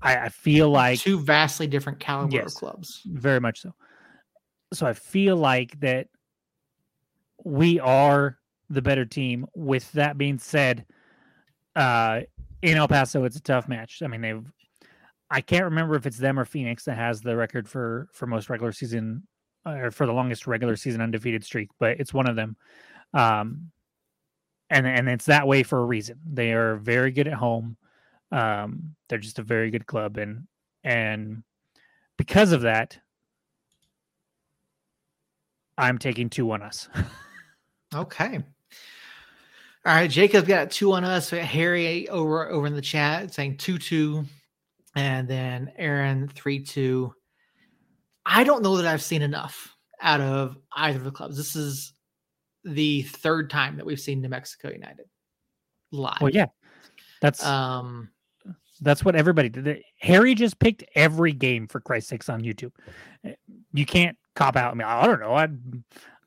I, 0.00 0.16
I 0.16 0.28
feel 0.28 0.70
like 0.70 1.00
two 1.00 1.18
vastly 1.18 1.66
different 1.66 1.98
caliber 1.98 2.36
yes, 2.36 2.54
clubs. 2.54 3.02
Very 3.06 3.40
much 3.40 3.62
so 3.62 3.74
so 4.72 4.86
I 4.86 4.92
feel 4.92 5.36
like 5.36 5.78
that 5.80 6.08
we 7.44 7.80
are 7.80 8.38
the 8.70 8.82
better 8.82 9.04
team. 9.04 9.46
With 9.54 9.90
that 9.92 10.18
being 10.18 10.38
said, 10.38 10.84
uh, 11.76 12.20
in 12.62 12.76
El 12.76 12.88
Paso, 12.88 13.24
it's 13.24 13.36
a 13.36 13.42
tough 13.42 13.68
match. 13.68 14.02
I 14.02 14.08
mean, 14.08 14.20
they've 14.20 14.44
I 15.30 15.40
can't 15.40 15.64
remember 15.64 15.94
if 15.94 16.06
it's 16.06 16.18
them 16.18 16.38
or 16.38 16.44
Phoenix 16.44 16.84
that 16.84 16.96
has 16.96 17.20
the 17.20 17.36
record 17.36 17.68
for 17.68 18.08
for 18.12 18.26
most 18.26 18.48
regular 18.50 18.72
season 18.72 19.26
or 19.66 19.90
for 19.90 20.06
the 20.06 20.12
longest 20.12 20.46
regular 20.46 20.76
season 20.76 21.00
undefeated 21.00 21.44
streak, 21.44 21.68
but 21.78 22.00
it's 22.00 22.14
one 22.14 22.28
of 22.28 22.36
them. 22.36 22.56
Um, 23.14 23.70
and 24.70 24.86
and 24.86 25.08
it's 25.08 25.26
that 25.26 25.46
way 25.46 25.62
for 25.62 25.80
a 25.80 25.84
reason. 25.84 26.18
They 26.30 26.52
are 26.52 26.76
very 26.76 27.10
good 27.10 27.28
at 27.28 27.34
home. 27.34 27.76
Um, 28.32 28.94
they're 29.08 29.18
just 29.18 29.38
a 29.38 29.42
very 29.42 29.70
good 29.70 29.86
club, 29.86 30.18
and 30.18 30.46
and 30.84 31.42
because 32.16 32.52
of 32.52 32.62
that, 32.62 32.98
I'm 35.78 35.98
taking 35.98 36.28
two 36.28 36.50
on 36.50 36.60
us. 36.62 36.88
okay. 37.94 38.42
All 39.86 39.94
right, 39.94 40.10
Jacob 40.10 40.46
got 40.46 40.70
two 40.70 40.92
on 40.92 41.04
us. 41.04 41.30
Harry 41.30 42.08
over 42.08 42.50
over 42.50 42.66
in 42.66 42.74
the 42.74 42.82
chat 42.82 43.32
saying 43.32 43.56
two 43.56 43.78
two, 43.78 44.24
and 44.96 45.26
then 45.26 45.72
Aaron 45.76 46.28
three 46.28 46.62
two. 46.62 47.14
I 48.26 48.44
don't 48.44 48.62
know 48.62 48.76
that 48.76 48.86
I've 48.86 49.02
seen 49.02 49.22
enough 49.22 49.74
out 50.02 50.20
of 50.20 50.58
either 50.76 50.98
of 50.98 51.04
the 51.04 51.10
clubs. 51.10 51.36
This 51.36 51.56
is 51.56 51.94
the 52.64 53.02
third 53.02 53.48
time 53.48 53.76
that 53.76 53.86
we've 53.86 54.00
seen 54.00 54.20
New 54.20 54.28
Mexico 54.28 54.70
United 54.70 55.06
live. 55.92 56.20
Well, 56.20 56.32
yeah, 56.32 56.46
that's 57.22 57.42
um, 57.46 58.10
that's 58.80 59.04
what 59.04 59.16
everybody 59.16 59.48
did. 59.48 59.82
Harry 60.00 60.34
just 60.34 60.58
picked 60.58 60.84
every 60.94 61.32
game 61.32 61.66
for 61.66 61.80
Christ's 61.80 62.10
sakes 62.10 62.28
on 62.28 62.42
YouTube. 62.42 62.72
You 63.72 63.86
can't 63.86 64.16
cop 64.38 64.56
out. 64.56 64.72
I 64.72 64.74
mean, 64.74 64.86
I 64.86 65.06
don't 65.06 65.20
know. 65.20 65.34
I 65.34 65.48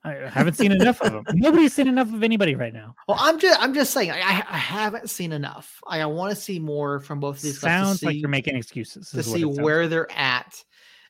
I 0.03 0.13
haven't 0.29 0.55
seen 0.55 0.71
enough 0.71 0.99
of 1.01 1.13
them. 1.13 1.23
Nobody's 1.33 1.73
seen 1.73 1.87
enough 1.87 2.11
of 2.11 2.23
anybody 2.23 2.55
right 2.55 2.73
now. 2.73 2.95
Well, 3.07 3.17
I'm 3.19 3.39
just 3.39 3.61
I'm 3.61 3.73
just 3.73 3.93
saying 3.93 4.11
I, 4.11 4.17
I 4.17 4.57
haven't 4.57 5.09
seen 5.09 5.31
enough. 5.31 5.79
I, 5.87 6.01
I 6.01 6.05
want 6.07 6.35
to 6.35 6.41
see 6.41 6.59
more 6.59 6.99
from 6.99 7.19
both 7.19 7.37
of 7.37 7.41
these. 7.41 7.59
Sounds 7.59 7.99
see, 7.99 8.05
like 8.07 8.15
you're 8.17 8.29
making 8.29 8.55
excuses 8.55 9.09
to 9.11 9.23
see 9.23 9.45
where 9.45 9.81
like. 9.81 9.89
they're 9.89 10.11
at 10.11 10.63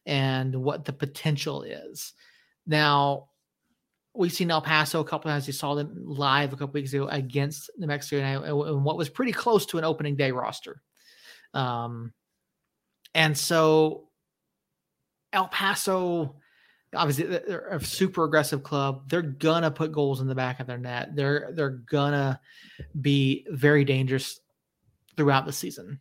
and 0.05 0.55
what 0.55 0.85
the 0.85 0.93
potential 0.93 1.63
is. 1.63 2.13
Now, 2.67 3.29
we've 4.13 4.33
seen 4.33 4.51
El 4.51 4.61
Paso 4.61 4.99
a 4.99 5.05
couple 5.05 5.31
times. 5.31 5.47
You 5.47 5.53
saw 5.53 5.75
them 5.75 5.95
live 5.95 6.53
a 6.53 6.55
couple 6.57 6.73
weeks 6.73 6.93
ago 6.93 7.07
against 7.07 7.71
New 7.77 7.87
Mexico 7.87 8.43
and 8.43 8.83
what 8.83 8.97
was 8.97 9.09
pretty 9.09 9.31
close 9.31 9.65
to 9.67 9.77
an 9.77 9.83
opening 9.85 10.15
day 10.15 10.31
roster. 10.31 10.81
Um, 11.53 12.13
and 13.13 13.37
so 13.37 14.09
El 15.33 15.47
Paso, 15.47 16.35
obviously, 16.95 17.25
they're 17.25 17.67
a 17.69 17.83
super 17.83 18.23
aggressive 18.23 18.63
club. 18.63 19.09
They're 19.09 19.21
gonna 19.21 19.71
put 19.71 19.91
goals 19.91 20.21
in 20.21 20.27
the 20.27 20.35
back 20.35 20.59
of 20.59 20.67
their 20.67 20.77
net. 20.77 21.15
They're 21.15 21.51
they're 21.53 21.69
gonna 21.69 22.39
be 22.99 23.45
very 23.49 23.85
dangerous 23.85 24.39
throughout 25.15 25.45
the 25.45 25.53
season. 25.53 25.99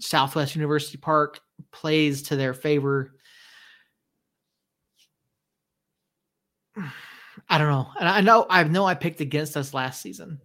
Southwest 0.00 0.54
University 0.54 0.98
Park 0.98 1.40
plays 1.72 2.22
to 2.24 2.36
their 2.36 2.54
favor. 2.54 3.14
I 7.48 7.56
don't 7.56 7.68
know. 7.68 7.88
And 7.98 8.08
I 8.08 8.20
know 8.20 8.46
I 8.48 8.62
know 8.64 8.84
I 8.84 8.94
picked 8.94 9.20
against 9.20 9.56
us 9.56 9.72
last 9.72 10.02
season 10.02 10.40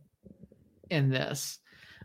in 0.89 1.09
this. 1.09 1.59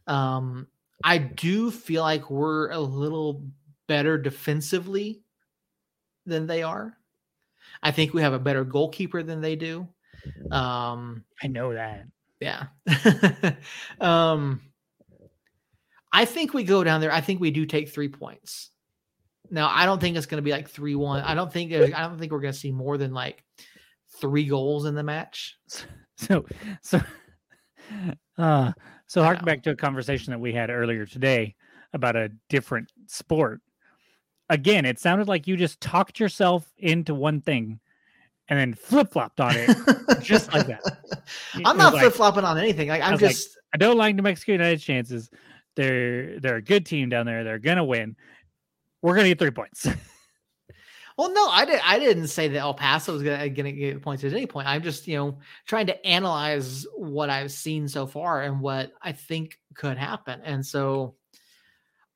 Um, 0.06 0.66
I 1.04 1.18
do 1.18 1.70
feel 1.70 2.02
like 2.02 2.30
we're 2.30 2.70
a 2.70 2.80
little 2.80 3.46
better 3.86 4.18
defensively 4.18 5.22
than 6.26 6.46
they 6.46 6.62
are. 6.62 6.97
I 7.82 7.90
think 7.90 8.14
we 8.14 8.22
have 8.22 8.32
a 8.32 8.38
better 8.38 8.64
goalkeeper 8.64 9.22
than 9.22 9.40
they 9.40 9.56
do. 9.56 9.88
Um, 10.50 11.24
I 11.42 11.46
know 11.46 11.74
that. 11.74 12.04
Yeah. 12.40 12.66
um, 14.00 14.60
I 16.12 16.24
think 16.24 16.54
we 16.54 16.64
go 16.64 16.84
down 16.84 17.00
there. 17.00 17.12
I 17.12 17.20
think 17.20 17.40
we 17.40 17.50
do 17.50 17.66
take 17.66 17.88
three 17.88 18.08
points. 18.08 18.70
Now, 19.50 19.70
I 19.72 19.86
don't 19.86 20.00
think 20.00 20.16
it's 20.16 20.26
going 20.26 20.38
to 20.38 20.44
be 20.44 20.50
like 20.50 20.68
three 20.68 20.94
one. 20.94 21.22
I 21.22 21.34
don't 21.34 21.52
think 21.52 21.72
I 21.72 22.02
don't 22.02 22.18
think 22.18 22.32
we're 22.32 22.40
going 22.40 22.52
to 22.52 22.58
see 22.58 22.72
more 22.72 22.98
than 22.98 23.12
like 23.12 23.44
three 24.20 24.44
goals 24.44 24.84
in 24.84 24.94
the 24.94 25.02
match. 25.02 25.56
So, 26.20 26.44
so, 26.82 27.00
uh, 28.38 28.72
so 29.06 29.22
hark 29.22 29.44
back 29.44 29.62
to 29.62 29.70
a 29.70 29.76
conversation 29.76 30.32
that 30.32 30.40
we 30.40 30.52
had 30.52 30.68
earlier 30.68 31.06
today 31.06 31.54
about 31.92 32.16
a 32.16 32.32
different 32.48 32.90
sport. 33.06 33.60
Again, 34.48 34.84
it 34.84 34.98
sounded 34.98 35.28
like 35.28 35.46
you 35.46 35.56
just 35.56 35.80
talked 35.80 36.18
yourself 36.18 36.70
into 36.78 37.14
one 37.14 37.40
thing 37.40 37.80
and 38.48 38.58
then 38.58 38.74
flip 38.74 39.12
flopped 39.12 39.40
on 39.40 39.54
it, 39.54 39.76
just 40.22 40.52
like 40.52 40.66
that. 40.66 40.80
I'm 41.64 41.76
not 41.76 41.92
like, 41.92 42.02
flip 42.02 42.14
flopping 42.14 42.44
on 42.44 42.58
anything. 42.58 42.88
Like 42.88 43.02
I, 43.02 43.12
am 43.12 43.18
just. 43.18 43.50
Like, 43.50 43.56
I 43.74 43.76
don't 43.78 43.98
like 43.98 44.14
New 44.14 44.22
Mexico 44.22 44.52
United's 44.52 44.82
chances. 44.82 45.30
They're 45.76 46.40
they're 46.40 46.56
a 46.56 46.62
good 46.62 46.86
team 46.86 47.08
down 47.08 47.26
there. 47.26 47.44
They're 47.44 47.58
gonna 47.58 47.84
win. 47.84 48.16
We're 49.02 49.14
gonna 49.14 49.28
get 49.28 49.38
three 49.38 49.50
points. 49.50 49.86
Well, 51.18 51.32
no, 51.32 51.48
I 51.48 51.64
didn't. 51.64 51.90
I 51.90 51.98
didn't 51.98 52.28
say 52.28 52.46
that 52.46 52.58
El 52.58 52.74
Paso 52.74 53.12
was 53.12 53.24
gonna, 53.24 53.48
gonna 53.48 53.72
get 53.72 54.00
points 54.02 54.22
at 54.22 54.32
any 54.32 54.46
point. 54.46 54.68
I'm 54.68 54.84
just, 54.84 55.08
you 55.08 55.16
know, 55.16 55.38
trying 55.66 55.86
to 55.86 56.06
analyze 56.06 56.86
what 56.94 57.28
I've 57.28 57.50
seen 57.50 57.88
so 57.88 58.06
far 58.06 58.42
and 58.42 58.60
what 58.60 58.92
I 59.02 59.10
think 59.10 59.58
could 59.74 59.98
happen. 59.98 60.40
And 60.44 60.64
so, 60.64 61.16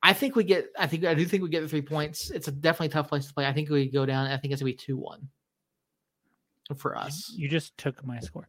I 0.03 0.13
think 0.13 0.35
we 0.35 0.43
get. 0.43 0.67
I 0.77 0.85
think 0.85 1.05
I 1.05 1.13
do 1.13 1.25
think 1.25 1.43
we 1.43 1.49
get 1.49 1.61
the 1.61 1.67
three 1.67 1.81
points. 1.81 2.29
It's 2.29 2.47
a 2.47 2.51
definitely 2.51 2.89
tough 2.89 3.07
place 3.07 3.25
to 3.27 3.33
play. 3.33 3.45
I 3.45 3.53
think 3.53 3.69
we 3.69 3.89
go 3.89 4.05
down. 4.05 4.27
I 4.27 4.37
think 4.37 4.53
it's 4.53 4.61
gonna 4.61 4.71
be 4.71 4.77
two 4.77 4.97
one 4.97 5.29
for 6.77 6.97
us. 6.97 7.31
You 7.35 7.47
just 7.47 7.77
took 7.77 8.05
my 8.05 8.19
score. 8.19 8.47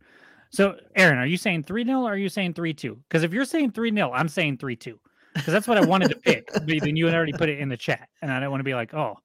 So, 0.51 0.77
Aaron, 0.97 1.19
are 1.19 1.27
you 1.27 1.37
saying 1.37 1.65
three 1.65 1.85
0 1.85 2.03
or 2.03 2.13
are 2.13 2.17
you 2.17 2.29
saying 2.29 2.55
three 2.55 2.75
two? 2.75 2.99
Because 3.09 3.23
if 3.23 3.33
you're 3.33 3.45
saying 3.45 3.73
three 3.73 3.93
0 3.93 4.13
I'm 4.13 4.29
saying 4.29 4.59
three 4.59 4.77
two 4.77 5.01
because 5.35 5.53
that's 5.53 5.67
what 5.67 5.79
I 5.79 5.85
wanted 5.85 6.09
to 6.11 6.17
pick. 6.17 6.49
But 6.53 6.67
then 6.67 6.97
you 6.97 7.07
had 7.07 7.15
already 7.15 7.33
put 7.33 7.49
it 7.49 7.59
in 7.59 7.69
the 7.69 7.77
chat, 7.77 8.09
and 8.21 8.31
I 8.31 8.41
don't 8.41 8.51
want 8.51 8.61
to 8.61 8.65
be 8.65 8.75
like, 8.75 8.95
oh 8.95 9.17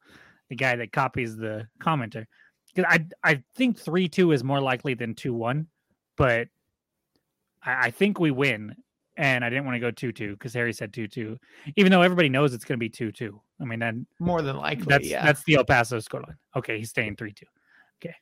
the 0.49 0.55
guy 0.55 0.75
that 0.75 0.91
copies 0.91 1.37
the 1.37 1.67
commenter. 1.81 2.25
Because 2.73 2.85
I 2.89 3.05
I 3.23 3.43
think 3.55 3.79
three 3.79 4.09
two 4.09 4.31
is 4.31 4.43
more 4.43 4.59
likely 4.59 4.93
than 4.93 5.15
two 5.15 5.33
one, 5.33 5.67
but 6.17 6.47
I, 7.63 7.87
I 7.87 7.91
think 7.91 8.19
we 8.19 8.31
win. 8.31 8.75
And 9.19 9.43
I 9.43 9.49
didn't 9.49 9.65
want 9.65 9.75
to 9.75 9.79
go 9.79 9.91
two 9.91 10.13
two 10.13 10.31
because 10.31 10.53
Harry 10.53 10.71
said 10.71 10.93
two 10.93 11.05
two, 11.05 11.37
even 11.75 11.91
though 11.91 12.01
everybody 12.01 12.29
knows 12.29 12.53
it's 12.53 12.63
going 12.63 12.77
to 12.77 12.79
be 12.79 12.87
two 12.87 13.11
two. 13.11 13.41
I 13.59 13.65
mean, 13.65 13.79
that 13.79 13.93
more 14.17 14.41
than 14.41 14.55
likely. 14.55 14.85
That's 14.87 15.05
yeah. 15.05 15.25
that's 15.25 15.43
the 15.43 15.55
El 15.55 15.65
Paso 15.65 15.97
scoreline. 15.97 16.37
Okay, 16.55 16.79
he's 16.79 16.89
staying 16.89 17.17
three 17.17 17.33
two. 17.33 17.45
Okay, 18.01 18.15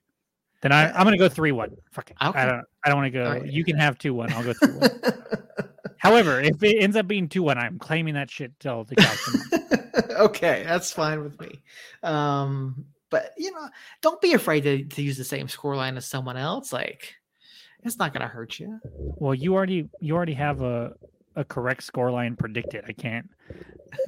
then 0.64 0.72
I 0.72 0.90
I'm 0.92 1.04
going 1.04 1.12
to 1.12 1.20
go 1.20 1.30
three 1.30 1.52
one. 1.52 1.78
Fuck 1.92 2.10
it. 2.10 2.18
Okay. 2.20 2.40
I 2.40 2.48
don't 2.48 2.66
I 2.84 2.90
don't 2.90 2.98
want 2.98 3.14
to 3.14 3.20
go. 3.20 3.30
Right. 3.30 3.46
You 3.46 3.64
can 3.64 3.78
have 3.78 4.00
two 4.00 4.16
one. 4.16 4.34
I'll 4.34 4.44
go 4.44 4.54
three 4.54 4.74
one. 4.74 4.90
However, 6.00 6.42
if 6.42 6.64
it 6.64 6.82
ends 6.82 6.96
up 6.96 7.08
being 7.08 7.30
two 7.30 7.44
one, 7.44 7.60
I'm 7.60 7.78
claiming 7.78 8.16
that 8.16 8.32
shit 8.32 8.60
till 8.60 8.84
the 8.84 8.96
cows 8.96 10.10
okay, 10.18 10.64
that's 10.66 10.92
fine 10.92 11.22
with 11.22 11.40
me. 11.40 11.62
Um, 12.02 12.86
but 13.12 13.34
you 13.38 13.52
know, 13.52 13.70
don't 14.02 14.20
be 14.20 14.34
afraid 14.34 14.62
to, 14.62 14.84
to 14.84 15.02
use 15.04 15.18
the 15.18 15.24
same 15.24 15.48
score 15.48 15.76
line 15.76 15.96
as 15.96 16.08
someone 16.08 16.38
else. 16.38 16.74
Like, 16.74 17.16
it's 17.88 17.98
not 17.98 18.14
going 18.14 18.22
to 18.22 18.28
hurt 18.28 18.60
you. 18.60 18.80
Well, 19.18 19.34
you 19.34 19.54
already 19.56 19.90
you 20.00 20.16
already 20.16 20.34
have 20.34 20.62
a 20.62 20.94
a 21.36 21.44
correct 21.44 21.84
score 21.84 22.12
line 22.12 22.36
predicted. 22.36 22.84
I 22.88 22.94
can't 22.94 23.30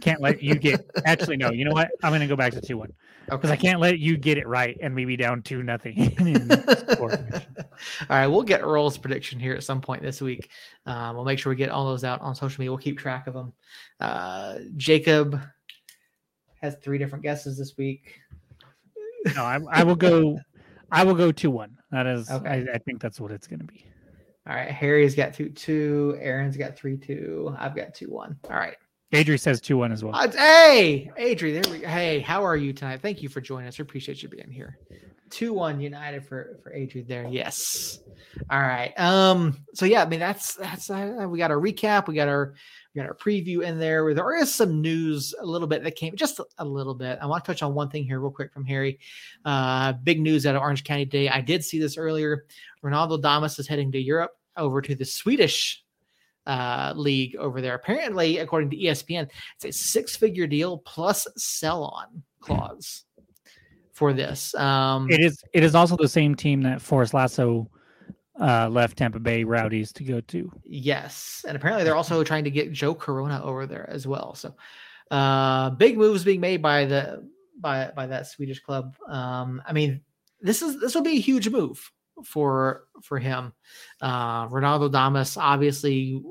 can't 0.02 0.22
let 0.22 0.42
you 0.42 0.56
get 0.56 0.90
actually 1.06 1.38
no. 1.38 1.52
You 1.52 1.66
know 1.66 1.72
what? 1.72 1.90
I'm 2.04 2.12
going 2.12 2.22
to 2.22 2.28
go 2.28 2.36
back 2.36 2.54
to 2.54 2.62
two 2.62 2.78
one 2.78 2.92
because 3.26 3.50
okay. 3.50 3.54
I 3.54 3.56
can't 3.56 3.80
let 3.80 4.00
you 4.00 4.18
get 4.18 4.38
it 4.38 4.48
right 4.48 4.78
and 4.82 4.96
maybe 4.96 5.16
down 5.16 5.42
two 5.42 5.64
nothing. 5.64 6.16
all 7.00 7.08
right, 8.10 8.28
we'll 8.28 8.44
get 8.44 8.62
Earl's 8.62 8.98
prediction 8.98 9.40
here 9.40 9.54
at 9.54 9.64
some 9.64 9.80
point 9.80 10.02
this 10.02 10.22
week. 10.22 10.50
Um, 10.86 11.16
we'll 11.16 11.26
make 11.26 11.40
sure 11.40 11.52
we 11.52 11.56
get 11.56 11.70
all 11.70 11.86
those 11.86 12.04
out 12.04 12.22
on 12.22 12.36
social 12.36 12.62
media. 12.62 12.72
We'll 12.72 12.80
keep 12.80 12.98
track 12.98 13.28
of 13.28 13.34
them. 13.34 13.54
Uh, 14.00 14.60
Jacob 14.76 15.40
has 16.62 16.76
three 16.84 16.98
different 16.98 17.24
guesses 17.24 17.58
this 17.58 17.78
week. 17.78 18.20
No, 19.36 19.44
I, 19.44 19.60
I 19.72 19.84
will 19.84 19.96
go. 19.96 20.40
I 20.92 21.04
will 21.04 21.16
go 21.16 21.32
two 21.32 21.52
one. 21.52 21.78
That 21.92 22.08
is, 22.08 22.30
okay. 22.30 22.66
I, 22.72 22.76
I 22.76 22.78
think 22.80 23.02
that's 23.02 23.20
what 23.20 23.32
it's 23.32 23.48
going 23.48 23.60
to 23.60 23.66
be. 23.66 23.86
All 24.48 24.56
right, 24.56 24.72
Harry's 24.72 25.16
got 25.16 25.34
two 25.34 25.50
two. 25.50 26.18
Aaron's 26.20 26.58
got 26.58 26.76
three 26.76 26.98
two. 26.98 27.56
I've 27.58 27.76
got 27.76 27.94
two 27.94 28.08
one. 28.08 28.38
All 28.50 28.58
right. 28.58 28.76
Adri 29.14 29.40
says 29.40 29.60
two 29.60 29.78
one 29.78 29.92
as 29.92 30.04
well. 30.04 30.16
Uh, 30.16 30.30
hey, 30.32 31.12
Adri, 31.20 31.62
there 31.62 31.72
we. 31.72 31.80
Go. 31.80 31.88
Hey, 31.88 32.20
how 32.20 32.44
are 32.44 32.56
you 32.56 32.74
tonight? 32.74 33.02
Thank 33.02 33.22
you 33.22 33.30
for 33.30 33.42
joining 33.42 33.68
us. 33.68 33.78
We 33.78 33.84
appreciate 33.84 34.22
you 34.22 34.30
being 34.30 34.52
here. 34.52 34.78
Two 35.30 35.54
one 35.54 35.80
United 35.80 36.26
for 36.26 36.60
for 36.64 36.72
Adri 36.72 37.08
there. 37.08 37.28
Yes. 37.28 38.00
All 38.50 38.60
right. 38.60 38.94
Um. 39.00 39.58
So 39.74 39.86
yeah, 39.86 40.04
I 40.04 40.08
mean 40.08 40.20
that's 40.20 40.56
that's 40.56 40.90
uh, 40.90 41.26
we 41.28 41.38
got 41.38 41.52
our 41.52 41.58
recap. 41.58 42.08
We 42.08 42.16
got 42.16 42.28
our 42.28 42.56
we 42.94 43.02
got 43.02 43.08
our 43.08 43.16
preview 43.16 43.64
in 43.64 43.78
there. 43.78 44.14
There 44.14 44.36
is 44.36 44.54
some 44.54 44.82
news 44.82 45.36
a 45.40 45.46
little 45.46 45.68
bit 45.68 45.84
that 45.84 45.96
came 45.96 46.16
just 46.16 46.40
a 46.58 46.66
little 46.66 46.96
bit. 46.96 47.20
I 47.22 47.28
want 47.28 47.44
to 47.46 47.52
touch 47.52 47.62
on 47.62 47.76
one 47.76 47.90
thing 47.90 48.04
here 48.04 48.20
real 48.20 48.32
quick 48.32 48.52
from 48.52 48.66
Harry. 48.66 49.00
Uh, 49.46 49.94
big 49.94 50.20
news 50.20 50.46
out 50.46 50.56
of 50.56 50.62
Orange 50.62 50.84
County 50.84 51.06
today. 51.06 51.30
I 51.30 51.42
did 51.42 51.64
see 51.64 51.80
this 51.80 51.98
earlier. 51.98 52.46
Ronaldo 52.84 53.22
Damus 53.22 53.60
is 53.60 53.68
heading 53.68 53.92
to 53.92 54.00
Europe 54.00 54.32
over 54.58 54.82
to 54.82 54.96
the 54.96 55.06
Swedish 55.06 55.84
uh, 56.48 56.94
league 56.96 57.36
over 57.36 57.62
there. 57.62 57.76
Apparently, 57.76 58.40
according 58.40 58.72
to 58.72 58.78
ESPN, 58.78 59.30
it's 59.56 59.66
a 59.66 59.72
six 59.72 60.16
figure 60.16 60.48
deal 60.48 60.80
plus 60.80 61.28
sell 61.38 61.84
on 61.84 62.24
clause 62.40 63.04
for 63.94 64.14
this. 64.14 64.56
Um, 64.56 65.12
it 65.12 65.20
is. 65.20 65.44
It 65.54 65.64
is 65.64 65.76
also 65.76 65.96
the 65.96 66.08
same 66.08 66.34
team 66.34 66.64
that 66.64 66.82
Forrest 66.82 67.14
Lasso 67.14 67.70
uh, 68.40 68.70
left 68.70 68.98
Tampa 68.98 69.20
Bay 69.20 69.44
Rowdies 69.44 69.92
to 69.94 70.04
go 70.04 70.22
to. 70.22 70.52
Yes, 70.66 71.46
and 71.48 71.56
apparently 71.56 71.84
they're 71.84 71.96
also 71.96 72.24
trying 72.24 72.46
to 72.46 72.52
get 72.52 72.72
Joe 72.72 72.96
Corona 72.96 73.42
over 73.44 73.66
there 73.66 73.90
as 73.90 74.08
well. 74.08 74.36
So, 74.36 74.56
uh, 75.12 75.72
big 75.72 75.98
moves 75.98 76.24
being 76.24 76.40
made 76.40 76.62
by 76.62 76.86
the 76.86 77.28
by 77.60 77.92
by 77.96 78.08
that 78.08 78.28
Swedish 78.28 78.60
club. 78.62 78.96
Um, 79.08 79.62
I 79.68 79.74
mean, 79.74 80.02
this 80.42 80.62
is 80.62 80.80
this 80.80 80.96
will 80.96 81.02
be 81.02 81.18
a 81.18 81.22
huge 81.22 81.50
move 81.50 81.92
for 82.24 82.86
for 83.04 83.20
him. 83.20 83.54
Uh, 84.02 84.48
Ronaldo 84.48 84.92
Damus, 84.92 85.38
obviously 85.38 86.22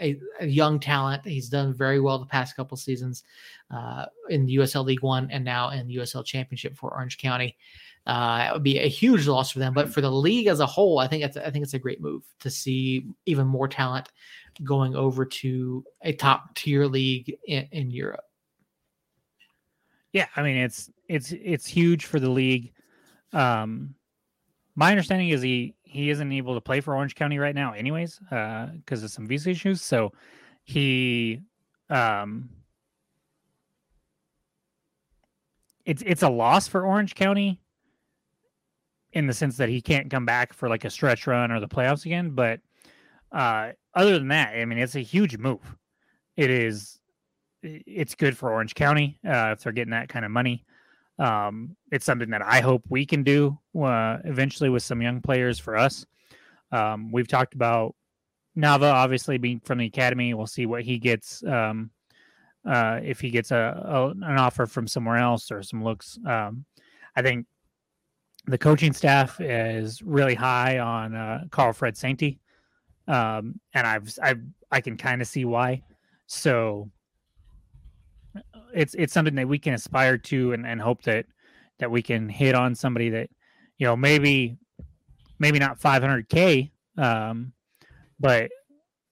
a, 0.00 0.18
a, 0.40 0.46
young 0.46 0.80
talent. 0.80 1.26
He's 1.26 1.48
done 1.48 1.74
very 1.74 2.00
well 2.00 2.18
the 2.18 2.26
past 2.26 2.56
couple 2.56 2.76
seasons 2.76 3.22
uh, 3.70 4.06
in 4.28 4.46
the 4.46 4.56
USL 4.56 4.84
League 4.84 5.02
One 5.02 5.30
and 5.30 5.44
now 5.44 5.70
in 5.70 5.86
the 5.86 5.96
USL 5.96 6.24
Championship 6.24 6.76
for 6.76 6.92
Orange 6.92 7.18
County. 7.18 7.56
Uh, 8.06 8.46
it 8.48 8.52
would 8.52 8.62
be 8.62 8.78
a 8.78 8.88
huge 8.88 9.26
loss 9.26 9.50
for 9.50 9.60
them, 9.60 9.72
but 9.72 9.88
for 9.88 10.02
the 10.02 10.10
league 10.10 10.46
as 10.46 10.60
a 10.60 10.66
whole, 10.66 10.98
I 10.98 11.06
think 11.06 11.24
it's 11.24 11.36
I 11.38 11.50
think 11.50 11.62
it's 11.62 11.74
a 11.74 11.78
great 11.78 12.02
move 12.02 12.22
to 12.40 12.50
see 12.50 13.06
even 13.24 13.46
more 13.46 13.66
talent 13.66 14.10
going 14.62 14.94
over 14.94 15.24
to 15.24 15.84
a 16.02 16.12
top 16.12 16.54
tier 16.54 16.86
league 16.86 17.34
in, 17.46 17.66
in 17.72 17.90
Europe. 17.90 18.24
Yeah, 20.12 20.26
I 20.36 20.42
mean 20.42 20.56
it's 20.56 20.90
it's 21.08 21.32
it's 21.32 21.66
huge 21.66 22.04
for 22.04 22.20
the 22.20 22.28
league. 22.28 22.72
Um, 23.32 23.94
my 24.76 24.90
understanding 24.90 25.30
is 25.30 25.40
he 25.40 25.74
he 25.82 26.10
isn't 26.10 26.32
able 26.32 26.54
to 26.54 26.60
play 26.60 26.80
for 26.80 26.94
Orange 26.94 27.14
County 27.14 27.38
right 27.38 27.54
now, 27.54 27.72
anyways, 27.72 28.18
because 28.28 29.02
uh, 29.02 29.04
of 29.04 29.10
some 29.10 29.26
visa 29.26 29.50
issues. 29.50 29.80
So 29.80 30.12
he, 30.64 31.40
um, 31.88 32.50
it's 35.86 36.02
it's 36.04 36.22
a 36.22 36.28
loss 36.28 36.68
for 36.68 36.84
Orange 36.84 37.14
County 37.14 37.60
in 39.14 39.26
the 39.26 39.32
sense 39.32 39.56
that 39.56 39.68
he 39.68 39.80
can't 39.80 40.10
come 40.10 40.26
back 40.26 40.52
for 40.52 40.68
like 40.68 40.84
a 40.84 40.90
stretch 40.90 41.26
run 41.26 41.50
or 41.50 41.60
the 41.60 41.68
playoffs 41.68 42.04
again. 42.04 42.30
But 42.30 42.60
uh, 43.32 43.70
other 43.94 44.18
than 44.18 44.28
that, 44.28 44.54
I 44.54 44.64
mean, 44.64 44.78
it's 44.78 44.96
a 44.96 45.00
huge 45.00 45.38
move. 45.38 45.76
It 46.36 46.50
is. 46.50 46.98
It's 47.62 48.14
good 48.14 48.36
for 48.36 48.52
Orange 48.52 48.74
County 48.74 49.18
uh, 49.26 49.54
if 49.56 49.60
they're 49.62 49.72
getting 49.72 49.92
that 49.92 50.10
kind 50.10 50.24
of 50.24 50.30
money. 50.30 50.66
Um, 51.18 51.76
it's 51.90 52.04
something 52.04 52.30
that 52.30 52.42
I 52.42 52.60
hope 52.60 52.82
we 52.90 53.06
can 53.06 53.22
do 53.22 53.58
uh, 53.80 54.18
eventually 54.24 54.68
with 54.68 54.82
some 54.82 55.00
young 55.00 55.22
players 55.22 55.58
for 55.58 55.76
us. 55.76 56.04
Um, 56.72 57.10
we've 57.10 57.28
talked 57.28 57.54
about 57.54 57.94
Nava, 58.58 58.92
obviously 58.92 59.38
being 59.38 59.60
from 59.60 59.78
the 59.78 59.86
academy. 59.86 60.34
We'll 60.34 60.46
see 60.46 60.66
what 60.66 60.82
he 60.82 60.98
gets. 60.98 61.42
Um, 61.44 61.90
uh, 62.66 62.98
if 63.02 63.20
he 63.20 63.30
gets 63.30 63.50
a, 63.50 63.82
a, 63.86 64.08
an 64.10 64.38
offer 64.38 64.66
from 64.66 64.86
somewhere 64.86 65.18
else 65.18 65.52
or 65.52 65.62
some 65.62 65.84
looks. 65.84 66.18
Um, 66.26 66.64
I 67.14 67.22
think 67.22 67.46
the 68.46 68.58
coaching 68.58 68.92
staff 68.92 69.40
is 69.40 70.02
really 70.02 70.34
high 70.34 70.78
on 70.78 71.14
uh, 71.14 71.44
Carl 71.50 71.72
Fred 71.72 71.94
Sainté, 71.94 72.38
um, 73.08 73.58
and 73.72 73.86
I've 73.86 74.12
I 74.22 74.34
I 74.70 74.80
can 74.80 74.96
kind 74.96 75.22
of 75.22 75.28
see 75.28 75.44
why. 75.44 75.82
So 76.26 76.90
it's 78.74 78.94
it's 78.94 79.12
something 79.12 79.34
that 79.36 79.48
we 79.48 79.58
can 79.58 79.74
aspire 79.74 80.18
to 80.18 80.52
and, 80.52 80.66
and 80.66 80.80
hope 80.80 81.02
that 81.02 81.26
that 81.78 81.90
we 81.90 82.02
can 82.02 82.28
hit 82.28 82.54
on 82.54 82.74
somebody 82.74 83.08
that 83.10 83.30
you 83.78 83.86
know 83.86 83.96
maybe 83.96 84.56
maybe 85.38 85.58
not 85.58 85.80
500k 85.80 86.70
um, 86.98 87.52
but 88.20 88.50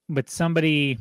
but 0.08 0.28
somebody 0.28 0.98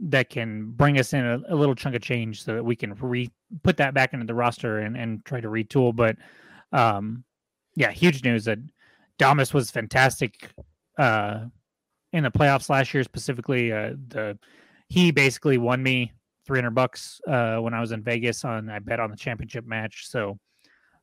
that 0.00 0.30
can 0.30 0.70
bring 0.70 0.98
us 0.98 1.12
in 1.12 1.24
a, 1.24 1.40
a, 1.48 1.56
little 1.56 1.74
chunk 1.74 1.96
of 1.96 2.02
change 2.02 2.44
so 2.44 2.54
that 2.54 2.64
we 2.64 2.76
can 2.76 2.94
re 2.94 3.30
put 3.64 3.76
that 3.76 3.94
back 3.94 4.12
into 4.12 4.26
the 4.26 4.34
roster 4.34 4.78
and, 4.78 4.96
and 4.96 5.24
try 5.24 5.40
to 5.40 5.48
retool 5.48 5.94
but 5.94 6.16
um 6.72 7.24
yeah 7.74 7.90
huge 7.90 8.24
news 8.24 8.44
that 8.44 8.58
Damus 9.18 9.54
was 9.54 9.70
fantastic 9.70 10.50
uh 10.98 11.44
in 12.12 12.24
the 12.24 12.30
playoffs 12.30 12.68
last 12.68 12.92
year 12.94 13.04
specifically 13.04 13.72
uh 13.72 13.94
the 14.08 14.38
he 14.88 15.10
basically 15.10 15.58
won 15.58 15.82
me 15.82 16.12
300 16.48 16.70
bucks 16.70 17.20
uh, 17.28 17.58
when 17.58 17.74
I 17.74 17.80
was 17.80 17.92
in 17.92 18.02
Vegas 18.02 18.44
on 18.44 18.70
I 18.70 18.78
bet 18.78 19.00
on 19.00 19.10
the 19.10 19.16
championship 19.16 19.66
match. 19.66 20.08
So 20.08 20.38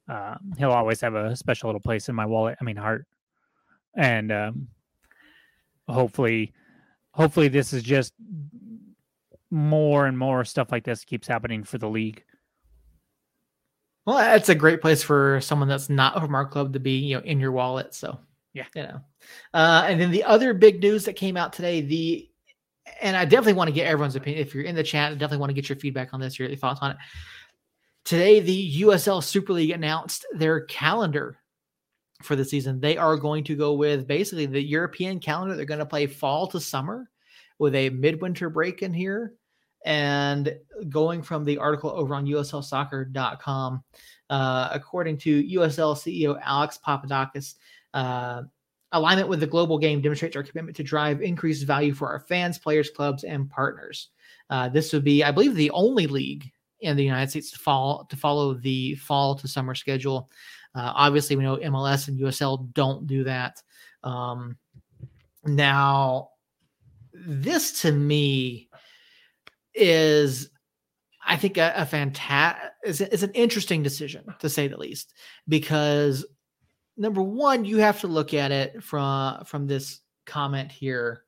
uh, 0.10 0.36
he'll 0.58 0.72
always 0.72 1.00
have 1.02 1.14
a 1.14 1.36
special 1.36 1.70
little 1.70 1.80
place 1.80 2.10
in 2.10 2.16
my 2.16 2.26
wallet. 2.26 2.58
I 2.60 2.64
mean 2.64 2.76
heart, 2.76 3.06
and 3.96 4.32
um, 4.32 4.68
hopefully, 5.88 6.52
hopefully 7.12 7.48
this 7.48 7.74
is 7.74 7.84
just 7.84 8.14
more 9.52 10.08
and 10.08 10.18
more 10.18 10.44
stuff 10.44 10.72
like 10.72 10.84
this 10.84 11.06
keeps 11.06 11.28
happening 11.28 11.64
for 11.64 11.78
the 11.78 11.90
league. 11.90 12.24
Well, 14.06 14.18
that's 14.18 14.50
a 14.50 14.56
great 14.56 14.82
place 14.82 15.02
for 15.02 15.40
someone 15.42 15.68
that's 15.68 15.90
not 15.90 16.20
from 16.20 16.36
our 16.36 16.46
club 16.46 16.74
to 16.74 16.80
be, 16.80 16.98
you 16.98 17.16
know, 17.16 17.24
in 17.24 17.40
your 17.40 17.52
wallet. 17.52 17.94
So 17.96 18.20
yeah, 18.54 18.66
you 18.76 18.84
know. 18.84 19.02
Uh, 19.54 19.86
and 19.88 20.00
then 20.00 20.12
the 20.12 20.24
other 20.24 20.54
big 20.54 20.82
news 20.82 21.06
that 21.06 21.14
came 21.14 21.38
out 21.38 21.54
today, 21.54 21.82
the 21.82 22.30
and 23.02 23.18
I 23.18 23.26
definitely 23.26 23.54
want 23.54 23.68
to 23.68 23.74
get 23.74 23.88
everyone's 23.88 24.16
opinion. 24.16 24.46
If 24.46 24.54
you're 24.54 24.64
in 24.64 24.76
the 24.76 24.84
chat, 24.84 25.12
I 25.12 25.16
definitely 25.16 25.40
want 25.40 25.50
to 25.50 25.56
get 25.56 25.70
your 25.70 25.78
feedback 25.78 26.14
on 26.14 26.20
this, 26.20 26.38
your 26.38 26.56
thoughts 26.56 26.80
on 26.82 26.92
it. 26.92 26.98
Today, 28.06 28.40
the 28.40 28.82
USL 28.82 29.24
Super 29.24 29.54
League 29.54 29.72
announced 29.72 30.26
their 30.34 30.62
calendar 30.62 31.40
for 32.22 32.36
the 32.36 32.46
season. 32.46 32.80
They 32.80 32.98
are 32.98 33.18
going 33.18 33.44
to 33.46 33.56
go 33.56 33.74
with 33.74 34.08
basically 34.08 34.46
the 34.46 34.62
European 34.62 35.20
calendar. 35.20 35.56
They're 35.56 35.66
going 35.66 35.80
to 35.80 35.86
play 35.86 36.06
fall 36.06 36.48
to 36.48 36.60
summer 36.60 37.10
with 37.58 37.74
a 37.76 37.90
midwinter 37.90 38.50
break 38.50 38.84
in 38.84 38.94
here. 38.94 39.34
And 39.86 40.58
going 40.90 41.22
from 41.22 41.46
the 41.46 41.58
article 41.58 41.92
over 41.92 42.16
on 42.16 42.26
USLsoccer.com, 42.26 43.84
uh, 44.30 44.70
according 44.74 45.18
to 45.20 45.44
USL 45.44 45.96
CEO 45.96 46.40
Alec 46.44 46.72
Papadakis, 46.86 47.56
uh, 47.94 48.42
Alignment 48.92 49.28
with 49.28 49.42
the 49.42 49.48
global 49.48 49.78
game 49.78 50.00
demonstrates 50.00 50.38
our 50.38 50.44
commitment 50.44 50.78
to 50.78 50.84
drive 50.84 51.22
increased 51.22 51.68
value 51.68 51.94
for 51.94 52.08
our 52.08 52.20
fans, 52.20 52.58
players, 52.58 52.90
clubs, 52.90 53.26
and 53.26 53.50
partners. 53.50 54.10
Uh, 54.50 54.70
this 54.70 54.94
would 54.94 55.04
be, 55.04 55.22
I 55.22 55.32
believe, 55.32 55.54
the 55.54 55.72
only 55.72 56.08
league 56.08 56.50
in 56.80 56.96
the 56.96 57.04
United 57.04 57.30
States 57.30 57.52
to 57.52 57.60
fall 57.60 58.06
to 58.06 58.16
follow 58.16 58.54
the 58.54 58.96
fall 58.96 59.36
to 59.36 59.48
summer 59.50 59.76
schedule. 59.76 60.30
Uh, 60.76 60.94
obviously, 60.96 61.36
we 61.36 61.44
know 61.44 61.58
MLS 61.58 62.08
and 62.08 62.18
USL 62.20 62.72
don't 62.74 63.06
do 63.06 63.26
that. 63.26 63.62
Um, 64.04 64.56
now, 65.46 66.30
this 67.14 67.82
to 67.82 67.92
me 67.92 68.70
is, 69.76 70.50
I 71.26 71.36
think, 71.36 71.58
a, 71.58 71.74
a 71.76 71.86
fantastic 71.86 72.72
is, 72.84 73.02
is 73.02 73.24
an 73.24 73.32
interesting 73.32 73.84
decision 73.84 74.26
to 74.40 74.50
say 74.50 74.68
the 74.68 74.78
least, 74.78 75.14
because 75.48 76.26
number 76.98 77.22
one, 77.22 77.66
you 77.66 77.78
have 77.78 78.00
to 78.02 78.08
look 78.08 78.34
at 78.34 78.52
it 78.52 78.84
from 78.84 79.44
from 79.46 79.68
this 79.68 80.00
comment 80.26 80.72
here. 80.72 81.22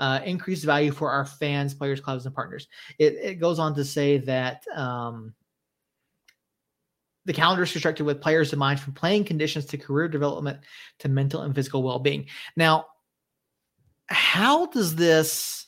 Uh, 0.00 0.20
increased 0.24 0.64
value 0.64 0.92
for 0.92 1.10
our 1.10 1.24
fans, 1.24 1.74
players, 1.74 2.00
clubs, 2.00 2.24
and 2.24 2.32
partners. 2.32 2.68
It, 3.00 3.14
it 3.14 3.34
goes 3.40 3.58
on 3.58 3.74
to 3.74 3.84
say 3.84 4.18
that 4.18 4.62
um, 4.72 5.34
the 7.24 7.32
calendar 7.32 7.64
is 7.64 7.72
constructed 7.72 8.04
with 8.04 8.22
players 8.22 8.52
in 8.52 8.58
mind 8.58 8.80
from 8.80 8.94
playing 8.94 9.24
conditions 9.24 9.66
to 9.66 9.76
career 9.76 10.06
development 10.08 10.60
to 11.00 11.08
mental 11.08 11.42
and 11.42 11.54
physical 11.54 11.82
well 11.82 11.98
being. 11.98 12.26
Now, 12.56 12.86
how 14.06 14.66
does 14.66 14.96
this? 14.96 15.66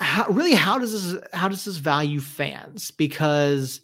How, 0.00 0.26
really, 0.28 0.54
how 0.54 0.78
does 0.78 1.12
this? 1.12 1.22
How 1.32 1.48
does 1.48 1.64
this 1.64 1.76
value 1.76 2.20
fans? 2.20 2.90
Because 2.90 3.82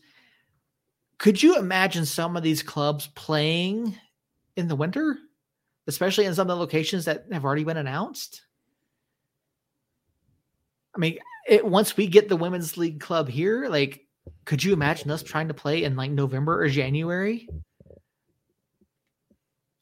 could 1.19 1.43
you 1.43 1.59
imagine 1.59 2.07
some 2.07 2.37
of 2.37 2.43
these 2.43 2.63
clubs 2.63 3.09
playing 3.15 3.95
in 4.57 4.67
the 4.67 4.77
winter, 4.77 5.19
especially 5.87 6.25
in 6.25 6.35
some 6.35 6.49
of 6.49 6.57
the 6.57 6.61
locations 6.61 7.05
that 7.05 7.27
have 7.31 7.45
already 7.45 7.65
been 7.65 7.77
announced? 7.77 8.43
I 10.95 10.99
mean, 10.99 11.19
it, 11.47 11.65
once 11.65 11.97
we 11.99 12.07
get 12.07 12.31
the 12.31 12.37
women's 12.37 12.79
league 12.79 13.01
club 13.01 13.29
here, 13.29 13.69
like, 13.69 14.07
could 14.47 14.65
you 14.65 14.73
imagine 14.73 15.11
us 15.11 15.23
trying 15.23 15.49
to 15.49 15.55
play 15.55 15.85
in 15.85 15.97
like 15.97 16.11
November 16.11 16.63
or 16.63 16.69
January? 16.69 17.47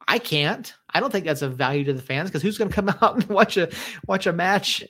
I 0.07 0.19
can't. 0.19 0.75
I 0.91 1.01
don't 1.01 1.11
think 1.11 1.25
that's 1.25 1.43
a 1.43 1.49
value 1.49 1.85
to 1.85 1.93
the 1.93 2.03
fans 2.03 2.29
because 2.29 2.43
who's 2.43 2.59
going 2.59 2.71
to 2.71 2.75
come 2.75 2.89
out 3.03 3.15
and 3.15 3.29
watch 3.29 3.57
a 3.57 3.71
watch 4.07 4.27
a 4.27 4.33
match 4.33 4.85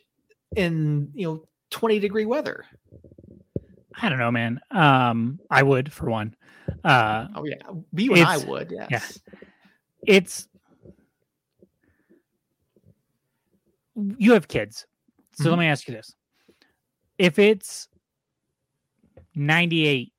in 0.57 1.11
you 1.15 1.27
know 1.27 1.45
20 1.71 1.99
degree 1.99 2.25
weather? 2.25 2.65
I 4.01 4.09
don't 4.09 4.19
know, 4.19 4.31
man. 4.31 4.61
Um, 4.71 5.39
I 5.51 5.63
would 5.63 5.93
for 5.93 6.11
one. 6.11 6.35
Uh, 6.83 7.29
oh 7.35 7.45
yeah, 7.45 7.55
you 7.93 8.15
and 8.15 8.27
I 8.27 8.39
would. 8.39 8.73
Yes. 8.91 9.21
Yeah. 9.27 9.39
It's 10.07 10.49
you 13.95 14.33
have 14.33 14.49
kids, 14.49 14.87
so 15.33 15.45
mm-hmm. 15.45 15.51
let 15.51 15.59
me 15.59 15.67
ask 15.67 15.87
you 15.89 15.95
this: 15.95 16.15
If 17.19 17.39
it's 17.39 17.89
ninety-eight 19.35 20.13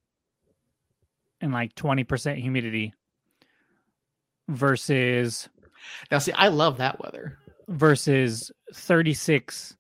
and 1.42 1.52
like 1.52 1.76
twenty 1.76 2.04
percent 2.04 2.40
humidity 2.40 2.94
versus 4.48 5.50
now, 6.12 6.20
see, 6.20 6.32
I 6.32 6.48
love 6.48 6.78
that 6.78 7.00
weather 7.04 7.38
versus 7.68 8.52
thirty-six 8.74 9.76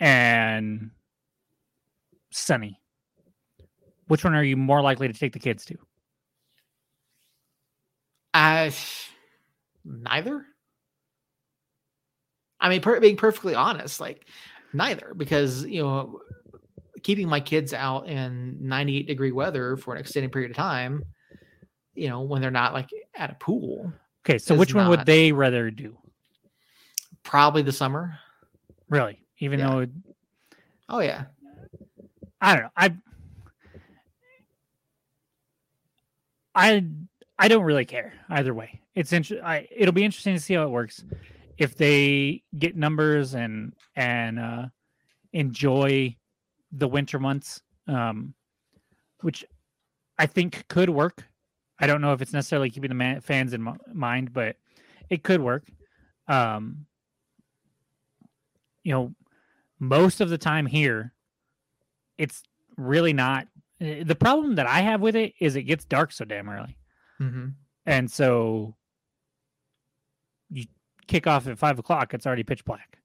and 0.00 0.90
sunny 2.30 2.80
which 4.08 4.24
one 4.24 4.34
are 4.34 4.44
you 4.44 4.56
more 4.56 4.82
likely 4.82 5.08
to 5.08 5.14
take 5.14 5.32
the 5.32 5.38
kids 5.38 5.64
to? 5.66 5.76
Uh, 8.34 8.70
neither. 9.84 10.44
I 12.60 12.68
mean, 12.68 12.80
per- 12.80 13.00
being 13.00 13.16
perfectly 13.16 13.54
honest, 13.54 14.00
like 14.00 14.26
neither, 14.72 15.12
because 15.16 15.64
you 15.64 15.82
know, 15.82 16.20
keeping 17.02 17.28
my 17.28 17.40
kids 17.40 17.72
out 17.72 18.08
in 18.08 18.56
98 18.60 19.06
degree 19.06 19.32
weather 19.32 19.76
for 19.76 19.94
an 19.94 20.00
extended 20.00 20.32
period 20.32 20.50
of 20.50 20.56
time, 20.56 21.04
you 21.94 22.08
know, 22.08 22.22
when 22.22 22.40
they're 22.40 22.50
not 22.50 22.72
like 22.72 22.90
at 23.14 23.30
a 23.30 23.34
pool. 23.34 23.92
Okay, 24.24 24.38
so 24.38 24.54
which 24.54 24.74
one 24.74 24.88
would 24.88 25.06
they 25.06 25.32
rather 25.32 25.70
do? 25.70 25.96
Probably 27.22 27.62
the 27.62 27.72
summer. 27.72 28.18
Really? 28.88 29.25
Even 29.38 29.58
Yeah. 29.58 29.70
though 29.70 29.78
it, 29.80 29.90
Oh 30.88 31.00
yeah. 31.00 31.24
I 32.40 32.54
don't 32.54 32.62
know. 32.64 32.70
I 32.76 32.96
I 36.54 36.84
I 37.38 37.48
don't 37.48 37.64
really 37.64 37.84
care 37.84 38.14
either 38.30 38.54
way. 38.54 38.80
It's 38.94 39.12
inter- 39.12 39.42
I, 39.44 39.68
it'll 39.70 39.92
be 39.92 40.04
interesting 40.04 40.34
to 40.34 40.40
see 40.40 40.54
how 40.54 40.62
it 40.62 40.70
works. 40.70 41.04
If 41.58 41.76
they 41.76 42.42
get 42.58 42.76
numbers 42.76 43.34
and 43.34 43.74
and 43.94 44.38
uh, 44.38 44.66
enjoy 45.32 46.16
the 46.72 46.88
winter 46.88 47.18
months, 47.18 47.60
um, 47.88 48.34
which 49.20 49.44
I 50.18 50.26
think 50.26 50.66
could 50.68 50.90
work. 50.90 51.24
I 51.78 51.86
don't 51.86 52.00
know 52.00 52.14
if 52.14 52.22
it's 52.22 52.32
necessarily 52.32 52.70
keeping 52.70 52.88
the 52.88 52.94
man- 52.94 53.20
fans 53.20 53.52
in 53.52 53.62
mi- 53.62 53.72
mind, 53.92 54.32
but 54.32 54.56
it 55.10 55.22
could 55.22 55.42
work. 55.42 55.64
Um, 56.26 56.86
you 58.82 58.92
know, 58.92 59.14
most 59.78 60.20
of 60.20 60.28
the 60.30 60.38
time 60.38 60.66
here, 60.66 61.12
it's 62.18 62.42
really 62.76 63.12
not. 63.12 63.46
eh, 63.80 64.02
The 64.04 64.14
problem 64.14 64.54
that 64.56 64.66
I 64.66 64.80
have 64.80 65.00
with 65.00 65.16
it 65.16 65.34
is 65.40 65.56
it 65.56 65.62
gets 65.64 65.84
dark 65.84 66.12
so 66.12 66.24
damn 66.24 66.48
early, 66.48 66.76
Mm-hmm. 67.20 67.48
and 67.86 68.10
so 68.10 68.74
you 70.50 70.64
kick 71.06 71.26
off 71.26 71.46
at 71.46 71.58
five 71.58 71.78
o'clock. 71.78 72.14
It's 72.14 72.26
already 72.26 72.42
pitch 72.44 72.64
black, 72.64 72.98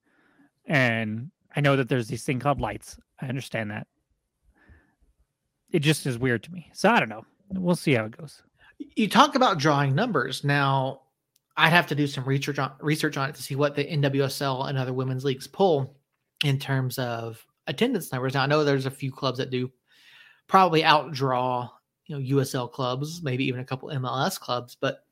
and 0.66 1.32
I 1.56 1.62
know 1.62 1.76
that 1.76 1.90
there's 1.90 2.08
these 2.08 2.24
thing 2.24 2.40
called 2.40 2.62
lights. 2.62 2.98
I 3.22 3.28
understand 3.28 3.72
that. 3.72 3.88
It 5.72 5.80
just 5.80 6.06
is 6.06 6.18
weird 6.20 6.44
to 6.44 6.52
me. 6.52 6.70
So 6.74 6.90
I 6.90 7.00
don't 7.00 7.10
know. 7.10 7.26
We'll 7.50 7.76
see 7.76 7.94
how 7.94 8.06
it 8.06 8.18
goes. 8.18 8.42
You 8.78 9.08
talk 9.08 9.36
about 9.36 9.58
drawing 9.60 9.96
numbers. 9.96 10.44
Now, 10.44 11.02
I'd 11.56 11.70
have 11.70 11.88
to 11.88 11.96
do 11.96 12.08
some 12.08 12.26
research 12.26 12.60
on 12.60 12.72
research 12.80 13.16
on 13.18 13.30
it 13.30 13.36
to 13.36 13.44
see 13.44 13.56
what 13.56 13.76
the 13.76 13.86
NWSL 13.86 14.68
and 14.70 14.78
other 14.78 14.94
women's 14.94 15.24
leagues 15.24 15.48
pull 15.48 15.96
in 16.44 16.60
terms 16.60 16.98
of 16.98 17.46
attendance 17.68 18.12
numbers. 18.12 18.34
Now, 18.34 18.44
I 18.44 18.48
know 18.48 18.64
there's 18.64 18.86
a 18.86 18.92
few 18.92 19.12
clubs 19.12 19.38
that 19.38 19.50
do 19.50 19.72
probably 20.48 20.84
outdraw 20.84 21.70
you 22.08 22.18
know 22.18 22.38
USL 22.38 22.72
clubs, 22.72 23.22
maybe 23.24 23.46
even 23.46 23.62
a 23.62 23.66
couple 23.66 23.90
MLS 23.90 24.40
clubs, 24.40 24.76
but 24.80 25.06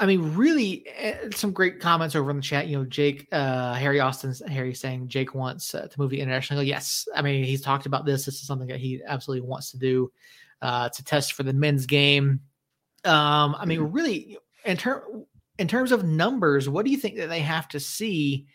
I 0.00 0.06
mean, 0.06 0.34
really, 0.34 0.86
eh, 0.96 1.28
some 1.34 1.52
great 1.52 1.78
comments 1.78 2.16
over 2.16 2.30
in 2.30 2.38
the 2.38 2.42
chat. 2.42 2.68
You 2.68 2.78
know, 2.78 2.84
Jake, 2.86 3.28
uh, 3.32 3.74
Harry 3.74 4.00
Austin's 4.00 4.42
Harry 4.48 4.72
saying 4.72 5.08
Jake 5.08 5.34
wants 5.34 5.74
uh, 5.74 5.88
to 5.88 6.00
move 6.00 6.10
the 6.10 6.20
international. 6.20 6.62
Yes, 6.62 7.06
I 7.14 7.20
mean 7.20 7.44
he's 7.44 7.60
talked 7.60 7.84
about 7.84 8.06
this. 8.06 8.24
This 8.24 8.36
is 8.36 8.46
something 8.46 8.68
that 8.68 8.80
he 8.80 9.02
absolutely 9.06 9.46
wants 9.46 9.70
to 9.72 9.78
do. 9.78 10.10
Uh, 10.62 10.88
a 10.98 11.02
test 11.02 11.34
for 11.34 11.42
the 11.42 11.52
men's 11.52 11.86
game. 11.86 12.40
Um, 13.04 13.56
I 13.58 13.64
mean, 13.66 13.80
really, 13.80 14.38
in 14.64 14.78
term 14.78 15.26
in 15.58 15.68
terms 15.68 15.92
of 15.92 16.04
numbers, 16.04 16.68
what 16.68 16.86
do 16.86 16.90
you 16.90 16.96
think 16.96 17.16
that 17.16 17.28
they 17.28 17.40
have 17.40 17.68
to 17.68 17.80
see 17.80 18.46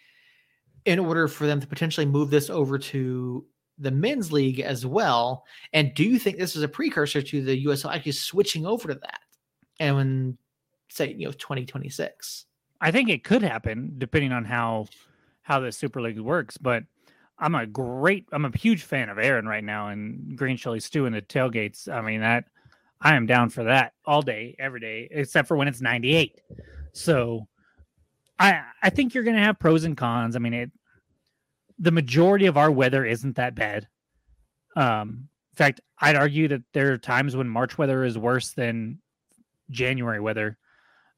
in 0.86 1.00
order 1.00 1.28
for 1.28 1.48
them 1.48 1.60
to 1.60 1.68
potentially 1.68 2.06
move 2.06 2.30
this 2.30 2.50
over 2.50 2.78
to 2.78 3.46
the 3.78 3.92
men's 3.92 4.32
league 4.32 4.60
as 4.60 4.86
well? 4.86 5.46
And 5.74 5.94
do 5.94 6.04
you 6.04 6.20
think 6.20 6.38
this 6.38 6.56
is 6.56 6.64
a 6.64 6.68
precursor 6.68 7.22
to 7.22 7.42
the 7.42 7.66
USL 7.66 7.94
actually 7.94 8.14
switching 8.14 8.66
over 8.66 8.88
to 8.88 8.96
that? 8.96 9.20
And 9.80 9.96
when 9.96 10.38
say 10.90 11.14
you 11.18 11.26
know 11.26 11.32
2026 11.32 12.46
I 12.80 12.92
think 12.92 13.10
it 13.10 13.24
could 13.24 13.42
happen 13.42 13.96
depending 13.98 14.32
on 14.32 14.46
how 14.46 14.88
how 15.42 15.60
the 15.60 15.72
Super 15.72 16.02
League 16.02 16.20
works. 16.20 16.58
But 16.58 16.84
I'm 17.38 17.56
a 17.56 17.66
great, 17.66 18.26
I'm 18.32 18.46
a 18.46 18.58
huge 18.58 18.84
fan 18.84 19.10
of 19.10 19.20
Aaron 19.20 19.48
right 19.48 19.64
now 19.64 19.90
and 19.90 20.38
Green 20.38 20.58
Chili 20.58 20.80
Stew 20.80 21.06
and 21.06 21.16
the 21.16 21.22
tailgates. 21.22 21.88
I 21.88 22.02
mean 22.02 22.22
that 22.22 22.46
I 23.02 23.16
am 23.16 23.26
down 23.26 23.50
for 23.50 23.64
that 23.66 23.94
all 24.06 24.22
day, 24.22 24.56
every 24.58 24.80
day, 24.80 25.08
except 25.12 25.48
for 25.48 25.56
when 25.58 25.68
it's 25.68 25.82
98. 25.82 26.42
So 26.94 27.48
I 28.40 28.62
I 28.82 28.90
think 28.90 29.14
you're 29.14 29.24
gonna 29.24 29.44
have 29.44 29.60
pros 29.60 29.84
and 29.84 29.98
cons. 29.98 30.36
I 30.36 30.40
mean 30.40 30.54
it. 30.54 30.72
The 31.80 31.92
majority 31.92 32.46
of 32.46 32.58
our 32.58 32.72
weather 32.72 33.06
isn't 33.06 33.36
that 33.36 33.56
bad. 33.56 33.88
Um, 34.76 35.30
in 35.54 35.58
fact, 35.58 35.82
I'd 36.00 36.16
argue 36.16 36.48
that 36.50 36.64
there 36.74 36.92
are 36.92 36.98
times 36.98 37.36
when 37.36 37.48
March 37.48 37.78
weather 37.78 38.04
is 38.04 38.18
worse 38.18 38.52
than 38.52 39.00
January 39.72 40.20
weather 40.20 40.58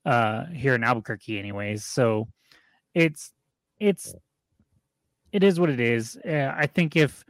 uh 0.06 0.46
here 0.46 0.74
in 0.74 0.84
Albuquerque 0.84 1.38
anyways. 1.38 1.84
So 1.84 2.30
it's 2.94 3.34
it's 3.80 4.16
it 5.34 5.44
is 5.44 5.60
what 5.60 5.70
it 5.70 5.82
is. 5.82 6.18
Uh, 6.26 6.54
I 6.56 6.68
think 6.68 6.96
if 6.96 7.26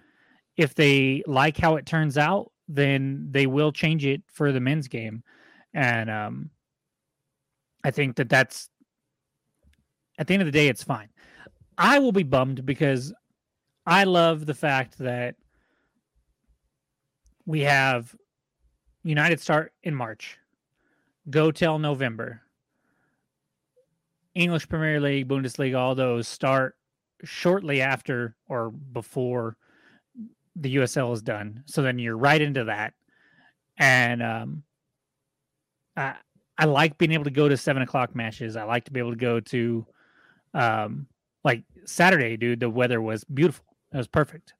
if 0.57 0.75
they 0.75 1.23
like 1.25 1.57
how 1.57 1.75
it 1.77 1.85
turns 1.85 2.17
out, 2.17 2.51
then 2.67 3.29
they 3.31 3.47
will 3.47 3.71
change 3.71 4.05
it 4.05 4.21
for 4.27 4.51
the 4.51 4.59
men's 4.59 4.87
game. 4.87 5.23
And 5.73 6.09
um 6.09 6.51
I 7.83 7.89
think 7.91 8.17
that 8.17 8.29
that's 8.29 8.69
at 10.19 10.27
the 10.27 10.33
end 10.35 10.43
of 10.43 10.47
the 10.47 10.51
day 10.51 10.67
it's 10.67 10.83
fine. 10.83 11.09
I 11.77 11.99
will 11.99 12.11
be 12.11 12.23
bummed 12.23 12.65
because 12.65 13.13
I 13.85 14.03
love 14.03 14.45
the 14.45 14.53
fact 14.53 14.97
that 14.99 15.35
we 17.45 17.61
have 17.61 18.15
United 19.03 19.39
start 19.39 19.73
in 19.83 19.95
March, 19.95 20.37
go 21.29 21.51
till 21.51 21.79
November. 21.79 22.41
English 24.35 24.69
Premier 24.69 24.99
League, 24.99 25.27
Bundesliga, 25.27 25.77
all 25.77 25.95
those 25.95 26.27
start 26.27 26.75
shortly 27.23 27.81
after 27.81 28.35
or 28.47 28.69
before 28.69 29.57
the 30.55 30.75
USL 30.75 31.13
is 31.13 31.21
done. 31.21 31.63
So 31.65 31.81
then 31.81 31.97
you're 31.99 32.17
right 32.17 32.41
into 32.41 32.65
that. 32.65 32.93
And 33.77 34.21
um, 34.21 34.63
I, 35.95 36.15
I 36.57 36.65
like 36.65 36.97
being 36.97 37.13
able 37.13 37.23
to 37.23 37.31
go 37.31 37.47
to 37.47 37.57
seven 37.57 37.81
o'clock 37.81 38.15
matches. 38.15 38.55
I 38.55 38.63
like 38.63 38.85
to 38.85 38.91
be 38.91 38.99
able 38.99 39.11
to 39.11 39.17
go 39.17 39.39
to, 39.39 39.85
um, 40.53 41.07
like 41.47 41.63
Saturday, 41.85 42.35
dude. 42.37 42.59
The 42.59 42.69
weather 42.69 43.01
was 43.01 43.23
beautiful. 43.23 43.65
It 43.93 43.97
was 43.97 44.07
perfect. 44.07 44.53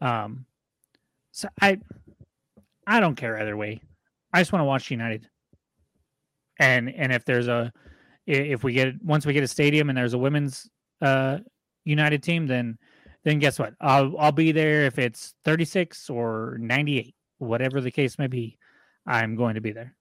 Um, 0.00 0.46
so 1.32 1.48
I, 1.60 1.78
I 2.86 2.98
don't 2.98 3.14
care 3.14 3.38
either 3.38 3.56
way. 3.56 3.80
I 4.32 4.40
just 4.40 4.52
want 4.52 4.62
to 4.62 4.66
watch 4.72 4.90
United. 4.90 5.28
And 6.58 6.88
and 6.92 7.12
if 7.12 7.24
there's 7.24 7.48
a, 7.48 7.72
if 8.26 8.64
we 8.64 8.72
get 8.72 9.02
once 9.04 9.26
we 9.26 9.32
get 9.34 9.42
a 9.44 9.48
stadium 9.48 9.88
and 9.90 9.96
there's 9.98 10.14
a 10.14 10.18
women's 10.18 10.68
uh 11.02 11.38
United 11.84 12.22
team, 12.22 12.46
then 12.46 12.78
then 13.24 13.38
guess 13.38 13.58
what? 13.58 13.74
I'll 13.80 14.16
I'll 14.18 14.32
be 14.32 14.52
there 14.52 14.86
if 14.86 14.98
it's 14.98 15.34
36 15.44 16.08
or 16.10 16.56
98, 16.60 17.14
whatever 17.38 17.80
the 17.80 17.90
case 17.90 18.18
may 18.18 18.26
be. 18.28 18.58
I'm 19.06 19.36
going 19.36 19.54
to 19.56 19.60
be 19.60 19.72
there. 19.72 19.94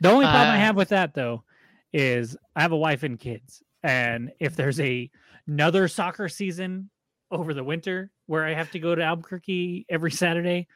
The 0.00 0.10
only 0.10 0.24
problem 0.24 0.48
I 0.50 0.56
Uh, 0.56 0.66
have 0.66 0.76
with 0.76 0.88
that 0.90 1.14
though 1.14 1.44
is 1.92 2.36
I 2.56 2.62
have 2.62 2.72
a 2.72 2.76
wife 2.76 3.02
and 3.02 3.18
kids, 3.18 3.62
and 3.82 4.32
if 4.40 4.56
there's 4.56 4.80
a 4.80 5.10
another 5.46 5.88
soccer 5.88 6.28
season 6.28 6.90
over 7.30 7.54
the 7.54 7.64
winter 7.64 8.10
where 8.26 8.44
I 8.44 8.54
have 8.54 8.70
to 8.72 8.78
go 8.78 8.94
to 8.94 9.02
Albuquerque 9.02 9.86
every 9.88 10.10
Saturday, 10.10 10.68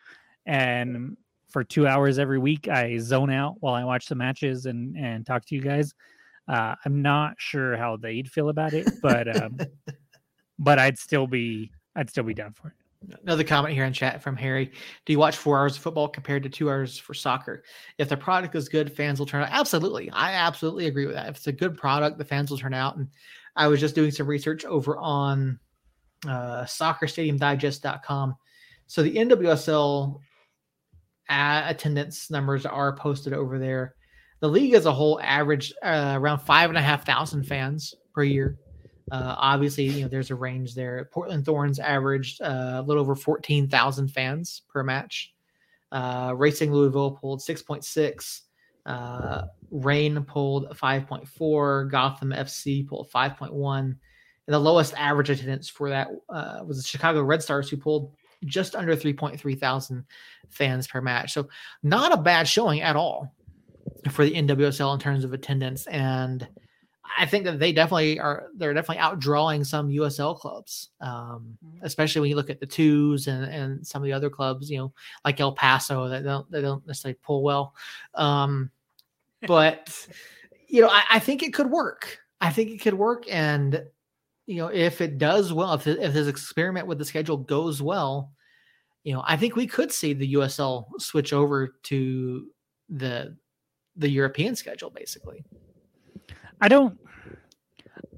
and 0.45 1.17
for 1.49 1.65
two 1.65 1.87
hours 1.87 2.19
every 2.19 2.39
week 2.39 2.69
I 2.69 2.99
zone 2.99 3.31
out 3.31 3.57
while 3.61 3.75
I 3.75 3.85
watch 3.85 4.07
the 4.07 4.15
matches 4.15 4.67
and 4.67 4.97
and 4.97 5.25
talk 5.25 5.45
to 5.47 5.55
you 5.55 5.61
guys. 5.61 5.95
Uh, 6.49 6.77
I'm 6.85 7.03
not 7.03 7.35
sure 7.39 7.77
how 7.77 7.97
they'd 7.97 8.31
feel 8.31 8.49
about 8.49 8.73
it, 8.73 8.89
but 9.03 9.43
um, 9.43 9.59
but 10.59 10.79
I'd 10.79 10.99
still 10.99 11.27
be 11.27 11.71
I'd 11.95 12.11
still 12.11 12.25
be 12.25 12.35
down 12.35 12.53
for 12.53 12.69
it. 12.69 12.75
Another 13.23 13.45
comment 13.45 13.75
here 13.75 13.85
in 13.85 13.93
chat 13.93 14.23
from 14.23 14.37
Harry. 14.37 14.73
Do 15.05 15.13
you 15.13 15.19
watch 15.19 15.37
four 15.37 15.59
hours 15.59 15.77
of 15.77 15.83
football 15.83 16.09
compared 16.09 16.43
to 16.43 16.49
two 16.49 16.69
hours 16.69 16.99
for 16.99 17.15
soccer? 17.15 17.63
If 17.99 18.09
the 18.09 18.17
product 18.17 18.55
is 18.55 18.69
good, 18.69 18.93
fans 18.93 19.19
will 19.19 19.27
turn 19.27 19.43
out. 19.43 19.51
Absolutely. 19.53 20.11
I 20.11 20.33
absolutely 20.33 20.87
agree 20.87 21.07
with 21.07 21.15
that. 21.15 21.29
If 21.29 21.37
it's 21.37 21.47
a 21.47 21.53
good 21.53 21.77
product, 21.77 22.19
the 22.19 22.25
fans 22.25 22.51
will 22.51 22.59
turn 22.59 22.75
out. 22.75 22.97
And 22.97 23.09
I 23.57 23.69
was 23.69 23.81
just 23.81 23.95
doing 23.95 24.11
some 24.11 24.27
research 24.27 24.65
over 24.65 24.99
on 24.99 25.59
uh, 26.27 26.65
soccerstadiumdigest.com. 26.65 28.35
So 28.87 29.03
the 29.03 29.15
NWSL 29.15 30.21
attendance 31.29 32.31
numbers 32.31 32.67
are 32.67 32.95
posted 32.97 33.33
over 33.33 33.59
there. 33.59 33.95
The 34.41 34.49
league 34.49 34.75
as 34.75 34.87
a 34.87 34.93
whole 34.93 35.21
averaged 35.23 35.75
uh, 35.83 36.15
around 36.17 36.41
five 36.41 36.71
and 36.71 36.79
a 36.79 36.83
half 36.83 37.07
thousand 37.07 37.45
fans 37.45 37.95
per 38.15 38.23
year. 38.23 38.59
Uh, 39.11 39.35
obviously, 39.39 39.85
you 39.85 40.03
know 40.03 40.09
there's 40.09 40.31
a 40.31 40.35
range 40.35 40.75
there. 40.75 41.09
Portland 41.13 41.45
Thorns 41.45 41.79
averaged 41.79 42.43
uh, 42.43 42.75
a 42.77 42.83
little 42.83 43.01
over 43.01 43.15
14,000 43.15 44.09
fans 44.09 44.63
per 44.69 44.83
match. 44.83 45.33
Uh, 45.93 46.35
Racing 46.37 46.73
Louisville 46.73 47.13
pulled 47.13 47.41
6.6. 47.41 48.41
Uh, 48.87 49.47
Reign 49.71 50.23
pulled 50.25 50.71
5.4. 50.71 51.91
Gotham 51.91 52.31
FC 52.31 52.87
pulled 52.87 53.11
5.1. 53.11 53.79
And 53.79 53.99
the 54.55 54.59
lowest 54.59 54.95
average 54.97 55.31
attendance 55.31 55.69
for 55.69 55.91
that 55.91 56.09
uh, 56.29 56.61
was 56.65 56.77
the 56.79 56.89
Chicago 56.89 57.23
Red 57.23 57.43
Stars, 57.43 57.69
who 57.69 57.77
pulled 57.77 58.13
just 58.45 58.77
under 58.77 58.95
3.3 58.95 59.59
thousand 59.59 60.05
fans 60.51 60.87
per 60.87 61.01
match. 61.01 61.33
So 61.33 61.49
not 61.83 62.13
a 62.13 62.17
bad 62.17 62.47
showing 62.47 62.81
at 62.81 62.97
all 62.97 63.35
for 64.11 64.25
the 64.25 64.35
NWSL 64.35 64.95
in 64.95 65.01
terms 65.01 65.25
of 65.25 65.33
attendance. 65.33 65.87
And 65.89 66.47
I 67.19 67.27
think 67.27 67.45
that 67.45 67.59
they 67.59 67.73
definitely 67.73 68.21
are. 68.21 68.49
They're 68.57 68.75
definitely 68.75 69.03
outdrawing 69.03 69.65
some 69.65 69.89
USL 69.89 70.39
clubs, 70.39 70.91
um, 71.01 71.57
especially 71.83 72.21
when 72.21 72.31
you 72.31 72.37
look 72.37 72.51
at 72.51 72.61
the 72.61 72.67
twos 72.67 73.27
and, 73.27 73.45
and 73.45 73.87
some 73.87 74.03
of 74.03 74.07
the 74.07 74.13
other 74.13 74.31
clubs. 74.31 74.71
You 74.71 74.79
know, 74.79 74.93
like 75.25 75.41
El 75.41 75.53
Paso 75.53 76.09
that 76.09 76.25
don't 76.25 76.51
they 76.51 76.61
don't 76.61 76.87
necessarily 76.87 77.19
pull 77.23 77.43
well. 77.43 77.75
Um, 78.15 78.71
but 79.47 80.07
you 80.69 80.81
know, 80.81 80.89
I, 80.89 81.03
I, 81.13 81.19
think 81.19 81.43
it 81.43 81.55
could 81.55 81.71
work. 81.71 82.19
I 82.41 82.51
think 82.51 82.71
it 82.71 82.79
could 82.79 82.95
work, 82.95 83.25
and 83.31 83.83
you 84.47 84.57
know, 84.57 84.69
if 84.69 85.01
it 85.01 85.19
does 85.19 85.53
well, 85.53 85.75
if 85.75 85.87
if 85.87 86.13
this 86.13 86.29
experiment 86.29 86.87
with 86.87 86.99
the 86.99 87.05
schedule 87.05 87.37
goes 87.37 87.83
well, 87.83 88.33
you 89.05 89.15
know, 89.15 89.23
I 89.27 89.37
think 89.37 89.57
we 89.57 89.67
could 89.67 89.93
see 89.93 90.13
the 90.13 90.35
USL 90.35 90.87
switch 90.99 91.33
over 91.33 91.77
to 91.85 92.47
the 92.89 93.37
the 93.97 94.09
European 94.09 94.57
schedule, 94.57 94.91
basically. 94.91 95.45
I 96.61 96.69
don't. 96.69 96.99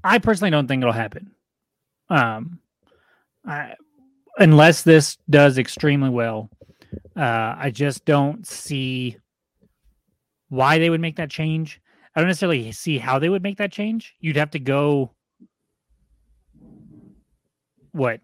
I 0.03 0.17
personally 0.19 0.51
don't 0.51 0.67
think 0.67 0.81
it'll 0.81 0.93
happen. 0.93 1.31
Um, 2.09 2.59
I, 3.45 3.75
unless 4.37 4.83
this 4.83 5.17
does 5.29 5.57
extremely 5.57 6.09
well, 6.09 6.49
uh, 7.15 7.55
I 7.57 7.71
just 7.71 8.05
don't 8.05 8.47
see 8.47 9.17
why 10.49 10.79
they 10.79 10.89
would 10.89 11.01
make 11.01 11.15
that 11.15 11.29
change. 11.29 11.81
I 12.15 12.19
don't 12.19 12.27
necessarily 12.27 12.71
see 12.71 12.97
how 12.97 13.19
they 13.19 13.29
would 13.29 13.43
make 13.43 13.57
that 13.57 13.71
change. 13.71 14.15
You'd 14.19 14.35
have 14.35 14.51
to 14.51 14.59
go 14.59 15.11
what 17.91 18.21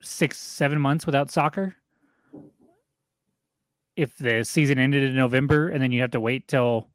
six, 0.00 0.38
seven 0.38 0.80
months 0.80 1.04
without 1.06 1.30
soccer. 1.30 1.76
If 3.96 4.16
the 4.16 4.44
season 4.44 4.78
ended 4.78 5.04
in 5.04 5.16
November 5.16 5.68
and 5.68 5.82
then 5.82 5.90
you 5.90 6.00
have 6.02 6.10
to 6.12 6.20
wait 6.20 6.48
till 6.48 6.88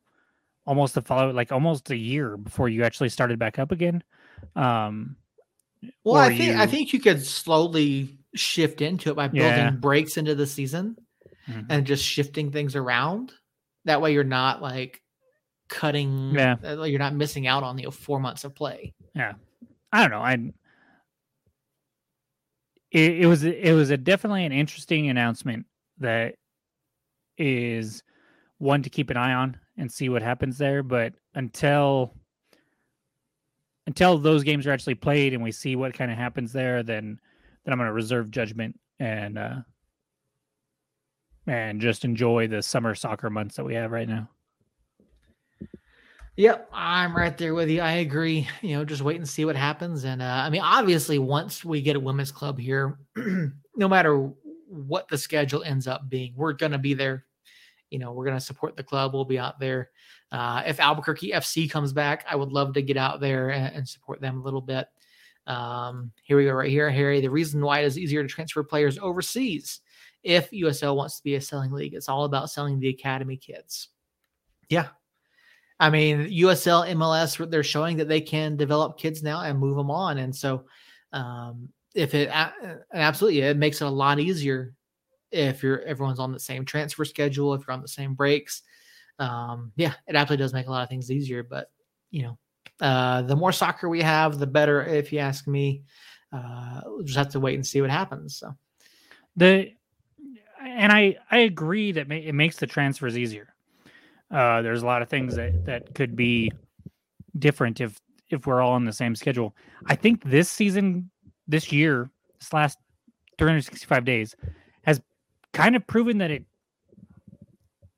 almost 0.65 0.93
the 0.93 1.01
follow 1.01 1.31
like 1.31 1.51
almost 1.51 1.89
a 1.89 1.97
year 1.97 2.37
before 2.37 2.69
you 2.69 2.83
actually 2.83 3.09
started 3.09 3.39
back 3.39 3.59
up 3.59 3.71
again. 3.71 4.03
Um 4.55 5.17
well, 6.03 6.15
I 6.15 6.29
think 6.29 6.53
you... 6.53 6.59
I 6.59 6.67
think 6.67 6.93
you 6.93 6.99
could 6.99 7.25
slowly 7.25 8.19
shift 8.35 8.81
into 8.81 9.09
it 9.09 9.15
by 9.15 9.27
building 9.27 9.57
yeah. 9.57 9.71
breaks 9.71 10.15
into 10.15 10.35
the 10.35 10.45
season 10.45 10.95
mm-hmm. 11.49 11.61
and 11.69 11.85
just 11.85 12.03
shifting 12.05 12.51
things 12.51 12.75
around. 12.75 13.33
That 13.85 14.01
way, 14.01 14.13
you're 14.13 14.23
not 14.23 14.61
like 14.61 15.01
cutting. 15.67 16.31
Yeah, 16.33 16.55
uh, 16.63 16.83
you're 16.83 16.99
not 16.99 17.15
missing 17.15 17.47
out 17.47 17.63
on 17.63 17.75
the 17.75 17.83
you 17.83 17.87
know, 17.87 17.91
four 17.91 18.19
months 18.19 18.43
of 18.43 18.55
play. 18.55 18.93
Yeah, 19.15 19.33
I 19.91 20.01
don't 20.01 20.11
know. 20.11 20.21
I 20.21 20.51
it, 22.91 23.21
it 23.21 23.25
was 23.25 23.43
it 23.43 23.73
was 23.73 23.89
a 23.89 23.97
definitely 23.97 24.45
an 24.45 24.51
interesting 24.51 25.09
announcement 25.09 25.65
that 25.99 26.35
is 27.37 28.03
one 28.57 28.83
to 28.83 28.89
keep 28.89 29.09
an 29.09 29.17
eye 29.17 29.33
on 29.33 29.57
and 29.77 29.91
see 29.91 30.09
what 30.09 30.21
happens 30.21 30.57
there. 30.57 30.83
But 30.83 31.13
until 31.33 32.13
until 33.87 34.17
those 34.17 34.43
games 34.43 34.67
are 34.67 34.71
actually 34.71 34.95
played 34.95 35.33
and 35.33 35.41
we 35.41 35.51
see 35.51 35.75
what 35.75 35.93
kind 35.93 36.11
of 36.11 36.17
happens 36.17 36.51
there, 36.51 36.83
then 36.83 37.19
then 37.63 37.71
I'm 37.71 37.79
going 37.79 37.87
to 37.87 37.93
reserve 37.93 38.29
judgment 38.31 38.79
and 38.99 39.37
uh, 39.37 39.55
and 41.47 41.81
just 41.81 42.05
enjoy 42.05 42.47
the 42.47 42.61
summer 42.61 42.95
soccer 42.95 43.29
months 43.29 43.55
that 43.55 43.65
we 43.65 43.75
have 43.75 43.91
right 43.91 44.07
now. 44.07 44.29
Yep, 46.37 46.69
I'm 46.71 47.15
right 47.15 47.37
there 47.37 47.53
with 47.53 47.69
you. 47.69 47.81
I 47.81 47.93
agree. 47.93 48.47
You 48.61 48.77
know, 48.77 48.85
just 48.85 49.01
wait 49.01 49.17
and 49.17 49.27
see 49.27 49.43
what 49.43 49.55
happens. 49.55 50.05
And 50.05 50.21
uh, 50.21 50.43
I 50.45 50.49
mean, 50.49 50.61
obviously, 50.61 51.19
once 51.19 51.65
we 51.65 51.81
get 51.81 51.97
a 51.97 51.99
women's 51.99 52.31
club 52.31 52.57
here, 52.57 52.97
no 53.75 53.87
matter 53.87 54.31
what 54.67 55.07
the 55.09 55.17
schedule 55.17 55.61
ends 55.63 55.87
up 55.87 56.09
being, 56.09 56.33
we're 56.35 56.53
going 56.53 56.71
to 56.71 56.77
be 56.77 56.93
there. 56.93 57.25
You 57.89 57.99
know, 57.99 58.13
we're 58.13 58.25
going 58.25 58.37
to 58.37 58.43
support 58.43 58.77
the 58.77 58.83
club. 58.83 59.13
We'll 59.13 59.25
be 59.25 59.39
out 59.39 59.59
there. 59.59 59.89
Uh, 60.31 60.63
if 60.65 60.79
Albuquerque 60.79 61.33
FC 61.33 61.69
comes 61.69 61.91
back, 61.91 62.25
I 62.29 62.37
would 62.37 62.53
love 62.53 62.73
to 62.75 62.81
get 62.81 62.95
out 62.95 63.19
there 63.19 63.49
and, 63.49 63.75
and 63.75 63.87
support 63.87 64.21
them 64.21 64.39
a 64.39 64.43
little 64.43 64.61
bit. 64.61 64.87
Um, 65.47 66.13
here 66.23 66.37
we 66.37 66.45
go, 66.45 66.53
right 66.53 66.69
here, 66.69 66.89
Harry. 66.89 67.19
The 67.19 67.29
reason 67.29 67.61
why 67.61 67.79
it 67.79 67.85
is 67.85 67.99
easier 67.99 68.23
to 68.23 68.29
transfer 68.29 68.63
players 68.63 68.97
overseas 68.97 69.81
if 70.23 70.51
USL 70.51 70.95
wants 70.95 71.17
to 71.17 71.23
be 71.23 71.35
a 71.35 71.41
selling 71.41 71.71
league, 71.71 71.93
it's 71.93 72.09
all 72.09 72.25
about 72.25 72.49
selling 72.49 72.79
the 72.79 72.89
academy 72.89 73.37
kids. 73.37 73.89
Yeah. 74.69 74.87
I 75.79 75.89
mean, 75.89 76.29
USL, 76.29 76.87
MLS, 76.91 77.49
they're 77.49 77.63
showing 77.63 77.97
that 77.97 78.07
they 78.07 78.21
can 78.21 78.55
develop 78.55 78.99
kids 78.99 79.23
now 79.23 79.41
and 79.41 79.57
move 79.57 79.75
them 79.75 79.89
on. 79.89 80.19
And 80.19 80.35
so, 80.35 80.65
um, 81.11 81.69
if 81.95 82.13
it 82.13 82.29
absolutely, 82.93 83.41
it 83.41 83.57
makes 83.57 83.81
it 83.81 83.85
a 83.85 83.89
lot 83.89 84.19
easier 84.19 84.75
if 85.31 85.63
you're 85.63 85.81
everyone's 85.81 86.19
on 86.19 86.31
the 86.31 86.39
same 86.39 86.65
transfer 86.65 87.05
schedule, 87.05 87.53
if 87.53 87.61
you're 87.65 87.73
on 87.73 87.81
the 87.81 87.87
same 87.87 88.13
breaks. 88.13 88.61
Um, 89.19 89.71
yeah, 89.75 89.93
it 90.07 90.15
absolutely 90.15 90.43
does 90.43 90.53
make 90.53 90.67
a 90.67 90.71
lot 90.71 90.83
of 90.83 90.89
things 90.89 91.11
easier. 91.11 91.43
But 91.43 91.71
you 92.11 92.23
know, 92.23 92.37
uh, 92.79 93.23
the 93.23 93.35
more 93.35 93.51
soccer 93.51 93.89
we 93.89 94.01
have, 94.01 94.39
the 94.39 94.47
better. 94.47 94.85
If 94.85 95.11
you 95.11 95.19
ask 95.19 95.47
me, 95.47 95.83
uh, 96.31 96.81
we'll 96.85 97.03
just 97.03 97.17
have 97.17 97.29
to 97.29 97.39
wait 97.39 97.55
and 97.55 97.65
see 97.65 97.81
what 97.81 97.89
happens. 97.89 98.37
So 98.37 98.55
the 99.35 99.71
and 100.81 100.91
I 100.91 101.17
I 101.29 101.39
agree 101.39 101.91
that 101.93 102.11
it 102.11 102.33
makes 102.33 102.57
the 102.57 102.67
transfers 102.67 103.17
easier. 103.17 103.53
Uh, 104.29 104.61
there's 104.61 104.81
a 104.81 104.85
lot 104.85 105.01
of 105.01 105.09
things 105.09 105.35
that 105.35 105.65
that 105.65 105.95
could 105.95 106.15
be 106.15 106.51
different 107.37 107.79
if 107.79 107.99
if 108.29 108.45
we're 108.47 108.61
all 108.61 108.73
on 108.73 108.85
the 108.85 108.93
same 108.93 109.15
schedule. 109.15 109.55
I 109.85 109.95
think 109.95 110.23
this 110.23 110.49
season, 110.49 111.09
this 111.47 111.71
year, 111.71 112.09
this 112.39 112.51
last 112.51 112.77
365 113.37 114.05
days, 114.05 114.35
has 114.83 115.01
kind 115.53 115.75
of 115.75 115.85
proven 115.85 116.17
that 116.17 116.31
it 116.31 116.45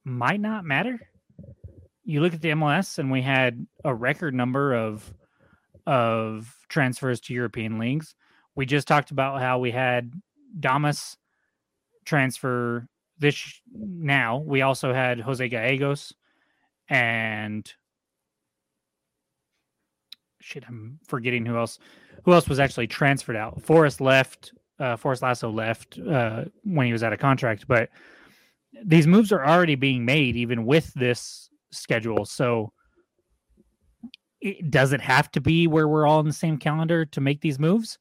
might 0.03 0.41
not 0.41 0.65
matter 0.65 0.99
you 2.03 2.21
look 2.21 2.33
at 2.33 2.41
the 2.41 2.49
MLS 2.49 2.99
and 2.99 3.11
we 3.11 3.21
had 3.21 3.65
a 3.83 3.93
record 3.93 4.33
number 4.33 4.73
of 4.73 5.13
of 5.85 6.55
transfers 6.69 7.19
to 7.21 7.33
European 7.33 7.77
leagues. 7.77 8.15
We 8.55 8.65
just 8.65 8.87
talked 8.87 9.11
about 9.11 9.41
how 9.41 9.59
we 9.59 9.71
had 9.71 10.13
Damus 10.59 11.17
transfer 12.05 12.87
this 13.19 13.61
now. 13.73 14.37
We 14.37 14.61
also 14.61 14.93
had 14.93 15.19
Jose 15.19 15.47
Gallegos 15.47 16.13
and 16.89 17.71
shit, 20.41 20.63
I'm 20.67 20.99
forgetting 21.07 21.45
who 21.45 21.57
else 21.57 21.79
who 22.25 22.33
else 22.33 22.47
was 22.47 22.59
actually 22.59 22.87
transferred 22.87 23.35
out. 23.35 23.61
Forrest 23.61 24.01
left, 24.01 24.53
uh 24.79 24.97
Forrest 24.97 25.21
Lasso 25.21 25.49
left 25.49 25.99
uh 25.99 26.45
when 26.63 26.85
he 26.85 26.93
was 26.93 27.03
out 27.03 27.13
of 27.13 27.19
contract, 27.19 27.65
but 27.67 27.89
these 28.83 29.07
moves 29.07 29.31
are 29.31 29.45
already 29.45 29.75
being 29.75 30.03
made 30.03 30.35
even 30.35 30.65
with 30.65 30.93
this 30.93 31.49
schedule. 31.71 32.25
So 32.25 32.73
it 34.41 34.69
does 34.69 34.91
it 34.91 35.01
have 35.01 35.31
to 35.31 35.41
be 35.41 35.67
where 35.67 35.87
we're 35.87 36.05
all 36.05 36.19
in 36.19 36.27
the 36.27 36.33
same 36.33 36.57
calendar 36.57 37.05
to 37.05 37.21
make 37.21 37.41
these 37.41 37.59
moves? 37.59 37.97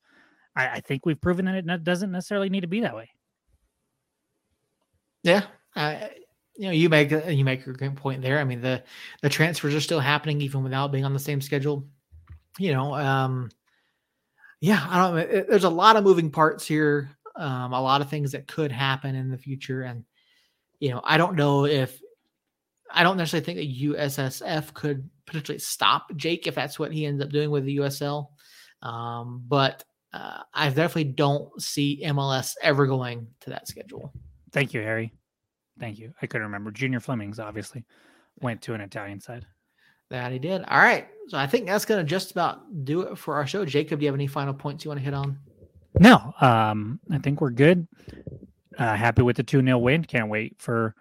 I, 0.57 0.69
I 0.69 0.81
think 0.81 1.07
we've 1.07 1.21
proven 1.21 1.45
that 1.45 1.55
it 1.55 1.85
doesn't 1.85 2.11
necessarily 2.11 2.51
need 2.51 2.63
to 2.63 2.67
be 2.67 2.81
that 2.81 2.97
way. 2.97 3.11
Yeah, 5.23 5.45
you 6.57 6.67
know, 6.67 6.71
you 6.73 6.89
make 6.89 7.11
you 7.11 7.45
make 7.45 7.67
a 7.67 7.73
great 7.73 7.97
point 7.97 8.23
there. 8.23 8.39
I 8.39 8.45
mean, 8.45 8.61
the 8.61 8.83
the 9.23 9.29
transfers 9.29 9.75
are 9.75 9.81
still 9.81 10.01
happening 10.01 10.41
even 10.41 10.63
without 10.63 10.93
being 10.93 11.05
on 11.05 11.13
the 11.13 11.19
same 11.19 11.41
schedule. 11.41 11.87
You 12.59 12.73
know, 12.73 12.95
um, 12.95 13.51
yeah, 14.61 14.85
I 14.89 14.99
don't. 14.99 15.19
It, 15.19 15.49
there's 15.49 15.65
a 15.65 15.71
lot 15.71 15.97
of 15.97 16.05
moving 16.05 16.31
parts 16.31 16.67
here. 16.67 17.11
Um, 17.35 17.73
a 17.73 17.81
lot 17.81 18.03
of 18.03 18.11
things 18.11 18.33
that 18.33 18.47
could 18.47 18.71
happen 18.71 19.15
in 19.15 19.31
the 19.31 19.39
future, 19.39 19.83
and 19.83 20.05
you 20.79 20.91
know, 20.91 21.01
I 21.03 21.17
don't 21.17 21.37
know 21.37 21.65
if 21.65 21.99
I 22.93 23.03
don't 23.03 23.17
necessarily 23.17 23.45
think 23.45 23.59
that 23.59 23.89
USSF 23.89 24.75
could 24.75 25.09
potentially 25.25 25.59
stop 25.59 26.15
Jake 26.17 26.47
if 26.47 26.55
that's 26.55 26.79
what 26.79 26.93
he 26.93 27.07
ends 27.07 27.23
up 27.23 27.31
doing 27.31 27.51
with 27.51 27.65
the 27.65 27.79
USL. 27.79 28.29
Um, 28.83 29.43
but 29.49 29.85
uh, 30.13 30.43
I 30.53 30.69
definitely 30.69 31.05
don't 31.05 31.61
see 31.63 32.03
MLS 32.05 32.55
ever 32.61 32.87
going 32.87 33.29
to 33.41 33.51
that 33.51 33.67
schedule. 33.67 34.13
Thank 34.53 34.75
you, 34.75 34.83
Harry. 34.83 35.13
Thank 35.79 35.99
you. 35.99 36.13
I 36.21 36.27
couldn't 36.27 36.47
remember. 36.47 36.71
Junior 36.71 37.01
Flemmings 37.01 37.39
obviously 37.39 37.85
went 38.41 38.63
to 38.63 38.75
an 38.75 38.81
Italian 38.81 39.21
side. 39.21 39.47
That 40.11 40.31
he 40.31 40.39
did. 40.39 40.63
All 40.69 40.79
right. 40.79 41.09
So 41.29 41.39
I 41.39 41.47
think 41.47 41.67
that's 41.67 41.87
going 41.87 42.05
to 42.05 42.09
just 42.09 42.33
about 42.33 42.85
do 42.85 43.01
it 43.03 43.17
for 43.17 43.37
our 43.37 43.47
show. 43.47 43.65
Jacob, 43.65 43.99
do 43.99 44.05
you 44.05 44.09
have 44.09 44.15
any 44.15 44.27
final 44.27 44.53
points 44.53 44.85
you 44.85 44.91
want 44.91 45.01
to 45.01 45.05
hit 45.05 45.15
on? 45.15 45.39
No. 45.99 46.35
Um, 46.41 47.01
I 47.11 47.19
think 47.19 47.41
we're 47.41 47.51
good. 47.51 47.87
Uh, 48.79 48.95
happy 48.95 49.23
with 49.23 49.37
the 49.37 49.43
2 49.43 49.63
0 49.63 49.79
win. 49.79 50.05
Can't 50.05 50.29
wait 50.29 50.57
for 50.59 50.95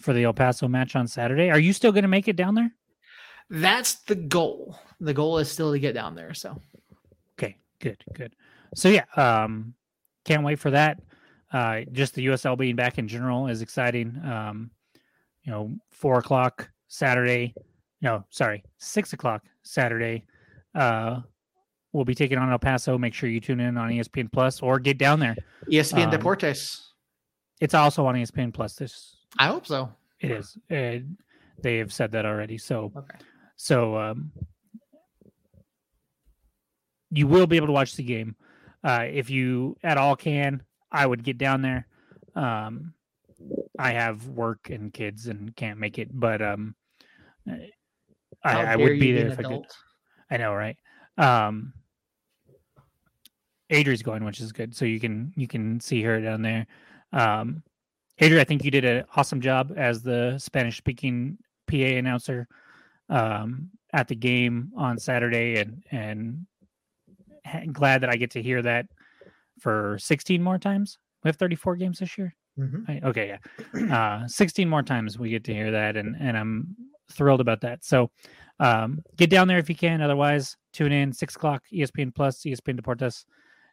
for 0.00 0.12
the 0.12 0.24
El 0.24 0.32
Paso 0.32 0.68
match 0.68 0.96
on 0.96 1.06
Saturday. 1.06 1.50
Are 1.50 1.58
you 1.58 1.72
still 1.72 1.92
going 1.92 2.02
to 2.02 2.08
make 2.08 2.28
it 2.28 2.36
down 2.36 2.54
there? 2.54 2.72
That's 3.48 3.94
the 4.04 4.14
goal. 4.14 4.78
The 5.00 5.14
goal 5.14 5.38
is 5.38 5.50
still 5.50 5.72
to 5.72 5.78
get 5.78 5.94
down 5.94 6.14
there. 6.14 6.34
So, 6.34 6.60
okay, 7.38 7.56
good, 7.80 8.02
good. 8.14 8.34
So 8.74 8.88
yeah, 8.88 9.04
um, 9.16 9.74
can't 10.24 10.42
wait 10.42 10.58
for 10.58 10.70
that. 10.72 11.00
Uh, 11.52 11.80
just 11.92 12.14
the 12.14 12.26
USL 12.26 12.58
being 12.58 12.76
back 12.76 12.98
in 12.98 13.08
general 13.08 13.46
is 13.46 13.62
exciting. 13.62 14.20
Um, 14.24 14.70
you 15.42 15.52
know, 15.52 15.74
four 15.90 16.18
o'clock 16.18 16.68
Saturday. 16.88 17.54
No, 18.02 18.24
sorry, 18.30 18.64
six 18.78 19.12
o'clock 19.12 19.42
Saturday. 19.62 20.24
Uh, 20.74 21.20
we'll 21.92 22.04
be 22.04 22.14
taking 22.14 22.38
on 22.38 22.50
El 22.50 22.58
Paso. 22.58 22.98
Make 22.98 23.14
sure 23.14 23.28
you 23.28 23.40
tune 23.40 23.60
in 23.60 23.76
on 23.76 23.90
ESPN 23.90 24.30
Plus 24.30 24.60
or 24.60 24.78
get 24.78 24.98
down 24.98 25.20
there. 25.20 25.36
ESPN 25.70 26.06
um, 26.06 26.10
Deportes. 26.10 26.80
It's 27.60 27.74
also 27.74 28.04
on 28.06 28.16
ESPN 28.16 28.52
Plus 28.52 28.74
this 28.74 29.16
I 29.38 29.46
hope 29.46 29.66
so. 29.66 29.90
It 30.20 30.30
is. 30.30 30.56
Uh, 30.70 30.98
they 31.62 31.78
have 31.78 31.92
said 31.92 32.12
that 32.12 32.26
already. 32.26 32.58
So, 32.58 32.92
okay. 32.96 33.18
so 33.56 33.96
um, 33.96 34.32
you 37.10 37.26
will 37.26 37.46
be 37.46 37.56
able 37.56 37.66
to 37.66 37.72
watch 37.72 37.96
the 37.96 38.02
game 38.02 38.36
uh, 38.84 39.04
if 39.08 39.30
you 39.30 39.76
at 39.82 39.98
all 39.98 40.16
can. 40.16 40.62
I 40.90 41.06
would 41.06 41.22
get 41.24 41.38
down 41.38 41.62
there. 41.62 41.86
Um, 42.34 42.94
I 43.78 43.92
have 43.92 44.26
work 44.28 44.70
and 44.70 44.92
kids 44.92 45.26
and 45.26 45.54
can't 45.56 45.78
make 45.78 45.98
it, 45.98 46.08
but 46.12 46.40
um, 46.40 46.74
I, 48.42 48.62
I 48.64 48.76
would 48.76 48.98
be 48.98 49.12
there 49.12 49.28
if 49.28 49.38
adult. 49.38 49.52
I 50.30 50.34
could. 50.34 50.34
I 50.34 50.36
know, 50.38 50.54
right? 50.54 50.76
Um, 51.18 51.72
Adri's 53.70 54.02
going, 54.02 54.24
which 54.24 54.40
is 54.40 54.52
good. 54.52 54.74
So 54.74 54.84
you 54.84 55.00
can 55.00 55.32
you 55.36 55.48
can 55.48 55.80
see 55.80 56.02
her 56.02 56.20
down 56.20 56.42
there. 56.42 56.66
Um, 57.12 57.62
Adri, 58.20 58.40
I 58.40 58.44
think 58.44 58.64
you 58.64 58.70
did 58.70 58.84
an 58.84 59.04
awesome 59.16 59.40
job 59.40 59.74
as 59.76 60.02
the 60.02 60.38
Spanish 60.38 60.78
speaking 60.78 61.36
PA 61.66 61.76
announcer 61.76 62.48
um, 63.08 63.70
at 63.92 64.08
the 64.08 64.14
game 64.14 64.72
on 64.76 64.98
Saturday, 64.98 65.60
and 65.60 65.84
and 65.90 66.46
glad 67.72 68.02
that 68.02 68.10
I 68.10 68.16
get 68.16 68.30
to 68.32 68.42
hear 68.42 68.62
that 68.62 68.86
for 69.58 69.96
16 69.98 70.42
more 70.42 70.58
times. 70.58 70.98
We 71.24 71.28
have 71.28 71.36
34 71.36 71.76
games 71.76 71.98
this 71.98 72.16
year. 72.16 72.34
Mm-hmm. 72.58 72.90
I, 72.90 73.00
okay, 73.08 73.38
yeah, 73.74 73.94
uh, 74.22 74.28
16 74.28 74.68
more 74.68 74.82
times 74.82 75.18
we 75.18 75.30
get 75.30 75.44
to 75.44 75.54
hear 75.54 75.70
that, 75.70 75.96
and 75.96 76.16
and 76.18 76.36
I'm 76.36 76.74
thrilled 77.12 77.40
about 77.40 77.60
that. 77.60 77.84
So 77.84 78.10
um, 78.60 79.02
get 79.16 79.30
down 79.30 79.48
there 79.48 79.58
if 79.58 79.68
you 79.68 79.74
can. 79.74 80.00
Otherwise, 80.00 80.56
tune 80.72 80.92
in 80.92 81.12
six 81.12 81.36
o'clock 81.36 81.62
ESPN 81.72 82.14
Plus, 82.14 82.42
ESPN 82.42 82.80
Deportes, 82.80 83.24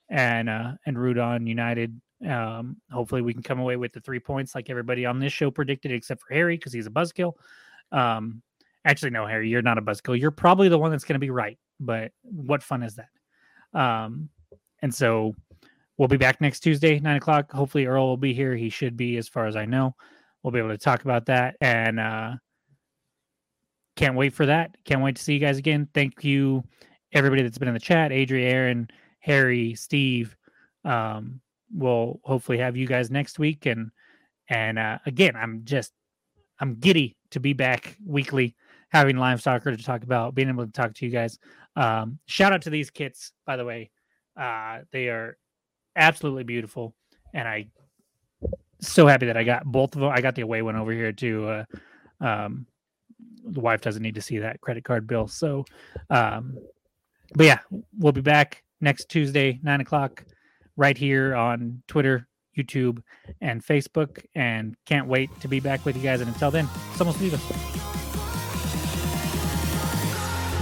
and 0.10 0.50
uh, 0.50 0.74
and 0.86 1.00
root 1.00 1.18
on 1.18 1.48
United. 1.48 2.00
Um, 2.28 2.78
hopefully, 2.92 3.22
we 3.22 3.34
can 3.34 3.44
come 3.44 3.60
away 3.60 3.78
with 3.78 3.94
the 3.94 4.02
three 4.02 4.20
points 4.20 4.56
like 4.56 4.70
everybody 4.70 5.06
on 5.06 5.20
this 5.20 5.32
show 5.32 5.50
predicted, 5.50 5.92
except 5.92 6.22
for 6.22 6.34
Harry 6.34 6.58
because 6.58 6.74
he's 6.74 6.88
a 6.88 6.92
buzzkill. 6.92 7.34
Um, 7.92 8.42
actually, 8.86 9.12
no, 9.12 9.26
Harry, 9.26 9.50
you're 9.50 9.62
not 9.62 9.78
a 9.78 9.82
buzzkill. 9.82 10.20
You're 10.20 10.32
probably 10.32 10.68
the 10.68 10.78
one 10.78 10.92
that's 10.92 11.04
going 11.06 11.16
to 11.16 11.20
be 11.20 11.30
right. 11.30 11.58
But 11.80 12.12
what 12.22 12.64
fun 12.64 12.84
is 12.84 12.96
that? 12.96 13.10
Um, 13.80 14.30
and 14.82 14.94
so 14.94 15.34
we'll 16.04 16.10
be 16.10 16.18
back 16.18 16.42
next 16.42 16.60
Tuesday, 16.60 17.00
nine 17.00 17.16
o'clock. 17.16 17.50
Hopefully, 17.54 17.86
Earl 17.86 18.08
will 18.08 18.18
be 18.18 18.34
here. 18.34 18.58
He 18.58 18.70
should 18.70 18.98
be, 18.98 19.16
as 19.16 19.30
far 19.30 19.48
as 19.48 19.56
I 19.56 19.64
know. 19.64 19.96
We'll 20.44 20.52
be 20.52 20.60
able 20.60 20.68
to 20.68 20.78
talk 20.78 21.06
about 21.06 21.26
that 21.28 21.56
and. 21.62 21.98
Uh, 21.98 22.34
can't 23.96 24.16
wait 24.16 24.34
for 24.34 24.46
that. 24.48 24.76
Can't 24.84 25.02
wait 25.02 25.16
to 25.16 25.24
see 25.24 25.36
you 25.36 25.40
guys 25.40 25.58
again. 25.58 25.88
Thank 25.94 26.24
you, 26.24 26.64
everybody 27.14 27.44
that's 27.44 27.58
been 27.58 27.70
in 27.70 27.74
the 27.74 27.80
chat. 27.80 28.12
Adri, 28.12 28.44
Aaron, 28.44 28.90
Harry, 29.20 29.76
Steve. 29.76 30.36
Um, 30.84 31.40
we'll 31.74 32.20
hopefully 32.24 32.58
have 32.58 32.76
you 32.76 32.88
guys 32.88 33.10
next 33.10 33.40
week. 33.40 33.66
And 33.66 33.92
and 34.50 34.80
uh, 34.80 34.98
again, 35.06 35.36
I'm 35.36 35.62
just 35.64 35.94
I'm 36.60 36.76
giddy 36.76 37.16
to 37.32 37.40
be 37.40 37.54
back 37.54 37.96
weekly, 38.06 38.56
having 38.90 39.16
live 39.16 39.42
soccer 39.42 39.70
to 39.74 39.84
talk 39.84 40.04
about, 40.04 40.36
being 40.36 40.50
able 40.50 40.66
to 40.66 40.72
talk 40.74 40.96
to 40.96 41.06
you 41.06 41.12
guys. 41.12 41.38
Um, 41.76 42.20
shout 42.26 42.52
out 42.52 42.64
to 42.64 42.72
these 42.72 42.90
kits, 42.90 43.32
by 43.46 43.56
the 43.56 43.64
way. 43.64 43.92
Uh, 44.36 44.80
they 44.92 45.10
are 45.10 45.38
absolutely 45.96 46.44
beautiful, 46.44 46.96
and 47.34 47.48
I 47.48 47.68
so 48.80 49.08
happy 49.08 49.28
that 49.28 49.38
I 49.38 49.44
got 49.44 49.66
both 49.66 49.96
of 49.96 50.02
them. 50.02 50.12
I 50.12 50.22
got 50.22 50.36
the 50.36 50.42
away 50.42 50.62
one 50.62 50.76
over 50.76 50.92
here 50.92 51.12
too. 51.12 51.48
Uh, 51.48 51.66
um, 52.22 52.66
the 53.46 53.60
wife 53.60 53.82
doesn't 53.82 54.02
need 54.02 54.16
to 54.16 54.22
see 54.22 54.40
that 54.40 54.62
credit 54.62 54.84
card 54.84 55.08
bill. 55.08 55.28
So, 55.28 55.66
um, 56.10 56.58
but 57.36 57.46
yeah, 57.46 57.60
we'll 57.98 58.12
be 58.12 58.22
back 58.22 58.64
next 58.82 59.10
Tuesday, 59.10 59.60
nine 59.64 59.82
o'clock, 59.82 60.24
right 60.78 60.98
here 60.98 61.36
on 61.36 61.82
Twitter, 61.88 62.28
YouTube, 62.58 63.02
and 63.42 63.64
Facebook. 63.64 64.24
And 64.36 64.76
can't 64.86 65.08
wait 65.08 65.30
to 65.42 65.48
be 65.48 65.60
back 65.60 65.86
with 65.86 65.96
you 65.96 66.04
guys. 66.04 66.22
And 66.22 66.30
until 66.30 66.52
then, 66.52 66.68
Somos 66.96 67.16
Vivos. 67.16 67.93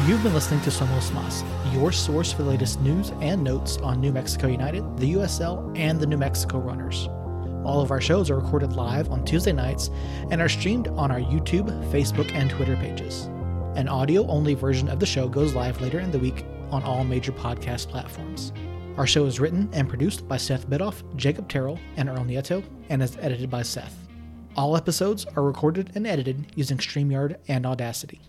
You've 0.07 0.23
been 0.23 0.33
listening 0.33 0.61
to 0.61 0.71
Somos 0.71 1.13
Mas, 1.13 1.43
your 1.75 1.91
source 1.91 2.33
for 2.33 2.41
the 2.41 2.49
latest 2.49 2.81
news 2.81 3.11
and 3.21 3.43
notes 3.43 3.77
on 3.77 4.01
New 4.01 4.11
Mexico 4.11 4.47
United, 4.47 4.97
the 4.97 5.13
USL, 5.13 5.77
and 5.77 5.99
the 5.99 6.07
New 6.07 6.17
Mexico 6.17 6.57
Runners. 6.57 7.07
All 7.63 7.81
of 7.81 7.91
our 7.91 8.01
shows 8.01 8.31
are 8.31 8.39
recorded 8.39 8.73
live 8.73 9.11
on 9.11 9.23
Tuesday 9.23 9.51
nights 9.51 9.91
and 10.31 10.41
are 10.41 10.49
streamed 10.49 10.87
on 10.87 11.11
our 11.11 11.19
YouTube, 11.19 11.69
Facebook, 11.91 12.33
and 12.33 12.49
Twitter 12.49 12.75
pages. 12.77 13.25
An 13.75 13.87
audio 13.87 14.25
only 14.25 14.55
version 14.55 14.89
of 14.89 14.99
the 14.99 15.05
show 15.05 15.29
goes 15.29 15.53
live 15.53 15.79
later 15.81 15.99
in 15.99 16.09
the 16.09 16.17
week 16.17 16.45
on 16.71 16.81
all 16.81 17.03
major 17.03 17.31
podcast 17.31 17.89
platforms. 17.89 18.53
Our 18.97 19.05
show 19.05 19.25
is 19.25 19.39
written 19.39 19.69
and 19.71 19.87
produced 19.87 20.27
by 20.27 20.37
Seth 20.37 20.67
Bidoff, 20.67 21.03
Jacob 21.15 21.47
Terrell, 21.47 21.77
and 21.95 22.09
Earl 22.09 22.25
Nieto, 22.25 22.63
and 22.89 23.03
is 23.03 23.17
edited 23.21 23.51
by 23.51 23.61
Seth. 23.61 24.07
All 24.55 24.75
episodes 24.75 25.27
are 25.35 25.43
recorded 25.43 25.91
and 25.93 26.07
edited 26.07 26.53
using 26.55 26.79
StreamYard 26.79 27.35
and 27.47 27.67
Audacity. 27.67 28.19